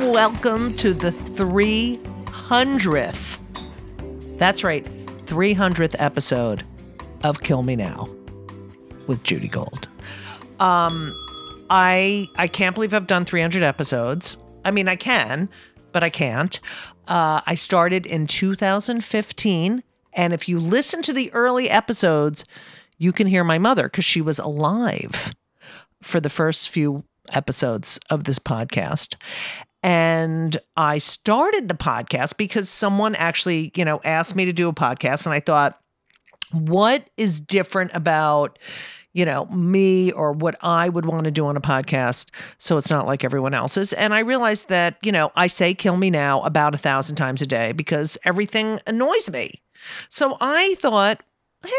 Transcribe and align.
Welcome 0.00 0.76
to 0.78 0.92
the 0.92 1.10
300th. 1.10 3.38
That's 4.38 4.64
right, 4.64 4.84
300th 5.26 5.94
episode 5.98 6.64
of 7.22 7.42
Kill 7.42 7.62
Me 7.62 7.76
Now 7.76 8.08
with 9.06 9.22
Judy 9.22 9.48
Gold. 9.48 9.88
Um 10.60 11.14
I 11.70 12.28
I 12.36 12.48
can't 12.48 12.74
believe 12.74 12.92
I've 12.92 13.06
done 13.06 13.24
300 13.24 13.62
episodes. 13.62 14.36
I 14.64 14.70
mean, 14.70 14.88
I 14.88 14.96
can, 14.96 15.48
but 15.92 16.02
I 16.02 16.10
can't. 16.10 16.58
Uh, 17.06 17.40
I 17.46 17.54
started 17.54 18.06
in 18.06 18.26
2015, 18.26 19.82
and 20.14 20.32
if 20.32 20.48
you 20.48 20.58
listen 20.58 21.02
to 21.02 21.12
the 21.12 21.32
early 21.32 21.70
episodes, 21.70 22.44
you 22.98 23.12
can 23.12 23.26
hear 23.26 23.44
my 23.44 23.58
mother 23.58 23.84
because 23.84 24.04
she 24.04 24.20
was 24.20 24.38
alive 24.38 25.32
for 26.02 26.20
the 26.20 26.30
first 26.30 26.68
few 26.68 27.04
episodes 27.32 27.98
of 28.10 28.24
this 28.24 28.38
podcast. 28.38 29.16
And 29.84 30.56
I 30.78 30.96
started 30.96 31.68
the 31.68 31.74
podcast 31.74 32.38
because 32.38 32.70
someone 32.70 33.14
actually, 33.16 33.70
you 33.76 33.84
know, 33.84 34.00
asked 34.02 34.34
me 34.34 34.46
to 34.46 34.52
do 34.52 34.70
a 34.70 34.72
podcast. 34.72 35.26
And 35.26 35.34
I 35.34 35.40
thought, 35.40 35.78
what 36.52 37.10
is 37.18 37.38
different 37.38 37.90
about, 37.92 38.58
you 39.12 39.26
know, 39.26 39.44
me 39.46 40.10
or 40.10 40.32
what 40.32 40.56
I 40.62 40.88
would 40.88 41.04
want 41.04 41.24
to 41.24 41.30
do 41.30 41.44
on 41.46 41.58
a 41.58 41.60
podcast 41.60 42.30
so 42.56 42.78
it's 42.78 42.88
not 42.88 43.06
like 43.06 43.24
everyone 43.24 43.52
else's? 43.52 43.92
And 43.92 44.14
I 44.14 44.20
realized 44.20 44.70
that, 44.70 44.96
you 45.02 45.12
know, 45.12 45.30
I 45.36 45.48
say 45.48 45.74
kill 45.74 45.98
me 45.98 46.08
now 46.08 46.40
about 46.44 46.74
a 46.74 46.78
thousand 46.78 47.16
times 47.16 47.42
a 47.42 47.46
day 47.46 47.72
because 47.72 48.16
everything 48.24 48.80
annoys 48.86 49.30
me. 49.30 49.60
So 50.08 50.38
I 50.40 50.76
thought, 50.78 51.22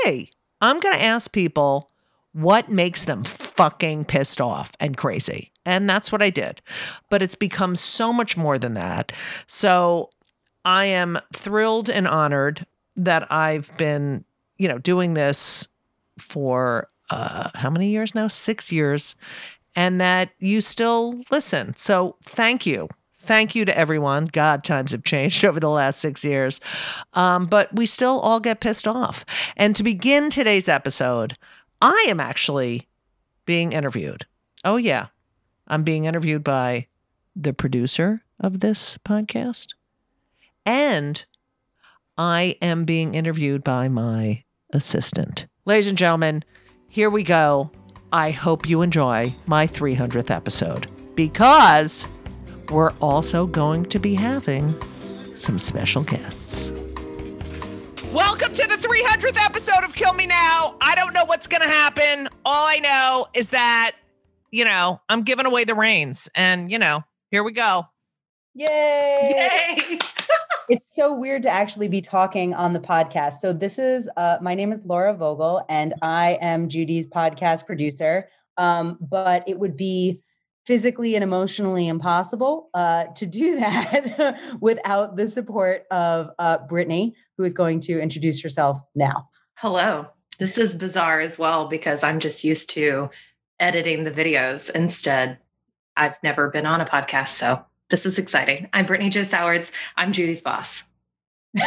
hey, 0.03 0.29
I'm 0.61 0.79
going 0.79 0.95
to 0.95 1.03
ask 1.03 1.31
people 1.31 1.89
what 2.35 2.69
makes 2.69 3.05
them 3.05 3.23
fucking 3.23 4.03
pissed 4.03 4.41
off 4.41 4.73
and 4.81 4.97
crazy. 4.97 5.53
And 5.65 5.89
that's 5.89 6.11
what 6.11 6.21
I 6.21 6.29
did. 6.29 6.61
But 7.09 7.21
it's 7.21 7.33
become 7.33 7.75
so 7.75 8.11
much 8.11 8.35
more 8.35 8.59
than 8.59 8.73
that. 8.73 9.13
So 9.47 10.09
I 10.65 10.85
am 10.85 11.17
thrilled 11.33 11.89
and 11.89 12.05
honored 12.07 12.65
that 12.97 13.31
I've 13.31 13.75
been, 13.77 14.25
you 14.57 14.67
know, 14.67 14.77
doing 14.77 15.13
this 15.13 15.67
for 16.17 16.89
uh 17.09 17.49
how 17.55 17.69
many 17.69 17.89
years 17.89 18.13
now? 18.13 18.27
6 18.27 18.71
years 18.71 19.15
and 19.75 20.01
that 20.01 20.31
you 20.39 20.59
still 20.59 21.21
listen. 21.31 21.73
So 21.77 22.17
thank 22.21 22.65
you. 22.65 22.89
Thank 23.17 23.55
you 23.55 23.63
to 23.65 23.75
everyone. 23.77 24.25
God, 24.25 24.63
times 24.63 24.91
have 24.91 25.03
changed 25.03 25.43
over 25.45 25.59
the 25.59 25.69
last 25.69 25.99
six 25.99 26.23
years. 26.23 26.59
Um, 27.13 27.45
but 27.45 27.73
we 27.75 27.85
still 27.85 28.19
all 28.19 28.39
get 28.39 28.59
pissed 28.59 28.87
off. 28.87 29.25
And 29.55 29.75
to 29.77 29.83
begin 29.83 30.29
today's 30.29 30.67
episode, 30.67 31.37
I 31.85 32.07
am 32.07 32.19
actually 32.19 32.87
being 33.45 33.71
interviewed. 33.71 34.25
Oh, 34.63 34.77
yeah. 34.77 35.09
I'm 35.67 35.83
being 35.83 36.05
interviewed 36.05 36.43
by 36.43 36.87
the 37.35 37.53
producer 37.53 38.23
of 38.39 38.59
this 38.59 38.97
podcast. 39.05 39.75
And 40.65 41.23
I 42.17 42.57
am 42.59 42.85
being 42.85 43.13
interviewed 43.13 43.63
by 43.63 43.87
my 43.87 44.45
assistant. 44.73 45.45
Ladies 45.65 45.85
and 45.85 45.95
gentlemen, 45.95 46.43
here 46.87 47.11
we 47.11 47.21
go. 47.21 47.69
I 48.11 48.31
hope 48.31 48.67
you 48.67 48.81
enjoy 48.81 49.35
my 49.45 49.67
300th 49.67 50.31
episode 50.31 50.87
because 51.13 52.07
we're 52.71 52.93
also 52.93 53.45
going 53.45 53.85
to 53.85 53.99
be 53.99 54.15
having 54.15 54.73
some 55.35 55.59
special 55.59 56.03
guests. 56.03 56.71
Welcome 58.15 58.53
to 58.53 58.65
the 58.65 58.75
300th 58.75 59.35
episode 59.43 59.83
of 59.83 59.93
Kill 59.93 60.13
Me 60.13 60.25
Now. 60.25 60.77
I 60.79 60.95
don't 60.95 61.13
know 61.13 61.25
what's 61.25 61.47
going 61.47 61.61
to 61.61 61.67
happen. 61.67 62.29
All 62.45 62.65
I 62.65 62.79
know 62.79 63.27
is 63.33 63.49
that, 63.49 63.97
you 64.51 64.63
know, 64.63 65.01
I'm 65.09 65.23
giving 65.23 65.45
away 65.45 65.65
the 65.65 65.75
reins. 65.75 66.29
And, 66.33 66.71
you 66.71 66.79
know, 66.79 67.03
here 67.29 67.43
we 67.43 67.51
go. 67.51 67.83
Yay! 68.53 69.33
Yay! 69.35 69.99
it's 70.69 70.95
so 70.95 71.13
weird 71.13 71.43
to 71.43 71.49
actually 71.49 71.89
be 71.89 71.99
talking 71.99 72.53
on 72.53 72.71
the 72.71 72.79
podcast. 72.79 73.33
So 73.33 73.51
this 73.51 73.77
is 73.77 74.09
uh, 74.15 74.37
my 74.39 74.55
name 74.55 74.71
is 74.71 74.85
Laura 74.85 75.13
Vogel, 75.13 75.65
and 75.67 75.93
I 76.01 76.37
am 76.39 76.69
Judy's 76.69 77.09
podcast 77.09 77.65
producer. 77.65 78.29
Um, 78.55 78.97
but 79.01 79.43
it 79.45 79.59
would 79.59 79.75
be 79.75 80.21
physically 80.65 81.15
and 81.15 81.23
emotionally 81.23 81.87
impossible 81.87 82.69
uh, 82.73 83.05
to 83.15 83.25
do 83.25 83.55
that 83.59 84.39
without 84.61 85.15
the 85.15 85.27
support 85.27 85.83
of 85.91 86.29
uh, 86.39 86.57
Brittany, 86.67 87.15
who 87.37 87.43
is 87.43 87.53
going 87.53 87.79
to 87.81 87.99
introduce 87.99 88.41
herself 88.41 88.79
now. 88.95 89.29
Hello. 89.55 90.07
This 90.37 90.57
is 90.57 90.75
bizarre 90.75 91.21
as 91.21 91.37
well 91.37 91.67
because 91.67 92.03
I'm 92.03 92.19
just 92.19 92.43
used 92.43 92.69
to 92.71 93.09
editing 93.59 94.03
the 94.03 94.11
videos 94.11 94.69
instead. 94.69 95.37
I've 95.95 96.21
never 96.23 96.49
been 96.49 96.65
on 96.65 96.81
a 96.81 96.85
podcast, 96.85 97.29
so 97.29 97.59
this 97.89 98.05
is 98.05 98.19
exciting. 98.19 98.69
I'm 98.73 98.85
Brittany 98.85 99.09
Jo 99.09 99.23
Sowards. 99.23 99.71
I'm 99.95 100.11
Judy's 100.11 100.41
boss. 100.41 100.83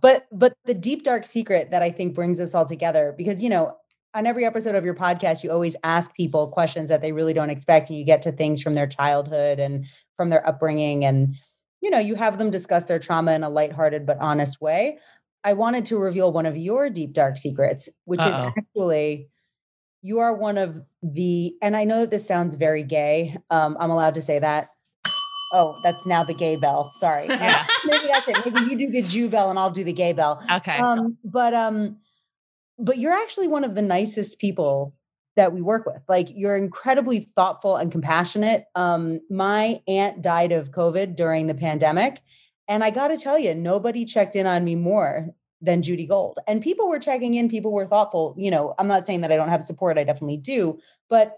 but 0.00 0.26
but 0.32 0.54
the 0.64 0.72
deep 0.72 1.02
dark 1.02 1.26
secret 1.26 1.72
that 1.72 1.82
I 1.82 1.90
think 1.90 2.14
brings 2.14 2.40
us 2.40 2.54
all 2.54 2.64
together 2.64 3.14
because 3.18 3.42
you 3.42 3.50
know 3.50 3.76
on 4.14 4.26
every 4.26 4.44
episode 4.44 4.74
of 4.74 4.84
your 4.84 4.94
podcast 4.94 5.42
you 5.42 5.50
always 5.50 5.76
ask 5.84 6.14
people 6.14 6.48
questions 6.48 6.88
that 6.88 7.02
they 7.02 7.12
really 7.12 7.34
don't 7.34 7.50
expect 7.50 7.90
and 7.90 7.98
you 7.98 8.04
get 8.04 8.22
to 8.22 8.32
things 8.32 8.62
from 8.62 8.74
their 8.74 8.86
childhood 8.86 9.58
and 9.58 9.86
from 10.16 10.28
their 10.28 10.46
upbringing 10.46 11.04
and 11.04 11.32
you 11.80 11.90
know 11.90 11.98
you 11.98 12.14
have 12.14 12.38
them 12.38 12.50
discuss 12.50 12.84
their 12.84 12.98
trauma 12.98 13.32
in 13.32 13.42
a 13.44 13.50
lighthearted 13.50 14.06
but 14.06 14.18
honest 14.20 14.60
way. 14.60 14.98
I 15.44 15.52
wanted 15.52 15.86
to 15.86 15.98
reveal 15.98 16.32
one 16.32 16.46
of 16.46 16.56
your 16.56 16.90
deep 16.90 17.12
dark 17.12 17.36
secrets 17.36 17.88
which 18.04 18.20
Uh-oh. 18.20 18.48
is 18.48 18.54
actually 18.58 19.28
you 20.02 20.20
are 20.20 20.34
one 20.34 20.58
of 20.58 20.80
the 21.02 21.54
and 21.62 21.76
i 21.76 21.84
know 21.84 22.00
that 22.00 22.10
this 22.10 22.26
sounds 22.26 22.54
very 22.54 22.82
gay 22.82 23.36
um 23.50 23.76
i'm 23.80 23.90
allowed 23.90 24.14
to 24.14 24.20
say 24.20 24.38
that 24.38 24.70
oh 25.52 25.78
that's 25.82 26.04
now 26.06 26.22
the 26.24 26.34
gay 26.34 26.56
bell 26.56 26.90
sorry 26.98 27.26
yeah. 27.28 27.64
maybe 27.84 28.06
that's 28.06 28.28
it 28.28 28.52
maybe 28.52 28.70
you 28.70 28.78
do 28.78 28.90
the 28.90 29.02
jew 29.02 29.28
bell 29.28 29.50
and 29.50 29.58
i'll 29.58 29.70
do 29.70 29.84
the 29.84 29.92
gay 29.92 30.12
bell 30.12 30.42
okay 30.52 30.78
um 30.78 31.16
but 31.24 31.54
um 31.54 31.96
but 32.78 32.98
you're 32.98 33.12
actually 33.12 33.48
one 33.48 33.64
of 33.64 33.74
the 33.74 33.82
nicest 33.82 34.38
people 34.38 34.94
that 35.36 35.52
we 35.52 35.60
work 35.60 35.86
with 35.86 36.02
like 36.08 36.28
you're 36.30 36.56
incredibly 36.56 37.20
thoughtful 37.20 37.76
and 37.76 37.92
compassionate 37.92 38.64
um 38.74 39.20
my 39.30 39.80
aunt 39.86 40.20
died 40.20 40.52
of 40.52 40.70
covid 40.72 41.14
during 41.14 41.46
the 41.46 41.54
pandemic 41.54 42.22
and 42.66 42.82
i 42.82 42.90
got 42.90 43.08
to 43.08 43.16
tell 43.16 43.38
you 43.38 43.54
nobody 43.54 44.04
checked 44.04 44.34
in 44.34 44.46
on 44.46 44.64
me 44.64 44.74
more 44.74 45.34
than 45.60 45.82
Judy 45.82 46.06
Gold. 46.06 46.38
And 46.46 46.62
people 46.62 46.88
were 46.88 46.98
checking 46.98 47.34
in, 47.34 47.48
people 47.48 47.72
were 47.72 47.86
thoughtful. 47.86 48.34
You 48.38 48.50
know, 48.50 48.74
I'm 48.78 48.88
not 48.88 49.06
saying 49.06 49.22
that 49.22 49.32
I 49.32 49.36
don't 49.36 49.48
have 49.48 49.62
support, 49.62 49.98
I 49.98 50.04
definitely 50.04 50.36
do. 50.36 50.78
But, 51.08 51.36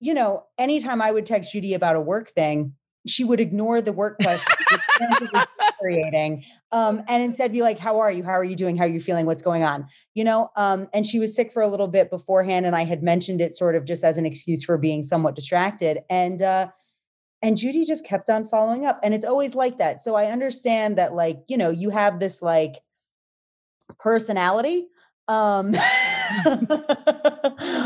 you 0.00 0.14
know, 0.14 0.46
anytime 0.58 1.02
I 1.02 1.12
would 1.12 1.26
text 1.26 1.52
Judy 1.52 1.74
about 1.74 1.96
a 1.96 2.00
work 2.00 2.30
thing, 2.30 2.74
she 3.06 3.24
would 3.24 3.40
ignore 3.40 3.80
the 3.80 3.92
work 3.92 4.18
question, 4.22 4.54
creating, 5.80 6.44
um, 6.72 7.02
and 7.08 7.22
instead 7.22 7.52
be 7.52 7.62
like, 7.62 7.78
"How 7.78 7.98
are 7.98 8.10
you? 8.10 8.22
How 8.22 8.32
are 8.32 8.44
you 8.44 8.56
doing? 8.56 8.76
How 8.76 8.84
are 8.84 8.88
you 8.88 9.00
feeling? 9.00 9.26
What's 9.26 9.42
going 9.42 9.62
on?" 9.62 9.86
You 10.14 10.24
know. 10.24 10.50
Um, 10.56 10.88
and 10.92 11.06
she 11.06 11.18
was 11.18 11.34
sick 11.34 11.52
for 11.52 11.62
a 11.62 11.68
little 11.68 11.88
bit 11.88 12.10
beforehand, 12.10 12.66
and 12.66 12.76
I 12.76 12.84
had 12.84 13.02
mentioned 13.02 13.40
it 13.40 13.54
sort 13.54 13.74
of 13.74 13.84
just 13.84 14.04
as 14.04 14.18
an 14.18 14.26
excuse 14.26 14.64
for 14.64 14.78
being 14.78 15.02
somewhat 15.02 15.34
distracted. 15.34 16.00
And 16.10 16.42
uh, 16.42 16.68
and 17.42 17.56
Judy 17.56 17.84
just 17.84 18.04
kept 18.04 18.28
on 18.28 18.44
following 18.44 18.84
up, 18.84 19.00
and 19.02 19.14
it's 19.14 19.24
always 19.24 19.54
like 19.54 19.78
that. 19.78 20.02
So 20.02 20.14
I 20.14 20.26
understand 20.26 20.98
that, 20.98 21.14
like, 21.14 21.38
you 21.48 21.56
know, 21.56 21.70
you 21.70 21.90
have 21.90 22.20
this 22.20 22.42
like 22.42 22.74
personality. 23.98 24.88
Um, 25.26 25.70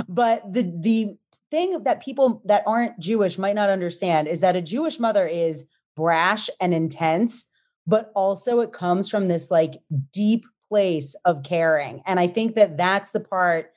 but 0.09 0.43
the 0.53 0.73
the 0.81 1.17
thing 1.55 1.85
that 1.85 2.03
people 2.03 2.43
that 2.47 2.65
aren't 2.67 2.99
Jewish 2.99 3.39
might 3.39 3.55
not 3.55 3.71
understand 3.71 4.27
is 4.27 4.41
that 4.41 4.57
a 4.57 4.63
Jewish 4.63 4.99
mother 4.99 5.25
is 5.25 5.67
brash 5.95 6.51
and 6.61 6.75
intense, 6.75 7.47
but 7.87 8.11
also 8.17 8.59
it 8.59 8.73
comes 8.73 9.09
from 9.09 9.29
this 9.29 9.53
like 9.53 9.75
deep 10.13 10.45
place 10.69 11.15
of 11.25 11.45
caring. 11.45 12.03
And 12.07 12.19
I 12.19 12.27
think 12.27 12.57
that 12.57 12.77
that's 12.77 13.13
the 13.13 13.21
part 13.21 13.71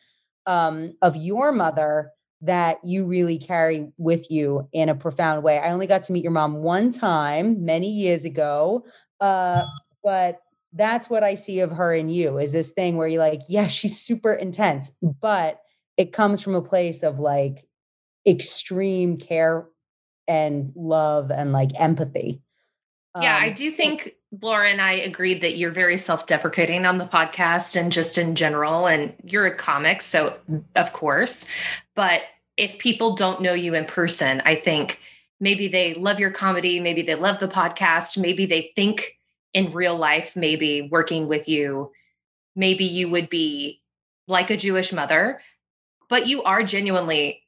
um, 0.47 0.93
of 1.03 1.15
your 1.15 1.51
mother 1.51 2.09
that 2.41 2.79
you 2.83 3.05
really 3.05 3.37
carry 3.37 3.91
with 3.97 4.31
you 4.31 4.67
in 4.71 4.89
a 4.89 4.95
profound 4.95 5.43
way. 5.43 5.59
I 5.59 5.69
only 5.69 5.85
got 5.85 6.01
to 6.03 6.13
meet 6.13 6.23
your 6.23 6.31
mom 6.31 6.55
one 6.55 6.91
time 6.91 7.63
many 7.63 7.91
years 7.91 8.25
ago, 8.25 8.85
uh, 9.21 9.61
but 10.03 10.39
that's 10.73 11.11
what 11.11 11.23
I 11.23 11.35
see 11.35 11.59
of 11.59 11.71
her 11.71 11.93
and 11.93 12.11
you 12.11 12.39
is 12.39 12.51
this 12.51 12.71
thing 12.71 12.97
where 12.97 13.07
you're 13.07 13.21
like, 13.21 13.41
yeah, 13.47 13.67
she's 13.67 13.99
super 14.01 14.33
intense, 14.33 14.91
but 15.21 15.59
it 15.95 16.13
comes 16.13 16.41
from 16.41 16.55
a 16.55 16.61
place 16.61 17.03
of 17.03 17.19
like 17.19 17.66
extreme 18.27 19.17
care 19.17 19.67
and 20.27 20.73
love 20.75 21.31
and 21.31 21.53
like 21.53 21.71
empathy. 21.79 22.41
Yeah, 23.19 23.37
um, 23.37 23.43
I 23.43 23.49
do 23.49 23.71
think 23.71 24.15
Laura 24.41 24.69
and 24.69 24.81
I 24.81 24.93
agreed 24.93 25.41
that 25.41 25.57
you're 25.57 25.71
very 25.71 25.97
self-deprecating 25.97 26.85
on 26.85 26.97
the 26.97 27.05
podcast 27.05 27.79
and 27.79 27.91
just 27.91 28.17
in 28.17 28.35
general 28.35 28.87
and 28.87 29.13
you're 29.23 29.45
a 29.45 29.55
comic, 29.55 30.01
so 30.01 30.37
of 30.75 30.93
course. 30.93 31.47
But 31.95 32.23
if 32.57 32.77
people 32.77 33.15
don't 33.15 33.41
know 33.41 33.53
you 33.53 33.73
in 33.73 33.85
person, 33.85 34.41
I 34.43 34.55
think 34.55 34.99
maybe 35.39 35.67
they 35.67 35.93
love 35.93 36.19
your 36.19 36.31
comedy, 36.31 36.79
maybe 36.79 37.01
they 37.01 37.15
love 37.15 37.39
the 37.39 37.47
podcast, 37.47 38.17
maybe 38.17 38.45
they 38.45 38.71
think 38.75 39.17
in 39.53 39.71
real 39.71 39.95
life, 39.95 40.35
maybe 40.35 40.89
working 40.91 41.27
with 41.27 41.47
you, 41.47 41.91
maybe 42.55 42.83
you 42.83 43.09
would 43.09 43.29
be 43.29 43.81
like 44.27 44.49
a 44.49 44.57
Jewish 44.57 44.91
mother, 44.91 45.39
but 46.09 46.27
you 46.27 46.43
are 46.43 46.63
genuinely. 46.63 47.43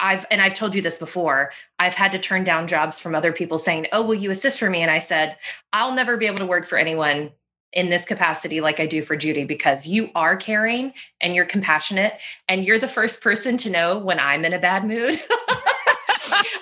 I've, 0.00 0.26
and 0.30 0.40
I've 0.40 0.54
told 0.54 0.74
you 0.74 0.82
this 0.82 0.98
before, 0.98 1.52
I've 1.78 1.94
had 1.94 2.12
to 2.12 2.18
turn 2.18 2.44
down 2.44 2.66
jobs 2.66 2.98
from 2.98 3.14
other 3.14 3.32
people 3.32 3.58
saying, 3.58 3.86
Oh, 3.92 4.04
will 4.04 4.14
you 4.14 4.30
assist 4.30 4.58
for 4.58 4.70
me? 4.70 4.80
And 4.80 4.90
I 4.90 4.98
said, 4.98 5.36
I'll 5.72 5.94
never 5.94 6.16
be 6.16 6.26
able 6.26 6.38
to 6.38 6.46
work 6.46 6.66
for 6.66 6.78
anyone 6.78 7.32
in 7.72 7.88
this 7.88 8.04
capacity 8.04 8.60
like 8.60 8.80
I 8.80 8.86
do 8.86 9.02
for 9.02 9.16
Judy 9.16 9.44
because 9.44 9.86
you 9.86 10.10
are 10.14 10.36
caring 10.36 10.92
and 11.20 11.34
you're 11.34 11.44
compassionate 11.44 12.14
and 12.48 12.64
you're 12.64 12.78
the 12.78 12.88
first 12.88 13.22
person 13.22 13.56
to 13.58 13.70
know 13.70 13.98
when 13.98 14.18
I'm 14.18 14.44
in 14.44 14.52
a 14.52 14.58
bad 14.58 14.84
mood. 14.84 15.20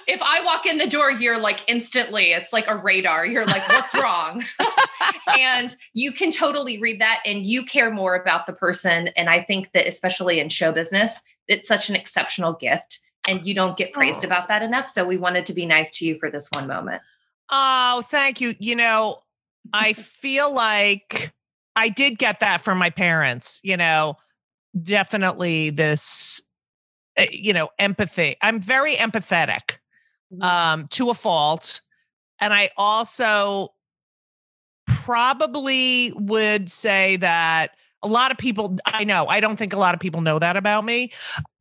if 0.07 0.21
I 0.23 0.43
walk 0.45 0.67
in 0.67 0.79
the 0.79 0.87
door, 0.87 1.11
you're 1.11 1.41
like 1.41 1.61
instantly, 1.67 2.33
it's 2.33 2.53
like 2.53 2.69
a 2.69 2.77
radar. 2.77 3.25
You're 3.25 3.47
like, 3.47 3.67
what's 3.69 3.95
wrong? 3.95 4.45
and 5.39 5.75
you 5.95 6.13
can 6.13 6.31
totally 6.31 6.79
read 6.79 7.01
that 7.01 7.21
and 7.25 7.45
you 7.45 7.65
care 7.65 7.91
more 7.91 8.15
about 8.15 8.47
the 8.47 8.53
person. 8.53 9.09
And 9.17 9.31
I 9.31 9.43
think 9.43 9.73
that, 9.73 9.87
especially 9.87 10.41
in 10.41 10.51
show 10.51 10.73
business, 10.73 11.23
it's 11.47 11.69
such 11.69 11.89
an 11.89 11.97
exceptional 11.97 12.53
gift 12.53 13.01
and 13.27 13.47
you 13.47 13.55
don't 13.55 13.77
get 13.77 13.93
praised 13.93 14.25
oh. 14.25 14.29
about 14.29 14.49
that 14.49 14.63
enough. 14.63 14.87
So 14.87 15.05
we 15.05 15.17
wanted 15.17 15.47
to 15.47 15.55
be 15.55 15.67
nice 15.67 15.97
to 15.99 16.07
you 16.07 16.17
for 16.17 16.31
this 16.31 16.49
one 16.53 16.67
moment. 16.67 17.03
Oh, 17.51 18.03
thank 18.07 18.41
you. 18.41 18.55
You 18.59 18.77
know, 18.77 19.19
I 19.73 19.93
feel 19.95 20.55
like 20.55 21.33
I 21.75 21.89
did 21.89 22.19
get 22.19 22.41
that 22.41 22.63
from 22.63 22.79
my 22.79 22.91
parents, 22.91 23.61
you 23.63 23.77
know, 23.77 24.17
definitely 24.83 25.71
this 25.71 26.43
Eh, 27.19 27.27
you 27.33 27.53
know, 27.53 27.69
empathy. 27.79 28.37
I'm 28.41 28.61
very 28.61 28.95
empathetic 28.95 29.79
mm-hmm. 30.33 30.43
um, 30.43 30.89
to 30.89 31.11
a 31.11 31.15
fault. 31.15 31.81
And 32.41 32.55
I 32.55 32.71
also 32.77 33.75
probably 34.87 36.13
would 36.15 36.71
say 36.71 37.17
that 37.17 37.73
a 38.03 38.09
lot 38.09 38.31
of 38.31 38.39
people, 38.39 38.79
I 38.87 39.03
know, 39.05 39.27
I 39.27 39.41
don't 39.41 39.57
think 39.57 39.73
a 39.73 39.79
lot 39.79 39.95
of 39.95 40.01
people 40.01 40.21
know 40.21 40.39
that 40.39 40.57
about 40.57 40.85
me. 40.85 41.13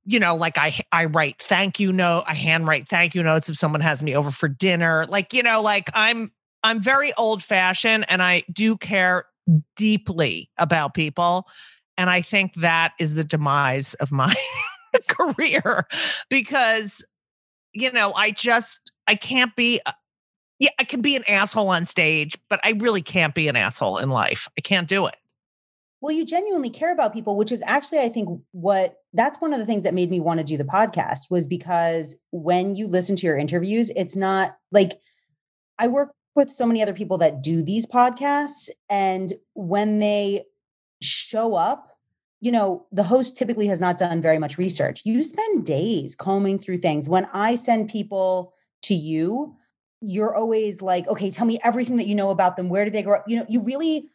You 0.07 0.19
know, 0.19 0.35
like 0.35 0.57
I 0.57 0.79
I 0.91 1.05
write 1.05 1.35
thank 1.41 1.79
you 1.79 1.93
note, 1.93 2.23
I 2.25 2.33
handwrite 2.33 2.87
thank 2.87 3.13
you 3.13 3.21
notes 3.21 3.49
if 3.49 3.57
someone 3.57 3.81
has 3.81 4.01
me 4.01 4.15
over 4.15 4.31
for 4.31 4.47
dinner. 4.47 5.05
Like, 5.07 5.33
you 5.33 5.43
know, 5.43 5.61
like 5.61 5.89
I'm 5.93 6.31
I'm 6.63 6.81
very 6.81 7.11
old 7.17 7.43
fashioned 7.43 8.05
and 8.09 8.23
I 8.23 8.43
do 8.51 8.77
care 8.77 9.25
deeply 9.75 10.49
about 10.57 10.93
people. 10.93 11.47
And 11.97 12.09
I 12.09 12.21
think 12.21 12.53
that 12.55 12.93
is 12.99 13.15
the 13.15 13.23
demise 13.23 13.93
of 13.95 14.11
my 14.11 14.33
career 15.07 15.85
because 16.29 17.05
you 17.73 17.91
know 17.91 18.13
i 18.15 18.31
just 18.31 18.91
i 19.07 19.15
can't 19.15 19.55
be 19.55 19.79
uh, 19.85 19.91
yeah 20.59 20.69
i 20.79 20.83
can 20.83 21.01
be 21.01 21.15
an 21.15 21.23
asshole 21.27 21.69
on 21.69 21.85
stage 21.85 22.37
but 22.49 22.59
i 22.63 22.71
really 22.79 23.01
can't 23.01 23.35
be 23.35 23.47
an 23.47 23.55
asshole 23.55 23.97
in 23.97 24.09
life 24.09 24.47
i 24.57 24.61
can't 24.61 24.87
do 24.87 25.05
it 25.05 25.15
well 26.01 26.11
you 26.11 26.25
genuinely 26.25 26.69
care 26.69 26.91
about 26.91 27.13
people 27.13 27.35
which 27.35 27.51
is 27.51 27.63
actually 27.65 27.99
i 27.99 28.09
think 28.09 28.29
what 28.51 28.95
that's 29.13 29.39
one 29.39 29.53
of 29.53 29.59
the 29.59 29.65
things 29.65 29.83
that 29.83 29.93
made 29.93 30.09
me 30.09 30.19
want 30.19 30.39
to 30.39 30.43
do 30.43 30.57
the 30.57 30.63
podcast 30.63 31.29
was 31.29 31.47
because 31.47 32.17
when 32.31 32.75
you 32.75 32.87
listen 32.87 33.15
to 33.15 33.25
your 33.25 33.37
interviews 33.37 33.91
it's 33.95 34.15
not 34.15 34.57
like 34.71 34.99
i 35.79 35.87
work 35.87 36.13
with 36.35 36.49
so 36.49 36.65
many 36.65 36.81
other 36.81 36.93
people 36.93 37.17
that 37.17 37.41
do 37.41 37.63
these 37.63 37.85
podcasts 37.85 38.69
and 38.89 39.33
when 39.53 39.99
they 39.99 40.43
show 41.01 41.55
up 41.55 41.97
you 42.39 42.51
know, 42.51 42.85
the 42.91 43.03
host 43.03 43.35
typically 43.35 43.67
has 43.67 43.79
not 43.79 43.97
done 43.97 44.21
very 44.21 44.37
much 44.37 44.57
research. 44.57 45.01
You 45.05 45.23
spend 45.23 45.65
days 45.65 46.15
combing 46.15 46.59
through 46.59 46.77
things. 46.77 47.09
When 47.09 47.25
I 47.33 47.55
send 47.55 47.89
people 47.89 48.53
to 48.83 48.93
you, 48.93 49.55
you're 50.01 50.35
always 50.35 50.81
like, 50.81 51.07
okay, 51.07 51.31
tell 51.31 51.47
me 51.47 51.59
everything 51.63 51.97
that 51.97 52.05
you 52.05 52.13
know 52.13 52.29
about 52.29 52.55
them. 52.55 52.69
Where 52.69 52.83
did 52.83 52.93
they 52.93 53.01
grow 53.01 53.17
up? 53.17 53.25
You 53.27 53.37
know, 53.37 53.45
you 53.49 53.61
really 53.61 54.09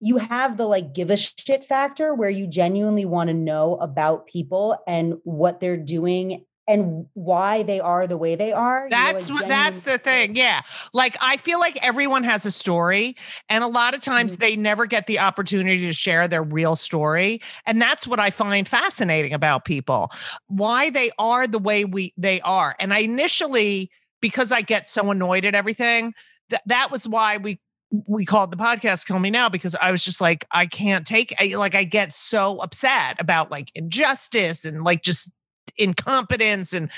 you 0.00 0.18
have 0.18 0.56
the 0.56 0.66
like 0.66 0.92
give 0.92 1.10
a 1.10 1.16
shit 1.16 1.64
factor 1.64 2.14
where 2.14 2.30
you 2.30 2.46
genuinely 2.46 3.04
want 3.04 3.28
to 3.28 3.34
know 3.34 3.76
about 3.76 4.26
people 4.26 4.76
and 4.86 5.14
what 5.24 5.60
they're 5.60 5.76
doing 5.76 6.44
and 6.68 7.06
why 7.14 7.62
they 7.62 7.80
are 7.80 8.06
the 8.06 8.18
way 8.18 8.36
they 8.36 8.52
are. 8.52 8.88
That's 8.90 9.30
like 9.30 9.48
that's 9.48 9.82
the 9.82 9.96
thing. 9.96 10.36
Yeah. 10.36 10.60
Like 10.92 11.16
I 11.20 11.38
feel 11.38 11.58
like 11.58 11.82
everyone 11.82 12.24
has 12.24 12.44
a 12.44 12.50
story 12.50 13.16
and 13.48 13.64
a 13.64 13.66
lot 13.66 13.94
of 13.94 14.02
times 14.02 14.32
mm-hmm. 14.32 14.40
they 14.40 14.54
never 14.54 14.84
get 14.84 15.06
the 15.06 15.18
opportunity 15.18 15.86
to 15.86 15.94
share 15.94 16.28
their 16.28 16.42
real 16.42 16.76
story 16.76 17.40
and 17.64 17.80
that's 17.80 18.06
what 18.06 18.20
I 18.20 18.30
find 18.30 18.68
fascinating 18.68 19.32
about 19.32 19.64
people. 19.64 20.10
Why 20.46 20.90
they 20.90 21.10
are 21.18 21.46
the 21.46 21.58
way 21.58 21.86
we 21.86 22.12
they 22.18 22.40
are. 22.42 22.76
And 22.78 22.92
I 22.92 22.98
initially 22.98 23.90
because 24.20 24.52
I 24.52 24.60
get 24.60 24.86
so 24.86 25.10
annoyed 25.10 25.44
at 25.44 25.54
everything, 25.54 26.12
th- 26.50 26.62
that 26.66 26.90
was 26.90 27.08
why 27.08 27.38
we 27.38 27.60
we 27.90 28.24
called 28.24 28.50
the 28.50 28.56
podcast 28.56 29.06
kill 29.06 29.18
me 29.18 29.30
now 29.30 29.48
because 29.48 29.74
i 29.80 29.90
was 29.90 30.04
just 30.04 30.20
like 30.20 30.44
i 30.50 30.66
can't 30.66 31.06
take 31.06 31.34
I, 31.38 31.56
like 31.56 31.74
i 31.74 31.84
get 31.84 32.12
so 32.12 32.58
upset 32.58 33.20
about 33.20 33.50
like 33.50 33.70
injustice 33.74 34.64
and 34.64 34.84
like 34.84 35.02
just 35.02 35.30
incompetence 35.78 36.72
and 36.72 36.90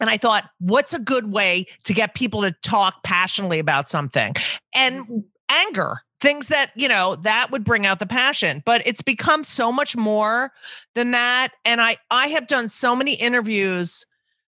and 0.00 0.10
I 0.10 0.16
thought, 0.16 0.50
what's 0.58 0.92
a 0.92 0.98
good 0.98 1.32
way 1.32 1.66
to 1.84 1.94
get 1.94 2.14
people 2.14 2.42
to 2.42 2.52
talk 2.62 3.02
passionately 3.04 3.58
about 3.58 3.88
something? 3.88 4.34
And 4.74 5.04
mm-hmm. 5.06 5.18
anger, 5.50 6.00
things 6.20 6.48
that, 6.48 6.72
you 6.74 6.88
know, 6.88 7.16
that 7.16 7.50
would 7.50 7.64
bring 7.64 7.86
out 7.86 8.00
the 8.00 8.06
passion. 8.06 8.62
But 8.66 8.82
it's 8.86 9.02
become 9.02 9.44
so 9.44 9.70
much 9.70 9.96
more 9.96 10.52
than 10.94 11.12
that. 11.12 11.48
And 11.64 11.80
I 11.80 11.96
I 12.10 12.28
have 12.28 12.46
done 12.46 12.68
so 12.68 12.96
many 12.96 13.14
interviews 13.14 14.04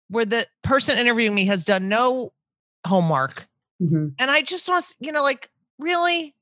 where 0.09 0.25
the 0.25 0.47
person 0.63 0.99
interviewing 0.99 1.35
me 1.35 1.47
has 1.47 1.65
done 1.65 1.89
no 1.89 2.33
homework. 2.87 3.47
Mm-hmm. 3.81 4.09
And 4.19 4.31
I 4.31 4.43
just 4.43 4.69
want, 4.69 4.95
you 5.01 5.13
know, 5.13 5.23
like, 5.23 5.51
really? 5.79 6.35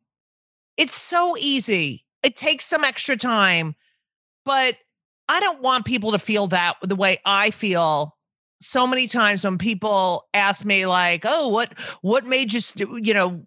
It's 0.76 0.96
so 0.96 1.36
easy. 1.38 2.04
It 2.22 2.36
takes 2.36 2.64
some 2.66 2.84
extra 2.84 3.16
time, 3.16 3.74
but 4.44 4.76
I 5.28 5.40
don't 5.40 5.60
want 5.60 5.84
people 5.84 6.12
to 6.12 6.18
feel 6.18 6.46
that 6.48 6.74
the 6.82 6.96
way 6.96 7.18
I 7.24 7.50
feel 7.50 8.16
so 8.60 8.86
many 8.86 9.06
times 9.06 9.44
when 9.44 9.58
people 9.58 10.26
ask 10.34 10.64
me 10.64 10.86
like, 10.86 11.24
"Oh, 11.26 11.48
what 11.48 11.78
what 12.00 12.26
made 12.26 12.52
you 12.52 12.60
st- 12.60 13.06
you 13.06 13.14
know 13.14 13.46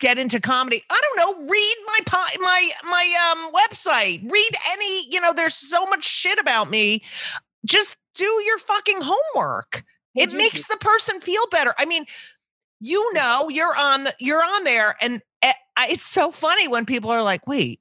get 0.00 0.18
into 0.18 0.40
comedy?" 0.40 0.82
I 0.90 1.00
don't 1.02 1.40
know. 1.40 1.46
Read 1.48 1.76
my 1.86 1.98
my 2.40 2.70
my 2.84 3.32
um 3.32 3.52
website. 3.52 4.28
Read 4.30 4.50
any, 4.72 5.08
you 5.10 5.20
know, 5.20 5.32
there's 5.34 5.54
so 5.54 5.84
much 5.86 6.04
shit 6.04 6.38
about 6.38 6.70
me. 6.70 7.02
Just 7.64 7.96
do 8.14 8.24
your 8.46 8.58
fucking 8.58 9.00
homework. 9.02 9.84
It 10.16 10.32
makes 10.32 10.66
the 10.66 10.76
person 10.78 11.20
feel 11.20 11.42
better. 11.50 11.72
I 11.78 11.84
mean, 11.84 12.04
you 12.80 13.12
know, 13.12 13.48
you're 13.48 13.76
on 13.76 14.04
the, 14.04 14.14
you're 14.18 14.42
on 14.42 14.64
there 14.64 14.96
and 15.00 15.22
eh, 15.42 15.52
it's 15.82 16.04
so 16.04 16.30
funny 16.30 16.68
when 16.68 16.84
people 16.84 17.10
are 17.10 17.22
like, 17.22 17.46
"Wait, 17.46 17.80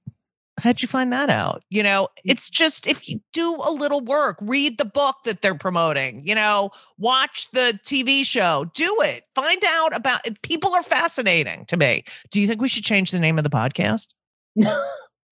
how'd 0.59 0.81
you 0.81 0.87
find 0.87 1.11
that 1.11 1.29
out? 1.29 1.63
You 1.69 1.83
know, 1.83 2.03
mm. 2.03 2.21
it's 2.25 2.49
just 2.49 2.87
if 2.87 3.07
you 3.07 3.19
do 3.33 3.55
a 3.63 3.71
little 3.71 4.01
work, 4.01 4.37
read 4.41 4.77
the 4.77 4.85
book 4.85 5.17
that 5.25 5.41
they're 5.41 5.55
promoting, 5.55 6.25
you 6.25 6.35
know, 6.35 6.71
watch 6.97 7.49
the 7.51 7.79
TV 7.83 8.25
show, 8.25 8.69
do 8.73 8.95
it, 9.01 9.23
find 9.35 9.61
out 9.65 9.95
about 9.95 10.25
it. 10.27 10.41
People 10.41 10.73
are 10.73 10.83
fascinating 10.83 11.65
to 11.65 11.77
me. 11.77 12.03
Do 12.31 12.39
you 12.39 12.47
think 12.47 12.61
we 12.61 12.67
should 12.67 12.83
change 12.83 13.11
the 13.11 13.19
name 13.19 13.37
of 13.37 13.43
the 13.43 13.49
podcast? 13.49 14.13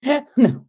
No, 0.03 0.23
no. 0.37 0.63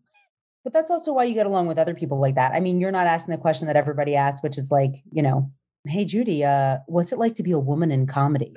But 0.65 0.73
that's 0.73 0.91
also 0.91 1.13
why 1.13 1.25
you 1.25 1.35
get 1.35 1.45
along 1.45 1.67
with 1.67 1.79
other 1.79 1.95
people 1.95 2.19
like 2.19 2.35
that. 2.35 2.53
I 2.53 2.61
mean, 2.61 2.81
you're 2.81 2.91
not 2.91 3.07
asking 3.07 3.33
the 3.33 3.41
question 3.41 3.67
that 3.67 3.77
everybody 3.77 4.17
asks, 4.17 4.43
which 4.43 4.57
is 4.57 4.71
like, 4.71 5.03
you 5.13 5.23
know, 5.23 5.53
hey 5.89 6.05
Judy, 6.05 6.45
uh, 6.45 6.79
what's 6.87 7.13
it 7.13 7.19
like 7.19 7.35
to 7.35 7.43
be 7.43 7.53
a 7.53 7.59
woman 7.59 7.91
in 7.91 8.07
comedy? 8.07 8.53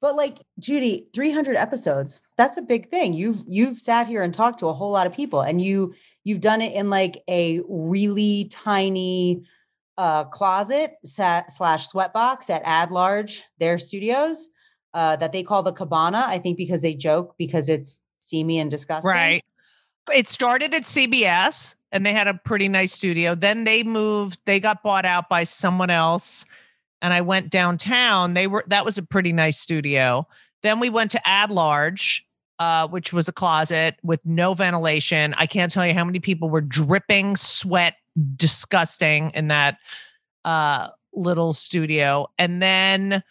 but 0.00 0.16
like 0.16 0.38
Judy, 0.58 1.08
300 1.14 1.56
episodes, 1.56 2.20
that's 2.36 2.56
a 2.56 2.62
big 2.62 2.90
thing. 2.90 3.12
You've 3.14 3.42
you've 3.46 3.78
sat 3.78 4.06
here 4.06 4.22
and 4.22 4.32
talked 4.32 4.58
to 4.60 4.68
a 4.68 4.72
whole 4.72 4.90
lot 4.90 5.06
of 5.06 5.12
people 5.12 5.40
and 5.40 5.60
you 5.60 5.94
you've 6.24 6.40
done 6.40 6.62
it 6.62 6.72
in 6.72 6.90
like 6.90 7.22
a 7.28 7.60
really 7.68 8.48
tiny 8.50 9.44
uh 9.98 10.24
closet 10.24 10.94
slash 11.04 11.48
sweatbox 11.58 12.50
at 12.50 12.62
Ad 12.64 12.90
Large, 12.90 13.42
their 13.58 13.78
studios, 13.78 14.48
uh, 14.94 15.16
that 15.16 15.32
they 15.32 15.42
call 15.42 15.62
the 15.62 15.72
cabana, 15.72 16.24
I 16.26 16.38
think 16.38 16.56
because 16.56 16.82
they 16.82 16.94
joke 16.94 17.34
because 17.38 17.68
it's 17.68 18.02
steamy 18.18 18.58
and 18.58 18.70
disgusting. 18.70 19.10
Right. 19.10 19.44
It 20.12 20.28
started 20.28 20.74
at 20.74 20.82
CBS 20.82 21.76
and 21.92 22.06
they 22.06 22.12
had 22.12 22.28
a 22.28 22.34
pretty 22.34 22.68
nice 22.68 22.92
studio. 22.92 23.34
Then 23.34 23.64
they 23.64 23.82
moved, 23.82 24.40
they 24.44 24.60
got 24.60 24.82
bought 24.82 25.04
out 25.04 25.28
by 25.28 25.44
someone 25.44 25.90
else 25.90 26.44
and 27.02 27.12
I 27.12 27.20
went 27.20 27.50
downtown. 27.50 28.34
They 28.34 28.46
were 28.46 28.64
that 28.68 28.84
was 28.84 28.98
a 28.98 29.02
pretty 29.02 29.32
nice 29.32 29.58
studio. 29.58 30.26
Then 30.62 30.80
we 30.80 30.90
went 30.90 31.10
to 31.12 31.28
Ad 31.28 31.50
Large, 31.50 32.26
uh, 32.58 32.86
which 32.88 33.12
was 33.12 33.28
a 33.28 33.32
closet 33.32 33.96
with 34.02 34.20
no 34.24 34.54
ventilation. 34.54 35.34
I 35.38 35.46
can't 35.46 35.72
tell 35.72 35.86
you 35.86 35.94
how 35.94 36.04
many 36.04 36.20
people 36.20 36.50
were 36.50 36.60
dripping 36.60 37.36
sweat, 37.36 37.94
disgusting 38.36 39.30
in 39.30 39.48
that 39.48 39.78
uh, 40.44 40.88
little 41.14 41.54
studio. 41.54 42.26
And 42.38 42.60
then, 42.60 43.22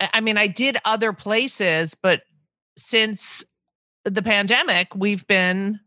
I 0.00 0.20
mean, 0.20 0.38
I 0.38 0.46
did 0.46 0.78
other 0.84 1.12
places, 1.12 1.94
but 1.94 2.22
since 2.76 3.44
the 4.04 4.22
pandemic, 4.22 4.88
we've 4.94 5.26
been 5.26 5.78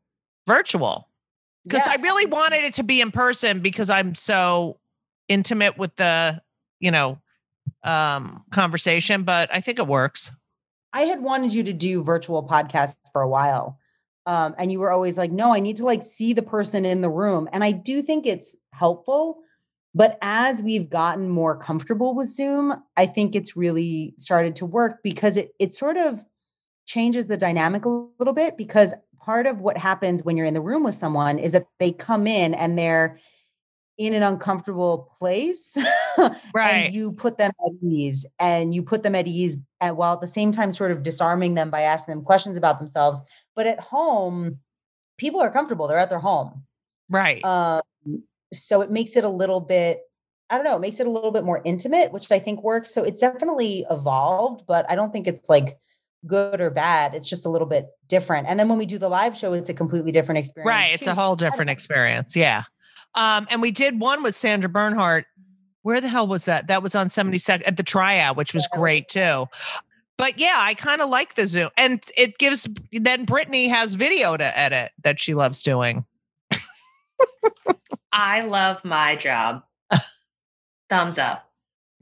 virtual 0.46 1.10
because 1.64 1.86
yeah. 1.88 1.94
I 1.94 2.02
really 2.02 2.26
wanted 2.26 2.64
it 2.64 2.76
to 2.76 2.84
be 2.84 3.02
in 3.02 3.12
person 3.12 3.60
because 3.60 3.90
I'm 3.90 4.16
so 4.16 4.80
intimate 5.28 5.78
with 5.78 5.96
the 5.96 6.42
you 6.80 6.92
know 6.92 7.20
um, 7.84 8.44
conversation, 8.52 9.24
but 9.24 9.50
I 9.54 9.62
think 9.62 9.80
it 9.80 9.88
works. 9.88 10.32
I 10.94 11.04
had 11.04 11.22
wanted 11.22 11.54
you 11.54 11.64
to 11.64 11.74
do 11.74 12.04
virtual 12.04 12.48
podcasts 12.48 12.96
for 13.12 13.22
a 13.22 13.28
while. 13.28 13.80
Um, 14.26 14.56
and 14.58 14.72
you 14.72 14.80
were 14.80 14.92
always 14.92 15.18
like, 15.18 15.32
no, 15.32 15.54
I 15.54 15.60
need 15.60 15.78
to 15.78 15.86
like 15.86 16.04
see 16.04 16.34
the 16.34 16.42
person 16.42 16.86
in 16.86 17.02
the 17.02 17.10
room. 17.10 17.50
And 17.52 17.64
I 17.64 17.72
do 17.72 18.02
think 18.02 18.26
it's 18.26 18.56
helpful. 18.72 19.40
But 19.96 20.18
as 20.22 20.62
we've 20.62 20.90
gotten 20.90 21.30
more 21.30 21.58
comfortable 21.58 22.16
with 22.16 22.28
Zoom, 22.28 22.82
I 22.96 23.06
think 23.06 23.36
it's 23.36 23.56
really 23.56 24.16
started 24.18 24.56
to 24.58 24.66
work 24.66 25.04
because 25.04 25.38
it 25.38 25.54
it 25.60 25.76
sort 25.76 25.98
of 25.98 26.24
changes 26.86 27.26
the 27.26 27.38
dynamic 27.38 27.86
a 27.86 27.90
little 27.90 28.34
bit 28.34 28.58
because 28.58 28.94
part 29.24 29.48
of 29.48 29.60
what 29.62 29.78
happens 29.78 30.24
when 30.24 30.36
you're 30.36 30.46
in 30.46 30.54
the 30.54 30.62
room 30.62 30.84
with 30.84 30.96
someone 30.96 31.40
is 31.40 31.54
that 31.54 31.68
they 31.80 31.92
come 31.92 32.28
in 32.28 32.54
and 32.54 32.78
they're 32.78 33.20
in 33.98 34.14
an 34.14 34.24
uncomfortable 34.24 35.14
place 35.20 35.78
right. 36.54 36.74
and 36.74 36.94
you 36.94 37.12
put 37.12 37.38
them 37.38 37.52
at 37.66 37.72
ease 37.88 38.26
and 38.40 38.74
you 38.74 38.82
put 38.82 39.04
them 39.04 39.16
at 39.16 39.28
ease 39.28 39.60
at, 39.82 39.96
while 39.96 40.16
at 40.16 40.22
the 40.22 40.28
same 40.28 40.52
time 40.52 40.74
sort 40.74 40.92
of 40.92 41.04
disarming 41.04 41.54
them 41.54 41.70
by 41.70 41.82
asking 41.82 42.14
them 42.14 42.24
questions 42.24 42.58
about 42.58 42.80
themselves. 42.80 43.22
But 43.56 43.68
at 43.68 43.80
home 43.80 44.60
people 45.18 45.40
are 45.40 45.52
comfortable 45.52 45.88
they're 45.88 45.98
at 45.98 46.10
their 46.10 46.20
home. 46.20 46.64
Right. 47.10 47.44
Um, 47.46 47.82
so 48.52 48.82
it 48.82 48.92
makes 48.92 49.16
it 49.16 49.24
a 49.24 49.30
little 49.30 49.60
bit 49.60 50.02
i 50.50 50.56
don't 50.56 50.66
know 50.66 50.76
it 50.76 50.82
makes 50.82 51.00
it 51.00 51.08
a 51.08 51.10
little 51.10 51.32
bit 51.32 51.44
more 51.44 51.62
intimate 51.64 52.12
which 52.12 52.32
i 52.32 52.40
think 52.40 52.62
works. 52.62 52.94
So 52.94 53.04
it's 53.04 53.20
definitely 53.20 53.86
evolved 53.90 54.66
but 54.68 54.86
i 54.90 54.96
don't 54.96 55.14
think 55.14 55.28
it's 55.28 55.50
like 55.50 55.78
good 56.28 56.62
or 56.62 56.70
bad 56.70 57.14
it's 57.14 57.30
just 57.30 57.46
a 57.46 57.50
little 57.50 57.68
bit 57.68 57.88
different 58.08 58.48
and 58.48 58.60
then 58.60 58.70
when 58.70 58.78
we 58.78 58.86
do 58.86 58.98
the 58.98 59.10
live 59.10 59.36
show 59.36 59.54
it's 59.54 59.70
a 59.70 59.74
completely 59.74 60.12
different 60.12 60.38
experience 60.38 60.68
right 60.68 60.94
it's 60.94 61.06
too. 61.06 61.12
a 61.12 61.16
whole 61.16 61.36
different 61.36 61.70
experience 61.70 62.36
yeah 62.36 62.64
um, 63.16 63.48
and 63.50 63.62
we 63.62 63.72
did 63.72 64.00
one 64.00 64.24
with 64.24 64.36
Sandra 64.36 64.70
Bernhard. 64.70 65.26
Where 65.84 66.00
the 66.00 66.08
hell 66.08 66.28
was 66.28 66.46
that? 66.46 66.68
That 66.68 66.82
was 66.82 66.96
on 66.96 67.08
72nd 67.08 67.68
at 67.68 67.78
the 67.78 67.84
Triad, 67.84 68.38
which 68.38 68.54
was 68.54 68.68
great 68.72 69.10
too. 69.10 69.48
But 70.18 70.40
yeah, 70.40 70.56
I 70.58 70.76
kind 70.76 71.02
of 71.02 71.10
like 71.10 71.36
the 71.36 71.46
Zoom. 71.46 71.70
And 71.78 72.04
it 72.18 72.38
gives 72.38 72.68
then 72.92 73.26
Brittany 73.26 73.68
has 73.68 73.94
video 73.94 74.38
to 74.38 74.58
edit 74.58 74.92
that 75.04 75.20
she 75.20 75.34
loves 75.34 75.62
doing. 75.62 76.06
I 78.14 78.42
love 78.42 78.86
my 78.86 79.16
job. 79.16 79.64
Thumbs 80.90 81.18
up. 81.18 81.50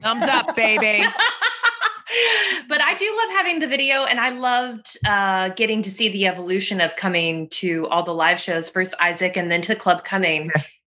Thumbs 0.00 0.24
up, 0.24 0.54
baby. 0.54 1.04
but 2.68 2.80
I 2.80 2.94
do 2.94 3.16
love 3.22 3.30
having 3.36 3.60
the 3.60 3.66
video, 3.66 4.04
and 4.04 4.20
I 4.20 4.30
loved 4.30 4.96
uh, 5.06 5.50
getting 5.50 5.82
to 5.82 5.90
see 5.90 6.08
the 6.08 6.26
evolution 6.26 6.80
of 6.80 6.96
coming 6.96 7.48
to 7.50 7.86
all 7.88 8.02
the 8.02 8.14
live 8.14 8.40
shows. 8.40 8.68
First 8.68 8.94
Isaac, 9.00 9.36
and 9.36 9.50
then 9.50 9.62
to 9.62 9.68
the 9.68 9.76
Club 9.76 10.04
Cumming, 10.04 10.50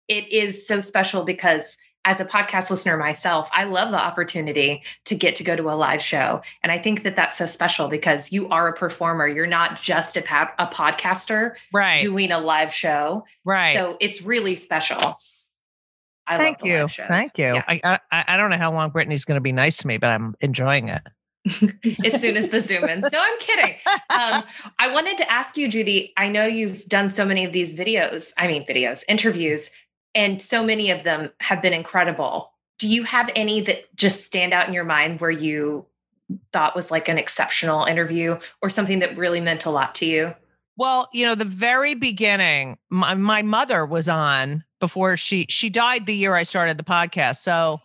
it 0.07 0.31
is 0.31 0.67
so 0.67 0.79
special 0.79 1.23
because 1.23 1.77
as 2.05 2.19
a 2.19 2.25
podcast 2.25 2.69
listener 2.69 2.97
myself, 2.97 3.49
I 3.53 3.65
love 3.65 3.91
the 3.91 3.99
opportunity 3.99 4.83
to 5.05 5.15
get 5.15 5.35
to 5.35 5.43
go 5.43 5.55
to 5.55 5.69
a 5.69 5.75
live 5.75 6.01
show. 6.01 6.41
And 6.63 6.71
I 6.71 6.79
think 6.79 7.03
that 7.03 7.15
that's 7.15 7.37
so 7.37 7.45
special 7.45 7.89
because 7.89 8.31
you 8.31 8.47
are 8.49 8.69
a 8.69 8.73
performer. 8.73 9.27
You're 9.27 9.45
not 9.45 9.79
just 9.79 10.15
a, 10.15 10.21
pa- 10.21 10.53
a 10.57 10.67
podcaster 10.67 11.55
right. 11.73 12.01
doing 12.01 12.31
a 12.31 12.39
live 12.39 12.73
show. 12.73 13.25
Right. 13.43 13.73
So 13.73 13.97
it's 13.99 14.21
really 14.21 14.55
special. 14.55 15.19
I 16.29 16.37
Thank 16.37 16.63
you. 16.63 16.87
Thank 16.87 17.37
you. 17.37 17.55
Yeah. 17.55 17.63
I, 17.67 17.99
I, 18.11 18.25
I 18.29 18.37
don't 18.37 18.51
know 18.51 18.57
how 18.57 18.71
long 18.71 18.91
Brittany's 18.91 19.25
going 19.25 19.37
to 19.37 19.41
be 19.41 19.51
nice 19.51 19.77
to 19.77 19.87
me, 19.87 19.97
but 19.97 20.11
I'm 20.11 20.35
enjoying 20.41 20.89
it. 20.89 21.01
as 22.05 22.21
soon 22.21 22.37
as 22.37 22.49
the 22.49 22.61
zoom 22.61 22.83
ins. 22.83 23.11
No, 23.11 23.19
I'm 23.19 23.39
kidding. 23.39 23.75
Um, 24.09 24.43
I 24.77 24.91
wanted 24.91 25.17
to 25.17 25.31
ask 25.31 25.57
you, 25.57 25.67
Judy. 25.67 26.13
I 26.17 26.29
know 26.29 26.45
you've 26.45 26.85
done 26.85 27.09
so 27.09 27.25
many 27.25 27.45
of 27.45 27.53
these 27.53 27.73
videos. 27.73 28.31
I 28.37 28.47
mean, 28.47 28.65
videos, 28.67 29.03
interviews 29.07 29.71
and 30.15 30.41
so 30.41 30.63
many 30.63 30.91
of 30.91 31.03
them 31.03 31.31
have 31.39 31.61
been 31.61 31.73
incredible. 31.73 32.51
Do 32.77 32.87
you 32.87 33.03
have 33.03 33.29
any 33.35 33.61
that 33.61 33.95
just 33.95 34.23
stand 34.23 34.53
out 34.53 34.67
in 34.67 34.73
your 34.73 34.85
mind 34.85 35.19
where 35.19 35.31
you 35.31 35.85
thought 36.53 36.75
was 36.75 36.91
like 36.91 37.07
an 37.09 37.17
exceptional 37.17 37.85
interview 37.85 38.37
or 38.61 38.69
something 38.69 38.99
that 38.99 39.17
really 39.17 39.41
meant 39.41 39.65
a 39.65 39.69
lot 39.69 39.95
to 39.95 40.05
you? 40.05 40.35
Well, 40.77 41.09
you 41.13 41.25
know, 41.25 41.35
the 41.35 41.45
very 41.45 41.93
beginning, 41.93 42.77
my, 42.89 43.13
my 43.15 43.41
mother 43.41 43.85
was 43.85 44.07
on 44.07 44.63
before 44.79 45.17
she 45.17 45.45
she 45.49 45.69
died 45.69 46.05
the 46.05 46.15
year 46.15 46.35
I 46.35 46.43
started 46.43 46.77
the 46.77 46.83
podcast. 46.83 47.37
So 47.37 47.81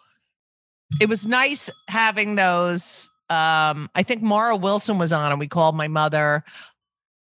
it 1.00 1.08
was 1.08 1.26
nice 1.26 1.70
having 1.88 2.34
those. 2.36 3.10
Um, 3.30 3.90
I 3.94 4.02
think 4.02 4.22
Mara 4.22 4.56
Wilson 4.56 4.98
was 4.98 5.12
on, 5.12 5.30
and 5.30 5.40
we 5.40 5.48
called 5.48 5.74
my 5.74 5.88
mother. 5.88 6.44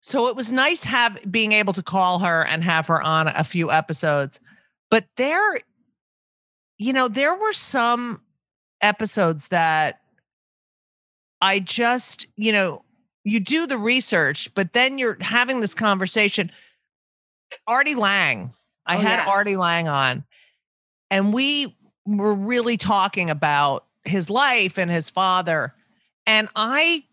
So 0.02 0.28
it 0.28 0.36
was 0.36 0.52
nice 0.52 0.84
have 0.86 1.20
being 1.30 1.52
able 1.52 1.74
to 1.74 1.84
call 1.84 2.20
her 2.20 2.46
and 2.46 2.64
have 2.64 2.88
her 2.88 3.02
on 3.02 3.28
a 3.28 3.44
few 3.44 3.70
episodes. 3.70 4.40
But 4.90 5.06
there, 5.18 5.60
you 6.78 6.94
know, 6.94 7.10
there 7.10 7.36
were 7.36 7.54
some 7.54 8.22
episodes 8.82 9.50
that 9.50 10.00
I 11.42 11.60
just, 11.60 12.28
you 12.38 12.52
know, 12.52 12.84
you 13.24 13.40
do 13.40 13.68
the 13.68 13.78
research, 13.78 14.54
but 14.56 14.74
then 14.74 14.98
you're 14.98 15.18
having 15.20 15.62
this 15.62 15.76
conversation. 15.76 16.52
Artie 17.68 17.96
Lange, 17.96 18.52
I 18.89 18.98
Oh, 18.98 19.00
had 19.00 19.19
yeah. 19.19 19.29
Artie 19.29 19.55
Lange 19.55 19.88
on, 19.88 20.24
and 21.10 21.34
we 21.34 21.75
were 22.05 22.34
really 22.34 22.77
talking 22.77 23.29
about 23.29 23.86
his 24.03 24.29
life 24.29 24.77
and 24.77 24.89
his 24.89 25.10
father. 25.10 25.74
And 26.25 26.50
I 26.55 27.03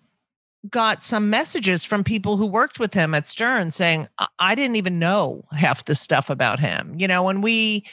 got 0.71 1.03
some 1.03 1.31
messages 1.31 1.85
from 1.85 2.03
people 2.03 2.37
who 2.37 2.47
worked 2.47 2.79
with 2.79 2.95
him 2.95 3.15
at 3.15 3.27
Stern 3.27 3.71
saying, 3.71 4.09
I, 4.19 4.27
I 4.39 4.55
didn't 4.55 4.77
even 4.77 4.99
know 4.99 5.45
half 5.53 5.85
the 5.85 5.95
stuff 5.95 6.31
about 6.31 6.61
him, 6.61 6.95
you 6.99 7.07
know, 7.07 7.29
and 7.29 7.43
we, 7.43 7.85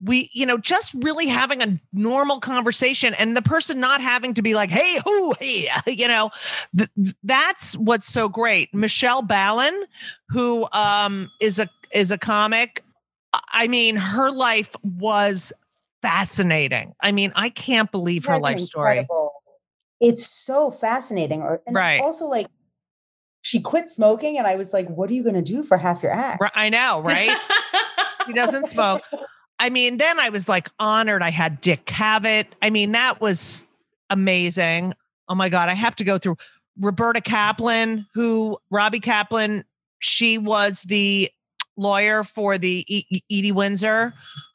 we, 0.00 0.30
you 0.32 0.44
know, 0.44 0.58
just 0.58 0.92
really 0.94 1.26
having 1.26 1.62
a 1.62 1.80
normal 1.92 2.38
conversation 2.38 3.14
and 3.14 3.36
the 3.36 3.42
person 3.42 3.80
not 3.80 4.00
having 4.00 4.34
to 4.34 4.42
be 4.42 4.54
like, 4.54 4.70
hey, 4.70 5.00
who, 5.04 5.34
hey, 5.40 5.68
you 5.86 6.06
know, 6.06 6.30
th- 6.76 6.90
that's 7.24 7.76
what's 7.76 8.06
so 8.06 8.28
great. 8.28 8.72
Michele 8.74 9.22
Balan, 9.22 9.84
who 10.28 10.68
um, 10.72 11.30
is 11.40 11.58
a 11.58 11.68
is 11.92 12.10
a 12.10 12.18
comic. 12.18 12.82
I 13.52 13.68
mean, 13.68 13.96
her 13.96 14.30
life 14.30 14.74
was 14.82 15.52
fascinating. 16.02 16.94
I 17.00 17.12
mean, 17.12 17.32
I 17.34 17.50
can't 17.50 17.90
believe 17.90 18.24
her 18.26 18.34
That's 18.34 18.42
life 18.42 18.60
story. 18.60 19.06
It's 20.00 20.26
so 20.26 20.70
fascinating. 20.70 21.42
Or 21.42 21.62
Right. 21.70 22.00
also 22.00 22.26
like 22.26 22.48
she 23.42 23.60
quit 23.60 23.88
smoking, 23.88 24.38
and 24.38 24.46
I 24.46 24.56
was 24.56 24.72
like, 24.72 24.88
"What 24.88 25.08
are 25.08 25.14
you 25.14 25.22
going 25.22 25.36
to 25.36 25.42
do 25.42 25.62
for 25.62 25.76
half 25.76 26.02
your 26.02 26.12
act?" 26.12 26.42
I 26.56 26.68
know, 26.68 27.00
right? 27.00 27.38
he 28.26 28.32
doesn't 28.32 28.68
smoke. 28.68 29.02
I 29.58 29.70
mean, 29.70 29.96
then 29.96 30.20
I 30.20 30.28
was 30.28 30.48
like 30.48 30.68
honored. 30.78 31.22
I 31.22 31.30
had 31.30 31.60
Dick 31.60 31.86
Cavett. 31.86 32.46
I 32.60 32.70
mean, 32.70 32.92
that 32.92 33.20
was 33.20 33.66
amazing. 34.10 34.94
Oh 35.28 35.34
my 35.34 35.48
God. 35.48 35.68
I 35.68 35.74
have 35.74 35.96
to 35.96 36.04
go 36.04 36.18
through 36.18 36.36
Roberta 36.78 37.20
Kaplan, 37.20 38.06
who 38.14 38.58
Robbie 38.70 39.00
Kaplan, 39.00 39.64
she 39.98 40.38
was 40.38 40.82
the 40.82 41.30
lawyer 41.76 42.24
for 42.24 42.58
the 42.58 42.84
E- 42.88 43.22
Edie 43.30 43.52
Windsor 43.52 44.12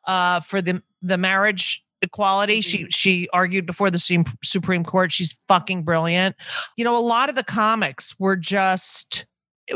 uh, 0.07 0.39
for 0.39 0.61
the, 0.61 0.81
the 1.01 1.17
marriage 1.17 1.83
equality. 2.01 2.61
She 2.61 2.87
she 2.89 3.29
argued 3.31 3.65
before 3.65 3.91
the 3.91 3.99
Supreme- 4.43 4.83
Court. 4.83 5.11
She's 5.11 5.35
fucking 5.47 5.83
brilliant. 5.83 6.35
You 6.77 6.83
know, 6.83 6.97
a 6.97 7.01
lot 7.05 7.29
of 7.29 7.35
the 7.35 7.43
comics 7.43 8.19
were 8.19 8.35
just 8.35 9.25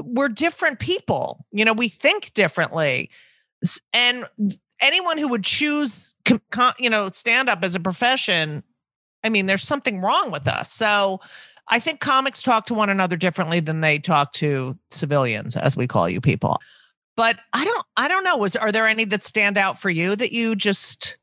we're 0.01 0.29
different 0.29 0.79
people. 0.79 1.45
You 1.51 1.65
know, 1.65 1.73
we 1.73 1.87
think 1.87 2.33
differently. 2.33 3.09
And 3.93 4.25
anyone 4.81 5.17
who 5.17 5.27
would 5.29 5.43
choose 5.43 6.13
you 6.79 6.89
know, 6.89 7.09
stand 7.11 7.49
up 7.49 7.63
as 7.63 7.75
a 7.75 7.79
profession, 7.79 8.63
I 9.23 9.29
mean, 9.29 9.45
there's 9.45 9.63
something 9.63 10.01
wrong 10.01 10.31
with 10.31 10.47
us. 10.47 10.71
So 10.71 11.21
I 11.67 11.79
think 11.79 11.99
comics 11.99 12.41
talk 12.43 12.65
to 12.67 12.73
one 12.73 12.89
another 12.89 13.15
differently 13.15 13.59
than 13.59 13.81
they 13.81 13.99
talk 13.99 14.33
to 14.33 14.77
civilians, 14.91 15.55
as 15.55 15.77
we 15.77 15.87
call 15.87 16.09
you 16.09 16.21
people. 16.21 16.59
But 17.15 17.39
I 17.53 17.63
don't 17.63 17.85
I 17.97 18.07
don't 18.07 18.23
know. 18.23 18.37
Was 18.37 18.55
are 18.55 18.71
there 18.71 18.87
any 18.87 19.05
that 19.05 19.23
stand 19.23 19.57
out 19.57 19.79
for 19.79 19.89
you 19.89 20.15
that 20.15 20.31
you 20.31 20.55
just 20.55 21.17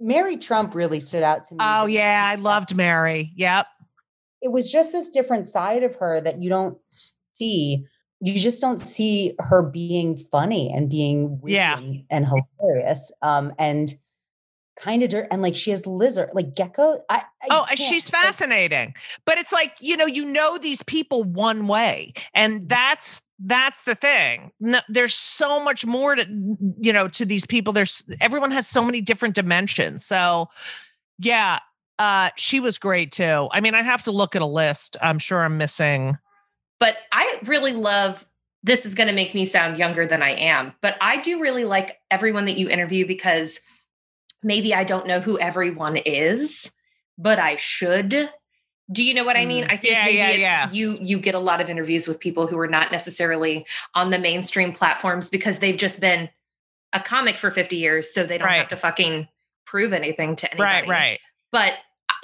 Mary 0.00 0.36
Trump 0.36 0.74
really 0.74 1.00
stood 1.00 1.22
out 1.22 1.44
to 1.46 1.54
me. 1.54 1.58
Oh 1.60 1.86
yeah, 1.86 2.24
I 2.26 2.36
loved 2.36 2.74
Mary. 2.74 3.32
Yep. 3.36 3.66
It 4.42 4.48
was 4.52 4.70
just 4.72 4.92
this 4.92 5.10
different 5.10 5.46
side 5.46 5.82
of 5.82 5.94
her 5.96 6.20
that 6.20 6.38
you 6.38 6.48
don't 6.48 6.78
see. 7.34 7.86
You 8.22 8.38
just 8.40 8.60
don't 8.60 8.78
see 8.78 9.34
her 9.38 9.62
being 9.62 10.16
funny 10.16 10.72
and 10.74 10.88
being 10.88 11.40
Yeah. 11.44 11.78
and 12.10 12.26
hilarious. 12.58 13.12
Um, 13.22 13.52
and 13.58 13.92
kind 14.78 15.02
of 15.02 15.10
dirt 15.10 15.26
and 15.30 15.42
like 15.42 15.54
she 15.54 15.70
has 15.70 15.86
lizard 15.86 16.30
like 16.32 16.54
gecko. 16.54 17.02
I, 17.10 17.22
I 17.42 17.46
Oh, 17.50 17.66
she's 17.74 18.08
fascinating. 18.08 18.94
But 19.26 19.36
it's 19.36 19.52
like, 19.52 19.74
you 19.80 19.96
know, 19.96 20.06
you 20.06 20.24
know 20.24 20.56
these 20.56 20.82
people 20.82 21.22
one 21.24 21.66
way. 21.66 22.14
And 22.34 22.66
that's 22.68 23.20
that's 23.44 23.84
the 23.84 23.94
thing. 23.94 24.52
No, 24.60 24.80
there's 24.88 25.14
so 25.14 25.62
much 25.64 25.86
more 25.86 26.14
to 26.14 26.26
you 26.78 26.92
know 26.92 27.08
to 27.08 27.24
these 27.24 27.46
people. 27.46 27.72
There's 27.72 28.04
everyone 28.20 28.50
has 28.50 28.66
so 28.66 28.84
many 28.84 29.00
different 29.00 29.34
dimensions. 29.34 30.04
So 30.04 30.48
yeah, 31.18 31.58
uh 31.98 32.30
she 32.36 32.60
was 32.60 32.78
great 32.78 33.12
too. 33.12 33.48
I 33.52 33.60
mean, 33.60 33.74
I 33.74 33.82
have 33.82 34.02
to 34.04 34.12
look 34.12 34.36
at 34.36 34.42
a 34.42 34.46
list. 34.46 34.96
I'm 35.02 35.18
sure 35.18 35.42
I'm 35.42 35.56
missing. 35.56 36.18
But 36.78 36.96
I 37.12 37.38
really 37.44 37.72
love 37.72 38.26
this 38.62 38.84
is 38.84 38.94
going 38.94 39.08
to 39.08 39.14
make 39.14 39.34
me 39.34 39.46
sound 39.46 39.78
younger 39.78 40.06
than 40.06 40.22
I 40.22 40.30
am, 40.30 40.74
but 40.82 40.96
I 41.00 41.18
do 41.18 41.40
really 41.40 41.64
like 41.64 41.98
everyone 42.10 42.44
that 42.44 42.58
you 42.58 42.68
interview 42.68 43.06
because 43.06 43.58
maybe 44.42 44.74
I 44.74 44.84
don't 44.84 45.06
know 45.06 45.20
who 45.20 45.38
everyone 45.38 45.96
is, 45.96 46.76
but 47.16 47.38
I 47.38 47.56
should. 47.56 48.30
Do 48.92 49.04
you 49.04 49.14
know 49.14 49.24
what 49.24 49.36
I 49.36 49.46
mean? 49.46 49.64
Mm. 49.64 49.72
I 49.72 49.76
think 49.76 49.92
Yeah, 49.94 50.04
maybe 50.04 50.16
yeah, 50.16 50.28
it's, 50.30 50.40
yeah. 50.40 50.70
you 50.72 50.98
you 51.00 51.18
get 51.18 51.34
a 51.34 51.38
lot 51.38 51.60
of 51.60 51.68
interviews 51.70 52.08
with 52.08 52.18
people 52.18 52.46
who 52.46 52.58
are 52.58 52.66
not 52.68 52.90
necessarily 52.90 53.66
on 53.94 54.10
the 54.10 54.18
mainstream 54.18 54.72
platforms 54.72 55.30
because 55.30 55.58
they've 55.58 55.76
just 55.76 56.00
been 56.00 56.28
a 56.92 56.98
comic 57.00 57.38
for 57.38 57.50
50 57.52 57.76
years, 57.76 58.12
so 58.12 58.24
they 58.24 58.36
don't 58.38 58.48
Right. 58.48 58.58
have 58.58 58.68
to 58.68 58.76
fucking 58.76 59.28
prove 59.64 59.92
anything 59.92 60.34
to 60.36 60.50
anybody 60.52 60.88
Right, 60.88 60.88
right. 60.88 61.20
but 61.52 61.74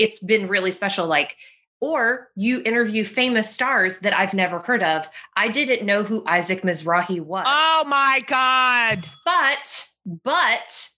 it's 0.01 0.19
been 0.19 0.49
really 0.49 0.73
special 0.73 1.07
like 1.07 1.37
or 1.81 2.31
you 2.35 2.63
interview 2.65 3.05
famous 3.05 3.49
stars 3.53 4.01
that 4.01 4.13
I've 4.19 4.33
never 4.35 4.59
heard 4.59 4.83
of. 4.83 5.09
I 5.37 5.49
didn't 5.49 5.85
know 5.87 6.03
who 6.03 6.25
Isaac 6.27 6.63
Mizrahi 6.63 7.21
was. 7.21 7.45
Oh 7.47 7.85
my 7.87 8.23
God. 8.27 9.05
But 9.25 9.89
but 10.25 10.89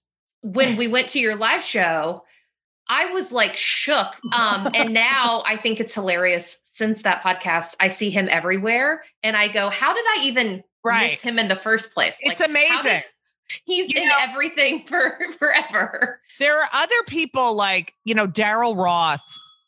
when 0.42 0.76
we 0.78 0.86
went 0.86 1.08
to 1.10 1.18
your 1.20 1.34
live 1.36 1.62
show, 1.64 2.22
I 2.88 3.06
was 3.06 3.32
like 3.32 3.56
shook. 3.56 4.16
Um 4.32 4.68
and 4.74 4.92
now 4.94 5.42
I 5.46 5.56
think 5.56 5.80
it's 5.80 5.94
hilarious 5.94 6.58
since 6.74 7.02
that 7.02 7.22
podcast 7.22 7.74
I 7.80 7.88
see 7.88 8.10
him 8.10 8.28
everywhere 8.30 9.02
and 9.22 9.36
I 9.36 9.48
go, 9.48 9.68
how 9.70 9.92
did 9.94 10.04
I 10.06 10.20
even 10.24 10.62
Right. 10.84 11.10
miss 11.10 11.20
him 11.20 11.38
in 11.40 11.48
the 11.48 11.56
first 11.56 11.92
place? 11.92 12.16
It's 12.20 12.40
Like, 12.40 12.48
how 12.48 12.54
did- 12.82 12.90
amazing. 12.90 13.02
He's 13.64 13.92
You 13.94 14.02
in 14.02 14.08
know- 14.08 14.14
everything 14.20 14.84
for 14.84 15.18
forever. 15.38 16.20
there 16.38 16.60
are 16.62 16.68
other 16.72 17.02
people 17.06 17.54
like 17.54 17.94
you 18.04 18.14
know 18.14 18.26
daryl 18.28 18.76
roth 18.76 19.24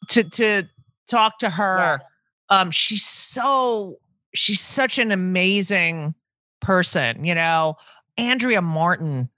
to 0.09 0.22
to 0.24 0.64
talk 1.09 1.38
to 1.38 1.48
her 1.50 1.78
Yes. 1.78 2.04
um 2.50 2.70
she's 2.70 3.04
so 3.06 3.96
she's 4.35 4.61
such 4.61 4.98
an 4.98 5.11
amazing 5.11 6.14
person 6.61 7.24
you 7.24 7.35
know 7.35 7.76
andrea 8.18 8.61
martin 8.61 9.30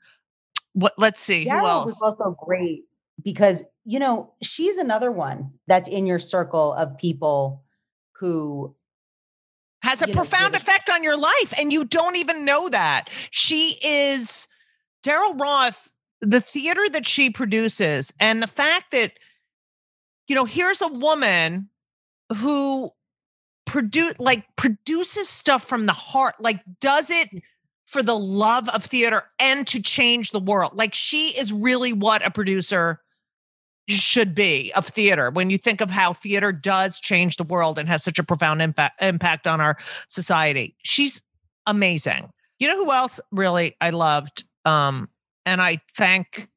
what 0.73 0.93
let's 0.99 1.21
see 1.21 1.45
who 1.45 1.51
Daryl 1.51 1.69
else 1.69 1.85
was 1.87 2.03
also 2.03 2.37
great 2.45 2.83
because 3.23 3.65
you 3.85 3.99
know 3.99 4.33
she's 4.43 4.79
another 4.79 5.11
one 5.11 5.53
that's 5.67 5.89
in 5.89 6.07
your 6.07 6.19
circle 6.19 6.73
of 6.75 6.97
people 6.99 7.63
who 8.13 8.75
has 9.83 10.01
a 10.03 10.07
you 10.07 10.15
know, 10.15 10.21
profound 10.21 10.55
effect 10.55 10.89
on 10.91 11.03
your 11.03 11.17
life 11.17 11.53
and 11.59 11.73
you 11.73 11.85
don't 11.85 12.17
even 12.17 12.45
know 12.45 12.69
that. 12.69 13.09
She 13.31 13.77
is 13.85 14.47
daryl 15.03 15.39
roth 15.41 15.91
the 16.21 16.41
theater 16.41 16.89
that 16.89 17.09
she 17.09 17.31
produces 17.31 18.15
and 18.21 18.41
the 18.41 18.47
fact 18.47 18.93
that 18.93 19.19
you 20.29 20.37
know 20.37 20.45
here's 20.45 20.81
a 20.81 20.89
woman 20.89 21.69
who 22.37 22.91
produce 23.67 24.15
like 24.21 24.47
produces 24.55 25.29
stuff 25.29 25.65
from 25.65 25.87
the 25.87 25.93
heart 25.93 26.37
like 26.41 26.61
does 26.81 27.11
it 27.11 27.29
for 27.93 28.03
the 28.03 28.19
love 28.19 28.71
of 28.71 28.83
theater 28.83 29.25
and 29.39 29.67
to 29.67 29.83
change 29.83 30.31
the 30.31 30.41
world. 30.41 30.73
Like 30.75 30.95
she 30.95 31.35
is 31.39 31.53
really 31.53 31.93
what 31.93 32.25
a 32.25 32.31
producer 32.31 33.02
should 33.97 34.35
be 34.35 34.73
of 34.75 34.87
theater. 34.87 35.31
When 35.31 35.51
you 35.51 35.59
think 35.59 35.81
of 35.81 35.91
how 35.91 36.13
theater 36.13 36.53
does 36.53 36.99
change 36.99 37.37
the 37.37 37.45
world 37.45 37.79
and 37.79 37.89
has 37.89 38.03
such 38.03 38.19
a 38.19 38.25
profound 38.25 38.63
impact 38.63 39.03
impact 39.03 39.47
on 39.47 39.61
our 39.61 39.77
society 40.07 40.77
she's 40.83 41.23
amazing. 41.67 42.31
You 42.59 42.69
know 42.69 42.85
who 42.85 42.93
else 42.93 43.21
really 43.31 43.77
i 43.81 43.91
loved? 43.91 44.45
Um 44.65 45.09
and 45.45 45.61
i 45.61 45.81
thank 45.97 46.49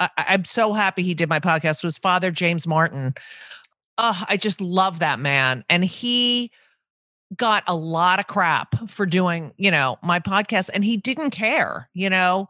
I, 0.00 0.10
i'm 0.16 0.44
so 0.44 0.72
happy 0.72 1.02
he 1.02 1.14
did 1.14 1.28
my 1.28 1.38
podcast 1.40 1.84
was 1.84 1.98
father 1.98 2.30
james 2.30 2.66
martin. 2.66 3.14
Oh 3.98 4.24
i 4.28 4.36
just 4.36 4.60
love 4.60 4.98
that 5.00 5.18
man. 5.18 5.64
And 5.68 5.84
he 5.84 6.50
got 7.36 7.62
a 7.66 7.74
lot 7.74 8.18
of 8.18 8.26
crap 8.26 8.90
for 8.90 9.06
doing 9.06 9.52
you 9.56 9.70
know 9.70 9.98
my 10.02 10.20
podcast 10.20 10.70
and 10.74 10.84
he 10.84 10.96
didn't 10.96 11.30
care 11.30 11.88
you 11.94 12.10
know? 12.10 12.48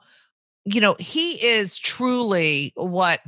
You 0.64 0.80
know 0.80 0.96
he 0.98 1.44
is 1.44 1.78
truly 1.78 2.72
what 2.76 3.20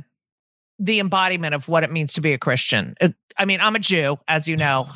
the 0.79 0.99
embodiment 0.99 1.55
of 1.55 1.67
what 1.67 1.83
it 1.83 1.91
means 1.91 2.13
to 2.13 2.21
be 2.21 2.33
a 2.33 2.37
Christian. 2.37 2.95
I 3.37 3.45
mean, 3.45 3.61
I'm 3.61 3.75
a 3.75 3.79
Jew, 3.79 4.17
as 4.27 4.47
you 4.47 4.57
know. 4.57 4.87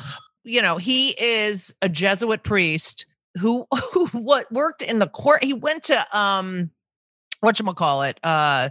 You 0.44 0.62
know, 0.62 0.76
he 0.76 1.14
is 1.20 1.74
a 1.82 1.88
Jesuit 1.88 2.42
priest 2.42 3.06
who 3.38 3.66
who 3.92 4.06
what 4.08 4.50
worked 4.52 4.82
in 4.82 4.98
the 4.98 5.08
court. 5.08 5.44
He 5.44 5.54
went 5.54 5.84
to 5.84 6.18
um 6.18 6.70
what 7.40 7.58
you 7.58 7.66
call 7.72 8.02
it? 8.02 8.20
Uh, 8.22 8.70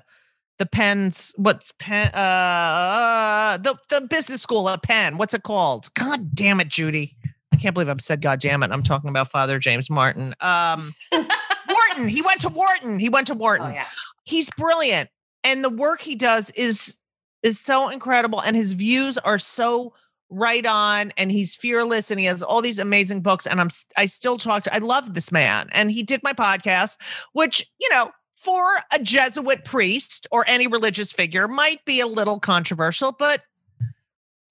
the 0.57 0.65
Penn's 0.65 1.33
what's 1.37 1.73
Penn? 1.79 2.11
Uh, 2.13 3.57
the 3.57 3.75
the 3.89 4.07
business 4.07 4.41
school 4.41 4.69
at 4.69 4.83
Penn. 4.83 5.17
What's 5.17 5.33
it 5.33 5.43
called? 5.43 5.93
God 5.93 6.35
damn 6.35 6.59
it, 6.59 6.67
Judy! 6.67 7.15
I 7.51 7.55
can't 7.57 7.73
believe 7.73 7.89
I've 7.89 8.01
said 8.01 8.21
God 8.21 8.39
damn 8.39 8.61
it. 8.63 8.71
I'm 8.71 8.83
talking 8.83 9.09
about 9.09 9.31
Father 9.31 9.57
James 9.57 9.89
Martin. 9.89 10.35
Um, 10.41 10.93
Wharton. 11.11 12.07
He 12.07 12.21
went 12.21 12.41
to 12.41 12.49
Wharton. 12.49 12.99
He 12.99 13.09
went 13.09 13.27
to 13.27 13.33
Wharton. 13.35 13.67
Oh 13.67 13.73
yeah. 13.73 13.87
He's 14.25 14.49
brilliant, 14.51 15.09
and 15.43 15.63
the 15.63 15.69
work 15.69 16.01
he 16.01 16.15
does 16.15 16.51
is 16.51 16.97
is 17.43 17.59
so 17.59 17.89
incredible, 17.89 18.41
and 18.41 18.55
his 18.55 18.73
views 18.73 19.17
are 19.19 19.39
so 19.39 19.93
right 20.31 20.65
on 20.65 21.11
and 21.17 21.31
he's 21.31 21.55
fearless 21.55 22.11
and 22.11 22.19
he 22.19 22.25
has 22.27 22.43
all 22.43 22.61
these 22.61 22.77
amazing 22.77 23.19
books 23.19 23.47
and 23.47 23.59
I'm 23.59 23.69
I 23.97 24.05
still 24.05 24.37
talk 24.37 24.61
to 24.63 24.75
I 24.75 24.77
love 24.77 25.15
this 25.15 25.31
man 25.31 25.69
and 25.71 25.89
he 25.89 26.03
did 26.03 26.21
my 26.21 26.33
podcast 26.33 26.97
which 27.33 27.67
you 27.79 27.89
know 27.89 28.11
for 28.35 28.63
a 28.93 28.99
Jesuit 28.99 29.65
priest 29.65 30.27
or 30.31 30.45
any 30.47 30.67
religious 30.67 31.11
figure 31.11 31.47
might 31.47 31.83
be 31.83 31.99
a 31.99 32.05
little 32.05 32.39
controversial 32.39 33.11
but 33.11 33.41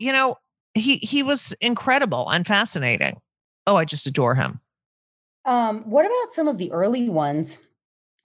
you 0.00 0.10
know 0.10 0.36
he 0.74 0.96
he 0.96 1.22
was 1.22 1.54
incredible 1.60 2.28
and 2.30 2.46
fascinating. 2.46 3.20
Oh 3.66 3.76
I 3.76 3.84
just 3.84 4.06
adore 4.06 4.34
him. 4.34 4.60
Um, 5.44 5.88
what 5.88 6.04
about 6.04 6.32
some 6.32 6.48
of 6.48 6.58
the 6.58 6.72
early 6.72 7.08
ones 7.08 7.60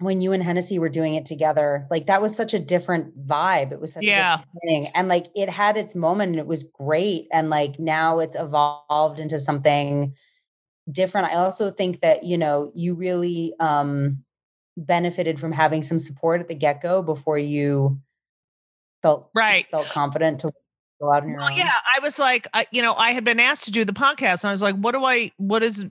when 0.04 0.22
you 0.22 0.32
and 0.34 0.44
Hennessy 0.44 0.80
were 0.80 0.90
doing 0.90 1.16
it 1.16 1.26
together? 1.26 1.88
Like 1.90 2.08
that 2.08 2.22
was 2.22 2.36
such 2.36 2.54
a 2.54 2.60
different 2.60 3.28
vibe. 3.28 3.72
It 3.72 3.80
was 3.82 3.94
such 3.94 4.04
Yeah. 4.04 4.40
a 4.40 4.60
thing. 4.68 4.88
And 4.96 5.08
like 5.08 5.28
it 5.36 5.50
had 5.50 5.78
its 5.78 5.96
moment 5.96 6.32
and 6.32 6.40
it 6.40 6.48
was 6.48 6.64
great. 6.64 7.28
And 7.32 7.50
like 7.50 7.80
now 7.80 8.20
it's 8.20 8.36
evolved 8.36 9.20
into 9.20 9.40
something 9.40 10.14
different. 10.92 11.28
I 11.32 11.36
also 11.36 11.72
think 11.72 12.02
that, 12.02 12.24
you 12.24 12.38
know, 12.38 12.72
you 12.76 12.94
really 12.94 13.54
um 13.60 14.24
benefited 14.76 15.40
from 15.40 15.52
having 15.52 15.84
some 15.84 16.00
support 16.00 16.42
at 16.42 16.48
the 16.48 16.56
get-go 16.56 17.02
before 17.04 17.38
you 17.38 18.00
felt 19.04 19.30
Right. 19.36 19.68
felt 19.70 19.88
confident 19.88 20.40
to 20.42 20.52
go 21.00 21.14
out 21.14 21.24
on 21.24 21.30
your 21.30 21.38
Well, 21.40 21.52
own. 21.52 21.58
yeah, 21.58 21.72
I 21.96 22.00
was 22.00 22.18
like, 22.18 22.48
I, 22.54 22.66
you 22.72 22.82
know, 22.82 22.96
I 22.96 23.12
had 23.12 23.24
been 23.24 23.40
asked 23.40 23.66
to 23.66 23.72
do 23.72 23.86
the 23.86 23.94
podcast, 23.94 24.44
and 24.44 24.50
I 24.50 24.52
was 24.52 24.62
like, 24.62 24.76
what 24.76 24.94
do 24.94 25.04
I, 25.04 25.32
what 25.38 25.62
is, 25.62 25.86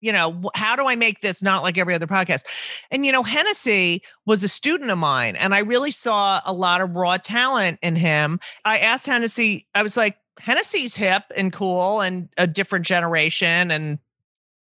you 0.00 0.12
know, 0.12 0.50
how 0.54 0.76
do 0.76 0.86
I 0.86 0.96
make 0.96 1.20
this 1.20 1.42
not 1.42 1.62
like 1.62 1.78
every 1.78 1.94
other 1.94 2.06
podcast? 2.06 2.44
And 2.90 3.04
you 3.04 3.12
know, 3.12 3.22
Hennessy 3.22 4.02
was 4.26 4.44
a 4.44 4.48
student 4.48 4.90
of 4.90 4.98
mine, 4.98 5.36
and 5.36 5.54
I 5.54 5.58
really 5.58 5.90
saw 5.90 6.40
a 6.44 6.52
lot 6.52 6.80
of 6.80 6.94
raw 6.94 7.16
talent 7.16 7.78
in 7.82 7.96
him. 7.96 8.40
I 8.64 8.78
asked 8.78 9.06
Hennessy, 9.06 9.66
I 9.74 9.82
was 9.82 9.96
like, 9.96 10.16
Hennessy's 10.38 10.94
hip 10.94 11.24
and 11.36 11.52
cool, 11.52 12.00
and 12.00 12.28
a 12.36 12.46
different 12.46 12.86
generation, 12.86 13.70
and 13.70 13.98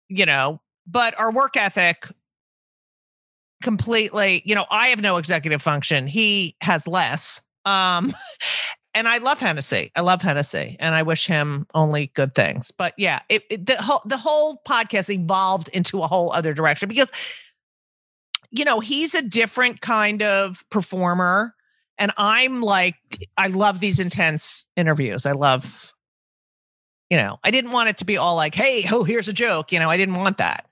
you 0.10 0.26
know, 0.26 0.62
but 0.88 1.17
our 1.17 1.32
work 1.32 1.58
ethic 1.58 2.08
completely 3.62 4.41
you 4.46 4.54
know 4.54 4.65
i 4.69 4.88
have 4.88 5.02
no 5.02 5.15
executive 5.15 5.62
function 5.62 6.06
he 6.06 6.54
has 6.60 6.86
less 6.86 7.41
um 7.63 8.13
and 8.94 9.08
I 9.08 9.18
love 9.18 9.40
Hennessy. 9.40 9.92
I 9.96 10.02
love 10.02 10.22
Hennessy, 10.22 10.78
and 10.80 10.94
I 10.96 11.04
wish 11.04 11.28
him 11.28 11.66
only 11.74 12.08
good 12.14 12.36
things. 12.36 12.72
But 12.72 12.94
yeah, 12.98 13.22
it, 13.30 13.44
it, 13.50 13.66
the 13.66 13.82
whole 13.82 14.02
the 14.06 14.18
whole 14.18 14.62
podcast 14.68 15.10
evolved 15.10 15.70
into 15.70 16.02
a 16.02 16.08
whole 16.08 16.32
other 16.32 16.54
direction 16.54 16.90
because, 16.90 17.12
you 18.52 18.66
know, 18.66 18.80
he's 18.80 19.16
a 19.16 19.22
different 19.22 19.82
kind 19.82 20.22
of 20.22 20.64
performer, 20.70 21.56
and 21.98 22.12
I'm 22.18 22.62
like, 22.62 22.96
I 23.38 23.48
love 23.48 23.80
these 23.80 24.00
intense 24.00 24.68
interviews. 24.76 25.26
I 25.26 25.32
love, 25.32 25.94
you 27.10 27.18
know, 27.18 27.40
I 27.44 27.52
didn't 27.52 27.72
want 27.72 27.90
it 27.90 27.98
to 27.98 28.06
be 28.06 28.18
all 28.18 28.36
like, 28.36 28.56
hey, 28.56 28.86
oh, 28.92 29.04
here's 29.04 29.28
a 29.28 29.34
joke. 29.34 29.72
You 29.72 29.80
know, 29.80 29.90
I 29.90 29.98
didn't 29.98 30.16
want 30.16 30.38
that. 30.38 30.68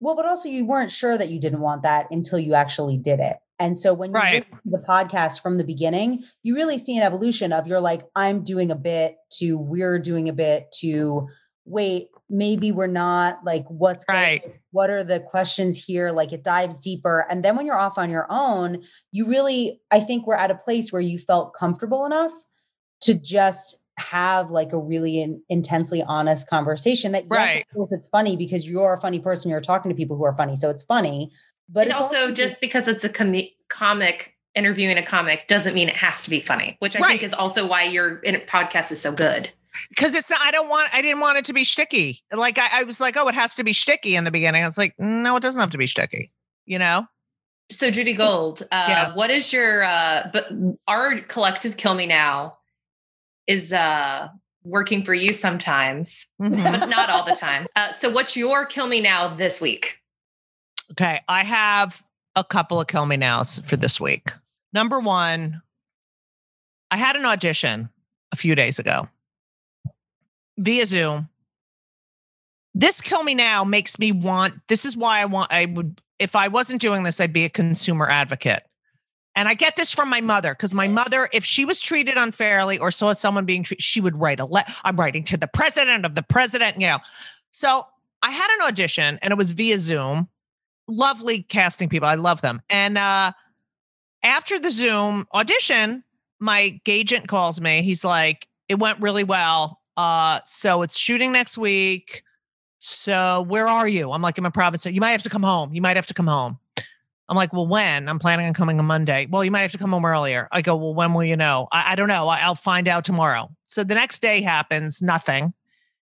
Well, 0.00 0.14
but 0.14 0.26
also 0.26 0.48
you 0.48 0.66
weren't 0.66 0.90
sure 0.90 1.16
that 1.16 1.30
you 1.30 1.40
didn't 1.40 1.60
want 1.60 1.82
that 1.82 2.06
until 2.10 2.38
you 2.38 2.54
actually 2.54 2.98
did 2.98 3.18
it. 3.18 3.36
And 3.58 3.78
so 3.78 3.94
when 3.94 4.10
you 4.10 4.14
Right. 4.14 4.34
listen 4.34 4.50
to 4.50 4.70
the 4.78 4.84
podcast 4.86 5.40
from 5.40 5.56
the 5.56 5.64
beginning, 5.64 6.24
you 6.42 6.54
really 6.54 6.78
see 6.78 6.96
an 6.96 7.02
evolution 7.02 7.52
of 7.52 7.66
you're 7.66 7.80
like, 7.80 8.02
I'm 8.14 8.44
doing 8.44 8.70
a 8.70 8.74
bit 8.76 9.16
to 9.38 9.56
we're 9.58 9.98
doing 9.98 10.28
a 10.28 10.32
bit 10.32 10.66
to 10.80 11.28
wait, 11.64 12.08
maybe 12.30 12.70
we're 12.70 12.86
not 12.86 13.44
like 13.44 13.64
what's 13.68 14.04
going- 14.04 14.18
Right. 14.20 14.54
what 14.70 14.88
are 14.90 15.02
the 15.02 15.20
questions 15.20 15.82
here? 15.82 16.12
Like 16.12 16.32
it 16.32 16.44
dives 16.44 16.78
deeper. 16.78 17.26
And 17.30 17.44
then 17.44 17.56
when 17.56 17.66
you're 17.66 17.78
off 17.78 17.98
on 17.98 18.10
your 18.10 18.26
own, 18.30 18.82
you 19.10 19.26
really, 19.26 19.80
I 19.90 20.00
think 20.00 20.26
we're 20.26 20.36
at 20.36 20.50
a 20.50 20.56
place 20.58 20.92
where 20.92 21.02
you 21.02 21.18
felt 21.18 21.54
comfortable 21.54 22.04
enough 22.06 22.30
to 23.02 23.14
just 23.20 23.82
have 23.98 24.50
like 24.50 24.72
a 24.74 24.78
really 24.78 25.20
in, 25.20 25.42
intensely 25.48 26.02
honest 26.02 26.48
conversation 26.50 27.12
that 27.12 27.24
Right. 27.28 27.64
of 27.70 27.74
course 27.74 27.92
it's 27.92 28.08
funny 28.08 28.36
because 28.36 28.68
you're 28.68 28.92
a 28.92 29.00
funny 29.00 29.18
person 29.18 29.50
you're 29.50 29.60
talking 29.60 29.88
to 29.88 29.94
people 29.94 30.16
who 30.18 30.24
are 30.24 30.36
funny 30.36 30.54
so 30.54 30.68
it's 30.68 30.84
funny 30.84 31.32
but 31.68 31.90
also 31.90 32.32
just 32.32 32.60
because 32.60 32.88
it's 32.88 33.04
a 33.04 33.08
com- 33.08 33.34
comic 33.68 34.34
interviewing 34.54 34.96
a 34.96 35.02
comic 35.04 35.46
doesn't 35.48 35.74
mean 35.74 35.88
it 35.88 35.96
has 35.96 36.24
to 36.24 36.30
be 36.30 36.40
funny, 36.40 36.76
which 36.78 36.96
I 36.96 37.00
Right. 37.00 37.08
think 37.10 37.22
is 37.22 37.34
also 37.34 37.66
why 37.66 37.82
your 37.84 38.20
podcast 38.48 38.90
is 38.92 39.00
so 39.00 39.12
good. 39.12 39.50
Because 39.90 40.14
it's 40.14 40.30
not, 40.30 40.40
I 40.42 40.50
don't 40.50 40.70
want, 40.70 40.88
I 40.94 41.02
didn't 41.02 41.20
want 41.20 41.36
it 41.36 41.44
to 41.46 41.52
be 41.52 41.64
sticky. 41.64 42.22
Like 42.32 42.58
I, 42.58 42.80
I 42.80 42.84
was 42.84 42.98
like, 42.98 43.16
oh, 43.18 43.28
it 43.28 43.34
has 43.34 43.54
to 43.56 43.64
be 43.64 43.74
sticky 43.74 44.16
in 44.16 44.24
the 44.24 44.30
beginning. 44.30 44.62
I 44.64 44.66
was 44.66 44.78
like, 44.78 44.94
no, 44.98 45.36
it 45.36 45.42
doesn't 45.42 45.60
have 45.60 45.70
to 45.70 45.78
be 45.78 45.86
sticky. 45.86 46.32
You 46.64 46.78
know? 46.78 47.06
So 47.70 47.90
Judy 47.90 48.14
Gold, 48.14 48.62
uh, 48.72 48.84
Yeah. 48.88 49.14
what 49.14 49.28
is 49.30 49.52
your 49.52 49.82
uh 49.84 50.30
but 50.32 50.48
our 50.88 51.18
collective 51.18 51.76
kill 51.76 51.94
me 51.94 52.06
now 52.06 52.56
is 53.46 53.72
uh 53.72 54.28
working 54.64 55.04
for 55.04 55.12
you 55.14 55.32
sometimes, 55.34 56.26
Mhm. 56.40 56.62
but 56.78 56.86
not 56.88 57.10
all 57.10 57.24
the 57.24 57.36
time. 57.36 57.66
Uh, 57.76 57.92
so 57.92 58.08
what's 58.08 58.36
your 58.36 58.64
kill 58.66 58.86
me 58.86 59.00
now 59.00 59.28
this 59.28 59.60
week? 59.60 59.98
Okay, 60.98 61.20
I 61.28 61.44
have 61.44 62.02
a 62.36 62.42
couple 62.42 62.80
of 62.80 62.86
kill 62.86 63.04
me 63.04 63.18
nows 63.18 63.58
for 63.60 63.76
this 63.76 64.00
week. 64.00 64.32
Number 64.72 64.98
one, 64.98 65.60
I 66.90 66.96
had 66.96 67.16
an 67.16 67.26
audition 67.26 67.90
a 68.32 68.36
few 68.36 68.54
days 68.54 68.78
ago 68.78 69.08
via 70.56 70.86
Zoom. 70.86 71.28
This 72.74 73.02
kill 73.02 73.22
me 73.24 73.34
now 73.34 73.62
makes 73.62 73.98
me 73.98 74.12
want, 74.12 74.54
this 74.68 74.86
is 74.86 74.96
why 74.96 75.20
I 75.20 75.26
want, 75.26 75.52
I 75.52 75.66
would, 75.66 76.00
if 76.18 76.34
I 76.34 76.48
wasn't 76.48 76.80
doing 76.80 77.02
this, 77.02 77.20
I'd 77.20 77.32
be 77.32 77.44
a 77.44 77.50
consumer 77.50 78.08
advocate. 78.08 78.62
And 79.34 79.48
I 79.48 79.54
get 79.54 79.76
this 79.76 79.92
from 79.92 80.08
my 80.08 80.22
mother 80.22 80.54
because 80.54 80.72
my 80.72 80.88
mother, 80.88 81.28
if 81.30 81.44
she 81.44 81.66
was 81.66 81.78
treated 81.78 82.16
unfairly 82.16 82.78
or 82.78 82.90
saw 82.90 83.12
someone 83.12 83.44
being 83.44 83.62
treated, 83.62 83.82
she 83.82 84.00
would 84.00 84.16
write 84.16 84.40
a 84.40 84.46
letter. 84.46 84.72
I'm 84.82 84.96
writing 84.96 85.24
to 85.24 85.36
the 85.36 85.46
president 85.46 86.06
of 86.06 86.14
the 86.14 86.22
president, 86.22 86.80
you 86.80 86.86
know. 86.86 86.98
So 87.50 87.82
I 88.22 88.30
had 88.30 88.48
an 88.58 88.68
audition 88.68 89.18
and 89.20 89.30
it 89.30 89.36
was 89.36 89.52
via 89.52 89.78
Zoom 89.78 90.28
lovely 90.88 91.42
casting 91.42 91.88
people. 91.88 92.08
I 92.08 92.14
love 92.14 92.40
them. 92.40 92.60
And 92.70 92.98
uh 92.98 93.32
after 94.22 94.58
the 94.58 94.70
Zoom 94.70 95.26
audition, 95.32 96.02
my 96.40 96.80
agent 96.86 97.28
calls 97.28 97.60
me. 97.60 97.82
He's 97.82 98.04
like, 98.04 98.48
it 98.68 98.78
went 98.78 99.00
really 99.00 99.24
well. 99.24 99.80
Uh, 99.96 100.40
so 100.44 100.82
it's 100.82 100.98
shooting 100.98 101.32
next 101.32 101.56
week. 101.56 102.22
So 102.78 103.46
where 103.48 103.66
are 103.68 103.88
you? 103.88 104.12
I'm 104.12 104.22
like, 104.22 104.36
I'm 104.36 104.44
in 104.44 104.52
Providence. 104.52 104.84
You 104.84 105.00
might 105.00 105.12
have 105.12 105.22
to 105.22 105.30
come 105.30 105.42
home. 105.42 105.72
You 105.72 105.80
might 105.80 105.96
have 105.96 106.06
to 106.06 106.14
come 106.14 106.26
home. 106.26 106.58
I'm 107.28 107.36
like, 107.36 107.52
well, 107.52 107.66
when? 107.66 108.08
I'm 108.08 108.18
planning 108.18 108.46
on 108.46 108.54
coming 108.54 108.78
on 108.78 108.84
Monday. 108.84 109.26
Well, 109.30 109.44
you 109.44 109.50
might 109.50 109.62
have 109.62 109.72
to 109.72 109.78
come 109.78 109.90
home 109.90 110.04
earlier. 110.04 110.48
I 110.52 110.60
go, 110.60 110.76
well, 110.76 110.94
when 110.94 111.14
will 111.14 111.24
you 111.24 111.36
know? 111.36 111.68
I, 111.72 111.92
I 111.92 111.94
don't 111.94 112.08
know. 112.08 112.28
I, 112.28 112.40
I'll 112.40 112.54
find 112.54 112.88
out 112.88 113.04
tomorrow. 113.04 113.50
So 113.66 113.82
the 113.82 113.94
next 113.94 114.20
day 114.20 114.42
happens, 114.42 115.02
nothing. 115.02 115.52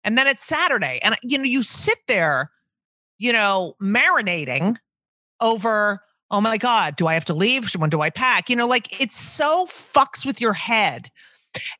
And 0.03 0.17
then 0.17 0.27
it's 0.27 0.45
Saturday. 0.45 0.99
And, 1.03 1.15
you 1.21 1.37
know, 1.37 1.43
you 1.43 1.63
sit 1.63 1.99
there, 2.07 2.51
you 3.17 3.33
know, 3.33 3.75
marinating 3.81 4.77
over, 5.41 6.01
oh 6.31 6.41
my 6.41 6.57
God, 6.57 6.95
do 6.95 7.07
I 7.07 7.13
have 7.13 7.25
to 7.25 7.33
leave? 7.33 7.71
When 7.73 7.89
do 7.89 8.01
I 8.01 8.09
pack? 8.09 8.49
You 8.49 8.55
know, 8.55 8.67
like 8.67 9.01
it's 9.01 9.17
so 9.17 9.65
fucks 9.67 10.25
with 10.25 10.41
your 10.41 10.53
head. 10.53 11.11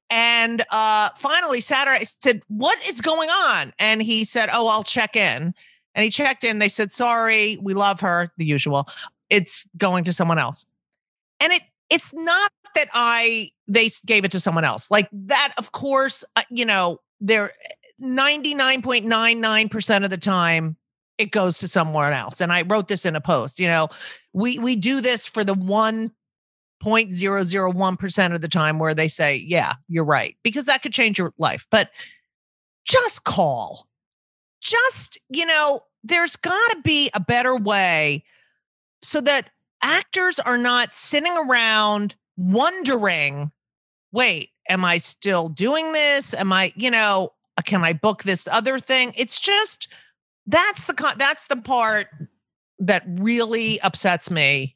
And 0.10 0.64
uh 0.72 1.10
finally 1.18 1.60
Saturday 1.60 2.02
I 2.02 2.06
said, 2.06 2.42
What 2.48 2.78
is 2.88 3.02
going 3.02 3.30
on? 3.30 3.74
And 3.78 4.02
he 4.02 4.24
said, 4.24 4.50
Oh, 4.54 4.68
I'll 4.68 4.84
check 4.84 5.18
in. 5.18 5.54
And 5.94 6.04
he 6.04 6.10
checked 6.10 6.44
in. 6.44 6.60
They 6.60 6.70
said, 6.70 6.92
Sorry, 6.92 7.58
we 7.62 7.74
love 7.74 8.00
her, 8.00 8.32
the 8.38 8.46
usual. 8.46 8.88
It's 9.30 9.68
going 9.78 10.06
to 10.06 10.14
someone 10.14 10.40
else. 10.40 10.66
And 11.42 11.52
it 11.52 11.62
it's 11.90 12.14
not 12.14 12.52
that 12.76 12.88
I 12.94 13.50
they 13.68 13.90
gave 14.06 14.26
it 14.26 14.32
to 14.32 14.40
someone 14.40 14.64
else. 14.64 14.92
Like 14.92 15.10
that, 15.12 15.54
of 15.58 15.72
course, 15.72 16.24
uh, 16.36 16.44
you 16.50 16.66
know, 16.66 17.00
they're 17.20 17.52
99.99% 18.02 20.04
of 20.04 20.10
the 20.10 20.18
time 20.18 20.76
it 21.18 21.32
goes 21.32 21.60
to 21.60 21.68
someone 21.68 22.14
else. 22.14 22.42
And 22.42 22.52
I 22.52 22.64
wrote 22.64 22.88
this 22.88 23.06
in 23.06 23.16
a 23.16 23.22
post, 23.22 23.60
you 23.60 23.68
know, 23.68 23.90
we 24.34 24.58
we 24.60 24.76
do 24.76 25.02
this 25.02 25.26
for 25.26 25.44
the 25.44 25.56
1.001% 25.56 28.36
of 28.36 28.42
the 28.42 28.48
time 28.48 28.80
where 28.80 28.94
they 28.94 29.08
say, 29.08 29.44
"Yeah, 29.48 29.74
you're 29.88 30.06
right," 30.06 30.36
because 30.44 30.66
that 30.66 30.84
could 30.84 30.94
change 30.94 31.18
your 31.18 31.34
life. 31.38 31.66
But 31.72 31.90
just 32.86 33.24
call. 33.24 33.88
Just, 34.62 35.18
you 35.30 35.46
know, 35.46 35.82
there's 36.04 36.36
got 36.36 36.72
to 36.72 36.82
be 36.84 37.10
a 37.14 37.20
better 37.20 37.56
way 37.56 38.24
so 39.02 39.22
that 39.22 39.50
actors 39.82 40.40
are 40.40 40.58
not 40.58 40.94
sitting 40.94 41.36
around 41.38 42.16
wondering, 42.38 43.52
"Wait, 44.12 44.50
am 44.70 44.84
I 44.84 44.98
still 44.98 45.50
doing 45.50 45.94
this? 45.94 46.34
Am 46.34 46.52
I, 46.52 46.74
you 46.76 46.92
know, 46.92 47.34
can 47.66 47.84
I 47.84 47.94
book 47.94 48.24
this 48.24 48.48
other 48.48 48.80
thing?" 48.80 49.14
It's 49.16 49.40
just 49.40 49.88
that's 50.48 50.86
the 50.86 51.16
that's 51.18 51.48
the 51.48 51.58
part 51.58 52.08
that 52.80 53.04
really 53.08 53.80
upsets 53.82 54.30
me 54.30 54.76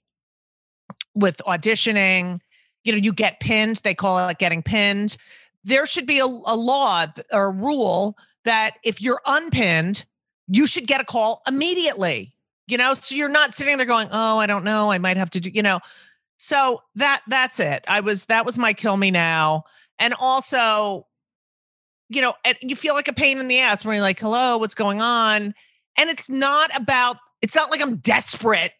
with 1.14 1.42
auditioning. 1.46 2.40
You 2.84 2.94
know, 2.94 2.98
you 2.98 3.14
get 3.14 3.40
pinned. 3.40 3.78
They 3.78 3.94
call 3.94 4.28
it 4.30 4.38
getting 4.38 4.64
pinned. 4.64 5.18
There 5.64 5.86
should 5.86 6.06
be 6.06 6.20
a, 6.20 6.26
a 6.26 6.56
law 6.56 7.06
or 7.32 7.46
a 7.46 7.52
rule 7.52 8.18
that 8.46 8.76
if 8.84 9.02
you're 9.02 9.22
unpinned, 9.26 10.06
you 10.48 10.66
should 10.66 10.88
get 10.88 11.02
a 11.02 11.04
call 11.04 11.42
immediately. 11.48 12.34
You 12.68 12.78
know, 12.78 12.94
so 12.94 13.16
you're 13.16 13.30
not 13.30 13.56
sitting 13.56 13.78
there 13.78 13.86
going, 13.86 14.10
"Oh, 14.12 14.38
I 14.40 14.46
don't 14.46 14.64
know, 14.64 14.92
I 14.92 14.98
might 14.98 15.18
have 15.18 15.30
to 15.32 15.40
do." 15.40 15.50
You 15.50 15.64
know, 15.64 15.80
so 16.38 16.82
that 16.96 17.22
that's 17.28 17.60
it. 17.60 17.84
I 17.88 18.00
was 18.00 18.26
that 18.26 18.46
was 18.46 18.58
my 18.58 18.74
kill 18.74 18.96
me 18.96 19.12
now, 19.12 19.66
and 20.00 20.14
also, 20.20 21.08
you 22.10 22.22
know, 22.22 22.34
you 22.62 22.76
feel 22.76 22.96
like 22.96 23.08
a 23.08 23.14
pain 23.14 23.38
in 23.38 23.48
the 23.48 23.60
ass 23.60 23.86
when 23.86 23.96
you're 23.96 24.04
like, 24.04 24.20
"Hello, 24.20 24.58
what's 24.58 24.76
going 24.76 25.02
on?" 25.02 25.54
And 25.98 26.10
it's 26.10 26.30
not 26.30 26.76
about. 26.76 27.18
It's 27.42 27.56
not 27.56 27.72
like 27.72 27.82
I'm 27.82 27.98
desperate 27.98 28.74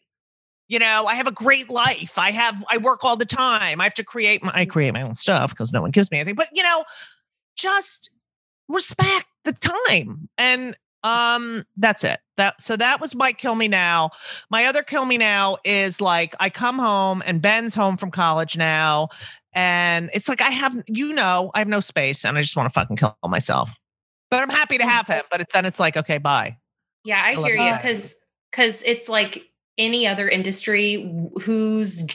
you 0.70 0.78
know 0.78 1.04
i 1.06 1.14
have 1.14 1.26
a 1.26 1.32
great 1.32 1.68
life 1.68 2.16
i 2.16 2.30
have 2.30 2.64
i 2.70 2.78
work 2.78 3.04
all 3.04 3.16
the 3.16 3.26
time 3.26 3.80
i 3.80 3.84
have 3.84 3.92
to 3.92 4.04
create 4.04 4.42
my 4.42 4.52
i 4.54 4.64
create 4.64 4.92
my 4.92 5.02
own 5.02 5.14
stuff 5.14 5.50
because 5.50 5.72
no 5.72 5.82
one 5.82 5.90
gives 5.90 6.10
me 6.10 6.18
anything 6.18 6.34
but 6.34 6.48
you 6.54 6.62
know 6.62 6.84
just 7.56 8.14
respect 8.68 9.26
the 9.44 9.52
time 9.52 10.28
and 10.38 10.76
um 11.02 11.64
that's 11.76 12.04
it 12.04 12.20
that 12.36 12.60
so 12.60 12.76
that 12.76 13.00
was 13.00 13.14
my 13.14 13.32
kill 13.32 13.54
me 13.54 13.68
now 13.68 14.10
my 14.50 14.64
other 14.66 14.82
kill 14.82 15.04
me 15.04 15.18
now 15.18 15.56
is 15.64 16.00
like 16.00 16.34
i 16.40 16.48
come 16.48 16.78
home 16.78 17.22
and 17.26 17.42
ben's 17.42 17.74
home 17.74 17.96
from 17.96 18.10
college 18.10 18.56
now 18.56 19.08
and 19.52 20.10
it's 20.12 20.28
like 20.28 20.40
i 20.40 20.50
have 20.50 20.76
you 20.86 21.12
know 21.12 21.50
i 21.54 21.58
have 21.58 21.68
no 21.68 21.80
space 21.80 22.24
and 22.24 22.38
i 22.38 22.42
just 22.42 22.56
want 22.56 22.66
to 22.66 22.72
fucking 22.72 22.96
kill 22.96 23.16
myself 23.24 23.78
but 24.30 24.42
i'm 24.42 24.50
happy 24.50 24.78
to 24.78 24.84
have 24.84 25.06
him 25.06 25.22
but 25.30 25.40
it's, 25.40 25.52
then 25.52 25.64
it's 25.64 25.80
like 25.80 25.96
okay 25.96 26.18
bye 26.18 26.56
yeah 27.04 27.22
i, 27.24 27.30
I 27.30 27.34
hear 27.34 27.56
you 27.56 27.74
because 27.76 28.14
because 28.50 28.82
it's 28.84 29.08
like 29.08 29.50
any 29.78 30.06
other 30.06 30.28
industry 30.28 31.28
who's 31.42 32.06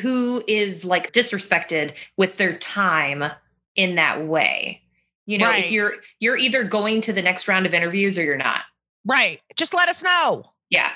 who 0.00 0.42
is 0.46 0.84
like 0.84 1.12
disrespected 1.12 1.96
with 2.16 2.36
their 2.36 2.56
time 2.58 3.24
in 3.76 3.96
that 3.96 4.24
way. 4.26 4.82
You 5.26 5.38
know, 5.38 5.46
right. 5.46 5.64
if 5.64 5.70
you're 5.70 5.94
you're 6.20 6.36
either 6.36 6.64
going 6.64 7.00
to 7.02 7.12
the 7.12 7.22
next 7.22 7.48
round 7.48 7.66
of 7.66 7.74
interviews 7.74 8.18
or 8.18 8.22
you're 8.22 8.36
not. 8.36 8.62
Right. 9.06 9.40
Just 9.56 9.74
let 9.74 9.88
us 9.88 10.02
know. 10.02 10.44
Yeah. 10.70 10.92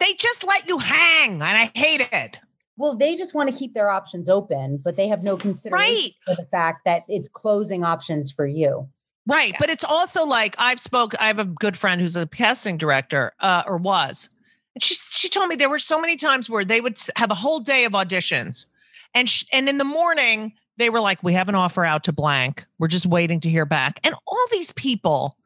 They 0.00 0.12
just 0.14 0.44
let 0.46 0.68
you 0.68 0.78
hang 0.78 1.34
and 1.34 1.42
I 1.42 1.70
hate 1.74 2.08
it. 2.12 2.38
Well, 2.76 2.94
they 2.94 3.16
just 3.16 3.34
want 3.34 3.48
to 3.48 3.54
keep 3.54 3.74
their 3.74 3.88
options 3.88 4.28
open, 4.28 4.78
but 4.78 4.96
they 4.96 5.08
have 5.08 5.22
no 5.22 5.36
consideration 5.36 5.94
right. 5.94 6.10
for 6.24 6.34
the 6.34 6.46
fact 6.50 6.84
that 6.84 7.04
it's 7.08 7.28
closing 7.28 7.84
options 7.84 8.30
for 8.30 8.46
you. 8.46 8.88
Right. 9.26 9.52
Yeah. 9.52 9.56
But 9.58 9.70
it's 9.70 9.84
also 9.84 10.24
like 10.24 10.54
I've 10.58 10.80
spoke, 10.80 11.14
I 11.20 11.26
have 11.26 11.38
a 11.38 11.44
good 11.44 11.76
friend 11.76 12.00
who's 12.00 12.16
a 12.16 12.26
casting 12.26 12.76
director, 12.76 13.32
uh, 13.40 13.64
or 13.66 13.76
was. 13.76 14.30
And 14.74 14.82
she 14.82 14.94
she 14.94 15.28
told 15.28 15.48
me 15.48 15.56
there 15.56 15.70
were 15.70 15.78
so 15.78 16.00
many 16.00 16.16
times 16.16 16.50
where 16.50 16.64
they 16.64 16.80
would 16.80 16.98
have 17.16 17.30
a 17.30 17.34
whole 17.34 17.60
day 17.60 17.84
of 17.86 17.92
auditions, 17.92 18.66
and 19.14 19.28
sh- 19.28 19.44
and 19.52 19.68
in 19.68 19.78
the 19.78 19.84
morning 19.84 20.52
they 20.76 20.90
were 20.90 21.00
like, 21.00 21.22
"We 21.22 21.32
have 21.32 21.48
an 21.48 21.54
offer 21.54 21.84
out 21.84 22.04
to 22.04 22.12
blank. 22.12 22.66
We're 22.78 22.88
just 22.88 23.06
waiting 23.06 23.40
to 23.40 23.48
hear 23.48 23.64
back." 23.64 23.98
And 24.04 24.14
all 24.26 24.46
these 24.52 24.70
people 24.72 25.38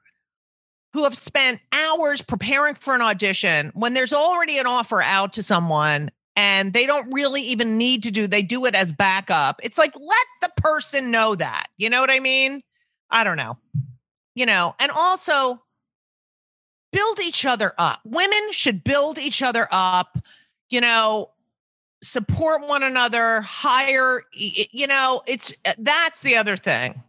who 0.93 1.05
have 1.05 1.15
spent 1.15 1.61
hours 1.73 2.21
preparing 2.21 2.75
for 2.75 2.95
an 2.95 3.01
audition 3.03 3.71
when 3.75 3.95
there's 3.95 4.13
already 4.13 4.59
an 4.59 4.67
offer 4.67 5.01
out 5.01 5.33
to 5.35 5.43
someone 5.45 6.11
and 6.37 6.73
they 6.73 6.87
don't 6.87 7.13
really 7.13 7.43
even 7.43 7.77
need 7.77 8.03
to 8.03 8.11
do 8.11 8.27
they 8.27 8.43
do 8.43 8.65
it 8.67 8.75
as 8.75 8.93
backup 8.93 9.61
it's 9.63 9.79
like 9.79 9.93
let 9.97 10.27
the 10.43 10.63
person 10.63 11.11
know 11.11 11.35
that 11.35 11.67
you 11.77 11.91
know 11.91 12.01
what 12.01 12.11
i 12.11 12.21
mean 12.21 12.63
i 13.11 13.25
don't 13.25 13.37
know 13.37 13.57
you 14.35 14.47
know 14.47 14.75
and 14.79 14.91
also 14.91 15.61
build 16.93 17.21
each 17.21 17.45
other 17.45 17.73
up. 17.79 18.01
Women 18.05 18.53
should 18.53 18.85
build 18.85 19.19
each 19.19 19.43
other 19.43 19.69
up, 19.71 20.19
you 20.69 20.81
know, 20.81 21.31
support 22.03 22.67
one 22.67 22.83
another, 22.83 23.41
hire, 23.43 24.23
you 24.33 24.87
know, 24.87 25.23
it's 25.27 25.53
uh, 25.65 25.75
that's 25.79 26.23
the 26.23 26.37
other 26.37 26.57
thing. 26.57 27.03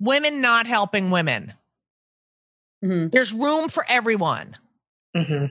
Women 0.00 0.40
not 0.40 0.66
helping 0.66 1.10
women. 1.10 1.54
Mm-hmm. 2.84 3.08
There's 3.08 3.32
room 3.32 3.68
for 3.68 3.84
everyone. 3.88 4.56
Mm-hmm. 5.16 5.46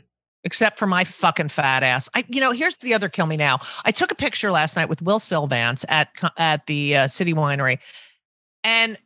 Except 0.45 0.77
for 0.77 0.87
my 0.87 1.05
fucking 1.05 1.47
fat 1.47 1.83
ass. 1.83 2.09
I, 2.13 2.25
you 2.27 2.41
know, 2.41 2.51
here's 2.51 2.75
the 2.77 2.93
other 2.93 3.07
kill 3.07 3.27
me 3.27 3.37
now. 3.37 3.59
I 3.85 3.91
took 3.91 4.11
a 4.11 4.15
picture 4.15 4.51
last 4.51 4.75
night 4.75 4.89
with 4.89 5.01
Wil 5.01 5.19
Sylvince 5.19 5.85
at 5.87 6.09
at 6.37 6.67
the 6.67 6.97
uh, 6.97 7.07
City 7.07 7.33
Winery, 7.33 7.79
and 8.63 8.97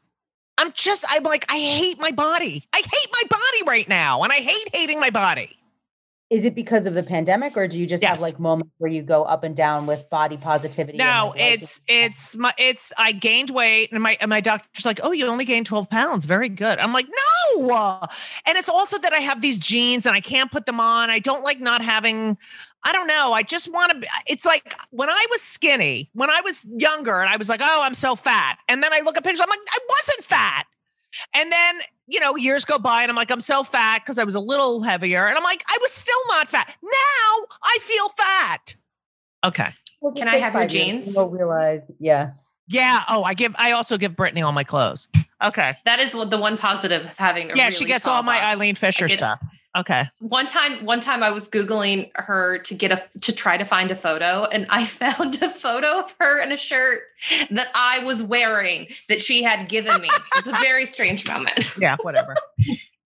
I'm 0.58 0.72
just, 0.74 1.06
I'm 1.10 1.24
like, 1.24 1.46
I 1.52 1.58
hate 1.58 2.00
my 2.00 2.12
body. 2.12 2.68
I 2.74 2.78
hate 2.78 3.10
my 3.12 3.24
body 3.30 3.64
right 3.68 3.88
now. 3.88 4.24
And 4.24 4.32
I 4.32 4.38
hate 4.38 4.76
hating 4.76 5.00
my 5.00 5.12
body. 5.12 5.57
Is 6.30 6.44
it 6.44 6.56
because 6.56 6.86
of 6.86 6.94
the 6.94 7.04
pandemic 7.04 7.56
or 7.56 7.68
do 7.70 7.80
you 7.80 7.86
just 7.86 8.04
yes. 8.04 8.12
have 8.12 8.20
like 8.20 8.38
moments 8.38 8.74
where 8.80 8.92
you 8.92 9.02
go 9.02 9.24
up 9.24 9.46
and 9.46 9.56
down 9.56 9.86
with 9.86 10.10
body 10.10 10.36
positivity? 10.36 10.98
No, 10.98 11.32
like, 11.32 11.42
it's, 11.42 11.80
it's 11.88 12.36
my, 12.36 12.52
it's, 12.58 12.92
I 12.98 13.14
gained 13.14 13.50
weight 13.50 13.94
and 13.94 14.04
my, 14.04 14.18
and 14.20 14.30
my 14.30 14.42
doctor's 14.42 14.86
like, 14.86 15.00
oh, 15.04 15.14
you 15.14 15.26
only 15.28 15.46
gained 15.46 15.68
12 15.68 15.90
pounds. 15.90 16.26
Very 16.26 16.50
good. 16.50 16.80
I'm 16.80 16.92
like, 16.92 17.08
no. 17.56 18.02
And 18.46 18.58
it's 18.58 18.68
also 18.68 18.98
that 19.00 19.14
I 19.14 19.20
have 19.20 19.42
these 19.42 19.58
jeans 19.58 20.06
and 20.06 20.16
I 20.16 20.20
can't 20.20 20.52
put 20.52 20.66
them 20.66 20.82
on. 20.82 21.10
I 21.10 21.20
don't 21.20 21.46
like 21.46 21.62
not 21.62 21.82
having 21.82 22.38
I 22.84 22.94
don't 22.94 23.08
know. 23.08 23.34
I 23.34 23.44
just 23.44 23.72
want 23.72 24.02
to. 24.02 24.08
It's 24.28 24.46
like 24.46 24.74
when 24.92 25.10
I 25.10 25.26
was 25.32 25.42
skinny, 25.42 26.10
when 26.14 26.30
I 26.30 26.40
was 26.42 26.64
younger, 26.64 27.20
and 27.20 27.30
I 27.30 27.36
was 27.36 27.50
like, 27.50 27.60
"Oh, 27.62 27.82
I'm 27.84 27.96
so 27.96 28.16
fat," 28.16 28.60
and 28.70 28.82
then 28.82 28.94
I 28.94 29.02
look 29.04 29.18
at 29.18 29.24
pictures, 29.26 29.42
I'm 29.42 29.50
like, 29.50 29.60
I 29.68 29.80
wasn't 29.90 30.26
fat. 30.26 30.66
And 31.34 31.52
then 31.52 31.82
you 32.08 32.20
know, 32.20 32.36
years 32.36 32.66
go 32.66 32.80
by, 32.80 33.04
and 33.04 33.10
I'm 33.10 33.16
like, 33.16 33.32
I'm 33.32 33.42
so 33.42 33.64
fat 33.64 34.02
because 34.04 34.18
I 34.18 34.24
was 34.24 34.36
a 34.36 34.40
little 34.40 34.82
heavier, 34.82 35.28
and 35.28 35.38
I'm 35.38 35.44
like, 35.44 35.64
I 35.68 35.78
was 35.82 35.92
still 35.92 36.20
not 36.30 36.48
fat. 36.48 36.76
Now 36.82 37.46
I 37.64 37.78
feel 37.82 38.10
fat. 38.10 38.76
Okay. 39.46 39.70
Well, 40.02 40.14
Can 40.14 40.28
I 40.28 40.38
have 40.38 40.54
your 40.54 40.68
jeans? 40.68 41.14
You'll 41.14 41.30
realize, 41.30 41.82
yeah. 42.00 42.32
Yeah. 42.68 43.04
Oh, 43.10 43.24
I 43.24 43.34
give. 43.34 43.56
I 43.58 43.72
also 43.72 43.98
give 43.98 44.16
Brittany 44.16 44.42
all 44.42 44.52
my 44.52 44.64
clothes. 44.64 45.08
Okay. 45.44 45.78
That 45.86 46.00
is 46.00 46.12
the 46.14 46.38
one 46.38 46.58
positive 46.58 47.06
of 47.06 47.18
having. 47.18 47.50
yeah, 47.50 47.66
really 47.66 47.72
she 47.76 47.86
gets 47.86 48.08
all 48.08 48.24
my 48.24 48.44
Eileen 48.44 48.76
Fisher 48.76 49.08
stuff. 49.08 49.42
Okay. 49.78 50.10
One 50.20 50.48
time, 50.48 50.86
one 50.86 51.02
time 51.02 51.22
I 51.22 51.30
was 51.30 51.48
Googling 51.48 52.10
her 52.16 52.58
to 52.60 52.74
get 52.74 52.92
a, 52.92 53.04
to 53.22 53.32
try 53.32 53.58
to 53.58 53.66
find 53.66 53.92
a 53.92 53.96
photo 53.96 54.44
and 54.46 54.66
I 54.70 54.86
found 54.86 55.42
a 55.42 55.50
photo 55.50 56.00
of 56.00 56.16
her 56.20 56.42
in 56.42 56.52
a 56.52 56.58
shirt 56.58 57.02
that 57.52 57.68
I 57.76 58.04
was 58.04 58.24
wearing 58.24 58.88
that 59.08 59.22
she 59.22 59.44
had 59.44 59.70
given 59.70 60.02
me. 60.02 60.10
it 60.10 60.46
was 60.46 60.48
a 60.48 60.60
very 60.62 60.86
strange 60.86 61.28
moment. 61.28 61.66
Yeah, 61.78 61.98
whatever. 62.02 62.36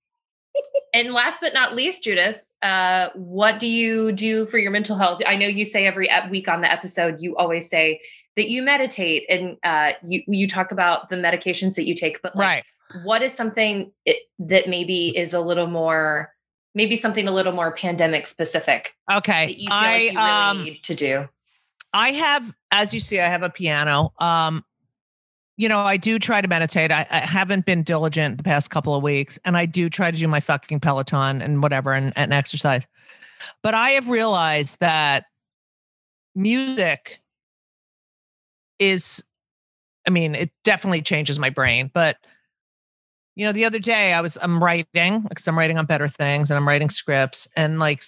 and 0.93 1.11
last 1.13 1.41
but 1.41 1.53
not 1.53 1.75
least, 1.75 2.03
Judith, 2.03 2.39
uh, 2.61 3.09
what 3.15 3.59
do 3.59 3.67
you 3.67 4.11
do 4.11 4.45
for 4.45 4.57
your 4.57 4.71
mental 4.71 4.97
health? 4.97 5.21
I 5.27 5.35
know 5.35 5.47
you 5.47 5.65
say 5.65 5.85
every 5.85 6.09
week 6.29 6.47
on 6.47 6.61
the 6.61 6.71
episode, 6.71 7.17
you 7.19 7.35
always 7.35 7.69
say 7.69 7.99
that 8.37 8.49
you 8.49 8.61
meditate 8.61 9.25
and 9.29 9.57
uh, 9.63 9.93
you 10.05 10.23
you 10.27 10.47
talk 10.47 10.71
about 10.71 11.09
the 11.09 11.15
medications 11.17 11.75
that 11.75 11.85
you 11.85 11.95
take, 11.95 12.21
but 12.21 12.35
like, 12.35 12.47
right. 12.47 12.63
what 13.03 13.21
is 13.21 13.33
something 13.33 13.91
it, 14.05 14.17
that 14.39 14.69
maybe 14.69 15.15
is 15.17 15.33
a 15.33 15.41
little 15.41 15.67
more 15.67 16.31
maybe 16.73 16.95
something 16.95 17.27
a 17.27 17.31
little 17.31 17.53
more 17.53 17.71
pandemic 17.71 18.27
specific. 18.27 18.95
Okay. 19.11 19.51
you 19.51 19.67
feel 19.67 19.69
I, 19.71 19.91
like 19.91 20.01
you 20.13 20.19
really 20.19 20.31
um, 20.31 20.63
need 20.63 20.83
to 20.83 20.95
do. 20.95 21.29
I 21.93 22.11
have, 22.11 22.55
as 22.71 22.93
you 22.93 22.99
see, 22.99 23.19
I 23.19 23.27
have 23.27 23.43
a 23.43 23.49
piano. 23.49 24.13
Um, 24.19 24.63
you 25.57 25.67
know, 25.67 25.79
I 25.79 25.97
do 25.97 26.17
try 26.17 26.41
to 26.41 26.47
meditate. 26.47 26.91
I, 26.91 27.05
I, 27.11 27.19
haven't 27.19 27.65
been 27.65 27.83
diligent 27.83 28.37
the 28.37 28.43
past 28.43 28.69
couple 28.69 28.95
of 28.95 29.03
weeks, 29.03 29.37
and 29.43 29.57
I 29.57 29.65
do 29.65 29.89
try 29.89 30.09
to 30.09 30.17
do 30.17 30.27
my 30.27 30.39
fucking 30.39 30.79
Peloton 30.79 31.41
and 31.41 31.61
whatever 31.61 31.93
and, 31.93 32.13
and 32.15 32.33
exercise. 32.33 32.87
But 33.61 33.73
I 33.73 33.91
have 33.91 34.09
realized 34.09 34.79
that 34.79 35.25
music 36.33 37.21
is, 38.79 39.23
I 40.07 40.09
mean, 40.09 40.33
it 40.33 40.51
definitely 40.63 41.01
changes 41.01 41.37
my 41.37 41.49
brain, 41.49 41.91
but 41.93 42.17
you 43.35 43.45
know 43.45 43.51
the 43.51 43.65
other 43.65 43.79
day 43.79 44.13
i 44.13 44.21
was 44.21 44.37
i'm 44.41 44.61
writing 44.61 45.21
because 45.21 45.47
i'm 45.47 45.57
writing 45.57 45.77
on 45.77 45.85
better 45.85 46.07
things 46.07 46.49
and 46.49 46.57
i'm 46.57 46.67
writing 46.67 46.89
scripts 46.89 47.47
and 47.55 47.79
like 47.79 48.03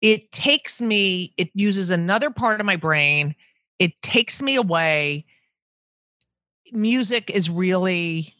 it 0.00 0.32
takes 0.32 0.80
me 0.80 1.32
it 1.36 1.50
uses 1.54 1.90
another 1.90 2.30
part 2.30 2.60
of 2.60 2.66
my 2.66 2.76
brain 2.76 3.34
it 3.82 4.00
takes 4.00 4.40
me 4.40 4.54
away. 4.54 5.24
Music 6.70 7.28
is 7.30 7.50
really 7.50 8.32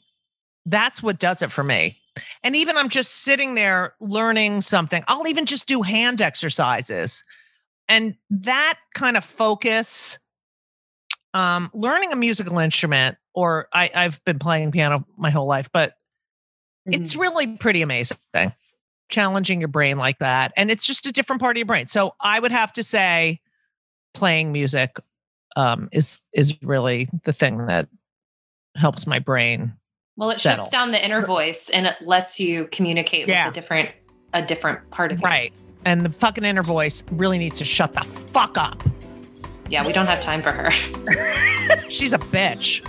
that's 0.64 1.02
what 1.02 1.18
does 1.18 1.42
it 1.42 1.50
for 1.50 1.64
me. 1.64 1.98
And 2.44 2.54
even 2.54 2.76
i'm 2.76 2.88
just 2.88 3.22
sitting 3.22 3.56
there 3.56 3.94
learning 3.98 4.60
something 4.60 5.02
i'll 5.08 5.26
even 5.26 5.44
just 5.46 5.66
do 5.66 5.82
hand 5.82 6.20
exercises. 6.20 7.24
And 7.88 8.14
that 8.30 8.78
kind 8.94 9.16
of 9.16 9.24
focus 9.24 10.20
um, 11.34 11.70
learning 11.72 12.12
a 12.12 12.16
musical 12.16 12.58
instrument, 12.58 13.16
or 13.34 13.68
I, 13.72 13.90
I've 13.94 14.22
been 14.24 14.38
playing 14.38 14.72
piano 14.72 15.06
my 15.16 15.30
whole 15.30 15.46
life, 15.46 15.70
but 15.72 15.90
mm-hmm. 16.88 17.00
it's 17.00 17.16
really 17.16 17.56
pretty 17.56 17.82
amazing 17.82 18.18
challenging 19.12 19.60
your 19.60 19.68
brain 19.68 19.98
like 19.98 20.18
that. 20.18 20.52
And 20.56 20.70
it's 20.70 20.84
just 20.84 21.06
a 21.06 21.12
different 21.12 21.40
part 21.40 21.56
of 21.56 21.58
your 21.58 21.66
brain. 21.66 21.86
So 21.86 22.14
I 22.20 22.40
would 22.40 22.50
have 22.50 22.72
to 22.72 22.82
say 22.82 23.40
playing 24.14 24.50
music 24.50 24.98
um, 25.54 25.88
is 25.92 26.22
is 26.32 26.60
really 26.62 27.08
the 27.24 27.32
thing 27.32 27.66
that 27.66 27.88
helps 28.74 29.06
my 29.06 29.20
brain. 29.20 29.74
Well, 30.16 30.30
it 30.30 30.38
settle. 30.38 30.64
shuts 30.64 30.70
down 30.70 30.90
the 30.90 31.04
inner 31.04 31.24
voice 31.24 31.68
and 31.68 31.86
it 31.86 31.96
lets 32.00 32.40
you 32.40 32.68
communicate 32.72 33.28
yeah. 33.28 33.46
with 33.46 33.52
a 33.52 33.54
different 33.54 33.90
a 34.32 34.42
different 34.42 34.90
part 34.90 35.12
of 35.12 35.20
you. 35.20 35.24
Right. 35.24 35.52
And 35.84 36.02
the 36.02 36.10
fucking 36.10 36.44
inner 36.44 36.62
voice 36.62 37.04
really 37.12 37.38
needs 37.38 37.58
to 37.58 37.64
shut 37.64 37.92
the 37.92 38.02
fuck 38.02 38.56
up 38.56 38.82
Yeah, 39.72 39.86
we 39.86 39.94
don't 39.94 40.04
have 40.04 40.20
time 40.20 40.42
for 40.42 40.52
her. 40.52 40.70
She's 41.88 42.12
a 42.12 42.18
bitch. 42.18 42.86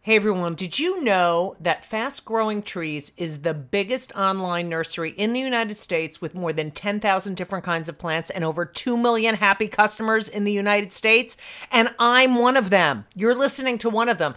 Hey 0.00 0.16
everyone, 0.16 0.56
did 0.56 0.80
you 0.80 1.04
know 1.04 1.54
that 1.60 1.84
Fast 1.84 2.24
Growing 2.24 2.60
Trees 2.60 3.12
is 3.16 3.42
the 3.42 3.54
biggest 3.54 4.10
online 4.16 4.68
nursery 4.68 5.10
in 5.12 5.32
the 5.32 5.38
United 5.38 5.74
States 5.74 6.20
with 6.20 6.34
more 6.34 6.52
than 6.52 6.72
10,000 6.72 7.36
different 7.36 7.64
kinds 7.64 7.88
of 7.88 7.98
plants 7.98 8.30
and 8.30 8.42
over 8.42 8.64
2 8.64 8.96
million 8.96 9.36
happy 9.36 9.68
customers 9.68 10.28
in 10.28 10.42
the 10.42 10.52
United 10.52 10.92
States? 10.92 11.36
And 11.70 11.94
I'm 12.00 12.34
one 12.34 12.56
of 12.56 12.70
them. 12.70 13.04
You're 13.14 13.36
listening 13.36 13.78
to 13.78 13.90
one 13.90 14.08
of 14.08 14.18
them. 14.18 14.34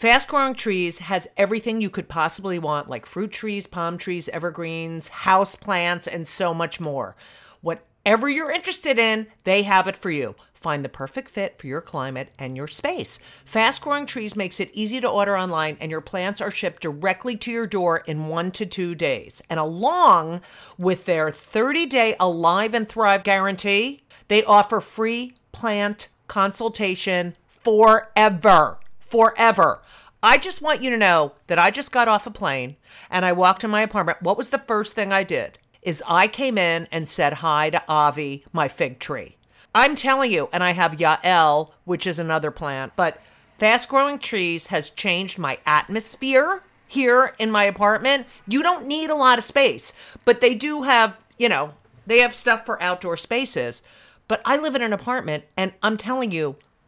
Fast 0.00 0.28
Growing 0.28 0.54
Trees 0.54 0.96
has 1.00 1.28
everything 1.36 1.82
you 1.82 1.90
could 1.90 2.08
possibly 2.08 2.58
want, 2.58 2.88
like 2.88 3.04
fruit 3.04 3.30
trees, 3.30 3.66
palm 3.66 3.98
trees, 3.98 4.30
evergreens, 4.30 5.08
house 5.08 5.54
plants, 5.54 6.06
and 6.06 6.26
so 6.26 6.54
much 6.54 6.80
more. 6.80 7.16
Whatever 7.60 8.26
you're 8.26 8.50
interested 8.50 8.98
in, 8.98 9.26
they 9.44 9.62
have 9.64 9.86
it 9.88 9.98
for 9.98 10.10
you. 10.10 10.36
Find 10.54 10.82
the 10.82 10.88
perfect 10.88 11.28
fit 11.28 11.58
for 11.58 11.66
your 11.66 11.82
climate 11.82 12.32
and 12.38 12.56
your 12.56 12.66
space. 12.66 13.18
Fast 13.44 13.82
Growing 13.82 14.06
Trees 14.06 14.34
makes 14.34 14.58
it 14.58 14.70
easy 14.72 15.02
to 15.02 15.06
order 15.06 15.36
online, 15.36 15.76
and 15.82 15.90
your 15.90 16.00
plants 16.00 16.40
are 16.40 16.50
shipped 16.50 16.80
directly 16.80 17.36
to 17.36 17.52
your 17.52 17.66
door 17.66 17.98
in 17.98 18.28
one 18.28 18.52
to 18.52 18.64
two 18.64 18.94
days. 18.94 19.42
And 19.50 19.60
along 19.60 20.40
with 20.78 21.04
their 21.04 21.30
30 21.30 21.84
day 21.84 22.16
Alive 22.18 22.72
and 22.72 22.88
Thrive 22.88 23.22
guarantee, 23.22 24.02
they 24.28 24.44
offer 24.44 24.80
free 24.80 25.34
plant 25.52 26.08
consultation 26.26 27.36
forever. 27.46 28.78
Forever. 29.10 29.82
I 30.22 30.38
just 30.38 30.62
want 30.62 30.82
you 30.82 30.90
to 30.90 30.96
know 30.96 31.32
that 31.48 31.58
I 31.58 31.70
just 31.70 31.90
got 31.90 32.06
off 32.06 32.26
a 32.26 32.30
plane 32.30 32.76
and 33.10 33.24
I 33.24 33.32
walked 33.32 33.64
in 33.64 33.70
my 33.70 33.82
apartment. 33.82 34.22
What 34.22 34.36
was 34.36 34.50
the 34.50 34.58
first 34.58 34.94
thing 34.94 35.12
I 35.12 35.24
did? 35.24 35.58
Is 35.82 36.02
I 36.06 36.28
came 36.28 36.56
in 36.56 36.86
and 36.92 37.08
said 37.08 37.34
hi 37.34 37.70
to 37.70 37.82
Avi, 37.88 38.44
my 38.52 38.68
fig 38.68 39.00
tree. 39.00 39.36
I'm 39.74 39.96
telling 39.96 40.30
you, 40.30 40.48
and 40.52 40.62
I 40.62 40.72
have 40.72 40.98
Yael, 40.98 41.72
which 41.84 42.06
is 42.06 42.18
another 42.18 42.50
plant, 42.50 42.92
but 42.96 43.20
fast 43.58 43.88
growing 43.88 44.18
trees 44.18 44.66
has 44.66 44.90
changed 44.90 45.38
my 45.38 45.58
atmosphere 45.66 46.62
here 46.86 47.34
in 47.38 47.50
my 47.50 47.64
apartment. 47.64 48.26
You 48.46 48.62
don't 48.62 48.86
need 48.86 49.10
a 49.10 49.14
lot 49.16 49.38
of 49.38 49.44
space, 49.44 49.92
but 50.24 50.40
they 50.40 50.54
do 50.54 50.82
have, 50.82 51.16
you 51.38 51.48
know, 51.48 51.72
they 52.06 52.18
have 52.18 52.34
stuff 52.34 52.64
for 52.66 52.82
outdoor 52.82 53.16
spaces. 53.16 53.82
But 54.28 54.42
I 54.44 54.56
live 54.56 54.74
in 54.74 54.82
an 54.82 54.92
apartment, 54.92 55.44
and 55.56 55.72
I'm 55.82 55.96
telling 55.96 56.30
you, 56.30 56.56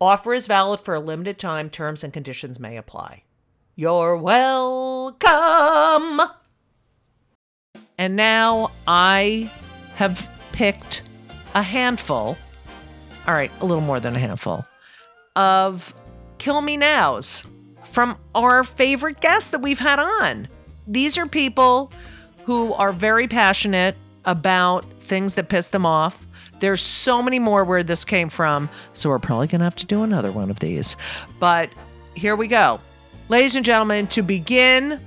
Offer 0.00 0.32
is 0.32 0.46
valid 0.46 0.80
for 0.80 0.94
a 0.94 1.00
limited 1.00 1.38
time. 1.38 1.68
Terms 1.68 2.02
and 2.02 2.12
conditions 2.12 2.58
may 2.58 2.78
apply. 2.78 3.24
You're 3.76 4.16
welcome. 4.16 5.20
And 7.98 8.16
now 8.16 8.70
I 8.86 9.50
have 9.96 10.30
picked 10.52 11.02
a 11.54 11.62
handful, 11.62 12.38
all 13.26 13.34
right, 13.34 13.52
a 13.60 13.66
little 13.66 13.82
more 13.82 14.00
than 14.00 14.16
a 14.16 14.18
handful, 14.18 14.64
of 15.36 15.92
Kill 16.38 16.62
Me 16.62 16.78
Nows 16.78 17.46
from 17.84 18.16
our 18.34 18.64
favorite 18.64 19.20
guests 19.20 19.50
that 19.50 19.60
we've 19.60 19.78
had 19.78 19.98
on. 19.98 20.48
These 20.86 21.18
are 21.18 21.26
people 21.26 21.92
who 22.44 22.72
are 22.72 22.92
very 22.92 23.28
passionate 23.28 23.96
about 24.24 24.84
things 25.00 25.34
that 25.34 25.50
piss 25.50 25.68
them 25.68 25.84
off 25.84 26.26
there's 26.60 26.82
so 26.82 27.22
many 27.22 27.38
more 27.38 27.64
where 27.64 27.82
this 27.82 28.04
came 28.04 28.28
from, 28.28 28.68
so 28.92 29.08
we're 29.10 29.18
probably 29.18 29.46
going 29.48 29.60
to 29.60 29.64
have 29.64 29.76
to 29.76 29.86
do 29.86 30.02
another 30.02 30.30
one 30.30 30.50
of 30.50 30.58
these. 30.60 30.96
But 31.38 31.70
here 32.14 32.36
we 32.36 32.46
go. 32.48 32.80
Ladies 33.28 33.56
and 33.56 33.64
gentlemen, 33.64 34.06
to 34.08 34.22
begin 34.22 35.00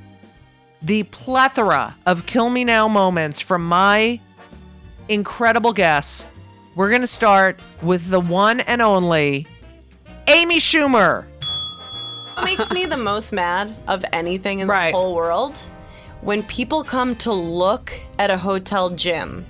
the 0.82 1.04
plethora 1.04 1.96
of 2.06 2.26
Kill 2.26 2.50
Me 2.50 2.64
Now 2.64 2.88
moments 2.88 3.40
from 3.40 3.66
my 3.66 4.20
incredible 5.10 5.74
guests, 5.74 6.26
we're 6.76 6.90
going 6.90 7.02
to 7.02 7.08
start 7.08 7.60
with 7.82 8.10
the 8.10 8.20
one 8.20 8.60
and 8.62 8.82
only 8.82 9.46
Amy 10.28 10.58
Schumer. 10.60 11.26
What 12.36 12.46
makes 12.46 12.72
me 12.72 12.86
the 12.86 12.98
most 12.98 13.32
mad 13.32 13.76
of 13.88 14.04
anything 14.12 14.60
in 14.60 14.68
Right. 14.68 14.92
the 14.94 15.00
whole 15.00 15.14
world? 15.16 15.58
When 16.22 16.42
people 16.44 16.84
come 16.84 17.16
to 17.18 17.32
look 17.34 17.94
at 18.18 18.32
a 18.32 18.38
hotel 18.38 18.90
gym, 18.90 19.46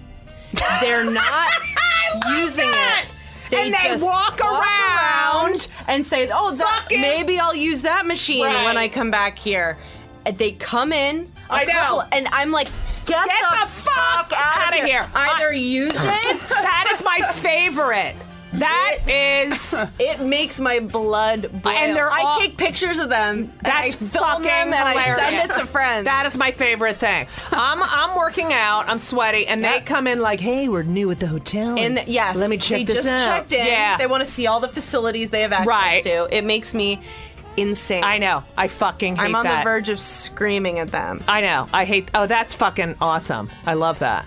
they're 0.82 1.04
not 1.10 1.52
using 2.38 2.70
it. 2.70 3.06
And 3.52 3.74
they 3.74 3.78
just 3.90 4.04
walk 4.04 4.40
around. 4.42 5.68
and 5.88 6.06
say, 6.06 6.30
"Oh, 6.34 6.56
that, 6.56 6.88
maybe 6.90 7.40
I'll 7.40 7.56
use 7.56 7.82
that 7.84 8.06
machine 8.06 8.46
Right. 8.46 8.66
when 8.66 8.78
I 8.78 8.88
come 8.88 9.12
back 9.12 9.38
here." 9.38 9.78
And 10.26 10.38
they 10.38 10.54
come 10.54 10.92
in. 10.94 11.32
a 11.50 11.54
I 11.54 11.66
know. 11.66 12.02
and 12.12 12.28
I'm 12.32 12.52
like, 12.52 12.68
"Get, 13.06 13.26
Get 13.28 13.42
the, 13.42 13.58
the 13.66 13.68
fuck 13.72 14.32
out 14.36 14.78
of 14.78 14.84
here. 14.86 15.08
Either 15.14 15.54
use 15.54 15.92
it." 15.96 16.40
That 16.50 16.90
is 16.94 17.04
my 17.04 17.20
favorite. 17.34 18.16
That 18.60 19.00
is. 19.08 19.76
It 20.00 20.20
makes 20.22 20.60
my 20.60 20.80
blood 20.80 21.50
boil. 21.62 21.72
And 21.74 21.96
they're 21.96 22.12
I 22.12 22.40
take 22.42 22.58
pictures 22.58 22.98
of 23.00 23.10
them. 23.10 23.52
That's 23.62 23.96
and 23.96 24.06
I 24.10 24.10
film 24.12 24.26
fucking 24.26 24.44
them 24.44 24.74
and 24.74 24.90
hilarious. 24.90 25.20
I 25.20 25.30
send 25.30 25.52
it 25.52 25.54
to 25.60 25.66
friends. 25.68 26.06
That 26.06 26.26
is 26.26 26.38
my 26.38 26.52
favorite 26.52 26.98
thing. 26.98 27.28
I'm 27.52 27.82
I'm 27.82 28.18
working 28.18 28.52
out. 28.54 28.90
I'm 28.90 28.98
sweaty, 29.00 29.48
and 29.48 29.64
they 29.64 29.82
come 29.82 30.08
in 30.08 30.20
like, 30.20 30.40
"Hey, 30.40 30.68
we're 30.70 30.84
new 30.84 31.10
at 31.12 31.20
the 31.20 31.28
hotel. 31.28 31.78
And 31.78 32.04
yes, 32.08 32.38
let 32.38 32.50
me 32.50 32.58
check 32.58 32.80
they 32.80 32.84
this 32.86 33.04
just 33.04 33.08
out." 33.08 33.28
checked 33.38 33.54
in. 33.54 33.66
Yeah, 33.66 33.98
They 33.98 34.08
want 34.08 34.26
to 34.26 34.32
see 34.32 34.48
all 34.48 34.60
the 34.60 34.68
facilities 34.68 35.30
they 35.30 35.42
have 35.42 35.54
access 35.54 35.68
Right. 35.68 36.04
to. 36.04 36.28
It 36.36 36.44
makes 36.44 36.74
me 36.74 37.00
insane. 37.58 38.04
I 38.04 38.18
know. 38.18 38.44
I 38.58 38.68
fucking 38.68 39.16
hate 39.18 39.26
I'm 39.26 39.36
on 39.36 39.44
that. 39.46 39.60
the 39.64 39.70
verge 39.70 39.90
of 39.90 40.00
screaming 40.00 40.80
at 40.80 40.90
them. 40.92 41.24
I 41.28 41.42
know. 41.42 41.68
I 41.74 41.86
hate. 41.86 42.10
Oh, 42.14 42.26
that's 42.28 42.54
fucking 42.54 42.96
awesome. 43.00 43.50
I 43.66 43.74
love 43.76 44.00
that. 44.00 44.26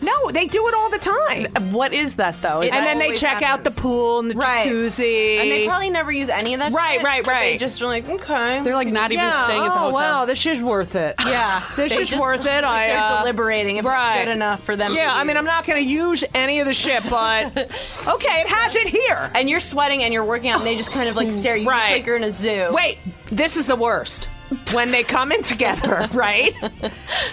No, 0.00 0.30
they 0.30 0.46
do 0.46 0.66
it 0.68 0.74
all 0.74 0.90
the 0.90 0.98
time. 0.98 1.72
What 1.72 1.92
is 1.92 2.16
that 2.16 2.40
though? 2.40 2.60
Is 2.62 2.70
and 2.70 2.78
that 2.80 2.84
then 2.84 2.98
they 2.98 3.06
always 3.06 3.20
check 3.20 3.42
out 3.42 3.64
the 3.64 3.70
happens? 3.70 3.76
pool 3.80 4.18
and 4.20 4.30
the 4.30 4.34
Right. 4.36 4.68
jacuzzi. 4.68 5.38
And 5.40 5.50
they 5.50 5.66
probably 5.66 5.90
never 5.90 6.12
use 6.12 6.28
any 6.28 6.54
of 6.54 6.60
that. 6.60 6.72
Right, 6.72 6.94
shit, 6.98 7.04
right, 7.04 7.24
but 7.24 7.30
They 7.40 7.50
right. 7.52 7.60
just 7.60 7.82
are 7.82 7.86
like, 7.86 8.08
okay. 8.08 8.60
They're 8.62 8.74
like 8.74 8.88
not 8.88 9.10
even 9.12 9.24
yeah. 9.24 9.44
staying 9.44 9.60
at 9.62 9.68
the 9.68 9.74
oh 9.74 9.78
hotel. 9.78 9.92
wow, 9.92 10.24
this 10.24 10.46
is 10.46 10.62
worth 10.62 10.94
it. 10.94 11.14
yeah, 11.26 11.62
This 11.76 11.94
They 11.94 12.02
is 12.02 12.08
just- 12.10 12.20
worth 12.20 12.46
it. 12.46 12.64
I, 12.64 12.86
they're 12.88 12.98
uh, 12.98 13.18
deliberating 13.20 13.76
if 13.78 13.84
right. 13.84 14.18
it's 14.18 14.26
good 14.26 14.32
enough 14.32 14.62
for 14.62 14.76
them. 14.76 14.94
Yeah, 14.94 15.06
to 15.06 15.12
I 15.12 15.18
mean, 15.24 15.30
use. 15.30 15.36
I'm 15.38 15.44
not 15.44 15.66
going 15.66 15.82
to 15.82 15.88
use 15.90 16.24
any 16.34 16.60
of 16.60 16.66
the 16.66 16.74
shit, 16.74 17.02
but 17.10 17.56
okay, 17.56 18.40
it 18.40 18.46
has 18.48 18.76
it 18.76 18.86
here. 18.88 19.30
And 19.34 19.48
you're 19.50 19.60
sweating 19.60 20.02
and 20.04 20.12
you're 20.14 20.24
working 20.24 20.50
out, 20.50 20.58
and 20.58 20.66
they 20.66 20.76
just 20.76 20.92
kind 20.92 21.08
of 21.08 21.16
like 21.16 21.30
stare. 21.30 21.54
at 21.54 21.60
You 21.62 21.68
Right. 21.68 21.88
look 21.90 21.98
like 21.98 22.06
you're 22.06 22.16
in 22.16 22.24
a 22.24 22.30
zoo. 22.30 22.68
Wait, 22.72 22.98
this 23.30 23.56
is 23.56 23.66
the 23.66 23.76
worst. 23.76 24.28
When 24.72 24.90
they 24.92 25.02
come 25.02 25.30
in 25.32 25.42
together, 25.42 26.08
right? 26.12 26.54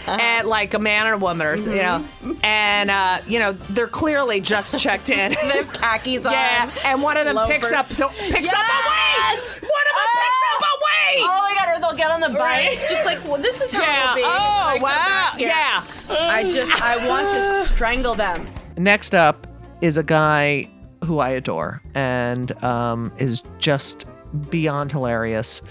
And 0.08 0.48
like 0.48 0.74
a 0.74 0.80
man 0.80 1.06
and 1.06 1.16
a 1.16 1.18
woman, 1.18 1.48
or, 1.48 1.56
you 1.56 1.76
know, 1.82 2.06
and 2.44 2.92
uh, 2.92 3.20
you 3.28 3.40
know 3.40 3.54
they're 3.54 3.88
clearly 3.88 4.42
just 4.42 4.78
checked 4.80 5.10
in. 5.10 5.32
They 5.46 5.58
have 5.58 5.72
khakis 5.72 6.26
on. 6.26 6.34
yeah, 6.34 6.70
and 6.84 7.02
one 7.02 7.16
of 7.18 7.26
them 7.26 7.38
picks 7.48 7.72
up 7.72 7.92
so, 7.92 8.10
picks 8.10 8.50
up 8.50 8.56
a 8.56 8.68
Yes! 8.68 9.62
weight. 9.62 9.70
One 9.72 9.86
of 9.88 9.96
them 9.96 10.12
picks 10.14 10.44
up 10.52 10.62
a 10.62 10.76
weight. 10.76 11.24
Oh 11.24 11.42
my 11.50 11.56
god! 11.58 11.78
Or 11.78 11.80
they'll 11.82 11.98
get 11.98 12.12
on 12.12 12.20
the 12.20 12.30
bike, 12.30 12.40
Right. 12.40 12.86
just 12.90 13.06
like 13.06 13.24
well, 13.26 13.42
this 13.42 13.62
is 13.62 13.72
how 13.72 13.82
yeah. 13.82 14.04
it'll 14.04 14.16
be. 14.16 14.22
Oh 14.24 14.28
I 14.28 14.80
wow. 14.82 14.90
back. 14.90 15.40
Yeah. 15.40 15.84
I 16.10 16.44
just 16.44 16.82
I 16.82 17.08
want 17.08 17.30
to 17.32 17.66
strangle 17.74 18.16
them. 18.16 18.46
Next 18.78 19.16
up 19.16 19.48
is 19.82 19.98
a 19.98 20.04
guy 20.04 20.68
who 21.04 21.20
I 21.20 21.30
adore 21.30 21.82
and 21.94 22.52
um, 22.64 23.12
is 23.20 23.42
just 23.60 24.06
beyond 24.50 24.92
hilarious. 24.92 25.62